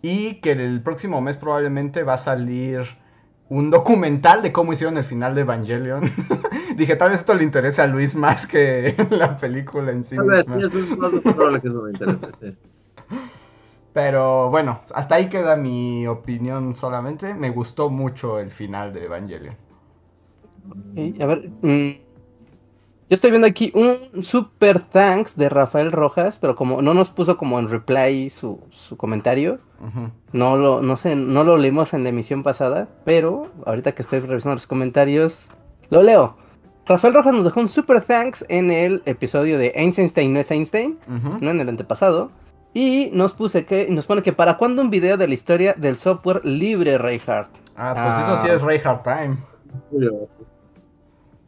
Y 0.02 0.34
que 0.34 0.52
el 0.52 0.82
próximo 0.82 1.20
mes 1.20 1.36
probablemente 1.36 2.02
va 2.02 2.14
a 2.14 2.18
salir 2.18 2.82
un 3.48 3.70
documental 3.70 4.40
de 4.40 4.52
cómo 4.52 4.72
hicieron 4.72 4.96
el 4.98 5.04
final 5.04 5.34
de 5.34 5.42
Evangelion. 5.42 6.10
Dije, 6.76 6.96
tal 6.96 7.10
vez 7.10 7.20
esto 7.20 7.34
le 7.34 7.44
interese 7.44 7.82
a 7.82 7.86
Luis 7.86 8.14
más 8.14 8.46
que 8.46 8.94
la 9.10 9.36
película 9.36 9.92
en 9.92 10.04
sí 10.04 10.16
Tal 10.16 10.26
vez, 10.26 10.46
sí, 10.46 10.56
es 10.56 10.96
más 10.96 11.10
probable 11.10 11.60
que 11.60 11.68
eso 11.68 11.82
me 11.82 11.90
interese, 11.90 12.26
sí. 12.38 12.56
Pero 13.92 14.48
bueno, 14.48 14.80
hasta 14.94 15.16
ahí 15.16 15.28
queda 15.28 15.56
mi 15.56 16.06
opinión 16.06 16.74
solamente. 16.74 17.34
Me 17.34 17.50
gustó 17.50 17.90
mucho 17.90 18.38
el 18.38 18.50
final 18.50 18.92
de 18.92 19.04
Evangelion. 19.04 19.56
A 21.20 21.26
ver, 21.26 21.50
mm, 21.62 21.90
yo 23.10 23.14
estoy 23.14 23.30
viendo 23.30 23.46
aquí 23.46 23.72
un 23.74 24.22
super 24.22 24.80
thanks 24.80 25.36
de 25.36 25.48
Rafael 25.48 25.92
Rojas, 25.92 26.38
pero 26.38 26.56
como 26.56 26.80
no 26.80 26.94
nos 26.94 27.10
puso 27.10 27.36
como 27.36 27.58
en 27.58 27.68
reply 27.68 28.30
su, 28.30 28.60
su 28.70 28.96
comentario, 28.96 29.58
no 30.32 30.56
lo, 30.56 30.80
no 30.80 30.96
sé, 30.96 31.14
no 31.16 31.44
lo 31.44 31.56
leímos 31.58 31.92
en 31.92 32.04
la 32.04 32.08
emisión 32.10 32.42
pasada, 32.42 32.88
pero 33.04 33.48
ahorita 33.66 33.92
que 33.92 34.02
estoy 34.02 34.20
revisando 34.20 34.54
los 34.54 34.66
comentarios, 34.66 35.50
lo 35.90 36.02
leo. 36.02 36.36
Rafael 36.86 37.14
Rojas 37.14 37.34
nos 37.34 37.44
dejó 37.44 37.60
un 37.60 37.68
super 37.68 38.00
thanks 38.00 38.44
en 38.48 38.70
el 38.70 39.02
episodio 39.04 39.58
de 39.58 39.72
Einstein 39.76 40.32
no 40.32 40.40
es 40.40 40.50
Einstein, 40.50 40.98
no 41.40 41.50
en 41.50 41.60
el 41.60 41.68
antepasado. 41.68 42.30
Y 42.74 43.10
nos 43.12 43.34
puse 43.34 43.66
que, 43.66 43.88
nos 43.90 44.06
pone 44.06 44.22
que 44.22 44.32
para 44.32 44.56
cuándo 44.56 44.80
un 44.80 44.88
video 44.88 45.18
de 45.18 45.28
la 45.28 45.34
historia 45.34 45.74
del 45.76 45.96
software 45.96 46.42
libre, 46.44 46.96
Reinhardt. 46.96 47.50
Ah, 47.76 47.92
pues 47.94 48.26
eso 48.26 48.42
sí 48.42 48.48
Ah. 48.50 48.54
es 48.54 48.62
Ray 48.62 48.80
Hard 48.82 49.02
Time. 49.02 49.36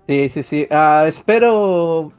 Sí, 0.07 0.29
sí, 0.29 0.43
sí. 0.43 0.67
Ah, 0.71 1.05
espero. 1.07 2.13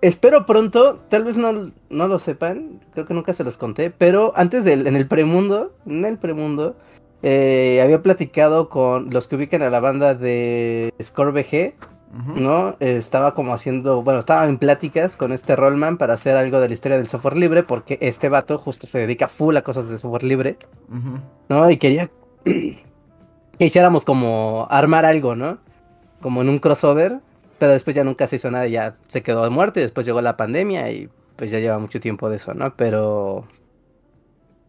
Espero 0.00 0.44
pronto. 0.46 1.00
Tal 1.08 1.24
vez 1.24 1.36
no, 1.36 1.70
no 1.90 2.08
lo 2.08 2.18
sepan. 2.18 2.80
Creo 2.92 3.06
que 3.06 3.14
nunca 3.14 3.32
se 3.34 3.44
los 3.44 3.56
conté. 3.56 3.90
Pero 3.90 4.32
antes 4.36 4.64
del. 4.64 4.86
En 4.86 4.96
el 4.96 5.06
premundo. 5.06 5.72
En 5.86 6.04
el 6.04 6.18
premundo. 6.18 6.76
eh, 7.22 7.80
había 7.82 8.02
platicado 8.02 8.68
con 8.68 9.10
los 9.10 9.28
que 9.28 9.36
ubican 9.36 9.62
a 9.62 9.70
la 9.70 9.80
banda 9.80 10.14
de 10.14 10.92
Score 11.02 11.32
VG. 11.32 11.74
Ujú. 12.16 12.40
¿No? 12.40 12.76
Eh, 12.80 12.96
estaba 12.96 13.34
como 13.34 13.54
haciendo. 13.54 14.02
Bueno, 14.02 14.20
estaba 14.20 14.44
en 14.46 14.58
pláticas 14.58 15.16
con 15.16 15.32
este 15.32 15.56
Rollman 15.56 15.96
para 15.98 16.14
hacer 16.14 16.36
algo 16.36 16.60
de 16.60 16.68
la 16.68 16.74
historia 16.74 16.98
del 16.98 17.06
software 17.08 17.36
libre. 17.36 17.62
Porque 17.62 17.98
este 18.02 18.28
vato 18.28 18.58
justo 18.58 18.86
se 18.86 18.98
dedica 18.98 19.28
full 19.28 19.56
a 19.56 19.62
cosas 19.62 19.88
de 19.88 19.98
software 19.98 20.24
libre. 20.24 20.56
¿no? 21.48 21.70
Y 21.70 21.76
quería 21.78 22.10
que 22.44 22.84
hiciéramos 23.58 24.04
como 24.04 24.66
armar 24.68 25.04
algo, 25.04 25.34
¿no? 25.34 25.58
Como 26.24 26.40
en 26.40 26.48
un 26.48 26.58
crossover, 26.58 27.20
pero 27.58 27.72
después 27.72 27.94
ya 27.94 28.02
nunca 28.02 28.26
se 28.26 28.36
hizo 28.36 28.50
nada, 28.50 28.66
ya 28.66 28.94
se 29.08 29.22
quedó 29.22 29.44
de 29.44 29.50
muerte, 29.50 29.80
después 29.80 30.06
llegó 30.06 30.22
la 30.22 30.38
pandemia 30.38 30.90
y 30.90 31.10
pues 31.36 31.50
ya 31.50 31.58
lleva 31.58 31.78
mucho 31.78 32.00
tiempo 32.00 32.30
de 32.30 32.36
eso, 32.36 32.54
¿no? 32.54 32.74
Pero 32.76 33.46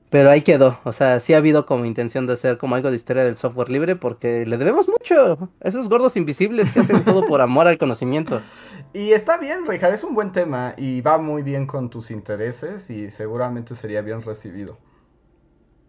pero 0.09 0.29
ahí 0.29 0.41
quedó, 0.41 0.79
o 0.83 0.91
sea, 0.91 1.21
sí 1.21 1.33
ha 1.33 1.37
habido 1.37 1.65
como 1.65 1.85
intención 1.85 2.27
de 2.27 2.33
hacer 2.33 2.57
como 2.57 2.75
algo 2.75 2.89
de 2.89 2.97
historia 2.97 3.23
del 3.23 3.37
software 3.37 3.69
libre 3.69 3.95
porque 3.95 4.45
le 4.45 4.57
debemos 4.57 4.89
mucho 4.89 5.49
a 5.63 5.67
esos 5.69 5.87
gordos 5.87 6.17
invisibles 6.17 6.69
que 6.71 6.81
hacen 6.81 7.05
todo 7.05 7.25
por 7.25 7.39
amor 7.39 7.67
al 7.67 7.77
conocimiento. 7.77 8.41
Y 8.93 9.13
está 9.13 9.37
bien, 9.37 9.65
Richard, 9.65 9.93
es 9.93 10.03
un 10.03 10.13
buen 10.13 10.33
tema 10.33 10.73
y 10.77 10.99
va 10.99 11.17
muy 11.17 11.41
bien 11.41 11.67
con 11.67 11.89
tus 11.89 12.11
intereses 12.11 12.89
y 12.89 13.11
seguramente 13.11 13.75
sería 13.75 14.01
bien 14.01 14.21
recibido. 14.21 14.77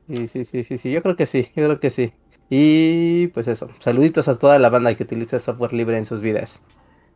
Sí, 0.08 0.28
sí, 0.28 0.44
sí, 0.44 0.62
sí, 0.62 0.78
sí, 0.78 0.92
yo 0.92 1.02
creo 1.02 1.16
que 1.16 1.26
sí, 1.26 1.50
yo 1.56 1.64
creo 1.64 1.80
que 1.80 1.90
sí. 1.90 2.12
Y 2.48 3.28
pues 3.28 3.48
eso, 3.48 3.68
saluditos 3.80 4.28
a 4.28 4.38
toda 4.38 4.58
la 4.58 4.68
banda 4.68 4.94
que 4.94 5.02
utiliza 5.02 5.38
software 5.38 5.72
libre 5.72 5.98
en 5.98 6.04
sus 6.04 6.20
vidas. 6.20 6.60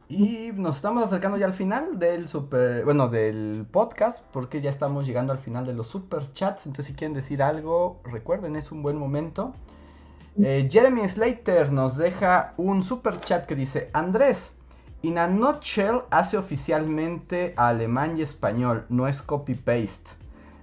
Y 0.08 0.50
nos 0.54 0.76
estamos 0.76 1.04
acercando 1.04 1.38
ya 1.38 1.46
al 1.46 1.52
final 1.52 2.00
del 2.00 2.26
super, 2.26 2.84
bueno, 2.84 3.08
del 3.08 3.64
podcast, 3.70 4.24
porque 4.32 4.60
ya 4.60 4.68
estamos 4.68 5.06
llegando 5.06 5.32
al 5.32 5.38
final 5.38 5.66
de 5.66 5.72
los 5.72 5.86
super 5.86 6.32
chats. 6.32 6.66
Entonces, 6.66 6.86
si 6.86 6.94
quieren 6.94 7.14
decir 7.14 7.42
algo, 7.44 8.00
recuerden, 8.04 8.56
es 8.56 8.72
un 8.72 8.82
buen 8.82 8.96
momento. 8.96 9.54
Eh, 10.42 10.68
Jeremy 10.68 11.08
Slater 11.08 11.70
nos 11.70 11.96
deja 11.96 12.54
un 12.56 12.82
super 12.82 13.20
chat 13.20 13.46
que 13.46 13.54
dice: 13.54 13.88
Andrés, 13.92 14.52
In 15.02 15.16
a 15.16 15.28
Nutshell 15.28 16.02
hace 16.10 16.36
oficialmente 16.36 17.54
a 17.56 17.68
alemán 17.68 18.18
y 18.18 18.22
español, 18.22 18.84
no 18.90 19.08
es 19.08 19.22
copy-paste. 19.22 20.10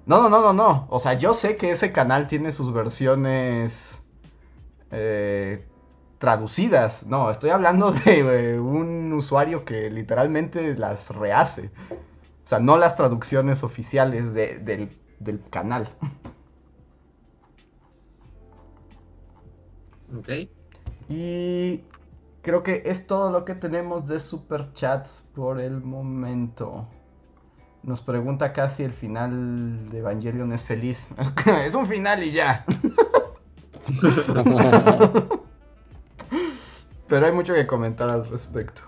No, 0.05 0.21
no, 0.21 0.29
no, 0.29 0.41
no, 0.41 0.53
no. 0.53 0.87
O 0.89 0.99
sea, 0.99 1.13
yo 1.13 1.33
sé 1.33 1.57
que 1.57 1.71
ese 1.71 1.91
canal 1.91 2.27
tiene 2.27 2.51
sus 2.51 2.71
versiones 2.71 3.99
eh, 4.91 5.65
traducidas. 6.19 7.05
No, 7.07 7.31
estoy 7.31 7.51
hablando 7.51 7.91
de 8.05 8.53
eh, 8.55 8.59
un 8.59 9.13
usuario 9.13 9.65
que 9.65 9.89
literalmente 9.89 10.75
las 10.77 11.15
rehace. 11.15 11.71
O 12.45 12.49
sea, 12.49 12.59
no 12.59 12.77
las 12.77 12.95
traducciones 12.95 13.63
oficiales 13.63 14.33
de- 14.33 14.59
del, 14.59 14.89
del 15.19 15.41
canal. 15.49 15.89
Ok. 20.15 20.29
Y 21.09 21.83
creo 22.41 22.63
que 22.63 22.83
es 22.85 23.07
todo 23.07 23.31
lo 23.31 23.45
que 23.45 23.55
tenemos 23.55 24.07
de 24.07 24.19
super 24.19 24.73
chats 24.73 25.23
por 25.35 25.59
el 25.59 25.81
momento. 25.81 26.87
Nos 27.83 28.01
pregunta 28.01 28.53
casi 28.53 28.83
el 28.83 28.93
final 28.93 29.89
de 29.89 29.99
Evangelion 29.99 30.53
es 30.53 30.63
feliz. 30.63 31.09
es 31.65 31.75
un 31.75 31.85
final 31.87 32.23
y 32.23 32.31
ya. 32.31 32.65
Pero 37.07 37.25
hay 37.25 37.31
mucho 37.31 37.53
que 37.53 37.65
comentar 37.65 38.09
al 38.09 38.27
respecto. 38.27 38.81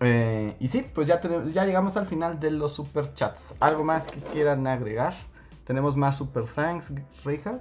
Eh, 0.00 0.56
y 0.60 0.68
sí, 0.68 0.86
pues 0.94 1.06
ya, 1.06 1.20
llegamos 1.20 1.96
al 1.96 2.06
final 2.06 2.38
de 2.40 2.50
los 2.50 2.72
super 2.72 3.12
chats. 3.14 3.54
¿Algo 3.60 3.84
más 3.84 4.06
que 4.06 4.20
quieran 4.32 4.66
agregar? 4.66 5.14
¿Tenemos 5.64 5.96
más 5.96 6.16
super 6.16 6.44
thanks, 6.44 6.92
Reija? 7.24 7.60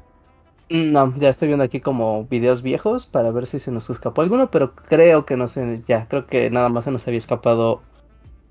No, 0.70 1.14
ya 1.16 1.30
estoy 1.30 1.48
viendo 1.48 1.64
aquí 1.64 1.80
como 1.80 2.26
videos 2.26 2.62
viejos 2.62 3.08
para 3.08 3.32
ver 3.32 3.46
si 3.46 3.60
se 3.60 3.72
nos 3.72 3.90
escapó 3.90 4.22
alguno, 4.22 4.52
pero 4.52 4.76
creo 4.76 5.26
que 5.26 5.38
no 5.38 5.48
sé, 5.48 5.84
ya, 5.88 6.08
creo 6.08 6.28
que 6.28 6.50
nada 6.50 6.68
más 6.70 6.84
se 6.84 6.92
nos 6.92 7.08
había 7.08 7.20
escapado 7.20 7.82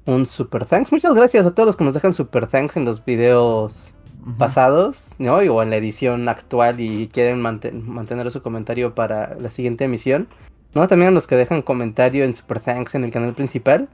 un 0.06 0.26
super 0.26 0.64
thanks. 0.64 0.92
Muchas 0.92 1.14
gracias 1.14 1.46
a 1.46 1.54
todos 1.54 1.66
los 1.66 1.76
que 1.76 1.84
nos 1.84 1.94
dejan 1.94 2.14
super 2.14 2.46
thanks 2.46 2.76
en 2.76 2.84
los 2.84 3.04
videos 3.04 3.95
Pasados, 4.38 5.14
¿no? 5.18 5.36
O 5.36 5.62
en 5.62 5.70
la 5.70 5.76
edición 5.76 6.28
actual 6.28 6.80
y 6.80 7.08
quieren 7.08 7.40
manten- 7.40 7.82
mantener 7.82 8.30
su 8.30 8.42
comentario 8.42 8.94
para 8.94 9.36
la 9.36 9.50
siguiente 9.50 9.84
emisión. 9.84 10.28
¿No? 10.74 10.88
También 10.88 11.08
a 11.08 11.14
los 11.14 11.26
que 11.26 11.36
dejan 11.36 11.62
comentario 11.62 12.24
en 12.24 12.34
Super 12.34 12.60
Thanks 12.60 12.94
en 12.94 13.04
el 13.04 13.10
canal 13.10 13.34
principal. 13.34 13.88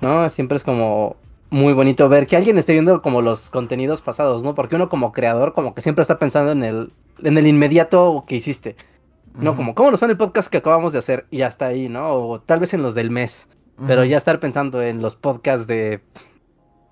¿No? 0.00 0.28
Siempre 0.30 0.56
es 0.56 0.64
como 0.64 1.16
muy 1.50 1.72
bonito 1.72 2.08
ver 2.08 2.26
que 2.26 2.36
alguien 2.36 2.58
esté 2.58 2.72
viendo 2.72 3.00
como 3.02 3.22
los 3.22 3.50
contenidos 3.50 4.02
pasados, 4.02 4.42
¿no? 4.42 4.54
Porque 4.54 4.74
uno 4.74 4.88
como 4.88 5.12
creador 5.12 5.52
como 5.54 5.74
que 5.74 5.82
siempre 5.82 6.02
está 6.02 6.18
pensando 6.18 6.52
en 6.52 6.64
el, 6.64 6.90
en 7.22 7.38
el 7.38 7.46
inmediato 7.46 8.24
que 8.26 8.36
hiciste. 8.36 8.76
No, 9.38 9.54
como, 9.54 9.74
¿cómo 9.74 9.90
nos 9.90 10.00
fue 10.00 10.08
el 10.08 10.16
podcast 10.16 10.48
que 10.48 10.56
acabamos 10.58 10.92
de 10.92 10.98
hacer? 10.98 11.26
Y 11.30 11.42
hasta 11.42 11.66
ahí, 11.66 11.88
¿no? 11.88 12.12
O 12.14 12.40
tal 12.40 12.58
vez 12.58 12.72
en 12.74 12.82
los 12.82 12.94
del 12.94 13.10
mes. 13.10 13.48
Pero 13.86 14.04
ya 14.06 14.16
estar 14.16 14.40
pensando 14.40 14.80
en 14.80 15.02
los 15.02 15.16
podcasts 15.16 15.66
de 15.66 16.00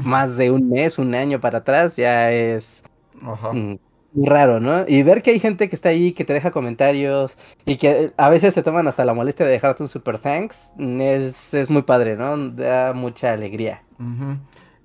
más 0.05 0.36
de 0.36 0.51
un 0.51 0.68
mes, 0.70 0.98
un 0.98 1.14
año 1.14 1.40
para 1.40 1.59
atrás, 1.59 1.97
ya 1.97 2.32
es 2.32 2.85
Ajá. 3.22 3.52
mm, 3.52 3.78
muy 4.12 4.26
raro, 4.28 4.60
¿no? 4.60 4.85
Y 4.89 5.02
ver 5.02 5.22
que 5.22 5.31
hay 5.32 5.40
gente 5.40 5.68
que 5.68 5.74
está 5.76 5.90
ahí, 5.90 6.12
que 6.12 6.24
te 6.24 6.32
deja 6.32 6.51
comentarios 6.52 7.36
y 7.64 7.78
que 7.78 8.12
a 8.16 8.28
veces 8.31 8.55
se 8.55 8.62
toman 8.62 8.89
hasta 8.89 9.05
la 9.05 9.14
molestia 9.14 9.47
de 9.47 9.52
dejarte 9.52 9.82
un 9.82 9.89
super 9.89 10.18
thanks, 10.18 10.72
mm, 10.76 11.01
es, 11.01 11.55
es 11.55 11.70
muy 11.70 11.82
padre, 11.82 12.16
¿no? 12.16 12.36
Da 12.51 12.93
mucha 12.94 13.32
alegría. 13.32 13.82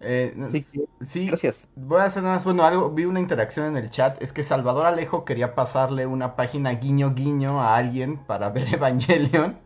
Eh, 0.01 0.33
que, 0.71 1.05
sí, 1.05 1.27
gracias. 1.27 1.67
voy 1.75 1.99
a 2.01 2.05
hacer 2.05 2.23
nada 2.23 2.35
más, 2.35 2.45
bueno, 2.45 2.63
algo, 2.65 2.91
vi 2.91 3.05
una 3.05 3.19
interacción 3.19 3.65
en 3.67 3.77
el 3.77 3.89
chat, 3.89 4.21
es 4.21 4.31
que 4.33 4.43
Salvador 4.43 4.85
Alejo 4.85 5.25
quería 5.25 5.55
pasarle 5.55 6.05
una 6.05 6.35
página 6.35 6.71
guiño 6.73 7.13
guiño 7.13 7.61
a 7.61 7.75
alguien 7.75 8.17
para 8.25 8.49
ver 8.51 8.73
Evangelion, 8.73 9.59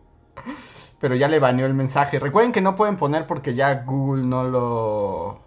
pero 0.99 1.15
ya 1.15 1.27
le 1.27 1.39
baneó 1.39 1.65
el 1.65 1.73
mensaje. 1.73 2.19
Recuerden 2.19 2.51
que 2.51 2.61
no 2.61 2.75
pueden 2.75 2.97
poner 2.97 3.27
porque 3.27 3.55
ya 3.55 3.83
Google 3.85 4.23
no 4.25 4.43
lo... 4.45 5.42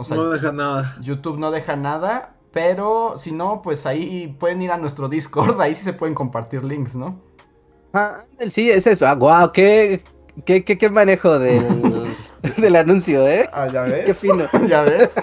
O 0.00 0.04
sea, 0.04 0.16
no 0.16 0.30
deja 0.30 0.52
nada. 0.52 0.96
YouTube 1.00 1.38
no 1.38 1.50
deja 1.50 1.76
nada, 1.76 2.34
pero 2.52 3.14
si 3.18 3.32
no, 3.32 3.60
pues 3.62 3.86
ahí 3.86 4.34
pueden 4.38 4.62
ir 4.62 4.70
a 4.70 4.78
nuestro 4.78 5.08
Discord, 5.08 5.60
ahí 5.60 5.74
sí 5.74 5.84
se 5.84 5.92
pueden 5.92 6.14
compartir 6.14 6.64
links, 6.64 6.96
¿no? 6.96 7.20
Ah, 7.92 8.24
sí, 8.48 8.70
ese 8.70 8.92
es, 8.92 9.02
ah, 9.02 9.14
wow, 9.14 9.52
qué, 9.52 10.02
qué, 10.44 10.64
qué, 10.64 10.78
qué 10.78 10.88
manejo 10.88 11.38
del, 11.38 12.14
del 12.56 12.76
anuncio, 12.76 13.26
¿eh? 13.28 13.48
Ah, 13.52 13.68
ya 13.68 13.82
ves. 13.82 14.06
Qué 14.06 14.14
fino. 14.14 14.46
¿Ya 14.68 14.82
ves? 14.82 15.12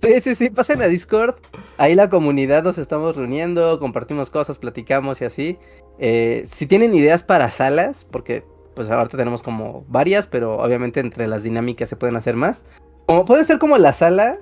Sí, 0.00 0.20
sí, 0.20 0.36
sí, 0.36 0.50
pasen 0.50 0.80
a 0.80 0.86
Discord. 0.86 1.34
Ahí 1.76 1.96
la 1.96 2.08
comunidad 2.08 2.62
nos 2.62 2.78
estamos 2.78 3.16
reuniendo, 3.16 3.80
compartimos 3.80 4.30
cosas, 4.30 4.56
platicamos 4.56 5.20
y 5.20 5.24
así. 5.24 5.58
Eh, 5.98 6.44
si 6.46 6.68
tienen 6.68 6.94
ideas 6.94 7.24
para 7.24 7.50
salas, 7.50 8.04
porque 8.04 8.44
pues 8.76 8.88
ahorita 8.88 9.16
tenemos 9.16 9.42
como 9.42 9.84
varias, 9.88 10.28
pero 10.28 10.58
obviamente 10.58 11.00
entre 11.00 11.26
las 11.26 11.42
dinámicas 11.42 11.88
se 11.88 11.96
pueden 11.96 12.14
hacer 12.14 12.36
más. 12.36 12.64
Como 13.08 13.24
puede 13.24 13.42
ser 13.44 13.58
como 13.58 13.78
la 13.78 13.94
sala, 13.94 14.36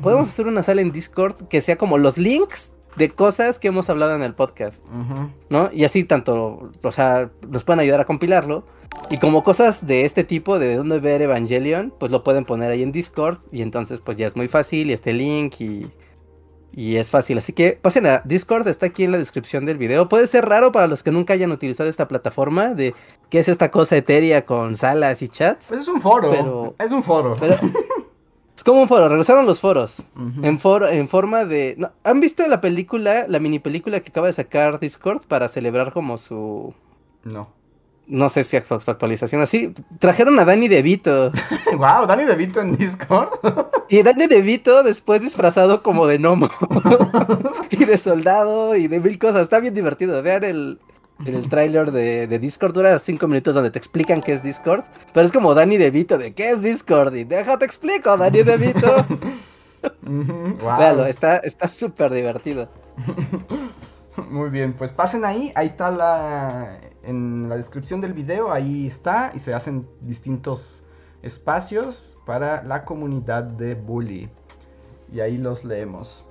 podemos 0.00 0.28
hacer 0.28 0.46
una 0.46 0.62
sala 0.62 0.80
en 0.82 0.92
Discord 0.92 1.48
que 1.48 1.60
sea 1.60 1.74
como 1.76 1.98
los 1.98 2.16
links 2.16 2.72
de 2.94 3.10
cosas 3.10 3.58
que 3.58 3.66
hemos 3.66 3.90
hablado 3.90 4.14
en 4.14 4.22
el 4.22 4.34
podcast. 4.36 4.86
¿no? 5.50 5.68
Y 5.72 5.82
así 5.84 6.04
tanto, 6.04 6.70
o 6.80 6.92
sea, 6.92 7.30
nos 7.48 7.64
pueden 7.64 7.80
ayudar 7.80 8.00
a 8.00 8.04
compilarlo. 8.04 8.64
Y 9.10 9.18
como 9.18 9.42
cosas 9.42 9.88
de 9.88 10.04
este 10.04 10.22
tipo, 10.22 10.60
de 10.60 10.76
dónde 10.76 11.00
ver 11.00 11.22
Evangelion, 11.22 11.92
pues 11.98 12.12
lo 12.12 12.22
pueden 12.22 12.44
poner 12.44 12.70
ahí 12.70 12.84
en 12.84 12.92
Discord. 12.92 13.38
Y 13.50 13.62
entonces 13.62 14.00
pues 14.00 14.16
ya 14.16 14.28
es 14.28 14.36
muy 14.36 14.46
fácil 14.46 14.90
y 14.90 14.92
este 14.92 15.12
link 15.12 15.54
y, 15.60 15.90
y 16.70 16.94
es 16.94 17.10
fácil. 17.10 17.38
Así 17.38 17.52
que 17.52 17.72
pasen 17.72 18.06
a 18.06 18.22
Discord, 18.24 18.68
está 18.68 18.86
aquí 18.86 19.02
en 19.02 19.10
la 19.10 19.18
descripción 19.18 19.64
del 19.64 19.76
video. 19.78 20.08
Puede 20.08 20.28
ser 20.28 20.44
raro 20.48 20.70
para 20.70 20.86
los 20.86 21.02
que 21.02 21.10
nunca 21.10 21.32
hayan 21.34 21.50
utilizado 21.50 21.88
esta 21.90 22.06
plataforma 22.06 22.74
de 22.74 22.94
qué 23.28 23.40
es 23.40 23.48
esta 23.48 23.72
cosa 23.72 23.96
etérea 23.96 24.44
con 24.46 24.76
salas 24.76 25.20
y 25.20 25.28
chats. 25.28 25.66
Pues 25.70 25.80
es 25.80 25.88
un 25.88 26.00
foro, 26.00 26.30
Pero- 26.30 26.74
es 26.78 26.92
un 26.92 27.02
foro. 27.02 27.34
Pero 27.40 27.56
es 28.64 28.66
como 28.66 28.80
un 28.80 28.88
foro, 28.88 29.10
regresaron 29.10 29.44
los 29.44 29.60
foros. 29.60 30.04
En, 30.40 30.58
foro, 30.58 30.88
en 30.88 31.06
forma 31.06 31.44
de... 31.44 31.74
¿no? 31.76 31.92
¿Han 32.02 32.20
visto 32.20 32.48
la 32.48 32.62
película, 32.62 33.26
la 33.28 33.38
mini 33.38 33.58
película 33.58 34.00
que 34.00 34.08
acaba 34.08 34.28
de 34.28 34.32
sacar 34.32 34.80
Discord 34.80 35.20
para 35.28 35.48
celebrar 35.48 35.92
como 35.92 36.16
su... 36.16 36.72
No. 37.24 37.50
No 38.06 38.30
sé 38.30 38.42
si 38.42 38.58
su, 38.62 38.74
actualización 38.74 39.42
así. 39.42 39.74
Trajeron 39.98 40.38
a 40.38 40.46
Danny 40.46 40.68
DeVito. 40.68 41.30
Wow, 41.76 42.06
Dani 42.06 42.24
DeVito 42.24 42.62
en 42.62 42.74
Discord. 42.74 43.28
Y 43.90 44.02
Danny 44.02 44.28
DeVito 44.28 44.82
después 44.82 45.20
disfrazado 45.20 45.82
como 45.82 46.06
de 46.06 46.16
gnomo. 46.16 46.48
y 47.70 47.84
de 47.84 47.98
soldado 47.98 48.76
y 48.76 48.88
de 48.88 48.98
mil 48.98 49.18
cosas. 49.18 49.42
Está 49.42 49.60
bien 49.60 49.74
divertido. 49.74 50.22
Vean 50.22 50.42
el, 50.42 50.78
en 51.24 51.34
el 51.34 51.48
tráiler 51.48 51.92
de, 51.92 52.26
de 52.26 52.38
Discord. 52.38 52.74
Dura 52.74 52.98
cinco 52.98 53.26
minutos 53.28 53.54
donde 53.54 53.70
te 53.70 53.78
explican 53.78 54.22
qué 54.22 54.32
es 54.34 54.42
Discord. 54.42 54.84
Pero 55.12 55.26
es 55.26 55.32
como 55.32 55.54
Danny 55.54 55.76
DeVito 55.76 56.18
de 56.18 56.34
qué 56.34 56.50
es 56.50 56.62
Discord. 56.62 57.14
Y 57.14 57.24
déjate 57.24 57.64
explico, 57.64 58.16
Danny 58.16 58.42
DeVito. 58.42 59.06
Wow. 60.02 60.78
Véalo, 60.78 61.04
está 61.04 61.36
está 61.38 61.68
súper 61.68 62.10
divertido. 62.10 62.70
Muy 64.30 64.48
bien, 64.48 64.74
pues 64.74 64.92
pasen 64.92 65.24
ahí, 65.24 65.52
ahí 65.54 65.66
está 65.66 65.90
la 65.90 66.78
en 67.02 67.48
la 67.48 67.56
descripción 67.56 68.00
del 68.00 68.12
video, 68.12 68.50
ahí 68.52 68.86
está 68.86 69.32
y 69.34 69.38
se 69.40 69.52
hacen 69.52 69.86
distintos 70.00 70.84
espacios 71.22 72.16
para 72.24 72.62
la 72.62 72.84
comunidad 72.84 73.42
de 73.42 73.74
Bully. 73.74 74.30
Y 75.12 75.20
ahí 75.20 75.36
los 75.36 75.64
leemos. 75.64 76.26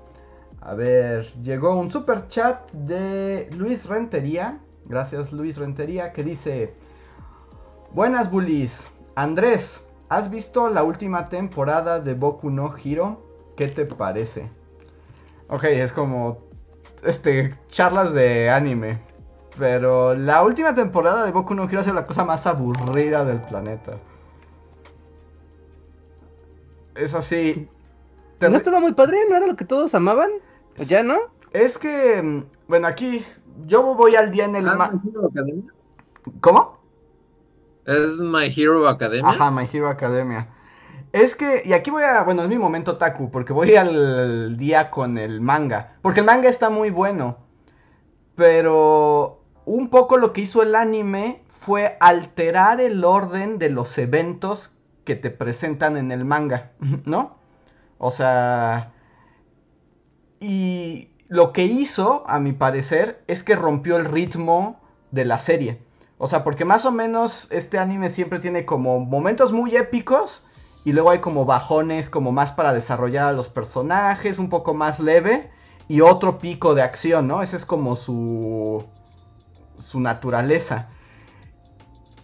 A 0.62 0.74
ver, 0.76 1.26
llegó 1.42 1.76
un 1.76 1.92
super 1.92 2.28
chat 2.28 2.72
de 2.72 3.50
Luis 3.52 3.86
Rentería. 3.86 4.60
Gracias 4.86 5.32
Luis 5.32 5.58
Rentería 5.58 6.14
que 6.14 6.24
dice, 6.24 6.74
"Buenas 7.92 8.30
bullies. 8.30 8.88
Andrés, 9.16 9.86
¿has 10.10 10.30
visto 10.30 10.70
la 10.70 10.84
última 10.84 11.30
temporada 11.30 12.00
de 12.00 12.14
Boku 12.14 12.50
no 12.50 12.76
Hero? 12.84 13.22
¿Qué 13.56 13.68
te 13.68 13.86
parece?" 13.86 14.50
Ok, 15.50 15.66
es 15.66 15.94
como 15.94 16.40
este, 17.04 17.56
charlas 17.68 18.14
de 18.14 18.50
anime. 18.50 19.00
Pero 19.58 20.16
la 20.16 20.42
última 20.44 20.74
temporada 20.74 21.26
de 21.26 21.32
Boku 21.32 21.54
no 21.54 21.66
Hero 21.66 21.82
ha 21.82 21.84
sido 21.84 21.96
la 21.96 22.06
cosa 22.06 22.26
más 22.26 22.48
aburrida 22.48 23.24
del 23.24 23.40
planeta. 23.40 23.94
Es 26.96 27.14
así. 27.14 27.68
te 28.38 28.50
¿No 28.50 28.58
estaba 28.58 28.80
muy 28.80 28.94
padre? 28.94 29.18
¿No 29.30 29.36
era 29.36 29.48
lo 29.48 29.56
que 29.56 29.66
todos 29.66 29.94
amaban? 29.96 30.30
¿O 30.80 30.84
ya 30.84 31.04
no? 31.04 31.18
Es 31.52 31.78
que, 31.78 32.22
mm, 32.22 32.44
bueno, 32.68 32.88
aquí 32.88 33.24
yo 33.66 33.96
voy 33.96 34.16
al 34.16 34.32
día 34.32 34.46
en 34.46 34.56
el... 34.56 34.68
Ah, 34.68 34.76
ma-. 34.76 35.02
¿Cómo? 36.40 36.80
¿Es 37.86 38.20
My 38.20 38.52
Hero 38.56 38.88
Academia? 38.88 39.30
Ajá, 39.30 39.52
My 39.52 39.68
Hero 39.72 39.90
Academia. 39.90 40.48
Es 41.12 41.36
que, 41.36 41.62
y 41.64 41.74
aquí 41.74 41.92
voy 41.92 42.04
a, 42.04 42.24
bueno, 42.24 42.44
es 42.44 42.50
mi 42.50 42.58
momento 42.58 42.98
Taku, 42.98 43.30
porque 43.30 43.54
voy 43.54 43.76
al 43.76 44.58
día 44.58 44.90
con 44.90 45.18
el 45.18 45.42
manga. 45.42 45.98
Porque 46.02 46.22
el 46.22 46.26
manga 46.26 46.50
está 46.50 46.70
muy 46.70 46.90
bueno. 46.90 47.38
Pero 48.36 49.44
un 49.66 49.90
poco 49.90 50.18
lo 50.18 50.34
que 50.34 50.42
hizo 50.42 50.64
el 50.64 50.74
anime 50.76 51.44
fue 51.50 51.98
alterar 52.00 52.82
el 52.82 53.06
orden 53.06 53.60
de 53.60 53.70
los 53.70 53.98
eventos 53.98 54.76
que 55.04 55.16
te 55.16 55.30
presentan 55.30 55.98
en 55.98 56.12
el 56.12 56.26
manga, 56.26 56.72
¿no? 57.06 57.38
O 57.98 58.10
sea... 58.12 58.92
Y 60.40 61.13
lo 61.28 61.54
que 61.54 61.66
hizo, 61.66 62.24
a 62.28 62.40
mi 62.40 62.54
parecer, 62.54 63.24
es 63.28 63.44
que 63.44 63.56
rompió 63.56 63.98
el 63.98 64.06
ritmo 64.06 64.80
de 65.12 65.26
la 65.26 65.38
serie. 65.38 65.82
O 66.18 66.28
sea, 66.28 66.44
porque 66.44 66.66
más 66.66 66.86
o 66.86 66.92
menos 66.92 67.48
este 67.52 67.78
anime 67.78 68.10
siempre 68.10 68.40
tiene 68.40 68.66
como 68.66 69.00
momentos 69.00 69.52
muy 69.52 69.76
épicos 69.76 70.46
y 70.86 70.92
luego 70.92 71.10
hay 71.10 71.20
como 71.20 71.46
bajones 71.46 72.10
como 72.10 72.32
más 72.32 72.52
para 72.52 72.74
desarrollar 72.74 73.26
a 73.26 73.34
los 73.34 73.50
personajes, 73.50 74.40
un 74.40 74.50
poco 74.50 74.74
más 74.74 75.00
leve 75.00 75.50
y 75.88 76.02
otro 76.02 76.40
pico 76.40 76.76
de 76.76 76.82
acción, 76.82 77.28
¿no? 77.28 77.42
Esa 77.42 77.56
es 77.56 77.66
como 77.66 77.96
su 77.96 78.86
su 79.78 80.00
naturaleza. 80.00 80.88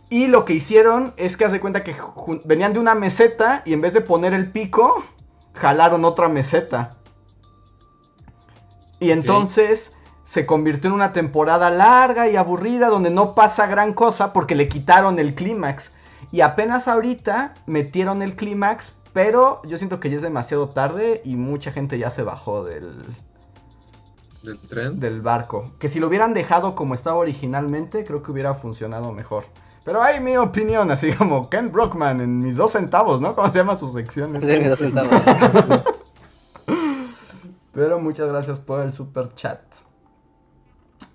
Y 0.09 0.27
lo 0.27 0.45
que 0.45 0.53
hicieron 0.53 1.13
es 1.17 1.37
que 1.37 1.45
haz 1.45 1.51
de 1.51 1.59
cuenta 1.59 1.83
que 1.83 1.95
venían 2.45 2.73
de 2.73 2.79
una 2.79 2.95
meseta 2.95 3.61
y 3.65 3.73
en 3.73 3.81
vez 3.81 3.93
de 3.93 4.01
poner 4.01 4.33
el 4.33 4.51
pico, 4.51 5.03
jalaron 5.53 6.03
otra 6.03 6.29
meseta. 6.29 6.91
Y 8.99 9.11
entonces 9.11 9.93
se 10.23 10.45
convirtió 10.45 10.89
en 10.89 10.93
una 10.93 11.11
temporada 11.13 11.69
larga 11.69 12.29
y 12.29 12.35
aburrida 12.35 12.89
donde 12.89 13.09
no 13.09 13.33
pasa 13.33 13.65
gran 13.65 13.93
cosa 13.93 14.31
porque 14.33 14.55
le 14.55 14.67
quitaron 14.67 15.17
el 15.19 15.33
clímax. 15.33 15.91
Y 16.31 16.41
apenas 16.41 16.87
ahorita 16.87 17.55
metieron 17.65 18.21
el 18.21 18.35
clímax, 18.35 18.93
pero 19.13 19.61
yo 19.65 19.77
siento 19.77 19.99
que 19.99 20.09
ya 20.09 20.17
es 20.17 20.21
demasiado 20.21 20.69
tarde 20.69 21.21
y 21.25 21.35
mucha 21.35 21.71
gente 21.71 21.97
ya 21.97 22.11
se 22.11 22.21
bajó 22.21 22.63
del, 22.63 22.91
Del 24.43 24.59
tren. 24.59 24.99
del 24.99 25.21
barco. 25.21 25.71
Que 25.79 25.89
si 25.89 25.99
lo 25.99 26.07
hubieran 26.07 26.33
dejado 26.35 26.75
como 26.75 26.93
estaba 26.93 27.17
originalmente, 27.17 28.03
creo 28.05 28.21
que 28.21 28.31
hubiera 28.31 28.53
funcionado 28.53 29.11
mejor. 29.11 29.45
Pero 29.83 30.03
hay 30.03 30.19
mi 30.19 30.37
opinión, 30.37 30.91
así 30.91 31.11
como 31.13 31.49
Ken 31.49 31.71
Brockman 31.71 32.21
en 32.21 32.37
mis 32.39 32.57
dos 32.57 32.73
centavos, 32.73 33.19
¿no? 33.21 33.33
¿Cómo 33.35 33.51
se 33.51 33.57
llama 33.57 33.77
sus 33.77 33.93
secciones? 33.93 34.43
Sí, 34.43 34.59
me 34.61 34.69
da 34.69 34.75
centavos. 34.75 35.11
Pero 37.73 37.99
muchas 37.99 38.27
gracias 38.27 38.59
por 38.59 38.81
el 38.81 38.93
super 38.93 39.33
chat. 39.35 39.59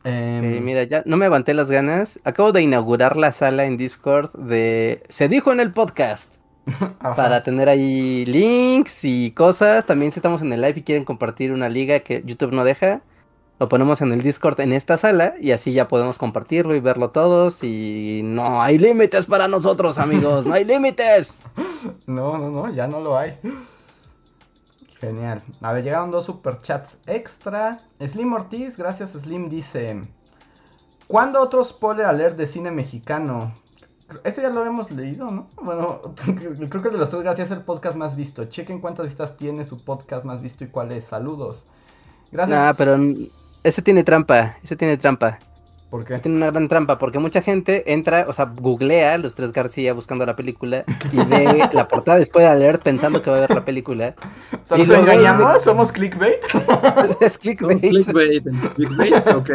Em, 0.05 0.56
Ok, 0.56 0.62
mira, 0.62 0.85
ya 0.85 1.02
no 1.06 1.16
me 1.16 1.26
aguanté 1.26 1.55
las 1.55 1.70
ganas. 1.70 2.20
Acabo 2.24 2.52
de 2.52 2.62
inaugurar 2.62 3.16
la 3.16 3.32
sala 3.32 3.64
en 3.64 3.76
Discord 3.76 4.32
de 4.35 5.02
Se 5.09 5.28
dijo 5.28 5.52
en 5.52 5.60
el 5.60 5.72
podcast. 5.72 6.36
ajá. 7.01 7.14
Para 7.14 7.43
tener 7.43 7.68
ahí 7.68 8.24
links 8.26 9.05
y 9.05 9.32
cosas. 9.32 9.86
También 9.86 10.12
si 10.12 10.18
estamos 10.18 10.43
en 10.43 10.52
el 10.52 10.60
live 10.60 10.78
y 10.78 10.82
quieren 10.82 11.05
compartir 11.05 11.52
una 11.52 11.68
liga 11.68 12.01
que 12.01 12.22
YouTube 12.24 12.52
no 12.52 12.64
deja, 12.64 13.02
lo 13.60 13.68
ponemos 13.68 14.01
en 14.01 14.12
el 14.12 14.22
Discord 14.22 14.60
en 14.60 14.72
esta 14.72 14.97
sala 14.97 15.35
y 15.40 15.52
así 15.52 15.72
ya 15.72 15.89
podemos 15.89 16.18
compartirlo 16.18 16.74
y 16.74 16.81
verlo 16.81 17.10
todos. 17.10 17.62
Y 17.62 18.22
no 18.24 18.62
hay 18.62 18.78
límites 18.78 19.26
para 19.26 19.48
nosotros, 19.48 19.98
amigos. 19.98 20.47
No 20.47 20.55
hay 20.55 20.64
límites. 20.66 21.43
No, 22.06 22.39
no, 22.39 22.51
no, 22.51 22.72
ya 22.72 22.86
no 22.86 23.01
lo 23.01 23.18
hay. 23.18 23.39
Genial. 25.05 25.43
A 25.60 25.72
ver, 25.72 25.85
llegaron 25.85 26.10
dos 26.10 26.24
superchats 26.24 26.98
extras. 27.06 27.86
Slim 28.01 28.32
Ortiz, 28.32 28.76
gracias 28.76 29.10
Slim, 29.10 29.48
dice... 29.48 30.02
¿Cuándo 31.06 31.40
otro 31.43 31.62
spoiler 31.62 32.06
alert 32.06 32.36
de 32.36 32.47
cine 32.47 32.70
mexicano? 32.70 33.52
Esto 34.24 34.40
ya 34.40 34.48
lo 34.48 34.60
habíamos 34.60 34.90
leído, 34.90 35.31
¿no? 35.31 35.48
Bueno, 35.62 36.01
creo 36.24 36.82
que 36.82 36.89
de 36.89 36.97
los 36.97 37.10
tres 37.10 37.22
gracias 37.22 37.51
es 37.51 37.59
el 37.59 37.64
podcast 37.64 37.97
más 37.97 38.16
visto. 38.16 38.44
Chequen 38.47 38.81
cuántas 38.81 39.06
vistas 39.06 39.36
tiene 39.36 39.64
su 39.64 39.85
podcast 39.85 40.24
más 40.24 40.40
visto 40.40 40.64
y 40.64 40.68
cuál 40.68 40.93
es. 40.93 41.05
Saludos. 41.05 41.66
Gracias. 42.32 42.59
No, 42.59 42.74
pero 42.74 42.98
ese 43.62 43.82
tiene 43.82 44.02
trampa. 44.02 44.56
Ese 44.62 44.76
tiene 44.76 44.97
trampa. 44.97 45.39
¿Por 45.90 46.05
qué? 46.05 46.19
Tiene 46.19 46.39
una 46.39 46.51
gran 46.51 46.66
trampa 46.66 46.98
porque 46.98 47.20
mucha 47.20 47.40
gente 47.40 47.93
entra, 47.93 48.24
o 48.27 48.32
sea, 48.32 48.47
googlea 48.47 49.16
los 49.19 49.36
tres 49.36 49.52
García 49.52 49.93
buscando 49.93 50.27
la 50.27 50.35
película 50.35 50.85
y 51.12 51.19
ve 51.19 51.69
la 51.73 51.86
portada 51.86 52.19
después 52.19 52.48
de 52.48 52.59
leer 52.59 52.81
pensando 52.81 53.23
que 53.23 53.31
va 53.31 53.36
a 53.36 53.40
ver 53.40 53.51
la 53.55 53.65
película. 53.65 54.16
O 54.52 54.66
sea, 54.66 54.77
y 54.77 54.81
¿Nos 54.81 54.90
engañamos? 54.98 55.62
¿Somos 55.62 55.93
clickbait? 55.93 56.40
es 57.20 57.39
clickbait. 57.39 57.78
Clickbait. 57.81 58.44
Clickbait, 58.74 59.28
ok. 59.28 59.51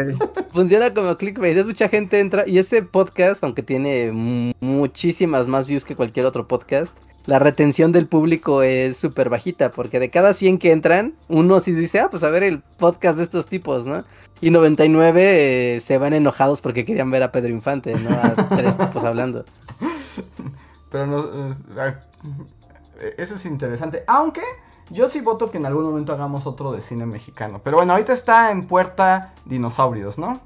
Funciona 0.52 0.94
como 0.94 1.14
clickbait. 1.18 1.58
Es 1.58 1.66
mucha 1.66 1.88
gente 1.88 2.20
entra 2.20 2.44
y 2.46 2.56
ese 2.58 2.82
podcast, 2.82 3.44
aunque 3.44 3.62
tiene 3.62 4.10
mu- 4.10 4.52
muchísimas 4.60 5.46
más 5.46 5.66
views 5.66 5.84
que 5.84 5.94
cualquier 5.94 6.24
otro 6.24 6.48
podcast, 6.48 6.96
la 7.26 7.38
retención 7.38 7.92
del 7.92 8.06
público 8.08 8.62
es 8.62 8.96
súper 8.96 9.28
bajita 9.28 9.70
porque 9.70 10.00
de 10.00 10.10
cada 10.10 10.34
100 10.34 10.58
que 10.58 10.72
entran, 10.72 11.14
uno 11.28 11.60
sí 11.60 11.72
dice, 11.72 12.00
ah, 12.00 12.08
pues 12.10 12.22
a 12.24 12.30
ver 12.30 12.42
el 12.42 12.60
podcast 12.78 13.18
de 13.18 13.24
estos 13.24 13.46
tipos, 13.46 13.86
¿no? 13.86 14.04
Y 14.40 14.50
99 14.50 15.74
eh, 15.76 15.80
se 15.80 15.98
van 15.98 16.14
enojados 16.14 16.60
porque 16.60 16.84
querían 16.84 17.10
ver 17.10 17.22
a 17.22 17.30
Pedro 17.30 17.50
Infante, 17.50 17.94
¿no? 17.94 18.10
A 18.10 18.34
tres 18.56 18.78
tipos 18.78 19.04
hablando. 19.04 19.44
Pero 20.90 21.06
no. 21.06 21.48
es- 21.50 21.62
ah, 21.78 22.00
Eso 23.18 23.34
es 23.34 23.46
interesante. 23.46 24.02
Aunque 24.06 24.40
yo 24.90 25.08
sí 25.08 25.20
voto 25.20 25.50
que 25.50 25.58
en 25.58 25.66
algún 25.66 25.84
momento 25.84 26.12
hagamos 26.12 26.46
otro 26.46 26.72
de 26.72 26.80
cine 26.80 27.06
mexicano. 27.06 27.60
Pero 27.62 27.76
bueno, 27.76 27.92
ahorita 27.92 28.12
está 28.12 28.50
en 28.50 28.64
puerta 28.64 29.34
dinosaurios, 29.44 30.18
¿no? 30.18 30.40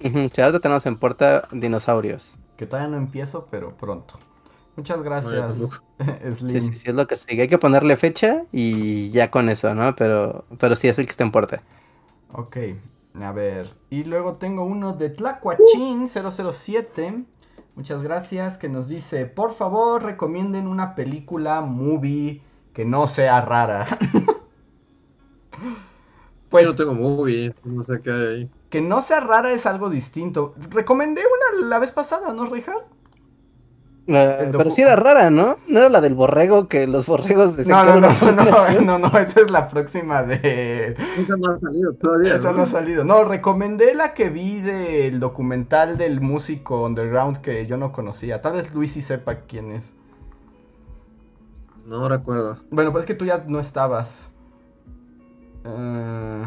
Sí, 0.00 0.40
ahorita 0.40 0.60
tenemos 0.60 0.84
en 0.86 0.96
puerta 0.98 1.48
dinosaurios. 1.50 2.36
Que 2.56 2.66
todavía 2.66 2.90
no 2.90 2.98
empiezo, 2.98 3.48
pero 3.50 3.74
pronto. 3.76 4.18
Muchas 4.76 5.02
gracias. 5.02 5.56
Slim. 6.38 6.46
Sí, 6.46 6.60
sí, 6.60 6.74
sí, 6.74 6.88
es 6.90 6.94
lo 6.94 7.06
que 7.06 7.16
sigue. 7.16 7.42
Hay 7.42 7.48
que 7.48 7.58
ponerle 7.58 7.96
fecha 7.96 8.44
y 8.52 9.10
ya 9.10 9.30
con 9.30 9.48
eso, 9.48 9.74
¿no? 9.74 9.94
Pero, 9.96 10.46
pero 10.58 10.76
sí 10.76 10.88
es 10.88 10.98
el 10.98 11.06
que 11.06 11.10
está 11.12 11.24
en 11.24 11.32
puerta. 11.32 11.64
Ok, 12.28 12.56
a 13.20 13.32
ver. 13.32 13.76
Y 13.90 14.04
luego 14.04 14.36
tengo 14.38 14.64
uno 14.64 14.94
de 14.94 15.10
Tlacuachín 15.10 16.08
007. 16.08 17.24
Muchas 17.74 18.02
gracias. 18.02 18.58
Que 18.58 18.68
nos 18.68 18.88
dice: 18.88 19.26
Por 19.26 19.54
favor, 19.54 20.02
recomienden 20.02 20.66
una 20.66 20.94
película, 20.94 21.60
movie 21.60 22.42
que 22.72 22.84
no 22.84 23.06
sea 23.06 23.40
rara. 23.40 23.86
pues 26.48 26.64
Yo 26.64 26.70
no 26.70 26.76
tengo 26.76 26.94
movie, 26.94 27.54
no 27.64 27.82
sé 27.82 28.00
qué 28.02 28.10
hay 28.10 28.26
ahí. 28.42 28.50
que 28.70 28.80
no 28.80 29.02
sea 29.02 29.20
rara 29.20 29.52
es 29.52 29.66
algo 29.66 29.90
distinto. 29.90 30.54
Recomendé 30.70 31.22
una 31.22 31.68
la 31.68 31.78
vez 31.78 31.92
pasada, 31.92 32.32
¿no, 32.34 32.46
Richard? 32.46 32.84
Eh, 34.06 34.50
pero 34.52 34.70
sí 34.70 34.82
era 34.82 34.96
rara, 34.96 35.30
¿no? 35.30 35.56
No 35.66 35.80
era 35.80 35.88
la 35.88 36.02
del 36.02 36.14
borrego 36.14 36.68
que 36.68 36.86
los 36.86 37.06
borregos 37.06 37.56
de 37.56 37.64
No, 37.64 37.84
no, 37.84 38.00
no, 38.00 38.10
no, 38.32 38.80
no, 38.82 38.98
no, 38.98 39.18
esa 39.18 39.40
es 39.40 39.50
la 39.50 39.68
próxima 39.68 40.22
de. 40.22 40.94
Esa 41.16 41.36
no 41.38 41.52
ha 41.52 41.58
salido 41.58 41.94
todavía. 41.94 42.34
Esa 42.34 42.52
no 42.52 42.62
ha 42.62 42.66
salido. 42.66 43.04
No, 43.04 43.24
recomendé 43.24 43.94
la 43.94 44.12
que 44.12 44.28
vi 44.28 44.60
del 44.60 45.20
documental 45.20 45.96
del 45.96 46.20
músico 46.20 46.84
underground 46.84 47.38
que 47.38 47.66
yo 47.66 47.78
no 47.78 47.92
conocía. 47.92 48.42
Tal 48.42 48.54
vez 48.54 48.74
Luis 48.74 48.92
sí 48.92 49.00
sepa 49.00 49.36
quién 49.46 49.72
es. 49.72 49.94
No 51.86 52.06
recuerdo. 52.08 52.58
Bueno, 52.70 52.92
pues 52.92 53.04
es 53.04 53.06
que 53.06 53.14
tú 53.14 53.24
ya 53.24 53.44
no 53.46 53.58
estabas. 53.58 54.30
Eh, 55.64 56.42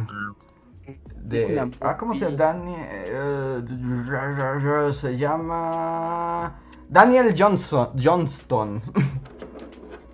de, 1.23 1.71
ah, 1.81 1.97
¿cómo 1.97 2.13
se 2.13 2.25
llama? 2.25 2.37
Daniel. 2.37 3.65
eh, 3.67 4.93
se 4.93 5.17
llama. 5.17 6.55
Daniel 6.89 7.33
Johnson, 7.37 7.89
Johnston. 8.01 8.81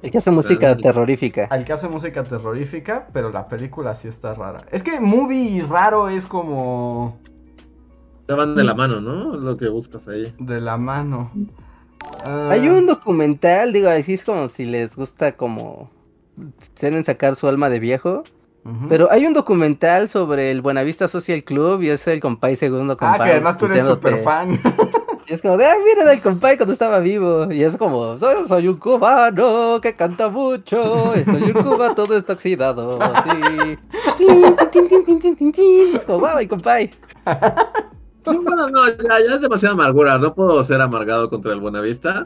El 0.02 0.12
que 0.12 0.18
hace 0.18 0.32
música 0.32 0.76
terrorífica. 0.76 1.48
Al 1.50 1.64
que 1.64 1.72
hace 1.74 1.88
música 1.88 2.24
terrorífica, 2.24 3.08
pero 3.14 3.30
la 3.32 3.48
película 3.48 3.96
sí 3.96 4.08
está 4.10 4.34
rara. 4.34 4.62
Es 4.72 4.84
que 4.84 5.00
movie 5.00 5.64
raro 5.70 6.10
es 6.10 6.26
como. 6.28 7.20
Te 8.26 8.34
van 8.34 8.56
de 8.56 8.64
la 8.64 8.74
mano, 8.74 9.00
¿no? 9.02 9.36
Es 9.36 9.42
lo 9.42 9.56
que 9.58 9.70
buscas 9.70 10.08
ahí. 10.08 10.34
de 10.40 10.60
la 10.62 10.78
mano. 10.78 11.32
Ah, 12.26 12.50
Hay 12.52 12.68
un 12.68 12.86
documental, 12.86 13.72
digo, 13.72 13.88
así 13.90 14.16
es 14.16 14.26
como 14.26 14.50
si 14.50 14.66
les 14.66 14.96
gusta 14.96 15.34
como 15.38 15.90
quieren 16.76 17.04
sacar 17.04 17.36
su 17.36 17.48
alma 17.48 17.70
de 17.70 17.80
viejo. 17.80 18.24
Pero 18.88 19.12
hay 19.12 19.26
un 19.26 19.34
documental 19.34 20.08
sobre 20.08 20.50
el 20.50 20.62
Buenavista 20.62 21.10
Social 21.10 21.44
Club 21.44 21.82
y 21.82 21.90
es 21.90 22.08
el 22.08 22.22
compay 22.22 22.56
segundo 22.56 22.94
Ah, 22.94 22.98
compay. 22.98 23.28
que 23.28 23.32
además 23.34 23.58
tú 23.58 23.66
eres 23.66 23.86
súper 23.86 24.20
fan. 24.24 24.58
Y 25.28 25.34
es 25.34 25.42
como 25.42 25.56
de, 25.58 25.66
ah, 25.66 25.76
mira 25.84 26.12
el 26.12 26.22
compay 26.22 26.58
cuando 26.58 26.74
estaba 26.74 27.00
vivo. 27.00 27.52
Y 27.52 27.64
es 27.64 27.78
como, 27.78 28.18
soy, 28.18 28.46
soy 28.48 28.68
un 28.68 28.78
cubano 28.78 29.80
que 29.82 29.96
canta 29.96 30.30
mucho. 30.30 31.14
Estoy 31.16 31.44
en 31.44 31.54
Cuba, 31.54 31.96
todo 31.96 32.16
está 32.18 32.34
oxidado. 32.34 33.00
Sí. 33.24 33.78
Es 35.96 36.06
como, 36.06 36.20
wow, 36.20 36.38
el 36.40 36.48
compay. 36.48 36.92
No, 38.26 38.42
bueno, 38.42 38.68
no, 38.70 38.88
ya, 38.88 38.96
ya 39.28 39.36
es 39.36 39.42
demasiada 39.42 39.74
amargura. 39.74 40.18
No 40.18 40.34
puedo 40.34 40.64
ser 40.64 40.82
amargado 40.82 41.30
contra 41.30 41.54
el 41.54 41.60
Buenavista. 41.60 42.24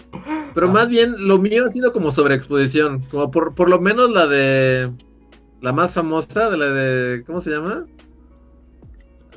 Pero 0.53 0.67
Ah. 0.67 0.71
más 0.71 0.89
bien, 0.89 1.15
lo 1.27 1.37
mío 1.39 1.65
ha 1.65 1.69
sido 1.69 1.91
como 1.93 2.11
sobreexposición. 2.11 3.01
Como 3.11 3.31
por, 3.31 3.53
por 3.55 3.69
lo 3.69 3.79
menos 3.79 4.11
la 4.11 4.27
de. 4.27 4.91
La 5.61 5.73
más 5.73 5.93
famosa, 5.93 6.49
de 6.51 6.57
la 6.57 6.65
de. 6.67 7.23
¿Cómo 7.25 7.41
se 7.41 7.49
llama? 7.51 7.85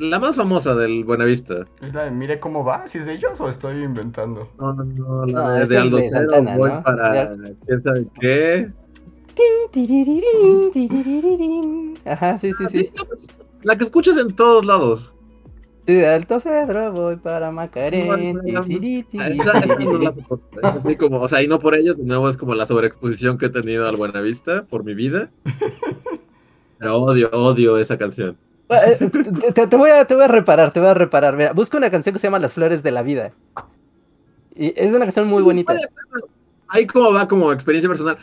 La 0.00 0.18
más 0.18 0.36
famosa 0.36 0.74
del 0.74 1.04
Buenavista. 1.04 1.66
Mire 2.10 2.40
cómo 2.40 2.64
va, 2.64 2.86
si 2.86 2.96
es 2.96 3.04
de 3.04 3.12
ellos 3.12 3.38
o 3.38 3.50
estoy 3.50 3.82
inventando. 3.84 4.48
No, 4.58 4.72
no, 4.72 4.84
no, 4.84 5.26
la 5.26 5.60
No, 5.60 5.66
de, 5.66 5.76
Aldo 5.76 5.98
de 5.98 6.08
Cero, 6.10 6.42
voy 6.56 6.70
¿no? 6.70 6.82
para. 6.82 7.36
Ya. 7.36 7.54
¿Quién 7.66 7.80
sabe 7.82 8.06
qué? 8.18 8.72
Ajá, 12.06 12.38
sí, 12.38 12.50
sí, 12.54 12.64
Ah, 12.64 12.68
sí. 12.70 12.90
sí, 13.16 13.28
la, 13.62 13.76
que 13.76 13.84
escuchas 13.84 14.16
en 14.16 14.34
todos 14.34 14.64
lados. 14.64 15.14
Sí, 15.86 15.92
de 15.92 16.08
Alto 16.08 16.40
Cedro 16.40 16.92
voy 16.92 17.16
para 17.16 17.50
así 20.62 20.96
como, 20.96 21.18
o 21.18 21.28
sea, 21.28 21.42
y 21.42 21.48
no 21.48 21.58
por 21.58 21.74
ellos, 21.74 21.98
de 21.98 22.04
nuevo 22.04 22.28
es 22.30 22.38
como 22.38 22.54
la 22.54 22.64
sobreexposición 22.64 23.36
que 23.36 23.46
he 23.46 23.50
tenido 23.50 23.86
al 23.86 23.96
Buenavista 23.96 24.64
por 24.64 24.82
mi 24.82 24.94
vida. 24.94 25.30
Pero 26.78 26.96
odio, 27.02 27.28
odio 27.32 27.76
esa 27.76 27.98
canción. 27.98 28.38
Eh, 28.70 29.52
Te, 29.54 29.66
te- 29.66 29.76
voy 29.76 29.90
a, 29.90 30.04
te 30.06 30.14
voy 30.14 30.24
a 30.24 30.28
reparar, 30.28 30.72
te 30.72 30.80
voy 30.80 30.88
a 30.90 30.94
reparar. 30.94 31.36
Mira, 31.36 31.52
busca 31.52 31.76
una 31.76 31.90
canción 31.90 32.12
que 32.12 32.18
se 32.18 32.26
llama 32.28 32.38
Las 32.38 32.54
Flores 32.54 32.82
de 32.82 32.90
la 32.92 33.02
Vida. 33.02 33.32
Y 34.54 34.72
es 34.76 34.90
una 34.90 35.00
canción 35.06 35.26
muy 35.26 35.38
Sí, 35.42 35.44
bonita. 35.44 35.74
Ahí 36.68 36.86
como 36.86 37.12
va 37.12 37.26
como 37.26 37.52
experiencia 37.52 37.88
personal. 37.88 38.18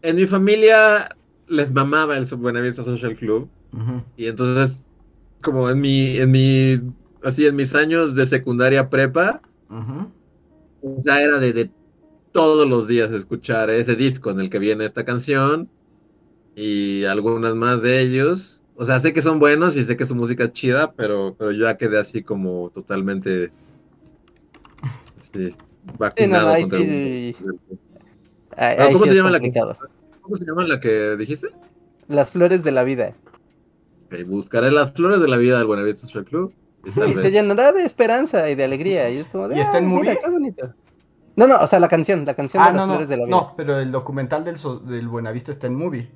En 0.00 0.16
mi 0.16 0.26
familia 0.26 1.14
les 1.46 1.72
mamaba 1.72 2.16
el 2.16 2.24
Buenavista 2.36 2.82
Social 2.84 3.14
Club. 3.14 3.48
Ujú. 3.72 4.02
Y 4.16 4.26
entonces, 4.26 4.86
como 5.42 5.68
en 5.68 5.80
mi, 5.80 6.16
en 6.18 6.30
mi, 6.30 6.80
así 7.22 7.46
en 7.46 7.56
mis 7.56 7.74
años 7.74 8.14
de 8.14 8.26
secundaria 8.26 8.88
prepa, 8.88 9.40
Ujú. 9.68 10.10
O 10.84 11.00
sea, 11.00 11.22
era 11.22 11.38
de, 11.38 11.52
de 11.52 11.70
todos 12.32 12.68
los 12.68 12.88
días 12.88 13.10
escuchar 13.12 13.70
ese 13.70 13.94
disco 13.94 14.30
en 14.30 14.40
el 14.40 14.50
que 14.50 14.58
viene 14.58 14.84
esta 14.84 15.04
canción 15.04 15.68
y 16.56 17.04
algunas 17.04 17.54
más 17.54 17.82
de 17.82 18.00
ellos. 18.00 18.61
O 18.82 18.84
sea, 18.84 18.98
sé 18.98 19.12
que 19.12 19.22
son 19.22 19.38
buenos 19.38 19.76
y 19.76 19.84
sé 19.84 19.96
que 19.96 20.04
su 20.04 20.16
música 20.16 20.42
es 20.42 20.52
chida, 20.52 20.90
pero, 20.92 21.36
pero 21.38 21.52
yo 21.52 21.66
ya 21.66 21.76
quedé 21.76 22.00
así 22.00 22.24
como 22.24 22.68
totalmente 22.70 23.52
sí, 25.32 25.50
Sí, 25.52 25.56
no, 25.86 25.92
vacunado 25.98 26.56
contra 26.60 26.78
sí- 26.80 26.84
el- 26.84 27.36
Ahí- 28.56 28.76
Ah, 28.78 28.84
ahí 28.86 28.92
¿cómo 28.92 29.04
sí 29.04 29.04
se 29.04 29.10
es 29.10 29.16
llama 29.18 29.30
la 29.30 29.38
que-. 29.38 29.52
¿Cómo 30.20 30.36
se 30.36 30.44
llama 30.46 30.64
la 30.66 30.80
que 30.80 31.16
dijiste? 31.16 31.46
Las 32.08 32.32
flores 32.32 32.64
de 32.64 32.72
la 32.72 32.82
vida. 32.82 33.14
Buscaré 34.26 34.72
las 34.72 34.92
flores 34.92 35.20
de 35.20 35.28
la 35.28 35.36
vida 35.36 35.58
del 35.58 35.66
Buenavista 35.68 36.04
Social 36.08 36.24
Club. 36.24 36.52
Y 36.84 37.14
te 37.14 37.30
llenará 37.30 37.70
de 37.72 37.84
esperanza 37.84 38.50
y 38.50 38.56
de 38.56 38.64
alegría. 38.64 39.08
Y 39.10 39.18
es 39.18 39.28
como 39.28 39.46
de, 39.46 39.58
¿Y 39.58 39.60
está 39.60 39.78
en 39.78 39.84
"Ah, 39.84 39.88
mira, 39.88 40.02
movie? 40.12 40.18
qué 40.24 40.28
bonito. 40.30 40.74
No, 41.36 41.46
no, 41.46 41.60
o 41.60 41.66
sea, 41.68 41.78
la 41.78 41.88
canción, 41.88 42.24
la 42.24 42.34
canción 42.34 42.60
Ah, 42.60 42.66
de 42.66 42.72
las 42.72 42.80
no, 42.82 42.86
no, 42.88 42.92
flores 42.94 43.08
de 43.08 43.16
la 43.16 43.24
vida. 43.26 43.36
no, 43.36 43.54
pero 43.56 43.78
el 43.78 43.92
documental 43.92 44.44
del, 44.44 44.58
so- 44.58 44.80
del 44.80 45.06
Buenavista 45.06 45.52
está 45.52 45.68
en 45.68 45.76
movie. 45.76 46.10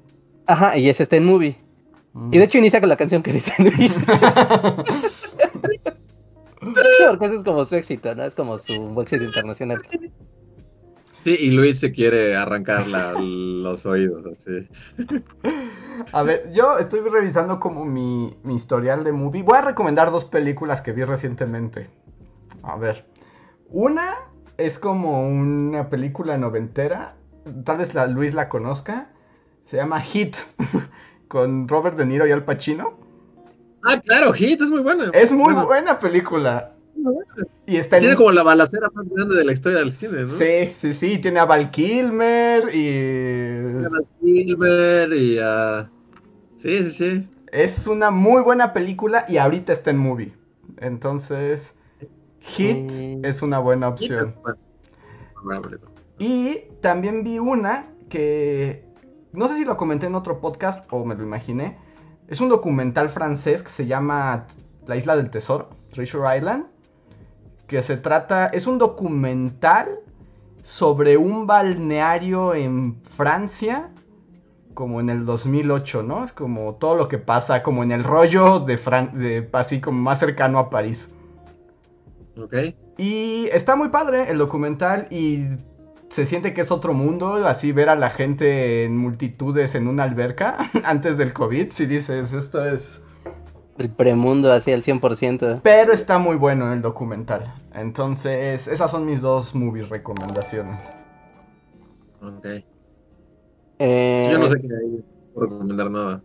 Ajá, 0.47 0.77
y 0.77 0.89
ese 0.89 1.05
está 1.05 1.15
en 1.17 1.25
movie. 1.25 1.57
Mm. 2.17 2.33
Y 2.35 2.39
de 2.39 2.45
hecho 2.45 2.57
inicia 2.59 2.81
con 2.81 2.89
la 2.89 2.97
canción 2.97 3.23
que 3.23 3.33
dice 3.33 3.53
Luis. 3.63 4.01
Porque 7.09 7.27
ese 7.27 7.37
es 7.37 7.43
como 7.45 7.65
su 7.65 7.77
éxito, 7.77 8.15
¿no? 8.15 8.25
Es 8.25 8.35
como 8.35 8.57
su 8.59 8.99
éxito 9.01 9.25
internacional. 9.25 9.79
Sí, 11.21 11.37
y 11.41 11.51
Luis 11.51 11.79
se 11.81 11.93
quiere 11.93 12.37
arrancar 12.37 12.87
la- 12.87 13.13
los 13.19 13.85
oídos, 13.85 14.25
así. 14.27 14.69
A 16.13 16.23
ver, 16.23 16.51
yo 16.53 16.79
estoy 16.79 17.01
revisando 17.01 17.59
como 17.61 17.85
mi, 17.85 18.37
mi 18.45 18.55
historial 18.55 19.03
de 19.05 19.13
movie. 19.13 19.43
Voy 19.43 19.59
a 19.59 19.63
recomendar 19.63 20.11
dos 20.11 20.25
películas 20.25 20.83
que 20.83 20.93
vi 20.93 21.05
recientemente. 21.05 21.91
A 22.63 22.77
ver. 22.77 23.07
Una 23.69 24.15
es 24.57 24.79
como 24.79 25.29
una 25.29 25.89
película 25.91 26.39
noventera. 26.39 27.17
Tal 27.65 27.79
vez 27.79 27.93
la, 27.95 28.07
Luis 28.07 28.33
la 28.35 28.49
conozca. 28.49 29.11
Se 29.67 29.77
llama 29.77 30.01
Hit. 30.01 30.37
Con 31.29 31.69
Robert 31.69 31.97
De 31.97 32.07
Niro 32.07 32.27
y 32.27 32.33
Al 32.33 32.45
Pacino. 32.45 32.99
Ah, 33.83 34.01
claro, 34.01 34.33
Hit 34.33 34.61
es 34.61 34.71
muy 34.71 34.81
buena. 34.83 35.11
Es 35.13 35.33
muy 35.33 35.45
Bueno, 35.45 35.67
buena 35.67 35.99
película. 35.99 36.73
buena. 36.95 37.25
Y 37.67 37.77
está 37.77 37.97
en... 37.97 38.01
Tiene 38.03 38.17
como 38.17 38.33
la 38.33 38.43
balacera 38.43 38.89
más 38.95 39.07
grande 39.09 39.37
de 39.37 39.45
la 39.45 39.53
historia 39.53 39.79
del 39.79 39.93
cine, 39.93 40.23
¿no? 40.23 40.29
Sí, 40.29 40.73
sí, 40.77 40.95
sí. 40.95 41.19
Tiene 41.19 41.39
a 41.41 41.45
Val 41.45 41.71
Kilmer 41.71 42.75
y... 42.75 43.85
A 43.85 44.01
Silver 44.21 45.13
y 45.13 45.39
a... 45.41 45.91
Sí, 46.57 46.83
sí, 46.85 46.91
sí. 46.93 47.29
Es 47.53 47.87
una 47.87 48.11
muy 48.11 48.43
buena 48.43 48.73
película 48.73 49.25
y 49.29 49.37
ahorita 49.37 49.73
está 49.73 49.91
en 49.91 49.99
movie. 49.99 50.33
Entonces, 50.79 51.75
Hit 52.41 52.91
Mm. 52.93 53.25
es 53.25 53.43
una 53.43 53.59
buena 53.59 53.89
opción. 53.89 54.35
buena. 54.43 54.59
Buena. 55.43 55.79
Y 56.19 56.63
también 56.81 57.23
vi 57.25 57.39
una 57.39 57.89
que 58.09 58.86
no 59.33 59.49
sé 59.49 59.57
si 59.57 59.65
lo 59.65 59.77
comenté 59.77 60.07
en 60.07 60.15
otro 60.15 60.41
podcast 60.41 60.87
o 60.91 61.05
me 61.05 61.15
lo 61.15 61.23
imaginé. 61.23 61.77
Es 62.29 62.41
un 62.41 62.49
documental 62.49 63.09
francés 63.09 63.63
que 63.63 63.71
se 63.71 63.87
llama 63.87 64.47
La 64.87 64.97
Isla 64.97 65.17
del 65.17 65.31
Tesoro, 65.31 65.71
Treasure 65.93 66.37
Island. 66.37 66.67
Que 67.67 67.83
se 67.83 67.97
trata, 67.97 68.47
es 68.47 68.67
un 68.67 68.79
documental 68.79 70.01
sobre 70.63 71.17
un 71.17 71.47
balneario 71.47 72.55
en 72.55 73.01
Francia, 73.03 73.91
como 74.75 75.01
en 75.01 75.11
el 75.11 75.25
2008, 75.25 76.03
¿no? 76.03 76.25
Es 76.25 76.33
como 76.33 76.75
todo 76.75 76.97
lo 76.97 77.09
que 77.09 77.19
pasa, 77.19 77.63
como 77.63 77.83
en 77.83 77.93
el 77.93 78.05
rollo 78.05 78.61
de, 78.61 78.79
Fran 78.79 79.17
de 79.17 79.49
así 79.53 79.81
como 79.81 80.01
más 80.01 80.19
cercano 80.19 80.59
a 80.59 80.71
París. 80.71 81.11
Ok. 82.41 82.55
Y 82.99 83.49
está 83.53 83.77
muy 83.77 83.89
padre 83.89 84.31
el 84.31 84.39
documental 84.39 85.07
y 85.11 85.47
se 86.09 86.27
siente 86.27 86.55
que 86.55 86.61
es 86.61 86.71
otro 86.71 86.95
mundo, 86.95 87.35
así 87.47 87.73
ver 87.73 87.89
a 87.89 87.97
la 87.97 88.11
gente 88.11 88.85
en 88.85 88.97
multitudes 88.97 89.75
en 89.75 89.89
una 89.89 90.05
alberca 90.05 90.71
antes 90.85 91.19
del 91.19 91.33
COVID, 91.33 91.71
si 91.71 91.87
dices, 91.87 92.33
esto 92.33 92.65
es... 92.65 93.03
El 93.79 93.91
premundo 93.91 94.51
así 94.51 94.73
al 94.73 94.83
100%. 94.83 95.61
Pero 95.63 95.93
está 95.93 96.19
muy 96.19 96.37
bueno 96.37 96.73
el 96.73 96.81
documental. 96.81 97.53
Entonces, 97.75 98.67
esas 98.69 98.91
son 98.91 99.05
mis 99.05 99.21
dos 99.21 99.55
movies 99.55 99.91
recomendaciones. 99.91 100.83
Ok. 102.23 102.47
Eh, 103.79 104.29
Yo 104.33 104.39
no 104.39 104.49
sé 104.49 104.61
qué 104.63 104.69
hay, 104.69 105.05
recomendar 105.37 105.91
nada. 105.91 106.23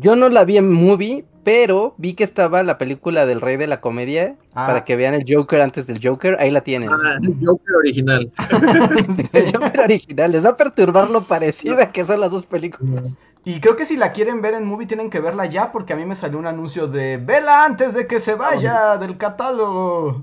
Yo 0.00 0.16
no 0.16 0.28
la 0.28 0.44
vi 0.44 0.58
en 0.58 0.70
movie, 0.70 1.24
pero 1.44 1.94
vi 1.96 2.14
que 2.14 2.24
estaba 2.24 2.62
la 2.62 2.78
película 2.78 3.26
del 3.26 3.40
Rey 3.40 3.56
de 3.56 3.66
la 3.66 3.80
Comedia. 3.80 4.36
Ah. 4.54 4.66
Para 4.66 4.84
que 4.84 4.96
vean 4.96 5.14
el 5.14 5.24
Joker 5.26 5.60
antes 5.60 5.86
del 5.86 5.98
Joker. 6.02 6.36
Ahí 6.38 6.50
la 6.50 6.60
tienen. 6.60 6.90
Ah, 6.90 7.18
el 7.20 7.36
Joker 7.44 7.76
original. 7.76 8.32
El 9.32 9.52
Joker 9.52 9.80
original. 9.80 10.32
Les 10.32 10.44
va 10.44 10.50
a 10.50 10.56
perturbar 10.56 11.10
lo 11.10 11.22
parecida 11.22 11.90
que 11.90 12.04
son 12.04 12.20
las 12.20 12.30
dos 12.30 12.46
películas. 12.46 13.18
Y 13.44 13.60
creo 13.60 13.76
que 13.76 13.86
si 13.86 13.96
la 13.96 14.12
quieren 14.12 14.40
ver 14.40 14.54
en 14.54 14.64
movie 14.64 14.86
tienen 14.86 15.10
que 15.10 15.20
verla 15.20 15.46
ya 15.46 15.72
porque 15.72 15.94
a 15.94 15.96
mí 15.96 16.04
me 16.04 16.14
salió 16.14 16.38
un 16.38 16.46
anuncio 16.46 16.86
de 16.86 17.16
vela 17.16 17.64
antes 17.64 17.92
de 17.92 18.06
que 18.06 18.20
se 18.20 18.34
vaya 18.34 18.98
del 18.98 19.16
catálogo. 19.16 20.22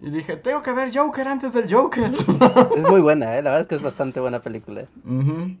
Y 0.00 0.10
dije, 0.10 0.36
tengo 0.36 0.62
que 0.62 0.72
ver 0.72 0.90
Joker 0.92 1.28
antes 1.28 1.52
del 1.52 1.72
Joker. 1.72 2.12
Es 2.76 2.82
muy 2.90 3.00
buena, 3.00 3.36
¿eh? 3.36 3.42
la 3.42 3.50
verdad 3.50 3.60
es 3.60 3.66
que 3.68 3.76
es 3.76 3.82
bastante 3.82 4.18
buena 4.18 4.40
película. 4.40 4.86
Ujú. 5.04 5.56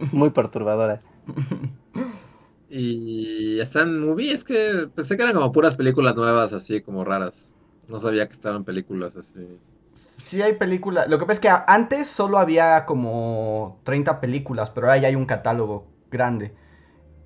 Es 0.00 0.14
muy 0.14 0.30
perturbadora. 0.30 1.00
Y 2.76 3.60
está 3.60 3.82
en 3.82 4.00
movie, 4.00 4.32
es 4.32 4.42
que 4.42 4.88
pensé 4.92 5.16
que 5.16 5.22
eran 5.22 5.34
como 5.34 5.52
puras 5.52 5.76
películas 5.76 6.16
nuevas, 6.16 6.52
así 6.52 6.80
como 6.80 7.04
raras. 7.04 7.54
No 7.86 8.00
sabía 8.00 8.26
que 8.26 8.32
estaban 8.32 8.64
películas 8.64 9.14
así. 9.14 9.60
Sí 9.94 10.42
hay 10.42 10.54
películas. 10.54 11.06
Lo 11.08 11.18
que 11.18 11.24
pasa 11.26 11.34
es 11.34 11.40
que 11.40 11.50
antes 11.68 12.08
solo 12.08 12.36
había 12.38 12.84
como 12.84 13.78
30 13.84 14.20
películas, 14.20 14.70
pero 14.70 14.88
ahora 14.88 14.98
ya 14.98 15.08
hay 15.08 15.14
un 15.14 15.26
catálogo 15.26 15.86
grande. 16.10 16.52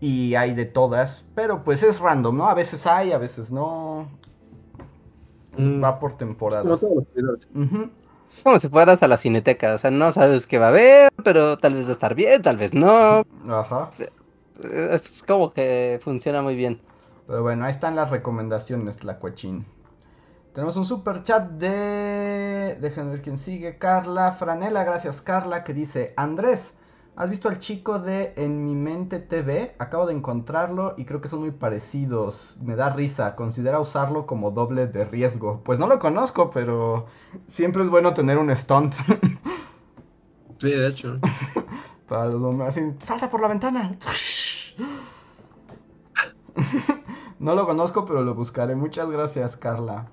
Y 0.00 0.34
hay 0.34 0.54
de 0.54 0.66
todas, 0.66 1.26
pero 1.34 1.64
pues 1.64 1.82
es 1.82 1.98
random, 2.00 2.36
¿no? 2.36 2.48
A 2.48 2.54
veces 2.54 2.86
hay, 2.86 3.12
a 3.12 3.18
veces 3.18 3.50
no. 3.50 4.08
Mm, 5.56 5.82
Va 5.82 5.98
por 5.98 6.12
es 6.12 6.18
temporadas. 6.18 6.64
como 6.64 6.76
todos 6.76 6.94
los 6.94 7.14
videos. 7.14 7.48
Como 8.42 8.60
si 8.60 8.68
fueras 8.68 9.02
a 9.02 9.08
la 9.08 9.16
cineteca, 9.16 9.74
o 9.74 9.78
sea, 9.78 9.90
no 9.90 10.12
sabes 10.12 10.46
qué 10.46 10.58
va 10.58 10.66
a 10.66 10.68
haber, 10.68 11.10
pero 11.28 11.58
tal 11.58 11.74
vez 11.74 11.84
va 11.84 11.90
a 11.90 11.92
estar 11.92 12.14
bien, 12.14 12.40
tal 12.40 12.56
vez 12.56 12.72
no. 12.72 13.22
Ajá. 13.50 13.90
Es 14.62 15.22
como 15.22 15.52
que 15.52 16.00
funciona 16.02 16.40
muy 16.40 16.56
bien. 16.56 16.80
Pero 17.26 17.42
bueno, 17.42 17.66
ahí 17.66 17.70
están 17.70 17.96
las 17.96 18.08
recomendaciones, 18.08 19.04
la 19.04 19.18
cochín. 19.18 19.66
Tenemos 20.54 20.78
un 20.78 20.86
super 20.86 21.22
chat 21.24 21.50
de. 21.50 22.78
Déjenme 22.80 23.10
ver 23.10 23.20
quién 23.20 23.36
sigue. 23.36 23.76
Carla 23.76 24.32
Franela, 24.32 24.84
gracias 24.84 25.20
Carla, 25.20 25.64
que 25.64 25.74
dice: 25.74 26.14
Andrés, 26.16 26.78
¿has 27.14 27.28
visto 27.28 27.50
al 27.50 27.58
chico 27.58 27.98
de 27.98 28.32
En 28.36 28.64
mi 28.64 28.74
mente 28.74 29.18
TV? 29.18 29.74
Acabo 29.78 30.06
de 30.06 30.14
encontrarlo 30.14 30.94
y 30.96 31.04
creo 31.04 31.20
que 31.20 31.28
son 31.28 31.40
muy 31.40 31.50
parecidos. 31.50 32.56
Me 32.62 32.74
da 32.74 32.88
risa. 32.88 33.36
Considera 33.36 33.80
usarlo 33.80 34.26
como 34.26 34.50
doble 34.50 34.86
de 34.86 35.04
riesgo. 35.04 35.60
Pues 35.62 35.78
no 35.78 35.88
lo 35.88 35.98
conozco, 35.98 36.50
pero 36.52 37.04
siempre 37.48 37.82
es 37.82 37.90
bueno 37.90 38.14
tener 38.14 38.38
un 38.38 38.56
stunt 38.56 38.94
Sí, 40.58 40.70
de 40.70 40.88
hecho. 40.88 41.18
para 42.08 42.26
los 42.26 42.42
hombres. 42.42 42.68
Así, 42.68 42.82
salta 43.00 43.30
por 43.30 43.40
la 43.40 43.48
ventana. 43.48 43.96
No 47.40 47.54
lo 47.54 47.66
conozco, 47.66 48.04
pero 48.04 48.24
lo 48.24 48.34
buscaré. 48.34 48.74
Muchas 48.74 49.08
gracias, 49.08 49.56
Carla. 49.56 50.08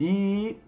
Y 0.00 0.58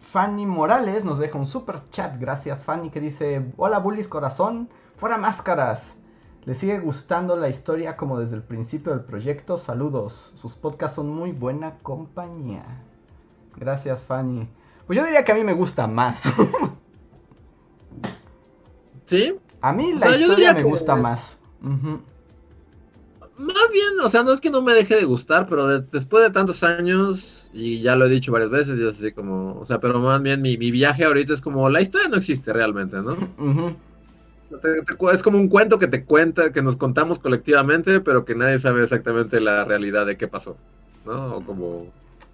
Fanny 0.00 0.46
Morales 0.46 1.04
nos 1.04 1.18
deja 1.18 1.36
un 1.36 1.44
super 1.44 1.82
chat. 1.90 2.18
Gracias, 2.18 2.62
Fanny, 2.62 2.88
que 2.88 3.00
dice: 3.00 3.52
Hola, 3.58 3.80
Bullies 3.80 4.08
Corazón, 4.08 4.70
fuera 4.96 5.18
máscaras. 5.18 5.94
¿Le 6.46 6.54
sigue 6.54 6.78
gustando 6.80 7.36
la 7.36 7.50
historia 7.50 7.98
como 7.98 8.18
desde 8.18 8.36
el 8.36 8.42
principio 8.42 8.92
del 8.92 9.04
proyecto? 9.04 9.58
Saludos. 9.58 10.32
Sus 10.34 10.54
podcasts 10.54 10.96
son 10.96 11.10
muy 11.10 11.32
buena 11.32 11.76
compañía. 11.82 12.64
Gracias, 13.56 14.00
Fanny. 14.00 14.48
Pues 14.86 14.98
yo 14.98 15.04
diría 15.04 15.22
que 15.22 15.32
a 15.32 15.34
mí 15.34 15.44
me 15.44 15.52
gusta 15.52 15.86
más. 15.86 16.32
Sí, 19.04 19.34
a 19.60 19.72
mí 19.72 19.92
O 19.92 19.98
la 19.98 20.06
yo 20.06 20.12
historia 20.12 20.36
diría 20.36 20.52
me 20.54 20.62
que- 20.62 20.64
gusta 20.68 20.94
más. 20.96 21.38
Más 23.38 23.70
bien, 23.72 24.00
o 24.04 24.08
sea, 24.10 24.22
no 24.22 24.32
es 24.32 24.40
que 24.40 24.50
no 24.50 24.62
me 24.62 24.72
deje 24.72 24.94
de 24.94 25.04
gustar, 25.04 25.48
pero 25.48 25.66
de- 25.66 25.80
después 25.80 26.22
de 26.22 26.30
tantos 26.30 26.62
años, 26.62 27.50
y 27.52 27.80
ya 27.80 27.96
lo 27.96 28.04
he 28.04 28.08
dicho 28.08 28.30
varias 28.30 28.50
veces, 28.50 28.78
y 28.78 28.82
es 28.86 28.96
así 28.98 29.12
como, 29.12 29.58
o 29.58 29.64
sea, 29.64 29.80
pero 29.80 29.98
más 30.00 30.22
bien 30.22 30.42
mi, 30.42 30.56
mi 30.58 30.70
viaje 30.70 31.04
ahorita 31.04 31.32
es 31.32 31.40
como, 31.40 31.68
la 31.70 31.80
historia 31.80 32.08
no 32.08 32.16
existe 32.16 32.52
realmente, 32.52 32.96
¿no? 32.96 33.12
Ujú. 33.38 33.66
O 34.42 34.46
sea, 34.48 34.60
te- 34.60 34.82
te 34.82 34.94
cu- 34.96 35.10
es 35.10 35.22
como 35.22 35.38
un 35.38 35.48
cuento 35.48 35.78
que 35.78 35.88
te 35.88 36.04
cuenta, 36.04 36.52
que 36.52 36.62
nos 36.62 36.76
contamos 36.76 37.18
colectivamente, 37.18 38.00
pero 38.00 38.24
que 38.24 38.34
nadie 38.34 38.58
sabe 38.58 38.82
exactamente 38.82 39.40
la 39.40 39.64
realidad 39.64 40.06
de 40.06 40.16
qué 40.16 40.28
pasó, 40.28 40.56
¿no? 41.04 41.36
O 41.36 41.44
como... 41.44 41.86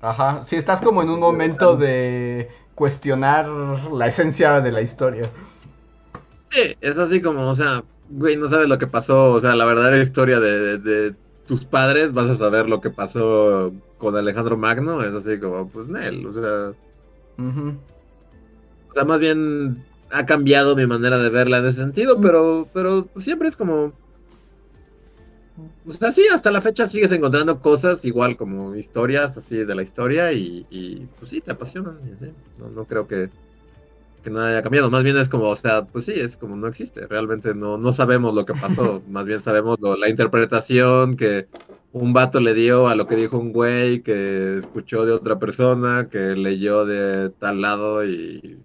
Ajá, 0.02 0.42
si 0.42 0.56
estás 0.56 0.80
como 0.80 1.02
en 1.02 1.10
un 1.10 1.20
momento 1.20 1.76
de 1.76 2.48
cuestionar 2.74 3.48
la 3.48 4.06
esencia 4.08 4.60
de 4.60 4.72
la 4.72 4.80
historia. 4.82 5.30
Sí, 6.50 6.74
es 6.80 6.96
así 6.98 7.20
como, 7.20 7.48
o 7.50 7.54
sea, 7.54 7.84
güey, 8.08 8.36
no 8.36 8.48
sabes 8.48 8.68
lo 8.68 8.78
que 8.78 8.86
pasó, 8.86 9.32
o 9.32 9.40
sea, 9.40 9.54
la 9.54 9.66
verdadera 9.66 9.98
historia 10.00 10.40
de, 10.40 10.58
de- 10.58 10.78
de 10.78 11.16
tus 11.46 11.64
padres, 11.64 12.12
vas 12.12 12.28
a 12.28 12.34
saber 12.34 12.68
lo 12.68 12.80
que 12.80 12.90
pasó 12.90 13.72
con 13.98 14.16
Alejandro 14.16 14.56
Magno, 14.56 15.02
es 15.02 15.14
así 15.14 15.38
como, 15.38 15.68
pues, 15.68 15.88
Nel, 15.88 16.26
o 16.26 16.32
sea. 16.32 16.72
O 18.90 18.94
sea, 18.94 19.04
más 19.04 19.20
bien 19.20 19.84
ha 20.10 20.24
cambiado 20.26 20.74
mi 20.74 20.86
manera 20.86 21.18
de 21.18 21.28
verla 21.28 21.58
en 21.58 21.66
ese 21.66 21.80
sentido, 21.80 22.20
pero, 22.20 22.68
pero 22.72 23.06
siempre 23.16 23.48
es 23.48 23.56
como. 23.56 23.92
O 25.86 25.90
sea, 25.90 26.12
sí, 26.12 26.24
hasta 26.32 26.50
la 26.50 26.60
fecha 26.60 26.86
sigues 26.86 27.10
encontrando 27.12 27.60
cosas 27.60 28.04
igual 28.04 28.36
como 28.36 28.74
historias 28.76 29.36
así 29.36 29.56
de 29.64 29.74
la 29.74 29.82
historia 29.82 30.32
y, 30.32 30.66
y, 30.70 31.06
pues 31.18 31.30
sí, 31.30 31.40
te 31.40 31.50
apasionan. 31.50 31.98
No, 32.58 32.68
no 32.70 32.84
creo 32.86 33.06
que, 33.08 33.28
que 34.22 34.30
nada 34.30 34.48
haya 34.50 34.62
cambiado. 34.62 34.90
Más 34.90 35.02
bien 35.04 35.16
es 35.16 35.28
como, 35.28 35.44
o 35.48 35.56
sea, 35.56 35.86
pues 35.86 36.04
sí, 36.06 36.12
es 36.14 36.36
como 36.36 36.56
no 36.56 36.66
existe. 36.66 37.06
Realmente 37.06 37.54
no, 37.54 37.78
no 37.78 37.92
sabemos 37.92 38.34
lo 38.34 38.44
que 38.44 38.54
pasó. 38.54 39.02
Más 39.08 39.26
bien 39.26 39.40
sabemos 39.40 39.78
lo- 39.80 39.96
la 39.96 40.08
interpretación 40.08 41.16
que 41.16 41.48
un 41.92 42.12
vato 42.12 42.40
le 42.40 42.54
dio 42.54 42.88
a 42.88 42.94
lo 42.94 43.06
que 43.06 43.16
dijo 43.16 43.38
un 43.38 43.52
güey 43.52 44.02
que 44.02 44.58
escuchó 44.58 45.06
de 45.06 45.12
otra 45.12 45.38
persona, 45.38 46.08
que 46.10 46.18
leyó 46.36 46.84
de 46.86 47.30
tal 47.30 47.60
lado 47.62 48.04
y... 48.04 48.60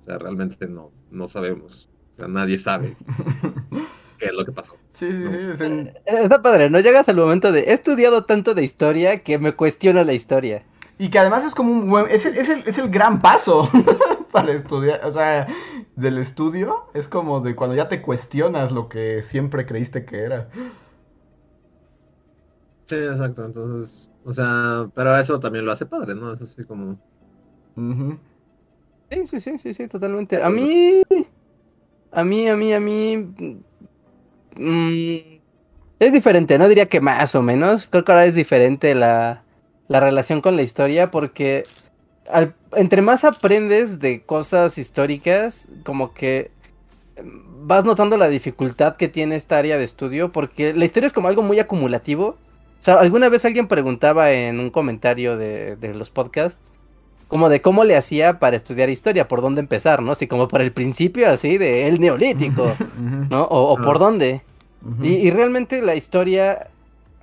O 0.00 0.02
sea, 0.02 0.18
realmente 0.18 0.66
no, 0.68 0.90
no 1.10 1.28
sabemos. 1.28 1.88
O 2.14 2.16
sea, 2.16 2.28
nadie 2.28 2.56
sabe 2.58 2.96
qué 4.18 4.26
es 4.26 4.32
lo 4.32 4.44
que 4.44 4.52
pasó. 4.52 4.76
Sí, 4.90 5.06
sí, 5.10 5.36
sí. 5.56 5.64
en- 5.64 5.88
Eh, 6.06 6.22
Está 6.22 6.42
padre, 6.42 6.70
¿no? 6.70 6.80
Llegas 6.80 7.08
al 7.08 7.16
momento 7.16 7.52
de, 7.52 7.60
he 7.60 7.72
estudiado 7.72 8.24
tanto 8.24 8.54
de 8.54 8.64
historia 8.64 9.22
que 9.22 9.38
me 9.38 9.52
cuestiono 9.54 10.02
la 10.04 10.12
historia. 10.14 10.64
Y 10.98 11.10
que 11.10 11.18
además 11.18 11.44
es 11.44 11.54
como 11.54 11.72
un 11.72 11.88
buen... 11.88 12.10
Es 12.10 12.26
el, 12.26 12.36
es 12.36 12.48
el, 12.48 12.64
es 12.66 12.76
el 12.78 12.90
gran 12.90 13.22
paso 13.22 13.70
para 14.32 14.52
estudiar. 14.52 15.04
O 15.04 15.12
sea, 15.12 15.46
del 15.94 16.18
estudio 16.18 16.86
es 16.92 17.06
como 17.06 17.40
de 17.40 17.54
cuando 17.54 17.76
ya 17.76 17.88
te 17.88 18.02
cuestionas 18.02 18.72
lo 18.72 18.88
que 18.88 19.22
siempre 19.22 19.64
creíste 19.64 20.04
que 20.04 20.18
era. 20.18 20.48
Sí, 22.86 22.96
exacto. 22.96 23.44
Entonces, 23.44 24.10
o 24.24 24.32
sea, 24.32 24.90
pero 24.94 25.16
eso 25.16 25.38
también 25.38 25.64
lo 25.64 25.72
hace 25.72 25.86
padre, 25.86 26.16
¿no? 26.16 26.32
Es 26.32 26.42
así 26.42 26.64
como... 26.64 26.98
Sí, 29.10 29.26
sí, 29.26 29.40
sí, 29.40 29.58
sí, 29.58 29.74
sí, 29.74 29.88
totalmente. 29.88 30.42
A 30.42 30.50
mí, 30.50 31.02
a 32.10 32.24
mí, 32.24 32.48
a 32.48 32.56
mí, 32.56 32.72
a 32.74 32.80
mí, 32.80 33.16
mm, 34.56 35.16
es 36.00 36.12
diferente, 36.12 36.58
no 36.58 36.68
diría 36.68 36.86
que 36.86 37.00
más 37.00 37.36
o 37.36 37.42
menos. 37.42 37.86
Creo 37.86 38.04
que 38.04 38.12
ahora 38.12 38.24
es 38.24 38.34
diferente 38.34 38.94
la, 38.96 39.44
la 39.88 40.00
relación 40.00 40.40
con 40.40 40.56
la 40.56 40.62
historia 40.62 41.10
porque 41.10 41.64
al- 42.30 42.54
entre 42.76 43.02
más 43.02 43.24
aprendes 43.24 43.98
de 44.00 44.22
cosas 44.22 44.78
históricas, 44.78 45.68
como 45.84 46.12
que 46.14 46.50
mm, 47.22 47.66
vas 47.66 47.84
notando 47.84 48.16
la 48.16 48.28
dificultad 48.28 48.96
que 48.96 49.08
tiene 49.08 49.36
esta 49.36 49.58
área 49.58 49.78
de 49.78 49.84
estudio 49.84 50.30
porque 50.32 50.72
la 50.74 50.84
historia 50.84 51.06
es 51.06 51.12
como 51.12 51.28
algo 51.28 51.42
muy 51.42 51.58
acumulativo. 51.58 52.36
O 52.80 52.82
sea, 52.82 52.94
alguna 53.00 53.28
vez 53.28 53.44
alguien 53.44 53.66
preguntaba 53.66 54.30
en 54.30 54.60
un 54.60 54.70
comentario 54.70 55.36
de, 55.36 55.76
de 55.76 55.94
los 55.94 56.10
podcasts 56.10 56.60
como 57.26 57.48
de 57.50 57.60
cómo 57.60 57.84
le 57.84 57.94
hacía 57.96 58.38
para 58.38 58.56
estudiar 58.56 58.88
historia, 58.88 59.28
por 59.28 59.42
dónde 59.42 59.60
empezar, 59.60 60.00
¿no? 60.00 60.12
Así 60.12 60.26
como 60.26 60.48
por 60.48 60.62
el 60.62 60.72
principio, 60.72 61.28
así 61.28 61.58
de 61.58 61.86
el 61.88 62.00
neolítico. 62.00 62.72
¿no? 63.30 63.42
O, 63.44 63.72
o 63.72 63.76
por 63.76 63.96
Ah. 63.96 63.98
dónde. 63.98 64.40
Y 65.02 65.30
realmente 65.32 65.82
la 65.82 65.94
historia, 65.96 66.68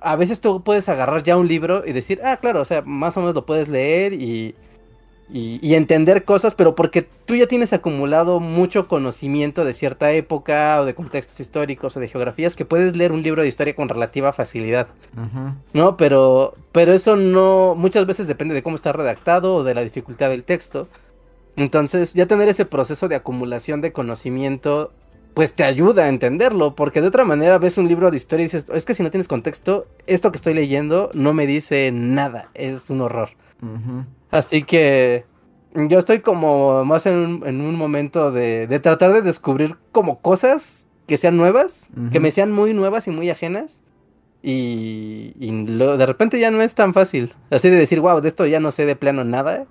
a 0.00 0.16
veces 0.16 0.40
tú 0.40 0.62
puedes 0.62 0.88
agarrar 0.88 1.22
ya 1.22 1.36
un 1.36 1.48
libro 1.48 1.82
y 1.86 1.92
decir, 1.92 2.20
ah, 2.24 2.36
claro, 2.38 2.60
o 2.60 2.64
sea, 2.64 2.82
más 2.82 3.16
o 3.16 3.20
menos 3.20 3.34
lo 3.34 3.46
puedes 3.46 3.68
leer 3.68 4.12
y, 4.12 4.54
y, 5.28 5.58
y 5.66 5.74
entender 5.74 6.24
cosas, 6.24 6.54
pero 6.54 6.74
porque 6.74 7.02
tú 7.02 7.34
ya 7.34 7.46
tienes 7.46 7.72
acumulado 7.72 8.38
mucho 8.38 8.86
conocimiento 8.88 9.64
de 9.64 9.74
cierta 9.74 10.12
época 10.12 10.80
o 10.80 10.84
de 10.84 10.94
contextos 10.94 11.40
históricos 11.40 11.96
o 11.96 12.00
de 12.00 12.08
geografías 12.08 12.54
que 12.54 12.64
puedes 12.64 12.96
leer 12.96 13.12
un 13.12 13.22
libro 13.22 13.42
de 13.42 13.48
historia 13.48 13.74
con 13.74 13.88
relativa 13.88 14.32
facilidad. 14.32 14.86
¿no? 15.72 15.96
Pero, 15.96 16.54
pero 16.72 16.92
eso 16.92 17.16
no, 17.16 17.74
muchas 17.76 18.06
veces 18.06 18.26
depende 18.26 18.54
de 18.54 18.62
cómo 18.62 18.76
está 18.76 18.92
redactado 18.92 19.56
o 19.56 19.64
de 19.64 19.74
la 19.74 19.82
dificultad 19.82 20.30
del 20.30 20.44
texto. 20.44 20.88
Entonces, 21.56 22.12
ya 22.12 22.26
tener 22.26 22.48
ese 22.48 22.66
proceso 22.66 23.08
de 23.08 23.16
acumulación 23.16 23.80
de 23.80 23.92
conocimiento, 23.92 24.92
pues 25.36 25.52
te 25.54 25.64
ayuda 25.64 26.04
a 26.04 26.08
entenderlo, 26.08 26.74
porque 26.74 27.02
de 27.02 27.08
otra 27.08 27.24
manera 27.26 27.58
ves 27.58 27.76
un 27.76 27.86
libro 27.88 28.10
de 28.10 28.16
historia 28.16 28.44
y 28.44 28.46
dices, 28.46 28.64
es 28.72 28.86
que 28.86 28.94
si 28.94 29.02
no 29.02 29.10
tienes 29.10 29.28
contexto, 29.28 29.86
esto 30.06 30.32
que 30.32 30.36
estoy 30.36 30.54
leyendo 30.54 31.10
no 31.12 31.34
me 31.34 31.46
dice 31.46 31.90
nada, 31.92 32.48
es 32.54 32.88
un 32.88 33.02
horror. 33.02 33.28
Así 34.30 34.62
que 34.62 35.26
yo 35.74 35.98
estoy 35.98 36.20
como 36.20 36.84
más 36.86 37.04
en 37.04 37.16
un, 37.18 37.46
en 37.46 37.60
un 37.60 37.74
momento 37.76 38.32
de, 38.32 38.66
de 38.66 38.80
tratar 38.80 39.12
de 39.12 39.20
descubrir 39.20 39.76
como 39.92 40.20
cosas 40.20 40.88
que 41.06 41.18
sean 41.18 41.36
nuevas, 41.36 41.88
que 42.10 42.18
me 42.18 42.30
sean 42.30 42.50
muy 42.50 42.72
nuevas 42.72 43.06
y 43.06 43.10
muy 43.10 43.28
ajenas. 43.28 43.82
Y, 44.42 45.34
y 45.38 45.66
lo- 45.66 45.96
de 45.98 46.06
repente 46.06 46.38
ya 46.40 46.50
no 46.50 46.62
es 46.62 46.74
tan 46.74 46.94
fácil. 46.94 47.34
Así 47.50 47.68
de 47.68 47.76
decir, 47.76 48.00
wow, 48.00 48.20
de 48.20 48.28
esto 48.28 48.46
ya 48.46 48.60
no 48.60 48.70
sé 48.72 48.86
de 48.86 48.96
plano 48.96 49.24
nada. 49.24 49.66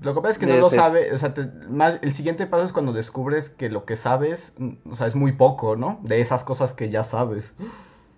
Lo 0.00 0.14
que 0.14 0.20
pasa 0.20 0.32
es 0.32 0.38
que 0.38 0.46
no 0.46 0.56
lo 0.56 0.66
este. 0.66 0.76
sabe, 0.76 1.12
o 1.12 1.18
sea, 1.18 1.34
te- 1.34 1.46
más- 1.68 1.98
el 2.02 2.12
siguiente 2.14 2.46
paso 2.46 2.64
es 2.64 2.72
cuando 2.72 2.92
descubres 2.92 3.50
que 3.50 3.68
lo 3.68 3.84
que 3.84 3.96
sabes, 3.96 4.54
o 4.88 4.94
sea, 4.94 5.06
es 5.08 5.16
muy 5.16 5.32
poco, 5.32 5.76
¿no? 5.76 5.98
De 6.02 6.20
esas 6.20 6.44
cosas 6.44 6.72
que 6.74 6.88
ya 6.90 7.04
sabes. 7.04 7.52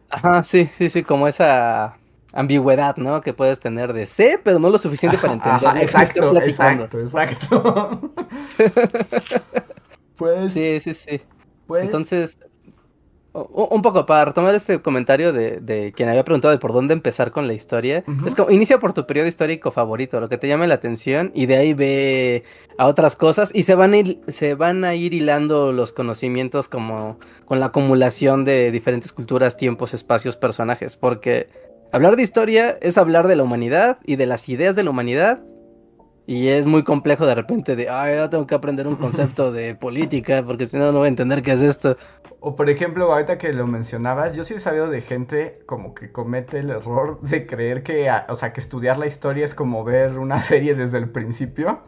Ajá, 0.08 0.42
sí, 0.44 0.66
sí, 0.76 0.90
sí, 0.90 1.02
como 1.04 1.28
esa 1.28 1.98
ambigüedad, 2.32 2.96
¿no? 2.96 3.20
Que 3.20 3.32
puedes 3.32 3.60
tener 3.60 3.92
de 3.92 4.06
sé, 4.06 4.40
pero 4.42 4.58
no 4.58 4.68
lo 4.70 4.78
suficiente 4.78 5.18
para 5.18 5.34
entender. 5.34 5.72
ajá, 5.72 5.82
exacto, 5.82 6.30
platicando. 6.30 6.90
exacto, 6.90 6.98
exacto. 7.00 8.12
pues, 10.16 10.52
Sí, 10.52 10.80
sí, 10.80 10.94
sí. 10.94 11.22
pues, 11.66 11.90
Entonces, 11.90 12.38
un 13.32 13.82
poco 13.82 14.06
para 14.06 14.24
retomar 14.24 14.54
este 14.54 14.80
comentario 14.80 15.32
de, 15.32 15.60
de 15.60 15.92
quien 15.92 16.08
había 16.08 16.24
preguntado 16.24 16.52
de 16.52 16.58
por 16.58 16.72
dónde 16.72 16.94
empezar 16.94 17.30
con 17.30 17.46
la 17.46 17.52
historia, 17.52 18.02
es 18.26 18.34
como 18.34 18.50
inicia 18.50 18.78
por 18.80 18.92
tu 18.92 19.06
periodo 19.06 19.28
histórico 19.28 19.70
favorito, 19.70 20.20
lo 20.20 20.28
que 20.28 20.36
te 20.36 20.48
llame 20.48 20.66
la 20.66 20.74
atención, 20.74 21.30
y 21.34 21.46
de 21.46 21.56
ahí 21.56 21.74
ve 21.74 22.42
a 22.76 22.86
otras 22.86 23.14
cosas, 23.14 23.50
y 23.54 23.62
se 23.62 23.74
van 23.74 23.92
a 23.92 23.98
ir, 23.98 24.20
se 24.28 24.54
van 24.54 24.84
a 24.84 24.94
ir 24.94 25.14
hilando 25.14 25.72
los 25.72 25.92
conocimientos 25.92 26.68
como 26.68 27.18
con 27.44 27.60
la 27.60 27.66
acumulación 27.66 28.44
de 28.44 28.70
diferentes 28.72 29.12
culturas, 29.12 29.56
tiempos, 29.56 29.94
espacios, 29.94 30.36
personajes, 30.36 30.96
porque 30.96 31.48
hablar 31.92 32.16
de 32.16 32.22
historia 32.22 32.78
es 32.80 32.98
hablar 32.98 33.28
de 33.28 33.36
la 33.36 33.44
humanidad 33.44 33.98
y 34.04 34.16
de 34.16 34.26
las 34.26 34.48
ideas 34.48 34.74
de 34.74 34.82
la 34.82 34.90
humanidad. 34.90 35.40
Y 36.30 36.46
es 36.46 36.64
muy 36.66 36.84
complejo 36.84 37.26
de 37.26 37.34
repente 37.34 37.74
de, 37.74 37.88
ay, 37.88 38.16
yo 38.16 38.30
tengo 38.30 38.46
que 38.46 38.54
aprender 38.54 38.86
un 38.86 38.94
concepto 38.94 39.50
de 39.50 39.74
política 39.74 40.44
porque 40.46 40.64
si 40.66 40.76
no, 40.76 40.92
no 40.92 40.98
voy 40.98 41.06
a 41.06 41.08
entender 41.08 41.42
qué 41.42 41.50
es 41.50 41.60
esto. 41.60 41.96
O 42.38 42.54
por 42.56 42.70
ejemplo, 42.70 43.12
ahorita 43.12 43.36
que 43.36 43.52
lo 43.52 43.66
mencionabas, 43.66 44.34
yo 44.36 44.44
sí 44.44 44.54
he 44.54 44.60
sabido 44.60 44.88
de 44.88 45.00
gente 45.02 45.60
como 45.66 45.94
que 45.94 46.12
comete 46.12 46.60
el 46.60 46.70
error 46.70 47.20
de 47.20 47.46
creer 47.46 47.82
que, 47.82 48.08
a- 48.08 48.26
o 48.28 48.34
sea, 48.36 48.52
que 48.52 48.60
estudiar 48.60 48.96
la 48.98 49.06
historia 49.06 49.44
es 49.44 49.54
como 49.54 49.84
ver 49.84 50.18
una 50.18 50.40
serie 50.50 50.74
desde 50.74 50.98
el 50.98 51.10
principio. 51.10 51.80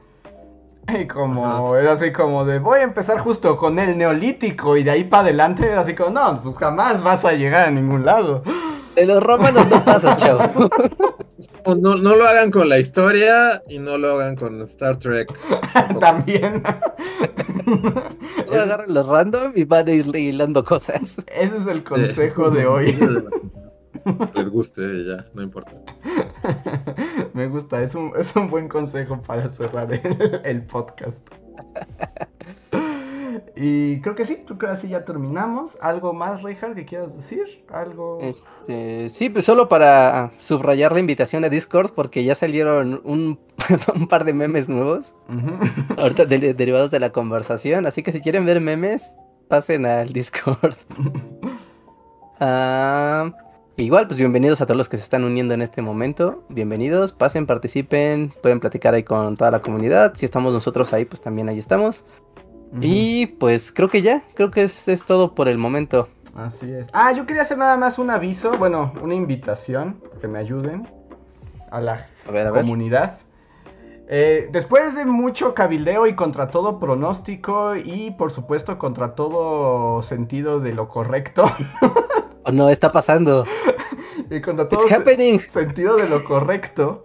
Y 0.89 1.06
como, 1.06 1.77
es 1.77 1.86
así 1.86 2.12
como 2.12 2.44
de, 2.44 2.59
voy 2.59 2.81
a 2.81 2.82
empezar 2.82 3.19
justo 3.20 3.56
con 3.56 3.78
el 3.78 3.97
neolítico 3.97 4.77
y 4.77 4.82
de 4.82 4.90
ahí 4.90 5.05
para 5.05 5.23
adelante, 5.24 5.70
es 5.73 5.78
así 5.78 5.94
como, 5.94 6.10
no, 6.10 6.43
pues 6.43 6.56
jamás 6.56 7.02
vas 7.02 7.24
a 7.24 7.32
llegar 7.32 7.69
a 7.69 7.70
ningún 7.70 8.05
lado. 8.05 8.43
De 8.94 9.06
los 9.06 9.23
romanos 9.23 9.66
no 9.69 9.85
pasas, 9.85 10.16
chavos. 10.19 10.51
No, 11.81 11.97
no 11.97 12.16
lo 12.16 12.27
hagan 12.27 12.51
con 12.51 12.69
la 12.69 12.78
historia 12.78 13.62
y 13.69 13.78
no 13.78 13.97
lo 13.98 14.12
hagan 14.12 14.36
con 14.36 14.60
Star 14.62 14.98
Trek. 14.98 15.32
También. 16.01 16.62
Solo 18.47 18.62
agarran 18.62 18.93
los 18.93 19.06
random 19.06 19.52
y 19.55 19.64
van 19.64 19.89
a 19.89 19.93
ir 19.93 20.14
hilando 20.14 20.62
cosas. 20.62 21.19
Ese 21.27 21.56
es 21.56 21.66
el 21.66 21.82
consejo 21.82 22.51
de 22.51 22.66
hoy. 22.66 22.98
Les 24.35 24.51
guste 24.51 24.82
y 24.82 25.06
ya, 25.06 25.27
no 25.35 25.43
importa. 25.43 25.73
Me 27.32 27.48
gusta, 27.48 27.82
es 27.82 27.94
un, 27.94 28.12
es 28.19 28.35
un 28.36 28.51
buen 28.51 28.69
consejo 28.69 29.20
para 29.23 29.48
cerrar 29.48 29.93
el, 29.93 30.40
el 30.44 30.62
podcast. 30.66 31.19
Y 33.55 34.01
creo 34.01 34.14
que 34.14 34.24
sí, 34.27 34.39
creo 34.47 34.59
que 34.59 34.66
así 34.66 34.89
ya 34.89 35.05
terminamos. 35.05 35.77
¿Algo 35.81 36.12
más, 36.12 36.43
Reinhardt, 36.43 36.74
que 36.74 36.85
quieras 36.86 37.14
decir? 37.16 37.64
¿Algo? 37.73 38.19
Este, 38.23 39.10
sí, 39.10 39.28
pues 39.28 39.44
solo 39.44 39.69
para 39.69 40.31
subrayar 40.39 40.93
la 40.93 41.01
invitación 41.01 41.44
a 41.44 41.48
Discord 41.51 41.90
porque 41.93 42.24
ya 42.24 42.35
salieron 42.35 43.01
un, 43.05 43.39
un 43.94 44.09
par 44.09 44.24
de 44.24 44.32
memes 44.32 44.69
nuevos, 44.69 45.14
ahorita 45.98 46.24
de- 46.24 46.55
derivados 46.55 46.90
de 46.90 47.01
la 47.01 47.10
conversación, 47.10 47.86
así 47.86 48.02
que 48.02 48.12
si 48.12 48.20
quieren 48.20 48.47
ver 48.47 48.60
memes, 48.60 49.16
pasen 49.48 49.85
al 49.86 50.12
Discord. 50.12 50.74
Ah, 52.44 53.32
igual, 53.77 54.06
pues 54.09 54.19
bienvenidos 54.19 54.60
a 54.60 54.66
todos 54.66 54.77
los 54.77 54.89
que 54.89 54.97
se 54.97 55.05
están 55.05 55.23
uniendo 55.24 55.55
en 55.55 55.62
este 55.62 55.81
momento. 55.81 56.43
Bienvenidos, 56.48 57.12
pasen, 57.12 57.47
participen, 57.47 58.32
pueden 58.43 58.59
platicar 58.59 58.94
ahí 58.94 59.05
con 59.05 59.36
toda 59.36 59.51
la 59.51 59.60
comunidad. 59.60 60.14
Si 60.16 60.24
estamos 60.24 60.52
nosotros 60.52 60.93
ahí, 60.93 61.05
pues 61.05 61.20
también 61.23 61.48
ahí 61.48 61.60
estamos. 61.60 62.05
Y 62.81 63.27
pues 63.27 63.70
creo 63.73 63.89
que 63.90 64.03
ya, 64.03 64.23
creo 64.35 64.51
que 64.51 64.62
es, 64.65 64.89
es 64.89 65.05
todo 65.05 65.35
por 65.35 65.49
el 65.49 65.59
momento. 65.59 66.09
Así 66.35 66.70
es. 66.73 66.89
Ah, 66.93 67.12
yo 67.12 67.27
quería 67.27 67.43
hacer 67.43 67.59
nada 67.59 67.77
más 67.77 67.99
un 67.99 68.11
aviso, 68.11 68.53
bueno, 68.53 68.93
una 69.03 69.15
invitación, 69.15 70.01
que 70.20 70.28
me 70.28 70.39
ayuden 70.39 70.89
a 71.70 71.81
la 71.81 72.07
A 72.27 72.31
ver, 72.31 72.47
a 72.47 72.51
ver. 72.51 72.62
comunidad. 72.62 73.19
Eh, 74.09 74.49
después 74.53 74.94
de 74.94 75.05
mucho 75.07 75.55
cabildeo 75.55 76.07
y 76.07 76.15
contra 76.15 76.49
todo 76.49 76.78
pronóstico 76.78 77.77
y 77.77 78.11
por 78.11 78.31
supuesto 78.31 78.78
contra 78.78 79.15
todo 79.15 80.03
sentido 80.03 80.61
de 80.61 80.73
lo 80.73 80.89
correcto, 80.89 81.44
Oh, 82.44 82.51
no, 82.51 82.69
está 82.70 82.90
pasando. 82.90 83.44
y 84.31 84.40
contra 84.40 84.69
todo 84.69 84.81
happening. 84.90 85.39
sentido 85.39 85.97
de 85.97 86.09
lo 86.09 86.24
correcto, 86.24 87.05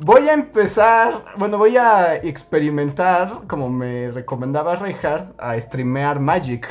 voy 0.00 0.28
a 0.28 0.32
empezar, 0.32 1.24
bueno, 1.36 1.58
voy 1.58 1.76
a 1.76 2.16
experimentar, 2.16 3.42
como 3.46 3.68
me 3.68 4.10
recomendaba 4.10 4.76
Reinhardt, 4.76 5.38
a 5.38 5.60
streamear 5.60 6.18
Magic. 6.20 6.66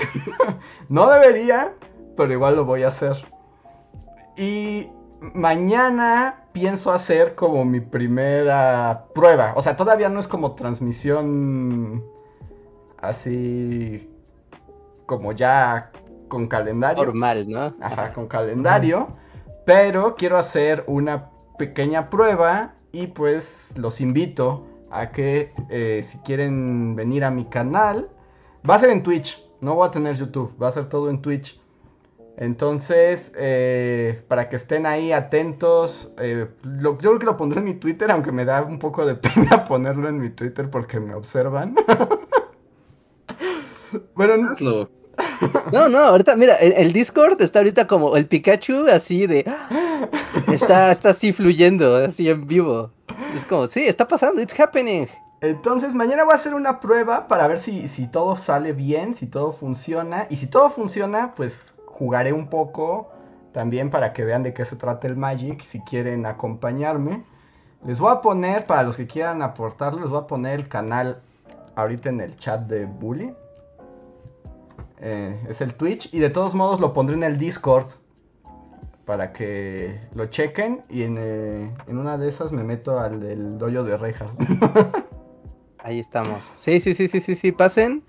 no 0.89 1.09
debería, 1.09 1.73
pero 2.17 2.33
igual 2.33 2.55
lo 2.55 2.65
voy 2.65 2.83
a 2.83 2.87
hacer. 2.87 3.17
Y 4.35 4.89
mañana 5.33 6.45
pienso 6.53 6.91
hacer 6.91 7.35
como 7.35 7.65
mi 7.65 7.79
primera 7.79 9.05
prueba. 9.13 9.53
O 9.55 9.61
sea, 9.61 9.75
todavía 9.75 10.09
no 10.09 10.19
es 10.19 10.27
como 10.27 10.55
transmisión 10.55 12.03
así 12.97 14.09
como 15.05 15.31
ya 15.33 15.91
con 16.27 16.47
calendario. 16.47 17.05
Normal, 17.05 17.47
¿no? 17.47 17.75
Ajá, 17.81 18.11
con 18.13 18.27
calendario. 18.27 19.09
Pero 19.65 20.15
quiero 20.15 20.37
hacer 20.37 20.83
una 20.87 21.29
pequeña 21.57 22.09
prueba 22.09 22.75
y 22.91 23.07
pues 23.07 23.73
los 23.77 24.01
invito 24.01 24.65
a 24.91 25.11
que 25.11 25.53
eh, 25.69 26.01
si 26.03 26.17
quieren 26.19 26.95
venir 26.95 27.23
a 27.23 27.31
mi 27.31 27.45
canal, 27.45 28.09
va 28.69 28.75
a 28.75 28.79
ser 28.79 28.89
en 28.89 29.03
Twitch, 29.03 29.41
no 29.61 29.75
voy 29.75 29.87
a 29.87 29.91
tener 29.91 30.15
YouTube, 30.15 30.53
va 30.61 30.69
a 30.69 30.71
ser 30.71 30.89
todo 30.89 31.09
en 31.09 31.21
Twitch. 31.21 31.59
Entonces, 32.37 33.33
eh, 33.37 34.23
para 34.29 34.47
que 34.49 34.55
estén 34.55 34.85
ahí 34.85 35.11
atentos, 35.11 36.13
eh, 36.19 36.47
yo 36.81 36.97
creo 36.97 37.19
que 37.19 37.25
lo 37.25 37.35
pondré 37.37 37.59
en 37.59 37.65
mi 37.65 37.73
Twitter, 37.75 38.09
aunque 38.11 38.31
me 38.31 38.45
da 38.45 38.63
un 38.63 38.79
poco 38.79 39.05
de 39.05 39.15
pena 39.15 39.65
ponerlo 39.65 40.07
en 40.09 40.19
mi 40.19 40.29
Twitter 40.29 40.69
porque 40.69 40.99
me 40.99 41.13
observan. 41.15 41.75
bueno, 44.15 44.37
no- 44.37 44.49
Hazlo. 44.51 44.89
No, 45.71 45.87
no, 45.87 45.99
ahorita, 45.99 46.35
mira, 46.35 46.55
el, 46.55 46.93
Discord 46.93 47.41
está 47.41 47.59
ahorita 47.59 47.87
como 47.87 48.17
el 48.17 48.25
Pikachu 48.25 48.87
así 48.87 49.27
de. 49.27 49.45
Está, 50.51 50.91
está 50.91 51.09
así 51.09 51.31
fluyendo, 51.31 51.95
así 51.95 52.29
en 52.29 52.47
vivo. 52.47 52.91
Es 53.35 53.45
como, 53.45 53.67
sí, 53.67 53.83
está 53.85 54.07
pasando, 54.07 54.41
it's 54.41 54.59
happening. 54.59 55.07
Entonces 55.41 55.93
mañana 55.93 56.23
voy 56.25 56.33
a 56.33 56.35
hacer 56.35 56.53
una 56.53 56.79
prueba 56.79 57.27
para 57.27 57.47
ver 57.47 57.59
si, 57.59 57.87
si 57.87 58.07
todo 58.07 58.35
sale 58.35 58.73
bien, 58.73 59.13
si 59.13 59.27
todo 59.27 59.53
funciona. 59.53 60.27
Y 60.29 60.37
si 60.37 60.47
todo 60.47 60.69
funciona, 60.69 61.33
pues 61.35 61.75
jugaré 61.85 62.33
un 62.33 62.47
poco 62.47 63.09
también 63.51 63.89
para 63.89 64.13
que 64.13 64.25
vean 64.25 64.43
de 64.43 64.53
qué 64.53 64.65
se 64.65 64.75
trata 64.75 65.07
el 65.07 65.15
Magic, 65.15 65.63
si 65.63 65.79
quieren 65.81 66.25
acompañarme. 66.25 67.23
Les 67.85 67.99
voy 67.99 68.11
a 68.11 68.21
poner, 68.21 68.65
para 68.65 68.83
los 68.83 68.97
que 68.97 69.07
quieran 69.07 69.41
aportarlo, 69.41 70.01
les 70.01 70.09
voy 70.09 70.19
a 70.19 70.27
poner 70.27 70.59
el 70.59 70.67
canal 70.67 71.21
ahorita 71.75 72.09
en 72.09 72.19
el 72.21 72.37
chat 72.37 72.61
de 72.61 72.85
Bully. 72.85 73.33
Eh, 75.01 75.39
es 75.49 75.61
el 75.61 75.73
Twitch 75.73 76.13
y 76.13 76.19
de 76.19 76.29
todos 76.29 76.55
modos 76.55 76.79
lo 76.79 76.93
pondré 76.93 77.15
en 77.15 77.23
el 77.23 77.37
Discord 77.37 77.87
para 79.05 79.33
que 79.33 79.99
lo 80.13 80.27
chequen 80.27 80.83
y 80.89 81.03
en, 81.03 81.17
eh, 81.19 81.71
en 81.87 81.97
una 81.97 82.17
de 82.17 82.29
esas 82.29 82.51
me 82.51 82.63
meto 82.63 82.99
al 82.99 83.19
del 83.19 83.57
dojo 83.57 83.83
de 83.83 83.97
Reinhardt. 83.97 84.39
Ahí 85.79 85.99
estamos. 85.99 86.43
Sí, 86.57 86.79
sí, 86.81 86.93
sí, 86.93 87.07
sí, 87.07 87.21
sí, 87.21 87.35
sí, 87.35 87.51
pasen. 87.51 88.03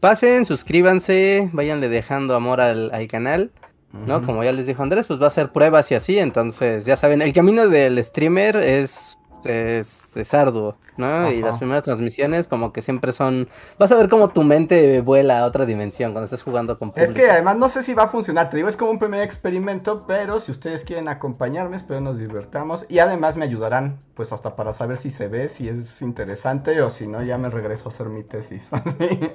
Pasen, 0.00 0.44
suscríbanse, 0.44 1.48
váyanle 1.52 1.88
dejando 1.88 2.34
amor 2.34 2.60
al, 2.60 2.90
al 2.92 3.06
canal, 3.08 3.50
¿no? 3.92 4.22
Como 4.22 4.44
ya 4.44 4.52
les 4.52 4.66
dijo 4.66 4.82
Andrés, 4.82 5.06
pues 5.06 5.20
va 5.20 5.28
a 5.28 5.30
ser 5.30 5.52
pruebas 5.52 5.90
y 5.90 5.94
así, 5.94 6.18
entonces 6.18 6.84
ya 6.84 6.96
saben, 6.96 7.22
el 7.22 7.32
camino 7.32 7.68
del 7.68 8.02
streamer 8.04 8.56
es, 8.56 9.16
es, 9.44 10.16
es 10.16 10.34
arduo, 10.34 10.76
¿no? 10.96 11.30
Y 11.30 11.42
las 11.42 11.58
primeras 11.58 11.84
transmisiones 11.84 12.48
como 12.48 12.72
que 12.72 12.82
siempre 12.82 13.12
son... 13.12 13.48
Vas 13.78 13.92
a 13.92 13.96
ver 13.96 14.08
cómo 14.08 14.30
tu 14.30 14.42
mente 14.42 15.00
vuela 15.00 15.40
a 15.40 15.46
otra 15.46 15.66
dimensión 15.66 16.12
cuando 16.12 16.24
estés 16.24 16.42
jugando 16.42 16.78
con 16.78 16.92
Es 16.94 17.12
público. 17.12 17.14
que 17.14 17.30
además 17.30 17.56
no 17.56 17.68
sé 17.68 17.82
si 17.82 17.94
va 17.94 18.04
a 18.04 18.08
funcionar, 18.08 18.50
te 18.50 18.56
digo, 18.56 18.68
es 18.68 18.76
como 18.76 18.90
un 18.90 18.98
primer 18.98 19.20
experimento, 19.22 20.06
pero 20.06 20.40
si 20.40 20.50
ustedes 20.50 20.84
quieren 20.84 21.08
acompañarme, 21.08 21.76
espero 21.76 22.00
nos 22.00 22.18
divertamos 22.18 22.86
y 22.88 22.98
además 22.98 23.36
me 23.36 23.44
ayudarán, 23.44 24.00
pues 24.14 24.32
hasta 24.32 24.56
para 24.56 24.72
saber 24.72 24.96
si 24.96 25.10
se 25.10 25.28
ve, 25.28 25.48
si 25.48 25.68
es 25.68 26.02
interesante 26.02 26.80
o 26.82 26.90
si 26.90 27.06
no, 27.06 27.22
ya 27.22 27.38
me 27.38 27.50
regreso 27.50 27.88
a 27.88 27.92
hacer 27.92 28.08
mi 28.08 28.24
tesis. 28.24 28.70
Así, 28.72 29.32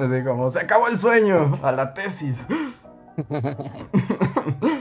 así 0.00 0.24
como, 0.24 0.48
se 0.50 0.60
acabó 0.60 0.88
el 0.88 0.98
sueño, 0.98 1.58
a 1.62 1.72
la 1.72 1.94
tesis. 1.94 2.46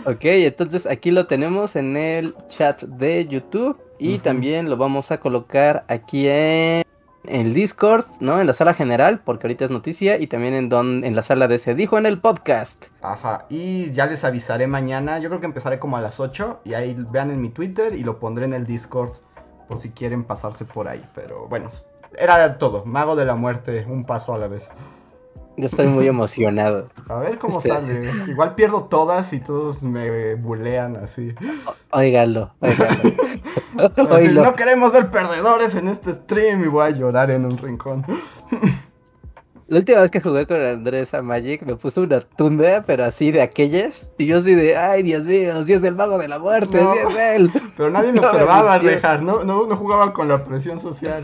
Ok, 0.06 0.26
entonces 0.26 0.86
aquí 0.88 1.11
lo 1.11 1.28
tenemos 1.28 1.76
en 1.76 1.95
el 1.95 2.36
chat 2.49 2.82
de 2.84 3.26
YouTube 3.28 3.78
y 3.99 4.20
también 4.20 4.70
lo 4.70 4.78
vamos 4.78 5.11
a 5.11 5.20
colocar 5.20 5.86
aquí 5.88 6.28
en, 6.28 6.84
en 7.26 7.41
el 7.41 7.53
Discord, 7.53 8.06
¿no? 8.20 8.40
En 8.40 8.48
la 8.48 8.53
sala 8.53 8.74
general, 8.74 9.22
porque 9.24 9.48
ahorita 9.48 9.65
es 9.65 9.72
noticia, 9.72 10.20
y 10.20 10.28
también 10.28 10.53
en, 10.53 10.70
don, 10.70 11.03
en 11.03 11.15
la 11.15 11.22
sala 11.22 11.48
de 11.48 11.60
Se 11.60 11.76
Dijo 11.76 11.98
en 11.98 12.06
el 12.06 12.20
podcast. 12.20 12.88
Ajá, 13.02 13.45
y 13.49 13.91
ya 13.91 14.06
les 14.06 14.24
avisaré 14.24 14.68
mañana, 14.68 15.20
yo 15.20 15.30
creo 15.30 15.40
que 15.40 15.45
empezaré 15.45 15.80
como 15.80 15.98
a 15.98 16.02
las 16.02 16.20
8 16.20 16.61
y 16.65 16.74
ahí 16.74 16.95
vean 17.11 17.32
en 17.32 17.41
mi 17.41 17.49
Twitter 17.49 17.95
y 17.95 18.03
lo 18.03 18.20
pondré 18.20 18.45
en 18.45 18.53
el 18.53 18.65
Discord 18.65 19.11
por 19.68 19.80
si 19.80 19.90
quieren 19.90 20.24
pasarse 20.24 20.65
por 20.65 20.88
ahí, 20.88 21.03
pero 21.15 21.48
bueno, 21.48 21.70
era 22.18 22.57
todo, 22.57 22.86
mago 22.86 23.15
de 23.15 23.26
la 23.26 23.36
muerte, 23.36 23.86
un 23.88 24.06
paso 24.06 24.34
a 24.34 24.38
la 24.38 24.48
vez. 24.48 24.70
Yo 25.56 25.68
estoy 25.68 25.88
muy 25.88 26.08
emocionado. 26.08 26.88
A 27.10 27.16
ver 27.20 27.38
cómo 27.38 27.58
Este- 27.58 27.70
sale. 27.70 28.10
Igual 28.28 28.56
pierdo 28.56 28.86
todas 28.86 29.32
y 29.34 29.40
todos 29.40 29.84
me 29.84 30.34
bulean 30.36 30.96
así. 30.98 31.34
Óigalo, 31.92 32.52
óigalo. 32.60 33.14
Oílo. 34.16 34.44
no 34.44 34.56
queremos 34.56 34.92
ver 34.92 35.10
perdedores 35.12 35.76
en 35.76 35.88
este 35.90 36.14
stream 36.14 36.64
y 36.64 36.68
voy 36.68 36.86
a 36.86 36.90
llorar 36.90 37.30
en 37.32 37.46
un 37.46 37.58
rincón. 37.58 38.04
La 39.68 39.80
última 39.80 40.02
vez 40.02 40.12
que 40.12 40.22
jugué 40.22 40.46
con 40.46 40.62
Andrés 40.62 41.14
a 41.14 41.22
Magic 41.22 41.64
me 41.64 41.76
puso 41.76 42.02
una 42.02 42.20
tunda, 42.20 42.84
pero 42.86 43.06
así 43.06 43.32
de 43.32 43.42
aquellas. 43.42 44.12
Y 44.18 44.26
yo 44.28 44.38
así 44.40 44.54
de, 44.54 44.76
ay, 44.76 45.02
Dios 45.04 45.24
mío, 45.24 45.64
si 45.64 45.74
es 45.74 45.84
el 45.84 45.96
mago 45.96 46.18
de 46.18 46.28
la 46.28 46.38
muerte, 46.38 46.82
No. 46.82 46.94
si 46.94 47.00
es 47.00 47.18
él. 47.36 47.52
Pero 47.78 47.90
nadie 47.90 48.12
me 48.12 48.20
No 48.20 48.28
observaba. 48.28 48.78
Rejar. 48.78 49.22
No, 49.24 49.44
no, 49.44 49.66
no 49.66 49.76
jugaba 49.76 50.14
con 50.14 50.28
la 50.28 50.44
presión 50.44 50.80
social. 50.80 51.24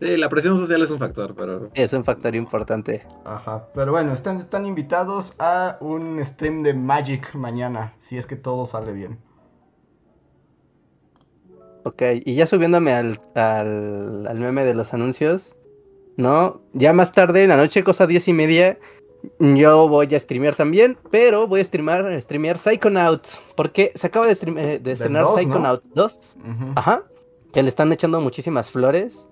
Sí, 0.00 0.16
la 0.16 0.28
presión 0.28 0.56
social 0.56 0.80
es 0.82 0.90
un 0.90 0.98
factor, 0.98 1.34
pero. 1.34 1.70
Es 1.74 1.92
un 1.92 2.04
factor 2.04 2.34
importante. 2.36 3.04
Ajá. 3.24 3.66
Pero 3.74 3.92
bueno, 3.92 4.12
están, 4.12 4.36
están 4.38 4.64
invitados 4.66 5.34
a 5.38 5.76
un 5.80 6.24
stream 6.24 6.62
de 6.62 6.74
Magic 6.74 7.34
mañana. 7.34 7.94
Si 7.98 8.16
es 8.16 8.26
que 8.26 8.36
todo 8.36 8.64
sale 8.66 8.92
bien. 8.92 9.18
Ok, 11.84 12.02
y 12.24 12.34
ya 12.34 12.46
subiéndome 12.46 12.92
al, 12.92 13.20
al, 13.34 14.26
al 14.26 14.38
meme 14.38 14.64
de 14.64 14.74
los 14.74 14.92
anuncios, 14.92 15.56
¿no? 16.16 16.60
Ya 16.74 16.92
más 16.92 17.12
tarde, 17.12 17.44
en 17.44 17.48
la 17.50 17.56
noche, 17.56 17.82
cosa 17.82 18.06
diez 18.06 18.28
y 18.28 18.32
media, 18.32 18.78
yo 19.38 19.88
voy 19.88 20.12
a 20.14 20.18
streamear 20.20 20.54
también, 20.54 20.98
pero 21.10 21.46
voy 21.46 21.60
a 21.60 21.64
streamar, 21.64 22.20
streamear 22.20 22.58
Psychonauts, 22.58 23.40
porque 23.56 23.92
se 23.94 24.06
acaba 24.08 24.26
de, 24.26 24.32
stream- 24.34 24.58
eh, 24.58 24.78
de 24.80 24.92
estrenar 24.92 25.22
dos, 25.24 25.32
¿no? 25.32 25.38
Psychonauts 25.38 25.88
2, 25.94 26.36
Ujú. 26.40 26.72
ajá, 26.76 27.04
que 27.52 27.62
le 27.62 27.68
están 27.68 27.90
echando 27.92 28.20
muchísimas 28.20 28.70
flores 28.70 29.26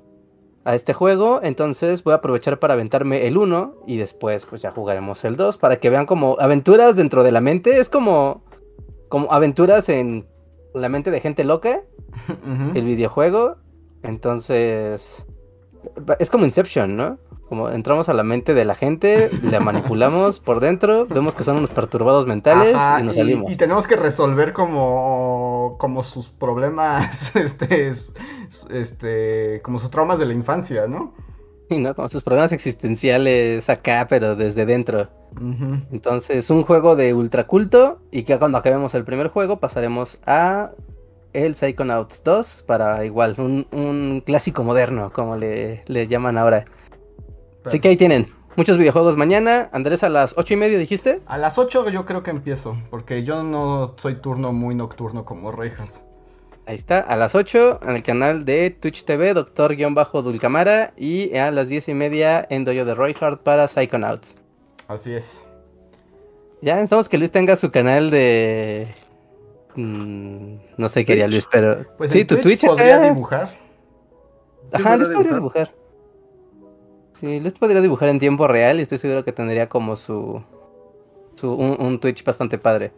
a 0.66 0.74
este 0.74 0.92
juego, 0.92 1.40
entonces 1.44 2.02
voy 2.02 2.12
a 2.12 2.16
aprovechar 2.16 2.58
para 2.58 2.74
aventarme 2.74 3.28
el 3.28 3.38
1 3.38 3.84
y 3.86 3.98
después 3.98 4.46
pues 4.46 4.60
ya 4.60 4.72
jugaremos 4.72 5.24
el 5.24 5.36
2 5.36 5.58
para 5.58 5.76
que 5.76 5.90
vean 5.90 6.06
como 6.06 6.36
aventuras 6.40 6.96
dentro 6.96 7.22
de 7.22 7.30
la 7.30 7.40
mente, 7.40 7.78
es 7.78 7.88
como, 7.88 8.42
como 9.08 9.32
aventuras 9.32 9.88
en 9.88 10.26
la 10.74 10.88
mente 10.88 11.12
de 11.12 11.20
gente 11.20 11.44
loca 11.44 11.82
el 12.74 12.84
videojuego. 12.84 13.56
Entonces, 14.02 15.24
es 16.18 16.30
como 16.30 16.44
Inception, 16.44 16.96
¿no? 16.96 17.18
Como 17.48 17.70
entramos 17.70 18.08
a 18.08 18.14
la 18.14 18.24
mente 18.24 18.52
de 18.52 18.64
la 18.64 18.74
gente, 18.74 19.30
la 19.42 19.60
manipulamos 19.60 20.40
por 20.46 20.58
dentro, 20.58 21.06
vemos 21.06 21.36
que 21.36 21.44
son 21.44 21.58
unos 21.58 21.70
perturbados 21.70 22.26
mentales 22.26 22.74
Ajá, 22.74 23.00
y 23.00 23.04
nos 23.04 23.14
y, 23.14 23.18
salimos. 23.18 23.50
y 23.52 23.56
tenemos 23.56 23.86
que 23.86 23.94
resolver 23.94 24.52
como, 24.52 25.25
como 25.78 26.02
sus 26.02 26.28
problemas, 26.28 27.34
este, 27.36 27.88
es- 27.88 28.12
este, 28.70 29.60
como 29.62 29.78
sus 29.78 29.90
traumas 29.90 30.18
de 30.18 30.26
la 30.26 30.32
infancia, 30.32 30.86
¿no? 30.86 31.12
Y 31.68 31.78
no, 31.78 31.94
como 31.94 32.08
sus 32.08 32.22
problemas 32.22 32.52
existenciales 32.52 33.68
acá, 33.68 34.06
pero 34.08 34.36
desde 34.36 34.64
dentro. 34.66 35.08
Entonces, 35.90 36.48
un 36.48 36.62
juego 36.62 36.96
de 36.96 37.12
ultraculto 37.12 37.98
y 38.10 38.22
que 38.22 38.38
cuando 38.38 38.56
acabemos 38.58 38.94
el 38.94 39.04
primer 39.04 39.28
juego 39.28 39.58
pasaremos 39.58 40.18
a 40.24 40.70
el 41.32 41.54
Psychonauts 41.54 42.22
2 42.24 42.64
para 42.66 43.04
igual, 43.04 43.34
un, 43.38 43.66
un 43.72 44.22
clásico 44.24 44.62
moderno, 44.64 45.12
como 45.12 45.36
le, 45.36 45.82
le 45.86 46.06
llaman 46.06 46.38
ahora. 46.38 46.64
Así 47.64 47.80
que 47.80 47.88
ahí 47.88 47.96
tienen. 47.96 48.26
Muchos 48.56 48.78
videojuegos 48.78 49.18
mañana. 49.18 49.68
Andrés, 49.72 50.02
a 50.02 50.08
las 50.08 50.32
ocho 50.38 50.54
y 50.54 50.56
media 50.56 50.78
dijiste. 50.78 51.20
A 51.26 51.36
las 51.36 51.58
8 51.58 51.90
yo 51.90 52.06
creo 52.06 52.22
que 52.22 52.30
empiezo, 52.30 52.74
porque 52.88 53.22
yo 53.22 53.42
no 53.42 53.94
soy 53.98 54.14
turno 54.16 54.54
muy 54.54 54.74
nocturno 54.74 55.26
como 55.26 55.52
Reinhardt. 55.52 55.96
Ahí 56.64 56.74
está, 56.74 57.00
a 57.00 57.16
las 57.16 57.34
8 57.34 57.80
en 57.82 57.96
el 57.96 58.02
canal 58.02 58.46
de 58.46 58.70
Twitch 58.70 59.04
TV, 59.04 59.34
Doctor-Dulcamara. 59.34 60.94
Y 60.96 61.36
a 61.36 61.50
las 61.50 61.68
10 61.68 61.90
y 61.90 61.94
media 61.94 62.46
en 62.48 62.64
Dojo 62.64 62.86
de 62.86 62.94
Royhard 62.94 63.40
para 63.40 63.68
Psychonauts. 63.68 64.36
Así 64.88 65.12
es. 65.12 65.46
Ya 66.62 66.76
pensamos 66.76 67.10
que 67.10 67.18
Luis 67.18 67.30
tenga 67.30 67.56
su 67.56 67.70
canal 67.70 68.10
de. 68.10 68.88
mm, 69.74 70.56
no 70.78 70.88
sé 70.88 71.04
qué 71.04 71.12
haría 71.12 71.26
Twitch. 71.26 71.34
Luis, 71.34 71.48
pero. 71.52 71.84
Pues 71.98 72.10
sí, 72.10 72.24
tu 72.24 72.38
Twitch. 72.38 72.64
podría 72.64 72.96
acá. 72.96 73.10
dibujar. 73.10 73.48
Ajá, 74.72 74.96
Luis 74.96 75.08
podría 75.10 75.34
dibujar. 75.34 75.74
Sí, 77.18 77.40
Luis 77.40 77.54
podría 77.54 77.80
dibujar 77.80 78.08
en 78.10 78.18
tiempo 78.18 78.46
real 78.46 78.78
y 78.78 78.82
estoy 78.82 78.98
seguro 78.98 79.24
que 79.24 79.32
tendría 79.32 79.68
como 79.68 79.96
su. 79.96 80.42
su 81.34 81.52
un, 81.52 81.76
un 81.80 81.98
Twitch 81.98 82.22
bastante 82.24 82.58
padre. 82.58 82.92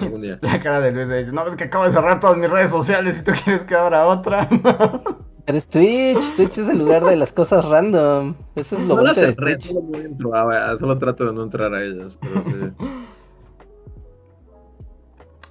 Algún 0.00 0.22
día. 0.22 0.38
La 0.40 0.60
cara 0.60 0.80
de 0.80 0.92
Luis 0.92 1.08
de, 1.08 1.30
no, 1.30 1.46
es 1.46 1.56
que 1.56 1.64
acabo 1.64 1.84
de 1.84 1.92
cerrar 1.92 2.18
todas 2.20 2.38
mis 2.38 2.48
redes 2.48 2.70
sociales 2.70 3.18
y 3.20 3.24
tú 3.24 3.32
quieres 3.44 3.64
que 3.64 3.74
abra 3.74 4.06
otra. 4.06 4.48
Pero 5.46 5.58
es 5.58 5.66
Twitch, 5.66 6.36
Twitch 6.36 6.56
es 6.56 6.68
el 6.70 6.78
lugar 6.78 7.04
de 7.04 7.16
las 7.16 7.32
cosas 7.34 7.66
random. 7.66 8.34
Eso 8.54 8.76
es 8.76 8.80
lo 8.82 8.96
No 8.96 9.02
las 9.02 9.14
cerré, 9.18 9.58
solo, 9.58 9.82
no 9.90 9.98
entro, 9.98 10.34
ah, 10.34 10.44
vaya, 10.44 10.78
solo 10.78 10.96
trato 10.96 11.26
de 11.26 11.34
no 11.34 11.42
entrar 11.42 11.74
a 11.74 11.84
ellas. 11.84 12.18
Pero 12.18 12.44
sí. 12.44 12.86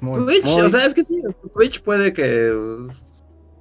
Muy- 0.01 0.25
Twitch, 0.25 0.45
muy- 0.45 0.61
o 0.63 0.69
sea, 0.69 0.85
es 0.87 0.95
que 0.95 1.03
sí, 1.03 1.21
Twitch 1.55 1.83
puede 1.83 2.11
que 2.11 2.51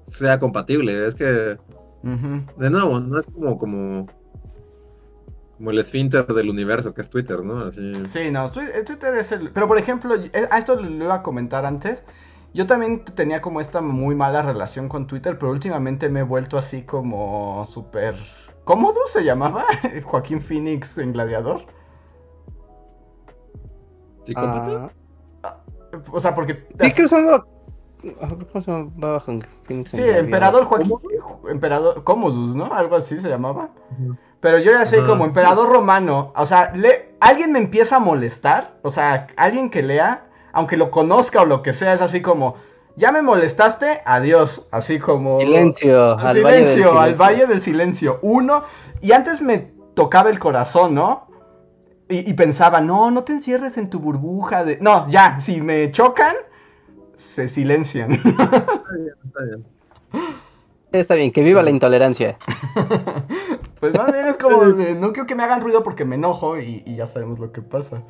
sea 0.06 0.40
compatible. 0.40 1.06
Es 1.06 1.14
que, 1.14 1.58
De 2.02 2.70
nuevo, 2.70 2.98
no 3.00 3.18
es 3.18 3.26
como, 3.26 3.56
como, 3.58 4.06
como 5.56 5.70
el 5.70 5.78
esfínter 5.78 6.26
del 6.26 6.50
universo, 6.50 6.92
que 6.94 7.00
es 7.00 7.08
Twitter, 7.10 7.44
¿no? 7.44 7.58
Así. 7.58 8.04
Sí, 8.06 8.30
no, 8.30 8.46
eh, 8.46 8.82
Twitter 8.84 9.14
es 9.14 9.30
el... 9.32 9.50
Pero 9.52 9.68
por 9.68 9.78
ejemplo, 9.78 10.14
eh, 10.16 10.48
a 10.50 10.58
esto 10.58 10.74
lo 10.76 10.88
iba 11.04 11.14
a 11.14 11.22
comentar 11.22 11.64
antes. 11.64 12.02
Yo 12.54 12.66
también 12.66 13.04
tenía 13.04 13.40
como 13.40 13.60
esta 13.60 13.80
muy 13.80 14.14
mala 14.14 14.42
relación 14.42 14.88
con 14.88 15.06
Twitter, 15.06 15.38
pero 15.38 15.52
últimamente 15.52 16.08
me 16.08 16.20
he 16.20 16.24
vuelto 16.24 16.58
así 16.58 16.82
como 16.82 17.64
súper... 17.66 18.16
¿Cómodo 18.64 19.00
se 19.06 19.24
llamaba? 19.24 19.64
Joaquín 20.04 20.40
Phoenix 20.42 20.98
en 20.98 21.12
Gladiador. 21.12 21.64
¿Sí, 24.24 24.34
contate? 24.34 24.94
Ah, 25.42 25.58
O 26.10 26.20
sea, 26.20 26.34
porque... 26.34 26.66
sí, 26.80 26.92
que 26.94 27.08
son 27.08 27.26
lo- 27.26 27.46
¿Cómo 28.02 28.60
se 28.64 28.70
llama? 28.70 28.90
Bajo 28.96 29.30
en 29.30 29.46
Phoenix 29.64 29.90
Sí. 29.90 30.02
Emperador 30.02 30.64
Joaquín... 30.64 30.92
Emperador... 31.48 32.02
Commodus, 32.04 32.54
¿no? 32.54 32.72
Algo 32.74 32.96
así 32.96 33.18
se 33.18 33.28
llamaba. 33.28 33.68
Pero 34.40 34.58
yo 34.58 34.72
ya 34.72 34.84
sé, 34.86 35.04
como 35.04 35.24
emperador 35.24 35.68
romano, 35.70 36.32
o 36.34 36.46
sea, 36.46 36.72
le- 36.74 37.14
alguien 37.20 37.52
me 37.52 37.60
empieza 37.60 37.96
a 37.96 38.00
molestar, 38.00 38.72
o 38.82 38.90
sea, 38.90 39.28
alguien 39.36 39.70
que 39.70 39.82
lea, 39.82 40.24
aunque 40.52 40.76
lo 40.76 40.90
conozca 40.90 41.42
o 41.42 41.44
lo 41.44 41.62
que 41.62 41.74
sea, 41.74 41.92
es 41.92 42.00
así 42.00 42.20
como, 42.20 42.56
ya 42.96 43.12
me 43.12 43.22
molestaste, 43.22 44.02
adiós, 44.04 44.66
así 44.72 44.98
como... 44.98 45.38
Silencio, 45.38 46.18
al 46.18 46.34
silencio, 46.34 46.44
Valle 46.44 46.56
del 46.58 46.66
Silencio. 46.66 47.00
al 47.00 47.14
Valle 47.14 47.46
del 47.46 47.60
Silencio. 47.60 48.18
Uno, 48.22 48.64
y 49.00 49.12
antes 49.12 49.42
me 49.42 49.70
tocaba 49.94 50.28
el 50.30 50.40
corazón, 50.40 50.94
¿no? 50.96 51.28
Y, 52.08 52.28
y 52.28 52.34
pensaba, 52.34 52.80
no, 52.80 53.12
no 53.12 53.22
te 53.22 53.32
encierres 53.32 53.78
en 53.78 53.88
tu 53.88 54.00
burbuja 54.00 54.64
de... 54.64 54.78
No, 54.80 55.08
ya, 55.08 55.38
si 55.38 55.60
me 55.60 55.92
chocan, 55.92 56.34
se 57.22 57.48
silencian. 57.48 58.12
Está 58.12 58.92
bien, 58.96 59.14
está 59.22 59.44
bien. 59.44 59.66
Está 60.92 61.14
bien, 61.14 61.32
que 61.32 61.42
viva 61.42 61.62
la 61.62 61.70
intolerancia. 61.70 62.36
pues 63.80 63.94
más 63.94 64.12
bien 64.12 64.26
es 64.26 64.36
como, 64.36 64.62
de, 64.62 64.94
no 64.94 65.12
quiero 65.12 65.26
que 65.26 65.34
me 65.34 65.42
hagan 65.42 65.62
ruido 65.62 65.82
porque 65.82 66.04
me 66.04 66.16
enojo 66.16 66.58
y- 66.58 66.82
y 66.84 66.96
ya 66.96 67.06
sabemos 67.06 67.38
lo 67.38 67.50
que 67.50 67.62
pasa. 67.62 68.02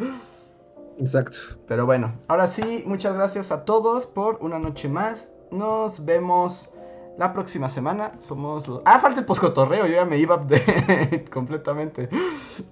Exacto. 0.99 1.39
Pero 1.69 1.87
bueno, 1.87 2.19
ahora 2.29 2.49
sí, 2.49 2.83
muchas 2.87 3.15
gracias 3.15 3.53
a 3.53 3.65
todos 3.65 4.07
por 4.07 4.39
una 4.41 4.59
noche 4.59 4.89
más. 4.89 5.31
Nos 5.53 6.05
vemos 6.05 6.71
la 7.19 7.33
próxima 7.33 7.69
semana. 7.69 8.13
Somos 8.19 8.67
los... 8.67 8.83
Ah, 8.85 8.99
falta 8.99 9.21
el 9.21 9.27
poscotorreo, 9.27 9.87
yo 9.87 9.95
ya 9.95 10.05
me 10.05 10.19
iba 10.19 10.37
de... 10.39 11.25
completamente. 11.33 12.09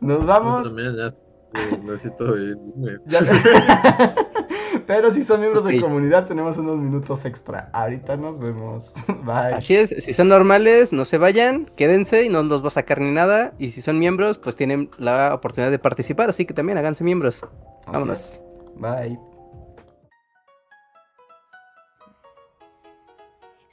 Nos 0.00 0.20
Yo 0.20 0.26
vamos. 0.26 0.64
también 0.64 0.96
ya 0.96 1.06
eh, 1.06 1.80
necesito. 1.84 2.34
Ya- 3.06 3.20
Pero 4.90 5.12
si 5.12 5.22
son 5.22 5.38
miembros 5.38 5.64
de 5.64 5.76
Ok. 5.76 5.82
comunidad, 5.82 6.26
tenemos 6.26 6.58
unos 6.58 6.78
minutos 6.78 7.24
extra. 7.24 7.70
Ahorita 7.72 8.16
nos 8.16 8.40
vemos. 8.40 8.92
Bye. 9.24 9.54
Así 9.54 9.76
es, 9.76 9.90
si 9.90 10.12
son 10.12 10.28
normales, 10.28 10.92
no 10.92 11.04
se 11.04 11.16
vayan, 11.16 11.70
quédense 11.76 12.24
y 12.24 12.28
no 12.28 12.42
los 12.42 12.64
va 12.64 12.66
a 12.66 12.70
sacar 12.70 13.00
ni 13.00 13.12
nada. 13.12 13.52
Y 13.56 13.70
si 13.70 13.82
son 13.82 14.00
miembros, 14.00 14.38
pues 14.38 14.56
tienen 14.56 14.90
la 14.98 15.32
oportunidad 15.32 15.70
de 15.70 15.78
participar, 15.78 16.28
así 16.28 16.44
que 16.44 16.54
también 16.54 16.76
háganse 16.76 17.04
miembros. 17.04 17.44
Así 17.44 17.92
Vámonos. 17.92 18.18
es. 18.18 18.42
Bye. 18.74 19.29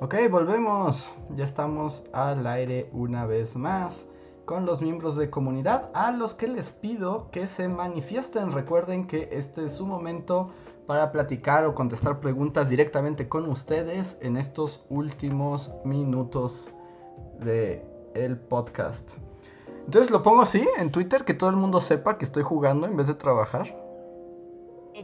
Ok, 0.00 0.14
volvemos. 0.30 1.12
Ya 1.36 1.44
estamos 1.44 2.04
al 2.12 2.46
aire 2.46 2.88
una 2.92 3.26
vez 3.26 3.56
más 3.56 4.06
con 4.44 4.66
los 4.66 4.82
miembros 4.82 5.16
de 5.16 5.30
comunidad 5.30 5.88
a 5.94 6.10
los 6.12 6.34
que 6.34 6.46
les 6.48 6.70
pido 6.70 7.30
que 7.30 7.46
se 7.46 7.68
manifiesten. 7.68 8.52
Recuerden 8.52 9.06
que 9.06 9.28
este 9.32 9.64
es 9.66 9.74
su 9.74 9.86
momento 9.86 10.50
para 10.86 11.10
platicar 11.12 11.64
o 11.64 11.74
contestar 11.74 12.20
preguntas 12.20 12.68
directamente 12.68 13.28
con 13.28 13.48
ustedes 13.48 14.18
en 14.20 14.36
estos 14.36 14.84
últimos 14.90 15.72
minutos 15.84 16.68
de 17.40 17.82
el 18.14 18.36
podcast. 18.38 19.12
Entonces 19.86 20.10
lo 20.10 20.22
pongo 20.22 20.42
así 20.42 20.66
en 20.78 20.90
Twitter 20.90 21.24
que 21.24 21.32
todo 21.34 21.48
el 21.50 21.56
mundo 21.56 21.80
sepa 21.80 22.18
que 22.18 22.24
estoy 22.26 22.42
jugando 22.42 22.86
en 22.86 22.96
vez 22.96 23.06
de 23.06 23.14
trabajar. 23.14 23.66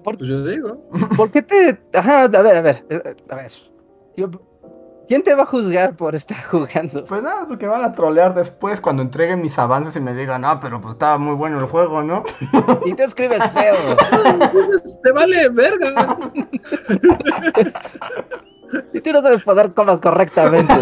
¿Por, 0.04 0.18
Pues 0.18 0.28
yo 0.28 0.44
digo. 0.46 0.78
por 1.16 1.30
qué 1.30 1.42
te.? 1.42 1.80
Ajá, 1.94 2.24
a 2.24 2.28
ver, 2.28 2.56
a 2.56 2.60
ver. 2.60 2.84
eh, 2.90 3.16
A 3.30 3.34
ver. 3.36 3.50
Yo- 4.16 4.28
¿Quién 5.10 5.24
te 5.24 5.34
va 5.34 5.42
a 5.42 5.46
juzgar 5.46 5.96
por 5.96 6.14
estar 6.14 6.40
jugando? 6.52 7.04
Pues 7.04 7.20
nada, 7.20 7.44
porque 7.48 7.66
van 7.66 7.82
a 7.82 7.92
trolear 7.92 8.32
después 8.32 8.80
cuando 8.80 9.02
entreguen 9.02 9.40
mis 9.42 9.58
avances 9.58 9.96
y 9.96 10.00
me 10.00 10.14
digan, 10.14 10.44
ah, 10.44 10.60
pero 10.60 10.80
pues 10.80 10.92
estaba 10.92 11.18
muy 11.18 11.34
bueno 11.34 11.58
el 11.58 11.66
juego, 11.66 12.00
¿no? 12.00 12.22
Y 12.86 12.94
tú 12.94 13.02
escribes 13.02 13.42
feo. 13.50 13.74
Te 15.02 15.10
vale 15.10 15.48
verga. 15.48 16.16
Y 18.92 19.00
tú 19.00 19.12
no 19.12 19.20
sabes 19.20 19.42
poner 19.42 19.74
comas 19.74 19.98
correctamente. 19.98 20.74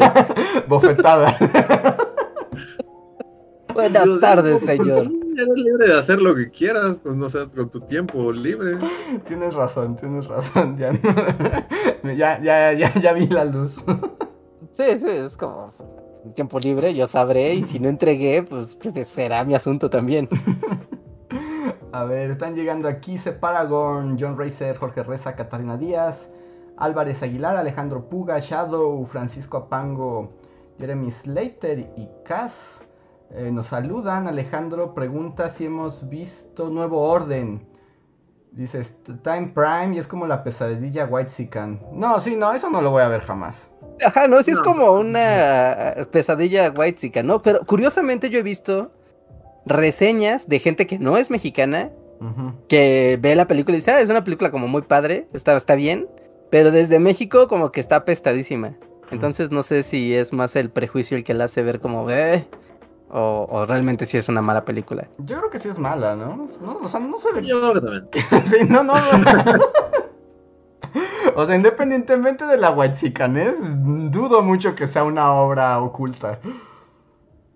Bofetada. 0.68 1.34
Buenas 3.72 4.20
tardes, 4.20 4.62
pues, 4.62 4.78
señor. 4.78 5.17
Eres 5.40 5.56
libre 5.56 5.86
de 5.86 5.98
hacer 5.98 6.20
lo 6.20 6.34
que 6.34 6.50
quieras, 6.50 6.98
pues 7.02 7.14
no 7.14 7.28
sé, 7.28 7.48
con 7.54 7.68
tu 7.70 7.80
tiempo 7.80 8.32
libre. 8.32 8.76
tienes 9.26 9.54
razón, 9.54 9.94
tienes 9.96 10.26
razón, 10.26 10.76
ya, 10.76 10.92
no- 10.92 12.12
ya, 12.12 12.40
ya, 12.42 12.72
ya, 12.72 12.92
ya 12.94 13.12
vi 13.12 13.26
la 13.28 13.44
luz. 13.44 13.76
Sí, 14.72 14.98
sí, 14.98 15.06
es 15.08 15.36
como. 15.36 15.72
Tiempo 16.34 16.58
libre, 16.58 16.94
yo 16.94 17.06
sabré. 17.06 17.54
Y 17.54 17.62
si 17.62 17.78
no 17.78 17.88
entregué, 17.88 18.42
pues, 18.42 18.76
pues, 18.82 19.06
será 19.06 19.44
mi 19.44 19.54
asunto 19.54 19.88
también. 19.88 20.28
A 21.92 22.04
ver, 22.04 22.30
están 22.30 22.54
llegando 22.54 22.86
aquí 22.86 23.16
Separagon, 23.16 24.18
John 24.20 24.36
Racer, 24.38 24.76
Jorge 24.76 25.02
Reza, 25.02 25.34
Catarina 25.34 25.76
Díaz, 25.78 26.28
Álvarez 26.76 27.22
Aguilar, 27.22 27.56
Alejandro 27.56 28.08
Puga, 28.10 28.38
Shadow, 28.40 29.06
Francisco 29.06 29.56
Apango, 29.56 30.32
Jeremy 30.78 31.10
Slater 31.10 31.78
y 31.96 32.06
Cas. 32.26 32.84
Eh, 33.34 33.50
nos 33.52 33.66
saludan. 33.66 34.26
Alejandro 34.26 34.94
pregunta 34.94 35.48
si 35.48 35.66
hemos 35.66 36.08
visto 36.08 36.70
Nuevo 36.70 37.00
Orden. 37.02 37.66
Dice 38.52 38.80
"Est- 38.80 39.04
Time 39.22 39.52
Prime 39.54 39.94
y 39.94 39.98
es 39.98 40.06
como 40.06 40.26
la 40.26 40.42
pesadilla 40.42 41.04
White 41.06 41.30
Sican. 41.30 41.80
No, 41.92 42.18
sí, 42.20 42.34
no, 42.36 42.52
eso 42.54 42.70
no 42.70 42.80
lo 42.80 42.90
voy 42.90 43.02
a 43.02 43.08
ver 43.08 43.20
jamás. 43.20 43.70
Ajá, 44.04 44.26
no, 44.26 44.42
sí 44.42 44.52
es 44.52 44.58
No. 44.58 44.64
como 44.64 44.92
una 44.92 45.94
pesadilla 46.10 46.70
white 46.74 47.22
¿no? 47.22 47.42
Pero 47.42 47.60
curiosamente 47.66 48.30
yo 48.30 48.38
he 48.38 48.42
visto 48.42 48.90
reseñas 49.66 50.48
de 50.48 50.58
gente 50.60 50.86
que 50.86 50.98
no 50.98 51.18
es 51.18 51.30
mexicana, 51.30 51.90
que 52.68 53.18
ve 53.20 53.36
la 53.36 53.46
película 53.46 53.76
y 53.76 53.80
dice, 53.80 53.90
ah, 53.92 54.00
es 54.00 54.08
una 54.10 54.24
película 54.24 54.50
como 54.50 54.66
muy 54.66 54.82
padre, 54.82 55.28
está, 55.34 55.56
está 55.56 55.74
bien, 55.76 56.08
pero 56.50 56.70
desde 56.72 56.98
México 56.98 57.46
como 57.48 57.70
que 57.70 57.80
está 57.80 57.96
apestadísima. 57.96 58.74
Entonces 59.10 59.50
no 59.52 59.62
sé 59.62 59.82
si 59.82 60.14
es 60.14 60.32
más 60.32 60.56
el 60.56 60.70
prejuicio 60.70 61.16
el 61.16 61.22
que 61.24 61.34
la 61.34 61.44
hace 61.44 61.62
ver 61.62 61.78
como, 61.80 62.10
eh, 62.10 62.46
o, 63.10 63.46
o 63.50 63.66
realmente 63.66 64.06
si 64.06 64.18
es 64.18 64.28
una 64.28 64.42
mala 64.42 64.64
película. 64.64 65.08
Yo 65.18 65.38
creo 65.38 65.50
que 65.50 65.58
sí 65.58 65.68
es 65.68 65.78
mala, 65.78 66.16
¿no? 66.16 66.48
No, 66.60 66.78
o 66.82 66.88
sea, 66.88 67.00
no 67.00 67.18
se 67.18 67.32
ve 67.32 67.42
Yo 67.42 67.60
creo 67.60 67.74
que 67.74 67.80
también. 67.80 68.46
Sí, 68.46 68.56
no, 68.68 68.82
no, 68.82 68.94
no. 68.94 69.00
O 71.36 71.46
sea, 71.46 71.54
independientemente 71.54 72.44
de 72.44 72.56
la 72.56 72.70
Whitezicanés, 72.70 73.54
dudo 74.10 74.42
mucho 74.42 74.74
que 74.74 74.88
sea 74.88 75.04
una 75.04 75.32
obra 75.32 75.78
oculta. 75.80 76.40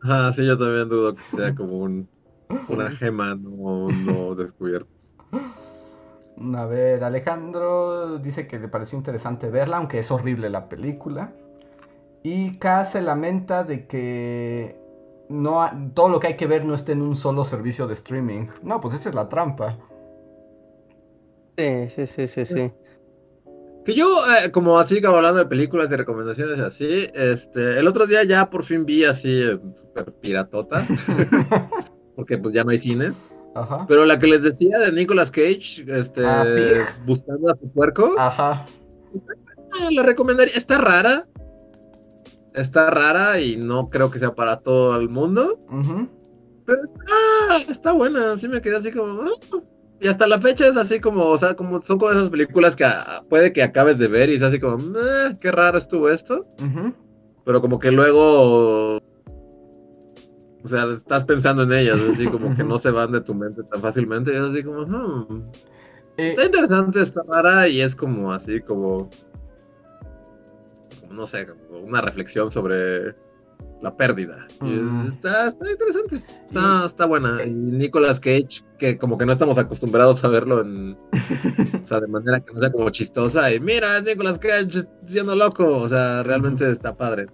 Ajá, 0.03 0.33
sí, 0.33 0.47
yo 0.47 0.59
también 0.59 0.89
dudo 0.89 1.15
que 1.15 1.23
sea 1.31 1.55
como 1.55 1.79
un, 1.79 2.09
una 2.69 2.91
gema 2.91 3.35
no, 3.35 3.89
no 3.89 4.35
descubierta. 4.35 4.91
A 6.55 6.66
ver, 6.66 7.05
Alejandro 7.05 8.19
dice 8.19 8.47
que 8.47 8.59
le 8.59 8.69
pareció 8.69 8.99
interesante 8.99 9.51
verla, 9.51 9.79
aunque 9.79 9.99
es 9.99 10.11
horrible 10.11 10.51
la 10.51 10.69
película. 10.69 11.33
Y 12.23 12.59
K 12.59 12.85
se 12.85 13.03
lamenta 13.03 13.65
de 13.65 13.87
que 13.87 14.82
no 15.33 15.63
ha- 15.63 15.75
todo 15.95 16.09
lo 16.09 16.21
que 16.21 16.29
hay 16.29 16.37
que 16.37 16.47
ver 16.47 16.65
no 16.65 16.75
esté 16.75 16.93
en 16.93 17.03
un 17.03 17.17
solo 17.17 17.45
servicio 17.45 17.87
de 17.87 17.95
streaming. 17.95 18.47
No, 18.63 18.81
pues 18.81 18.95
esa 18.95 19.09
es 19.09 19.15
la 19.15 19.29
trampa. 19.29 19.79
Sí, 21.59 21.87
sí, 21.95 22.07
sí, 22.07 22.29
sí, 22.29 22.45
sí. 22.45 22.73
Que 23.85 23.95
yo, 23.95 24.07
eh, 24.45 24.51
como 24.53 24.79
así, 24.79 25.03
como 25.03 25.17
hablando 25.17 25.41
de 25.41 25.47
películas 25.47 25.91
y 25.91 25.97
recomendaciones 25.97 26.61
así, 26.61 27.07
este, 27.15 27.79
el 27.81 27.87
otro 27.89 28.07
día 28.07 28.23
ya 28.25 28.49
por 28.49 28.63
fin 28.63 28.87
vi 28.87 29.05
así, 29.05 29.43
eh, 29.43 29.59
super 29.75 30.13
piratota, 30.15 30.87
porque 32.17 32.39
pues 32.39 32.55
ya 32.55 32.63
no 32.65 32.71
hay 32.71 32.79
cine. 32.79 33.13
Ajá. 33.55 33.85
Pero 33.89 34.07
la 34.07 34.19
que 34.19 34.29
les 34.29 34.43
decía 34.43 34.79
de 34.79 34.93
Nicolas 34.93 35.31
Cage, 35.31 35.85
este, 35.89 36.25
Ah, 36.25 36.45
buscando 37.05 37.51
a 37.51 37.55
su 37.57 37.69
puerco, 37.73 38.15
Ajá. 38.19 38.65
ah, 39.73 39.89
la 39.91 40.03
recomendaría. 40.05 40.55
Está 40.57 40.79
rara. 40.79 41.27
Está 42.55 42.91
rara 42.91 43.41
y 43.41 43.57
no 43.57 43.89
creo 43.89 44.11
que 44.11 44.19
sea 44.19 44.35
para 44.35 44.59
todo 44.61 45.01
el 45.01 45.09
mundo. 45.09 45.59
Pero 46.66 46.81
está, 46.83 47.73
está 47.73 47.93
buena. 47.93 48.37
Sí 48.39 48.49
me 48.49 48.61
quedé 48.61 48.77
así 48.77 48.93
como. 48.93 49.23
ah. 49.23 49.31
Y 50.01 50.09
hasta 50.09 50.27
la 50.27 50.39
fecha 50.41 50.66
es 50.66 50.77
así 50.77 50.99
como, 50.99 51.24
o 51.27 51.39
sea, 51.39 51.55
como 51.55 51.81
son 51.81 51.99
como 51.99 52.11
esas 52.11 52.29
películas 52.31 52.74
que 52.74 52.85
ah, 52.85 53.23
puede 53.29 53.53
que 53.53 53.62
acabes 53.62 53.99
de 53.99 54.09
ver 54.09 54.31
y 54.31 54.35
es 54.35 54.43
así 54.43 54.59
como, 54.59 54.77
"Meh, 54.79 55.39
qué 55.41 55.53
raro 55.53 55.79
estuvo 55.79 56.09
esto. 56.11 56.45
Pero 57.45 57.61
como 57.61 57.79
que 57.79 57.91
luego. 57.93 58.97
O 60.65 60.69
sea, 60.69 60.85
estás 60.93 61.24
pensando 61.24 61.62
en 61.65 61.73
ellas, 61.73 61.99
así 62.12 62.27
como 62.27 62.55
que 62.55 62.62
no 62.65 62.79
se 62.79 62.91
van 62.91 63.12
de 63.12 63.20
tu 63.20 63.35
mente 63.35 63.62
tan 63.65 63.81
fácilmente. 63.81 64.33
Y 64.33 64.37
es 64.37 64.43
así 64.43 64.62
como, 64.62 64.83
"Hmm". 64.83 65.43
Eh, 66.19 66.31
Está 66.31 66.45
interesante, 66.47 67.01
está 67.01 67.23
rara 67.23 67.69
y 67.69 67.81
es 67.81 67.97
como 67.97 68.33
así 68.33 68.61
como, 68.61 69.09
como, 71.01 71.15
no 71.15 71.27
sé, 71.27 71.47
como 71.47 71.61
una 71.83 72.01
reflexión 72.01 72.51
sobre 72.51 73.15
la 73.81 73.97
pérdida. 73.97 74.47
Y 74.63 74.75
es- 74.75 74.81
Mm. 74.83 75.07
está, 75.09 75.49
está 75.49 75.71
interesante, 75.71 76.23
está, 76.49 76.87
está 76.87 77.07
buena. 77.07 77.45
Y 77.45 77.51
Nicolas 77.53 78.21
Cage, 78.21 78.63
que 78.79 78.97
como 78.97 79.19
que 79.19 79.27
no 79.27 79.33
estamos 79.33 79.59
acostumbrados 79.59 80.23
a 80.25 80.29
verlo 80.29 80.61
en, 80.61 80.97
o 81.83 81.87
sea, 81.87 82.01
de 82.01 82.07
manera 82.07 82.41
que 82.41 82.53
no 82.53 82.61
sea 82.61 82.71
como 82.71 82.91
chistosa. 82.91 83.53
Y 83.53 83.59
mira, 83.61 84.01
Nicolas 84.01 84.39
Cage 84.39 84.85
siendo 85.05 85.35
loco, 85.35 85.79
o 85.79 85.89
sea, 85.89 86.23
realmente 86.23 86.71
está 86.71 86.97
padre. 86.97 87.27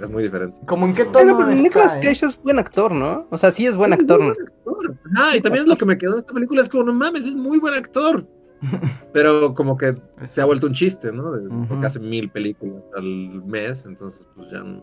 Es 0.00 0.08
muy 0.08 0.22
diferente. 0.22 0.56
¿Cómo 0.66 0.86
en 0.86 0.94
qué 0.94 1.04
tono 1.04 1.36
pero 1.36 1.50
está, 1.50 1.62
Nicolas 1.62 1.96
eh? 1.96 2.00
Cage 2.02 2.26
es 2.26 2.40
buen 2.42 2.58
actor, 2.60 2.92
¿no? 2.92 3.26
O 3.30 3.38
sea, 3.38 3.50
sí 3.50 3.66
es 3.66 3.76
buen 3.76 3.92
Es 3.92 3.98
actor. 4.00 4.20
muy 4.22 4.32
buen 4.34 4.46
actor. 4.46 4.96
Ajá, 5.16 5.36
y 5.36 5.40
también 5.40 5.66
lo 5.68 5.76
que 5.76 5.84
me 5.84 5.98
quedó 5.98 6.12
de 6.14 6.20
esta 6.20 6.32
película 6.32 6.62
es 6.62 6.68
como, 6.68 6.84
no 6.84 6.92
mames, 6.94 7.26
es 7.26 7.34
muy 7.34 7.58
buen 7.58 7.74
actor. 7.74 8.24
Pero 9.12 9.54
como 9.54 9.76
que 9.76 9.94
se 10.24 10.40
ha 10.40 10.44
vuelto 10.44 10.66
un 10.66 10.72
chiste, 10.74 11.12
¿no? 11.12 11.30
De- 11.32 11.48
Ujú. 11.48 11.66
Porque 11.68 11.86
hace 11.86 12.00
mil 12.00 12.30
películas 12.30 12.82
al 12.96 13.42
mes, 13.44 13.84
entonces 13.86 14.26
pues 14.34 14.50
ya 14.50 14.60
no. 14.64 14.82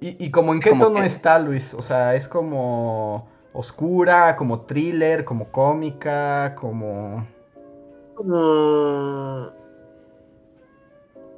¿Y, 0.00 0.24
y 0.24 0.30
como 0.30 0.52
en 0.52 0.60
qué 0.60 0.70
Como 0.70 0.84
tono 0.86 1.00
que- 1.00 1.06
está, 1.06 1.38
Luis? 1.38 1.72
O 1.74 1.82
sea, 1.82 2.14
es 2.14 2.28
como 2.28 3.28
oscura, 3.52 4.36
como 4.36 4.62
thriller, 4.62 5.24
como 5.24 5.50
cómica, 5.50 6.54
como... 6.54 7.26
Como... 8.14 8.36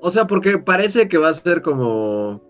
O 0.01 0.11
sea, 0.11 0.27
porque 0.27 0.59
parece 0.59 1.09
que 1.09 1.19
va 1.19 1.29
a 1.29 1.35
ser 1.35 1.63
como... 1.63 2.41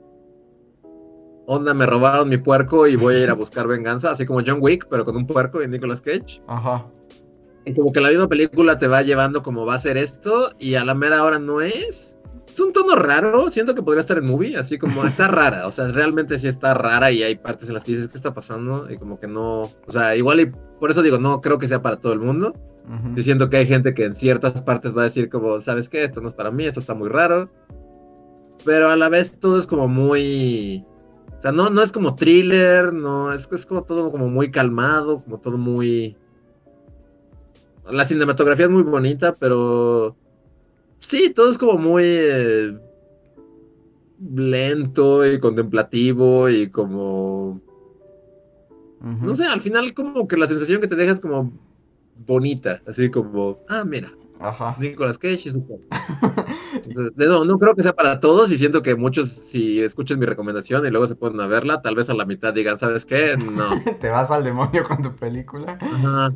Onda, 1.46 1.72
me 1.72 1.86
robaron 1.86 2.28
mi 2.28 2.36
puerco 2.36 2.86
y 2.86 2.96
voy 2.96 3.16
a 3.16 3.22
ir 3.24 3.30
a 3.30 3.34
buscar 3.44 3.66
venganza, 3.66 4.10
así 4.10 4.26
como 4.26 4.40
John 4.46 4.58
Wick, 4.60 4.86
pero 4.90 5.04
con 5.04 5.16
un 5.16 5.26
puerco 5.26 5.62
y 5.62 5.68
Nicolas 5.68 6.00
Cage. 6.02 6.42
Ajá. 6.46 6.86
Como 7.74 7.92
que 7.92 8.00
la 8.00 8.10
misma 8.10 8.28
película 8.28 8.78
te 8.78 8.86
va 8.86 9.02
llevando 9.02 9.42
como 9.42 9.66
va 9.66 9.74
a 9.74 9.80
ser 9.80 9.96
esto 9.96 10.50
y 10.58 10.74
a 10.74 10.84
la 10.84 10.94
mera 10.94 11.22
hora 11.24 11.38
no 11.38 11.60
es. 11.60 12.18
Es 12.52 12.60
un 12.60 12.72
tono 12.72 12.96
raro, 12.96 13.50
siento 13.50 13.74
que 13.74 13.82
podría 13.82 14.00
estar 14.00 14.18
en 14.18 14.26
movie, 14.26 14.56
así 14.56 14.78
como 14.78 15.04
está 15.04 15.28
rara, 15.28 15.68
o 15.68 15.70
sea, 15.70 15.88
realmente 15.88 16.38
sí 16.40 16.48
está 16.48 16.74
rara 16.74 17.12
y 17.12 17.22
hay 17.22 17.36
partes 17.36 17.68
en 17.68 17.74
las 17.74 17.84
que 17.84 17.92
dices, 17.92 18.08
¿qué 18.08 18.16
está 18.16 18.34
pasando? 18.34 18.90
Y 18.90 18.96
como 18.96 19.18
que 19.18 19.28
no, 19.28 19.70
o 19.86 19.92
sea, 19.92 20.16
igual 20.16 20.40
y 20.40 20.50
por 20.80 20.90
eso 20.90 21.02
digo, 21.02 21.18
no 21.18 21.40
creo 21.40 21.58
que 21.58 21.68
sea 21.68 21.82
para 21.82 21.96
todo 21.96 22.12
el 22.12 22.20
mundo. 22.20 22.54
Y 23.16 23.22
siento 23.22 23.50
que 23.50 23.58
hay 23.58 23.66
gente 23.66 23.92
que 23.92 24.06
en 24.06 24.14
ciertas 24.14 24.62
partes 24.62 24.96
va 24.96 25.02
a 25.02 25.04
decir 25.04 25.28
como, 25.28 25.60
¿sabes 25.60 25.90
qué? 25.90 26.04
Esto 26.04 26.22
no 26.22 26.28
es 26.28 26.34
para 26.34 26.50
mí, 26.50 26.64
esto 26.64 26.80
está 26.80 26.94
muy 26.94 27.10
raro. 27.10 27.50
Pero 28.64 28.88
a 28.88 28.96
la 28.96 29.10
vez 29.10 29.38
todo 29.38 29.60
es 29.60 29.66
como 29.66 29.88
muy... 29.88 30.86
O 31.36 31.40
sea, 31.42 31.52
no, 31.52 31.68
no 31.68 31.82
es 31.82 31.92
como 31.92 32.16
thriller, 32.16 32.94
no, 32.94 33.30
es, 33.32 33.46
es 33.52 33.66
como 33.66 33.84
todo 33.84 34.10
como 34.10 34.28
muy 34.30 34.50
calmado, 34.50 35.22
como 35.22 35.38
todo 35.38 35.58
muy... 35.58 36.16
La 37.90 38.04
cinematografía 38.04 38.66
es 38.66 38.70
muy 38.70 38.82
bonita, 38.82 39.34
pero... 39.34 40.16
Sí, 41.00 41.32
todo 41.34 41.50
es 41.50 41.58
como 41.58 41.78
muy... 41.78 42.04
eh, 42.06 42.78
lento 44.20 45.26
y 45.26 45.38
contemplativo 45.38 46.48
y 46.48 46.68
como... 46.70 47.60
No 49.00 49.34
sé, 49.36 49.44
al 49.44 49.60
final 49.60 49.94
como 49.94 50.26
que 50.28 50.36
la 50.36 50.46
sensación 50.46 50.80
que 50.80 50.86
te 50.88 50.96
deja 50.96 51.12
es 51.12 51.20
como 51.20 51.52
bonita, 52.26 52.82
así 52.86 53.10
como, 53.10 53.58
ah, 53.68 53.84
mira, 53.84 54.12
Ajá. 54.40 54.76
Nicolas 54.78 55.18
Cage 55.18 55.48
y 55.48 55.52
su 55.52 55.64
cuerpo. 55.64 55.86
Entonces, 56.74 57.14
de- 57.16 57.26
no, 57.26 57.44
no 57.44 57.58
creo 57.58 57.74
que 57.74 57.82
sea 57.82 57.92
para 57.92 58.20
todos 58.20 58.50
y 58.50 58.58
siento 58.58 58.82
que 58.82 58.96
muchos 58.96 59.28
si 59.30 59.80
escuchan 59.80 60.18
mi 60.18 60.26
recomendación 60.26 60.84
y 60.86 60.90
luego 60.90 61.06
se 61.08 61.16
ponen 61.16 61.40
a 61.40 61.46
verla, 61.46 61.80
tal 61.82 61.94
vez 61.94 62.10
a 62.10 62.14
la 62.14 62.26
mitad 62.26 62.52
digan, 62.52 62.78
¿sabes 62.78 63.06
qué? 63.06 63.36
No. 63.36 63.68
Te 64.00 64.08
vas 64.08 64.30
al 64.30 64.44
demonio 64.44 64.84
con 64.84 65.02
tu 65.02 65.14
película. 65.14 65.78
Ajá. 65.80 66.32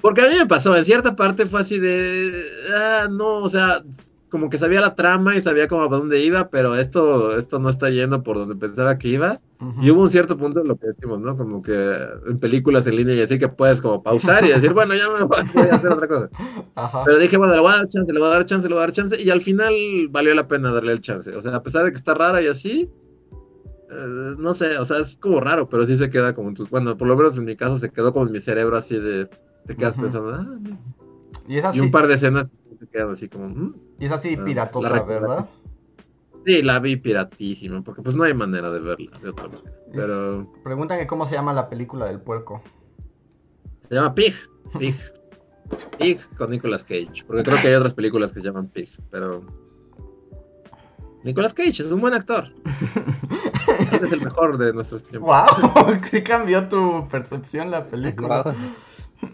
Porque 0.00 0.20
a 0.20 0.28
mí 0.28 0.34
me 0.36 0.46
pasó, 0.46 0.76
en 0.76 0.84
cierta 0.84 1.16
parte 1.16 1.46
fue 1.46 1.60
así 1.60 1.78
de, 1.78 2.44
ah, 2.74 3.08
no, 3.10 3.38
o 3.38 3.50
sea, 3.50 3.82
como 4.30 4.50
que 4.50 4.58
sabía 4.58 4.80
la 4.80 4.94
trama 4.94 5.36
y 5.36 5.40
sabía 5.40 5.68
como 5.68 5.82
a 5.82 5.88
dónde 5.88 6.22
iba, 6.22 6.48
pero 6.50 6.76
esto, 6.76 7.36
esto 7.38 7.58
no 7.58 7.70
está 7.70 7.90
yendo 7.90 8.22
por 8.22 8.36
donde 8.36 8.56
pensaba 8.56 8.98
que 8.98 9.08
iba. 9.08 9.40
Y 9.80 9.90
hubo 9.90 10.02
un 10.02 10.10
cierto 10.10 10.36
punto 10.36 10.60
en 10.60 10.68
lo 10.68 10.76
que 10.76 10.88
decimos, 10.88 11.20
¿no? 11.20 11.34
Como 11.34 11.62
que 11.62 11.72
en 12.26 12.38
películas 12.38 12.86
en 12.86 12.96
línea 12.96 13.14
y 13.14 13.22
así 13.22 13.38
que 13.38 13.48
puedes 13.48 13.80
como 13.80 14.02
pausar 14.02 14.44
y 14.44 14.48
decir, 14.48 14.72
bueno, 14.74 14.94
ya 14.94 15.08
me 15.08 15.24
voy 15.24 15.38
voy 15.54 15.66
a 15.70 15.76
hacer 15.76 15.90
otra 15.90 16.06
cosa. 16.06 16.28
Ajá. 16.74 17.04
Pero 17.06 17.18
dije, 17.18 17.38
bueno, 17.38 17.54
le 17.54 17.60
voy 17.60 17.72
a 17.72 17.76
dar 17.76 17.88
chance, 17.88 18.12
le 18.12 18.18
voy 18.18 18.28
a 18.28 18.32
dar 18.32 18.44
chance, 18.44 18.68
le 18.68 18.74
voy 18.74 18.82
a 18.82 18.86
dar 18.86 18.92
chance. 18.92 19.22
Y 19.22 19.30
al 19.30 19.40
final 19.40 19.72
valió 20.10 20.34
la 20.34 20.46
pena 20.46 20.72
darle 20.72 20.92
el 20.92 21.00
chance. 21.00 21.34
O 21.34 21.40
sea, 21.40 21.56
a 21.56 21.62
pesar 21.62 21.84
de 21.84 21.92
que 21.92 21.96
está 21.96 22.12
rara 22.12 22.42
y 22.42 22.48
así, 22.48 22.90
eh, 23.90 24.34
no 24.38 24.52
sé, 24.54 24.76
o 24.78 24.84
sea, 24.84 24.98
es 24.98 25.16
como 25.16 25.40
raro, 25.40 25.68
pero 25.68 25.86
sí 25.86 25.96
se 25.96 26.10
queda 26.10 26.34
como 26.34 26.48
en 26.48 26.54
tus. 26.54 26.68
Bueno, 26.68 26.96
por 26.98 27.08
lo 27.08 27.16
menos 27.16 27.38
en 27.38 27.44
mi 27.44 27.56
caso 27.56 27.78
se 27.78 27.90
quedó 27.90 28.12
como 28.12 28.26
en 28.26 28.32
mi 28.32 28.40
cerebro 28.40 28.76
así 28.76 28.98
de. 28.98 29.28
Te 29.66 29.74
quedas 29.76 29.96
pensando, 29.96 30.34
ah, 30.34 30.46
mira. 30.60 30.76
Y 31.48 31.58
es 31.58 31.64
así, 31.64 31.78
Y 31.78 31.80
un 31.80 31.90
par 31.90 32.06
de 32.06 32.14
escenas 32.14 32.50
se 32.78 32.86
quedan 32.88 33.10
así 33.10 33.28
como, 33.28 33.48
"Mm". 33.48 33.74
y 34.00 34.04
es 34.06 34.12
así 34.12 34.36
Ah, 34.38 34.44
piratota. 34.44 35.02
¿verdad? 35.02 35.48
Sí, 36.44 36.62
la 36.62 36.78
vi 36.78 36.96
piratísima, 36.96 37.82
porque 37.82 38.02
pues 38.02 38.14
no 38.14 38.22
hay 38.24 38.34
manera 38.34 38.70
de 38.70 38.80
verla 38.80 39.10
de 39.20 39.28
otra 39.30 39.48
manera. 39.48 39.72
Pero 39.92 40.52
Preguntan 40.62 40.98
que 40.98 41.06
cómo 41.06 41.26
se 41.26 41.34
llama 41.34 41.52
la 41.52 41.68
película 41.68 42.06
del 42.06 42.20
puerco. 42.20 42.62
se 43.80 43.94
llama 43.94 44.14
Pig. 44.14 44.34
Pig. 44.78 44.94
Pig 45.98 46.18
con 46.36 46.50
Nicolas 46.50 46.84
Cage. 46.84 47.24
Porque 47.26 47.42
creo 47.42 47.56
que 47.60 47.68
hay 47.68 47.74
otras 47.74 47.94
películas 47.94 48.32
que 48.32 48.40
se 48.40 48.46
llaman 48.46 48.68
Pig, 48.68 48.88
pero. 49.10 49.44
Nicolas 51.24 51.54
Cage 51.54 51.70
es 51.82 51.90
un 51.90 52.00
buen 52.00 52.14
actor. 52.14 52.52
Él 53.92 54.00
es 54.02 54.12
el 54.12 54.20
mejor 54.22 54.58
de 54.58 54.72
nuestros 54.72 55.02
tiempos. 55.02 55.28
¡Wow! 55.28 56.00
Sí 56.10 56.22
cambió 56.22 56.68
tu 56.68 57.08
percepción 57.08 57.70
la 57.72 57.86
película. 57.88 58.54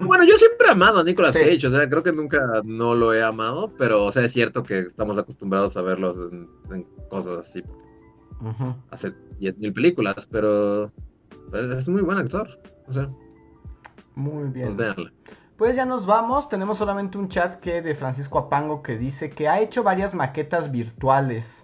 Bueno, 0.01 0.25
yo 0.25 0.37
siempre 0.39 0.69
he 0.69 0.71
amado 0.71 1.01
a 1.01 1.05
Nicolas 1.05 1.33
Sí. 1.35 1.41
Cage, 1.41 1.67
o 1.67 1.71
sea, 1.71 1.89
creo 1.89 2.03
que 2.03 2.13
nunca 2.13 2.63
no 2.65 2.95
lo 2.95 3.13
he 3.15 3.23
amado, 3.23 3.73
pero, 3.77 4.05
o 4.05 4.13
sea, 4.13 4.25
es 4.25 4.33
cierto 4.33 4.63
que 4.63 4.79
estamos 4.81 5.19
acostumbrados 5.19 5.77
a 5.77 5.83
verlos 5.83 6.17
en, 6.33 6.49
en 6.75 6.85
cosas 7.09 7.39
así, 7.41 7.63
Ujú. 8.41 8.75
hace 8.91 9.13
10.000 9.41 9.73
películas, 9.75 10.27
pero 10.31 10.93
pues, 11.51 11.65
es 11.65 11.89
muy 11.89 12.03
buen 12.03 12.19
actor, 12.19 12.49
o 12.87 12.93
sea, 12.93 13.11
Muy 14.15 14.43
pues 14.43 14.53
bien. 14.53 14.77
véanla. 14.77 15.13
Pues 15.57 15.77
ya 15.77 15.85
nos 15.85 16.07
vamos. 16.07 16.49
Tenemos 16.49 16.79
solamente 16.79 17.19
un 17.19 17.29
chat 17.29 17.57
que 17.61 17.83
de 17.83 17.95
Francisco 17.95 18.39
Apango 18.39 18.83
que 18.83 18.99
dice 18.99 19.31
que 19.31 19.49
ha 19.49 19.61
hecho 19.61 19.85
varias 19.85 20.13
maquetas 20.13 20.73
virtuales 20.73 21.63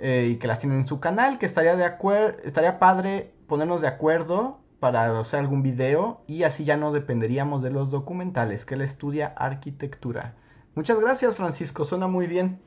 eh, 0.00 0.28
y 0.32 0.36
que 0.36 0.46
las 0.46 0.58
tiene 0.58 0.74
en 0.76 0.86
su 0.86 1.00
canal. 1.00 1.38
Que 1.38 1.46
estaría 1.46 1.76
de 1.76 1.84
acuerdo, 1.84 2.36
estaría 2.44 2.78
padre 2.78 3.32
ponernos 3.46 3.80
de 3.80 3.88
acuerdo 3.88 4.58
para 4.80 5.18
hacer 5.18 5.40
algún 5.40 5.62
video 5.62 6.20
y 6.26 6.42
así 6.42 6.64
ya 6.64 6.76
no 6.76 6.92
dependeríamos 6.92 7.62
de 7.62 7.70
los 7.70 7.90
documentales 7.90 8.64
que 8.64 8.74
él 8.74 8.82
estudia 8.82 9.28
arquitectura. 9.36 10.34
Muchas 10.74 11.00
gracias, 11.00 11.36
Francisco. 11.36 11.84
Suena 11.84 12.06
muy 12.06 12.26
bien. 12.26 12.60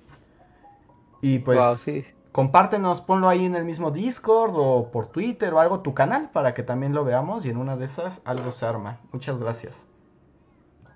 Y 1.22 1.40
pues 1.40 1.80
sí. 1.80 2.06
compártenos, 2.31 3.02
ponlo 3.02 3.30
ahí 3.30 3.45
en 3.45 3.56
el 3.56 3.65
mismo 3.65 3.91
Discord 3.91 4.53
o 4.56 4.90
por 4.91 5.07
Twitter 5.07 5.53
o 5.53 5.60
algo 5.60 5.81
tu 5.81 5.94
canal 5.94 6.30
para 6.31 6.53
que 6.53 6.64
también 6.64 6.94
lo 6.94 7.03
veamos 7.03 7.45
y 7.45 7.49
en 7.49 7.57
una 7.57 7.76
de 7.76 7.86
esas 7.86 8.22
algo 8.26 8.52
se 8.52 8.65
arma. 8.65 8.99
Muchas 9.11 9.38
gracias. 9.38 9.86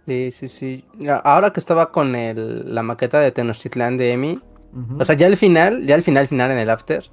Sí, 0.07 0.31
sí, 0.31 0.47
sí. 0.47 0.85
Ahora 1.23 1.51
que 1.51 1.59
estaba 1.59 1.91
con 1.91 2.15
el, 2.15 2.73
la 2.73 2.83
maqueta 2.83 3.19
de 3.19 3.31
Tenochtitlán 3.31 3.97
de 3.97 4.13
Emi, 4.13 4.41
o 4.99 5.05
sea, 5.05 5.15
ya 5.15 5.27
al 5.27 5.37
final, 5.37 5.85
ya 5.85 5.95
al 5.95 6.01
final, 6.01 6.27
final 6.27 6.51
en 6.51 6.57
el 6.57 6.69
after, 6.69 7.05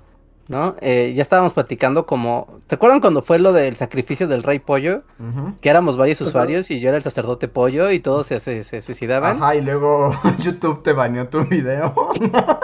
¿no? 0.50 0.74
Eh, 0.80 1.12
ya 1.14 1.22
estábamos 1.22 1.54
platicando 1.54 2.06
como, 2.06 2.58
¿te 2.66 2.74
acuerdan 2.74 3.00
cuando 3.00 3.22
fue 3.22 3.38
lo 3.38 3.52
del 3.52 3.76
sacrificio 3.76 4.26
del 4.26 4.42
rey 4.42 4.58
pollo? 4.58 5.04
Que 5.60 5.70
éramos 5.70 5.96
varios 5.96 6.20
usuarios 6.20 6.72
y 6.72 6.80
yo 6.80 6.88
era 6.88 6.98
el 6.98 7.04
sacerdote 7.04 7.46
pollo 7.46 7.92
y 7.92 8.00
todos 8.00 8.26
se, 8.26 8.40
se, 8.40 8.64
se 8.64 8.80
suicidaban. 8.80 9.36
Ajá, 9.36 9.54
y 9.54 9.60
luego 9.60 10.12
YouTube 10.38 10.82
te 10.82 10.92
baneó 10.92 11.28
tu 11.28 11.44
video. 11.44 11.94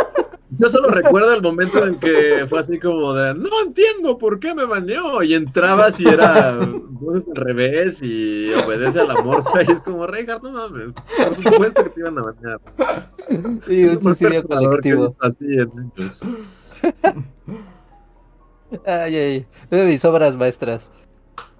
Yo 0.51 0.71
solo 0.71 0.89
recuerdo 0.89 1.35
el 1.35 1.43
momento 1.43 1.85
en 1.85 1.97
que 1.99 2.47
fue 2.49 2.61
así 2.61 2.79
como 2.79 3.13
de, 3.13 3.35
no 3.35 3.49
entiendo 3.67 4.17
por 4.17 4.39
qué 4.39 4.55
me 4.55 4.65
baneó. 4.65 5.23
Y 5.23 5.35
entrabas 5.35 6.01
y 6.01 6.09
era 6.09 6.49
al 6.49 6.83
revés 7.35 8.03
y 8.03 8.55
obedece 8.55 9.01
a 9.01 9.05
la 9.05 9.21
morsa. 9.23 9.63
Y 9.67 9.71
es 9.71 9.83
como, 9.83 10.07
Reinhardt, 10.07 10.43
no 10.45 10.53
mames. 10.53 10.93
Por 11.19 11.35
supuesto 11.35 11.85
que 11.85 11.91
te 11.91 12.01
iban 12.01 12.19
a 12.19 12.23
banear. 12.23 12.61
Y 13.69 13.85
un 13.85 14.03
suicidio 14.03 14.45
colectivo. 14.45 15.15
Así 15.21 15.45
niños. 15.45 16.23
Ay, 18.87 19.17
ay, 19.17 19.47
una 19.71 19.83
de 19.83 19.87
mis 19.87 20.05
obras 20.05 20.37
maestras. 20.37 20.91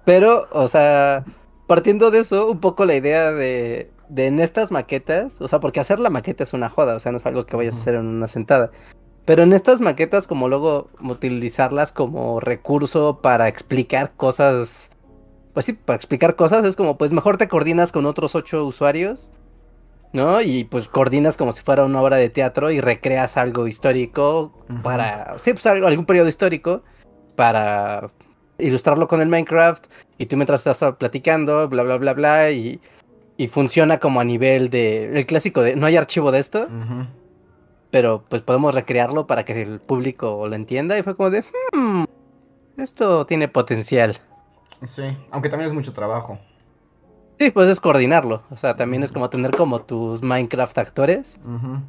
Pero, 0.05 0.47
o 0.51 0.67
sea, 0.67 1.25
partiendo 1.67 2.11
de 2.11 2.19
eso, 2.19 2.49
un 2.49 2.59
poco 2.59 2.85
la 2.85 2.95
idea 2.95 3.31
de, 3.31 3.91
de 4.09 4.25
en 4.27 4.39
estas 4.39 4.71
maquetas, 4.71 5.41
o 5.41 5.47
sea, 5.47 5.59
porque 5.59 5.79
hacer 5.79 5.99
la 5.99 6.09
maqueta 6.09 6.43
es 6.43 6.53
una 6.53 6.69
joda, 6.69 6.95
o 6.95 6.99
sea, 6.99 7.11
no 7.11 7.17
es 7.17 7.25
algo 7.25 7.45
que 7.45 7.55
vayas 7.57 7.75
a 7.75 7.79
hacer 7.81 7.95
en 7.95 8.05
una 8.05 8.27
sentada. 8.27 8.71
Pero 9.25 9.43
en 9.43 9.51
estas 9.51 9.81
maquetas, 9.81 10.27
como 10.27 10.47
luego 10.47 10.89
utilizarlas 11.01 11.91
como 11.91 12.39
recurso 12.39 13.19
para 13.21 13.49
explicar 13.49 14.13
cosas, 14.15 14.89
pues 15.53 15.65
sí, 15.65 15.73
para 15.73 15.97
explicar 15.97 16.35
cosas, 16.37 16.63
es 16.63 16.77
como, 16.77 16.97
pues 16.97 17.11
mejor 17.11 17.37
te 17.37 17.49
coordinas 17.49 17.91
con 17.91 18.05
otros 18.05 18.35
ocho 18.35 18.65
usuarios, 18.65 19.33
¿no? 20.13 20.39
Y 20.41 20.63
pues 20.63 20.87
coordinas 20.87 21.35
como 21.35 21.51
si 21.51 21.61
fuera 21.61 21.83
una 21.83 22.01
obra 22.01 22.15
de 22.15 22.29
teatro 22.29 22.71
y 22.71 22.79
recreas 22.79 23.35
algo 23.35 23.67
histórico 23.67 24.53
para, 24.81 25.37
sí, 25.39 25.51
pues 25.51 25.65
algo- 25.65 25.87
algún 25.87 26.05
periodo 26.05 26.29
histórico 26.29 26.83
para 27.37 28.11
ilustrarlo 28.57 29.07
con 29.07 29.21
el 29.21 29.27
Minecraft 29.29 29.85
y 30.17 30.25
tú 30.25 30.35
mientras 30.35 30.65
estás 30.65 30.95
platicando, 30.95 31.69
bla, 31.69 31.83
bla, 31.83 31.97
bla, 31.97 32.13
bla, 32.13 32.51
y, 32.51 32.81
y 33.37 33.47
funciona 33.47 33.99
como 33.99 34.19
a 34.19 34.23
nivel 34.25 34.69
de, 34.71 35.17
el 35.19 35.25
clásico 35.27 35.61
de, 35.61 35.75
no 35.75 35.85
hay 35.85 35.95
archivo 35.95 36.31
de 36.31 36.39
esto, 36.39 36.67
pero 37.91 38.25
pues 38.27 38.41
podemos 38.41 38.73
recrearlo 38.73 39.27
para 39.27 39.45
que 39.45 39.61
el 39.61 39.79
público 39.79 40.47
lo 40.47 40.55
entienda 40.55 40.97
y 40.97 41.03
fue 41.03 41.15
como 41.15 41.29
de, 41.29 41.45
"Hmm, 41.73 42.03
esto 42.77 43.25
tiene 43.27 43.47
potencial. 43.47 44.17
Sí, 44.85 45.03
aunque 45.31 45.49
también 45.49 45.67
es 45.69 45.73
mucho 45.73 45.93
trabajo. 45.93 46.39
Sí, 47.39 47.51
pues 47.51 47.69
es 47.69 47.79
coordinarlo, 47.79 48.41
o 48.49 48.57
sea, 48.57 48.75
también 48.75 49.03
es 49.03 49.11
como 49.11 49.29
tener 49.29 49.51
como 49.51 49.81
tus 49.81 50.23
Minecraft 50.23 50.77
actores, 50.79 51.39
Ujú. 51.45 51.81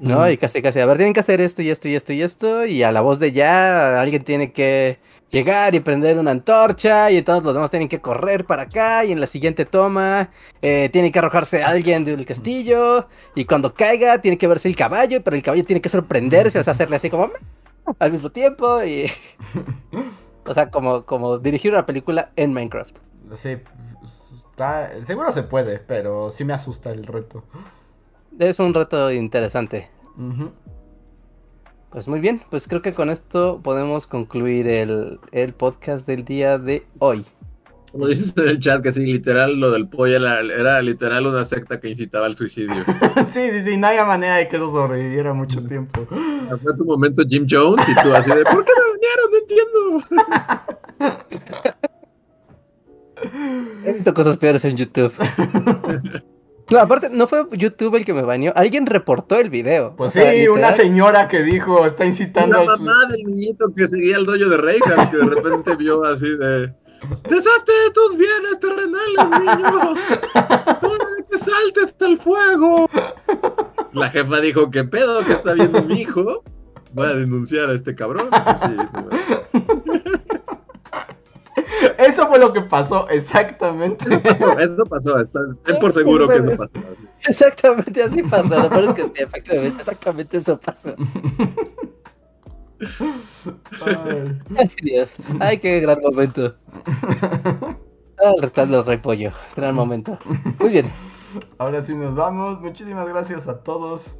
¿No? 0.00 0.28
Y 0.30 0.36
casi 0.36 0.60
casi, 0.62 0.80
a 0.80 0.86
ver, 0.86 0.96
tienen 0.96 1.12
que 1.12 1.20
hacer 1.20 1.40
esto 1.40 1.62
y 1.62 1.70
esto 1.70 1.88
y 1.88 1.94
esto 1.94 2.12
y 2.12 2.22
esto, 2.22 2.66
y 2.66 2.82
a 2.82 2.90
la 2.92 3.00
voz 3.00 3.18
de 3.18 3.32
ya 3.32 4.00
alguien 4.00 4.24
tiene 4.24 4.52
que 4.52 4.98
llegar 5.30 5.74
y 5.74 5.80
prender 5.80 6.18
una 6.18 6.32
antorcha, 6.32 7.10
y 7.10 7.22
todos 7.22 7.42
los 7.44 7.54
demás 7.54 7.70
tienen 7.70 7.88
que 7.88 8.00
correr 8.00 8.44
para 8.46 8.62
acá, 8.62 9.04
y 9.04 9.12
en 9.12 9.20
la 9.20 9.26
siguiente 9.26 9.64
toma 9.64 10.30
eh, 10.62 10.88
tiene 10.92 11.12
que 11.12 11.18
arrojarse 11.20 11.62
alguien 11.62 12.04
del 12.04 12.24
castillo, 12.26 13.06
y 13.34 13.44
cuando 13.44 13.74
caiga 13.74 14.20
tiene 14.20 14.38
que 14.38 14.48
verse 14.48 14.68
el 14.68 14.76
caballo, 14.76 15.22
pero 15.22 15.36
el 15.36 15.42
caballo 15.42 15.64
tiene 15.64 15.80
que 15.80 15.88
sorprenderse, 15.88 16.58
o 16.58 16.64
sea, 16.64 16.72
hacerle 16.72 16.96
así 16.96 17.10
como 17.10 17.30
al 17.98 18.12
mismo 18.12 18.30
tiempo, 18.30 18.82
y... 18.82 19.10
O 20.46 20.54
sea, 20.54 20.70
como, 20.70 21.04
como 21.04 21.38
dirigir 21.38 21.70
una 21.70 21.84
película 21.86 22.32
en 22.34 22.52
Minecraft. 22.52 22.96
Sí, 23.36 23.58
está- 24.50 24.90
seguro 25.04 25.30
se 25.32 25.42
puede, 25.42 25.78
pero 25.78 26.30
sí 26.30 26.44
me 26.44 26.54
asusta 26.54 26.90
el 26.90 27.06
reto. 27.06 27.44
Es 28.40 28.58
un 28.58 28.72
reto 28.72 29.12
interesante. 29.12 29.90
Pues 31.90 32.08
muy 32.08 32.20
bien, 32.20 32.40
pues 32.48 32.66
creo 32.66 32.80
que 32.80 32.94
con 32.94 33.10
esto 33.10 33.60
podemos 33.62 34.06
concluir 34.06 34.66
el, 34.66 35.20
el 35.32 35.52
podcast 35.52 36.06
del 36.06 36.24
día 36.24 36.56
de 36.56 36.86
hoy. 37.00 37.26
Como 37.92 38.06
dices 38.06 38.34
en 38.38 38.48
el 38.48 38.58
chat, 38.58 38.82
que 38.82 38.94
sí, 38.94 39.04
literal, 39.04 39.60
lo 39.60 39.70
del 39.70 39.90
pollo 39.90 40.16
era, 40.16 40.40
era 40.40 40.80
literal 40.80 41.26
una 41.26 41.44
secta 41.44 41.78
que 41.78 41.90
incitaba 41.90 42.24
al 42.24 42.34
suicidio. 42.34 42.76
Sí, 43.30 43.50
sí, 43.50 43.62
sí, 43.62 43.76
no 43.76 43.88
había 43.88 44.06
manera 44.06 44.36
de 44.36 44.48
que 44.48 44.56
eso 44.56 44.72
sobreviviera 44.72 45.34
mucho 45.34 45.62
tiempo. 45.62 46.06
Fue 46.06 46.74
tu 46.78 46.86
momento 46.86 47.22
Jim 47.28 47.44
Jones 47.46 47.86
y 47.90 47.94
tú 48.02 48.14
así 48.14 48.30
de, 48.30 48.42
¿por 48.44 48.64
qué 48.64 48.72
me 48.78 48.84
banearon? 48.96 49.30
No 49.30 49.36
entiendo. 49.42 50.02
He 53.84 53.92
visto 53.92 54.14
cosas 54.14 54.38
peores 54.38 54.64
en 54.64 54.78
YouTube. 54.78 55.12
No, 56.70 56.78
aparte, 56.78 57.10
no 57.10 57.26
fue 57.26 57.46
YouTube 57.52 57.96
el 57.96 58.04
que 58.04 58.14
me 58.14 58.22
bañó. 58.22 58.52
Alguien 58.54 58.86
reportó 58.86 59.38
el 59.38 59.50
video. 59.50 59.94
Pues 59.96 60.10
O 60.10 60.12
sea, 60.12 60.32
sí, 60.32 60.46
una 60.48 60.72
señora 60.72 61.28
que 61.28 61.42
dijo, 61.42 61.84
está 61.84 62.06
incitando 62.06 62.58
La 62.58 62.76
mamá 62.76 62.94
del 63.10 63.24
niñito 63.24 63.72
que 63.74 63.88
seguía 63.88 64.16
el 64.16 64.24
dojo 64.24 64.48
de 64.48 64.56
Reinhardt, 64.56 65.10
que 65.10 65.16
de 65.16 65.24
repente 65.24 65.76
vio 65.76 66.04
así 66.04 66.28
de, 66.36 66.72
deshazte 67.28 67.72
de 67.72 67.90
tus 67.92 68.16
bienes 68.16 68.60
terrenales, 68.60 69.40
niño. 69.40 69.94
De 70.80 71.24
que 71.30 71.38
saltes 71.38 71.96
al 72.00 72.16
fuego. 72.16 72.88
La 73.92 74.08
jefa 74.10 74.40
dijo, 74.40 74.70
¿qué 74.70 74.84
pedo 74.84 75.24
que 75.24 75.32
está 75.32 75.54
viendo 75.54 75.82
mi 75.82 76.02
hijo? 76.02 76.44
Voy 76.92 77.06
a 77.06 77.14
denunciar 77.14 77.70
a 77.70 77.74
este 77.74 77.94
cabrón. 77.94 78.28
Pues 78.30 78.60
sí, 78.60 78.76
no. 78.94 80.29
Eso 81.98 82.26
fue 82.26 82.38
lo 82.38 82.52
que 82.52 82.62
pasó, 82.62 83.08
exactamente. 83.08 84.06
Eso 84.06 84.22
pasó, 84.22 84.58
eso 84.58 84.84
pasó. 84.84 85.54
Ten 85.64 85.78
por 85.78 85.92
seguro 85.92 86.28
que 86.28 86.36
eso 86.36 86.46
pasó. 86.50 86.70
Exactamente 87.26 88.02
así 88.02 88.22
pasó. 88.22 88.62
Lo 88.62 88.70
peor 88.70 88.84
es 88.84 88.92
que 88.92 89.04
sí, 89.04 89.12
efectivamente, 89.16 89.78
exactamente 89.78 90.36
eso 90.36 90.58
pasó. 90.58 90.94
Ay. 93.84 94.38
Ay, 94.56 94.70
Dios. 94.82 95.16
Ay, 95.38 95.58
qué 95.58 95.80
gran 95.80 96.00
momento. 96.00 96.54
Ah, 98.22 98.32
el 98.36 98.42
retal 98.42 98.70
del 98.70 98.84
rey 98.84 98.98
pollo. 98.98 99.30
Gran 99.56 99.74
momento. 99.74 100.18
Muy 100.58 100.70
bien. 100.70 100.92
Ahora 101.58 101.82
sí 101.82 101.96
nos 101.96 102.14
vamos. 102.14 102.60
Muchísimas 102.60 103.08
gracias 103.08 103.48
a 103.48 103.62
todos. 103.62 104.18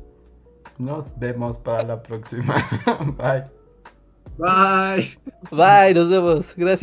Nos 0.78 1.18
vemos 1.18 1.58
para 1.58 1.82
la 1.82 2.02
próxima. 2.02 2.66
Bye. 3.18 3.44
Bye. 4.38 5.18
Bye, 5.50 5.94
nos 5.94 6.08
vemos. 6.08 6.54
Gracias. 6.56 6.78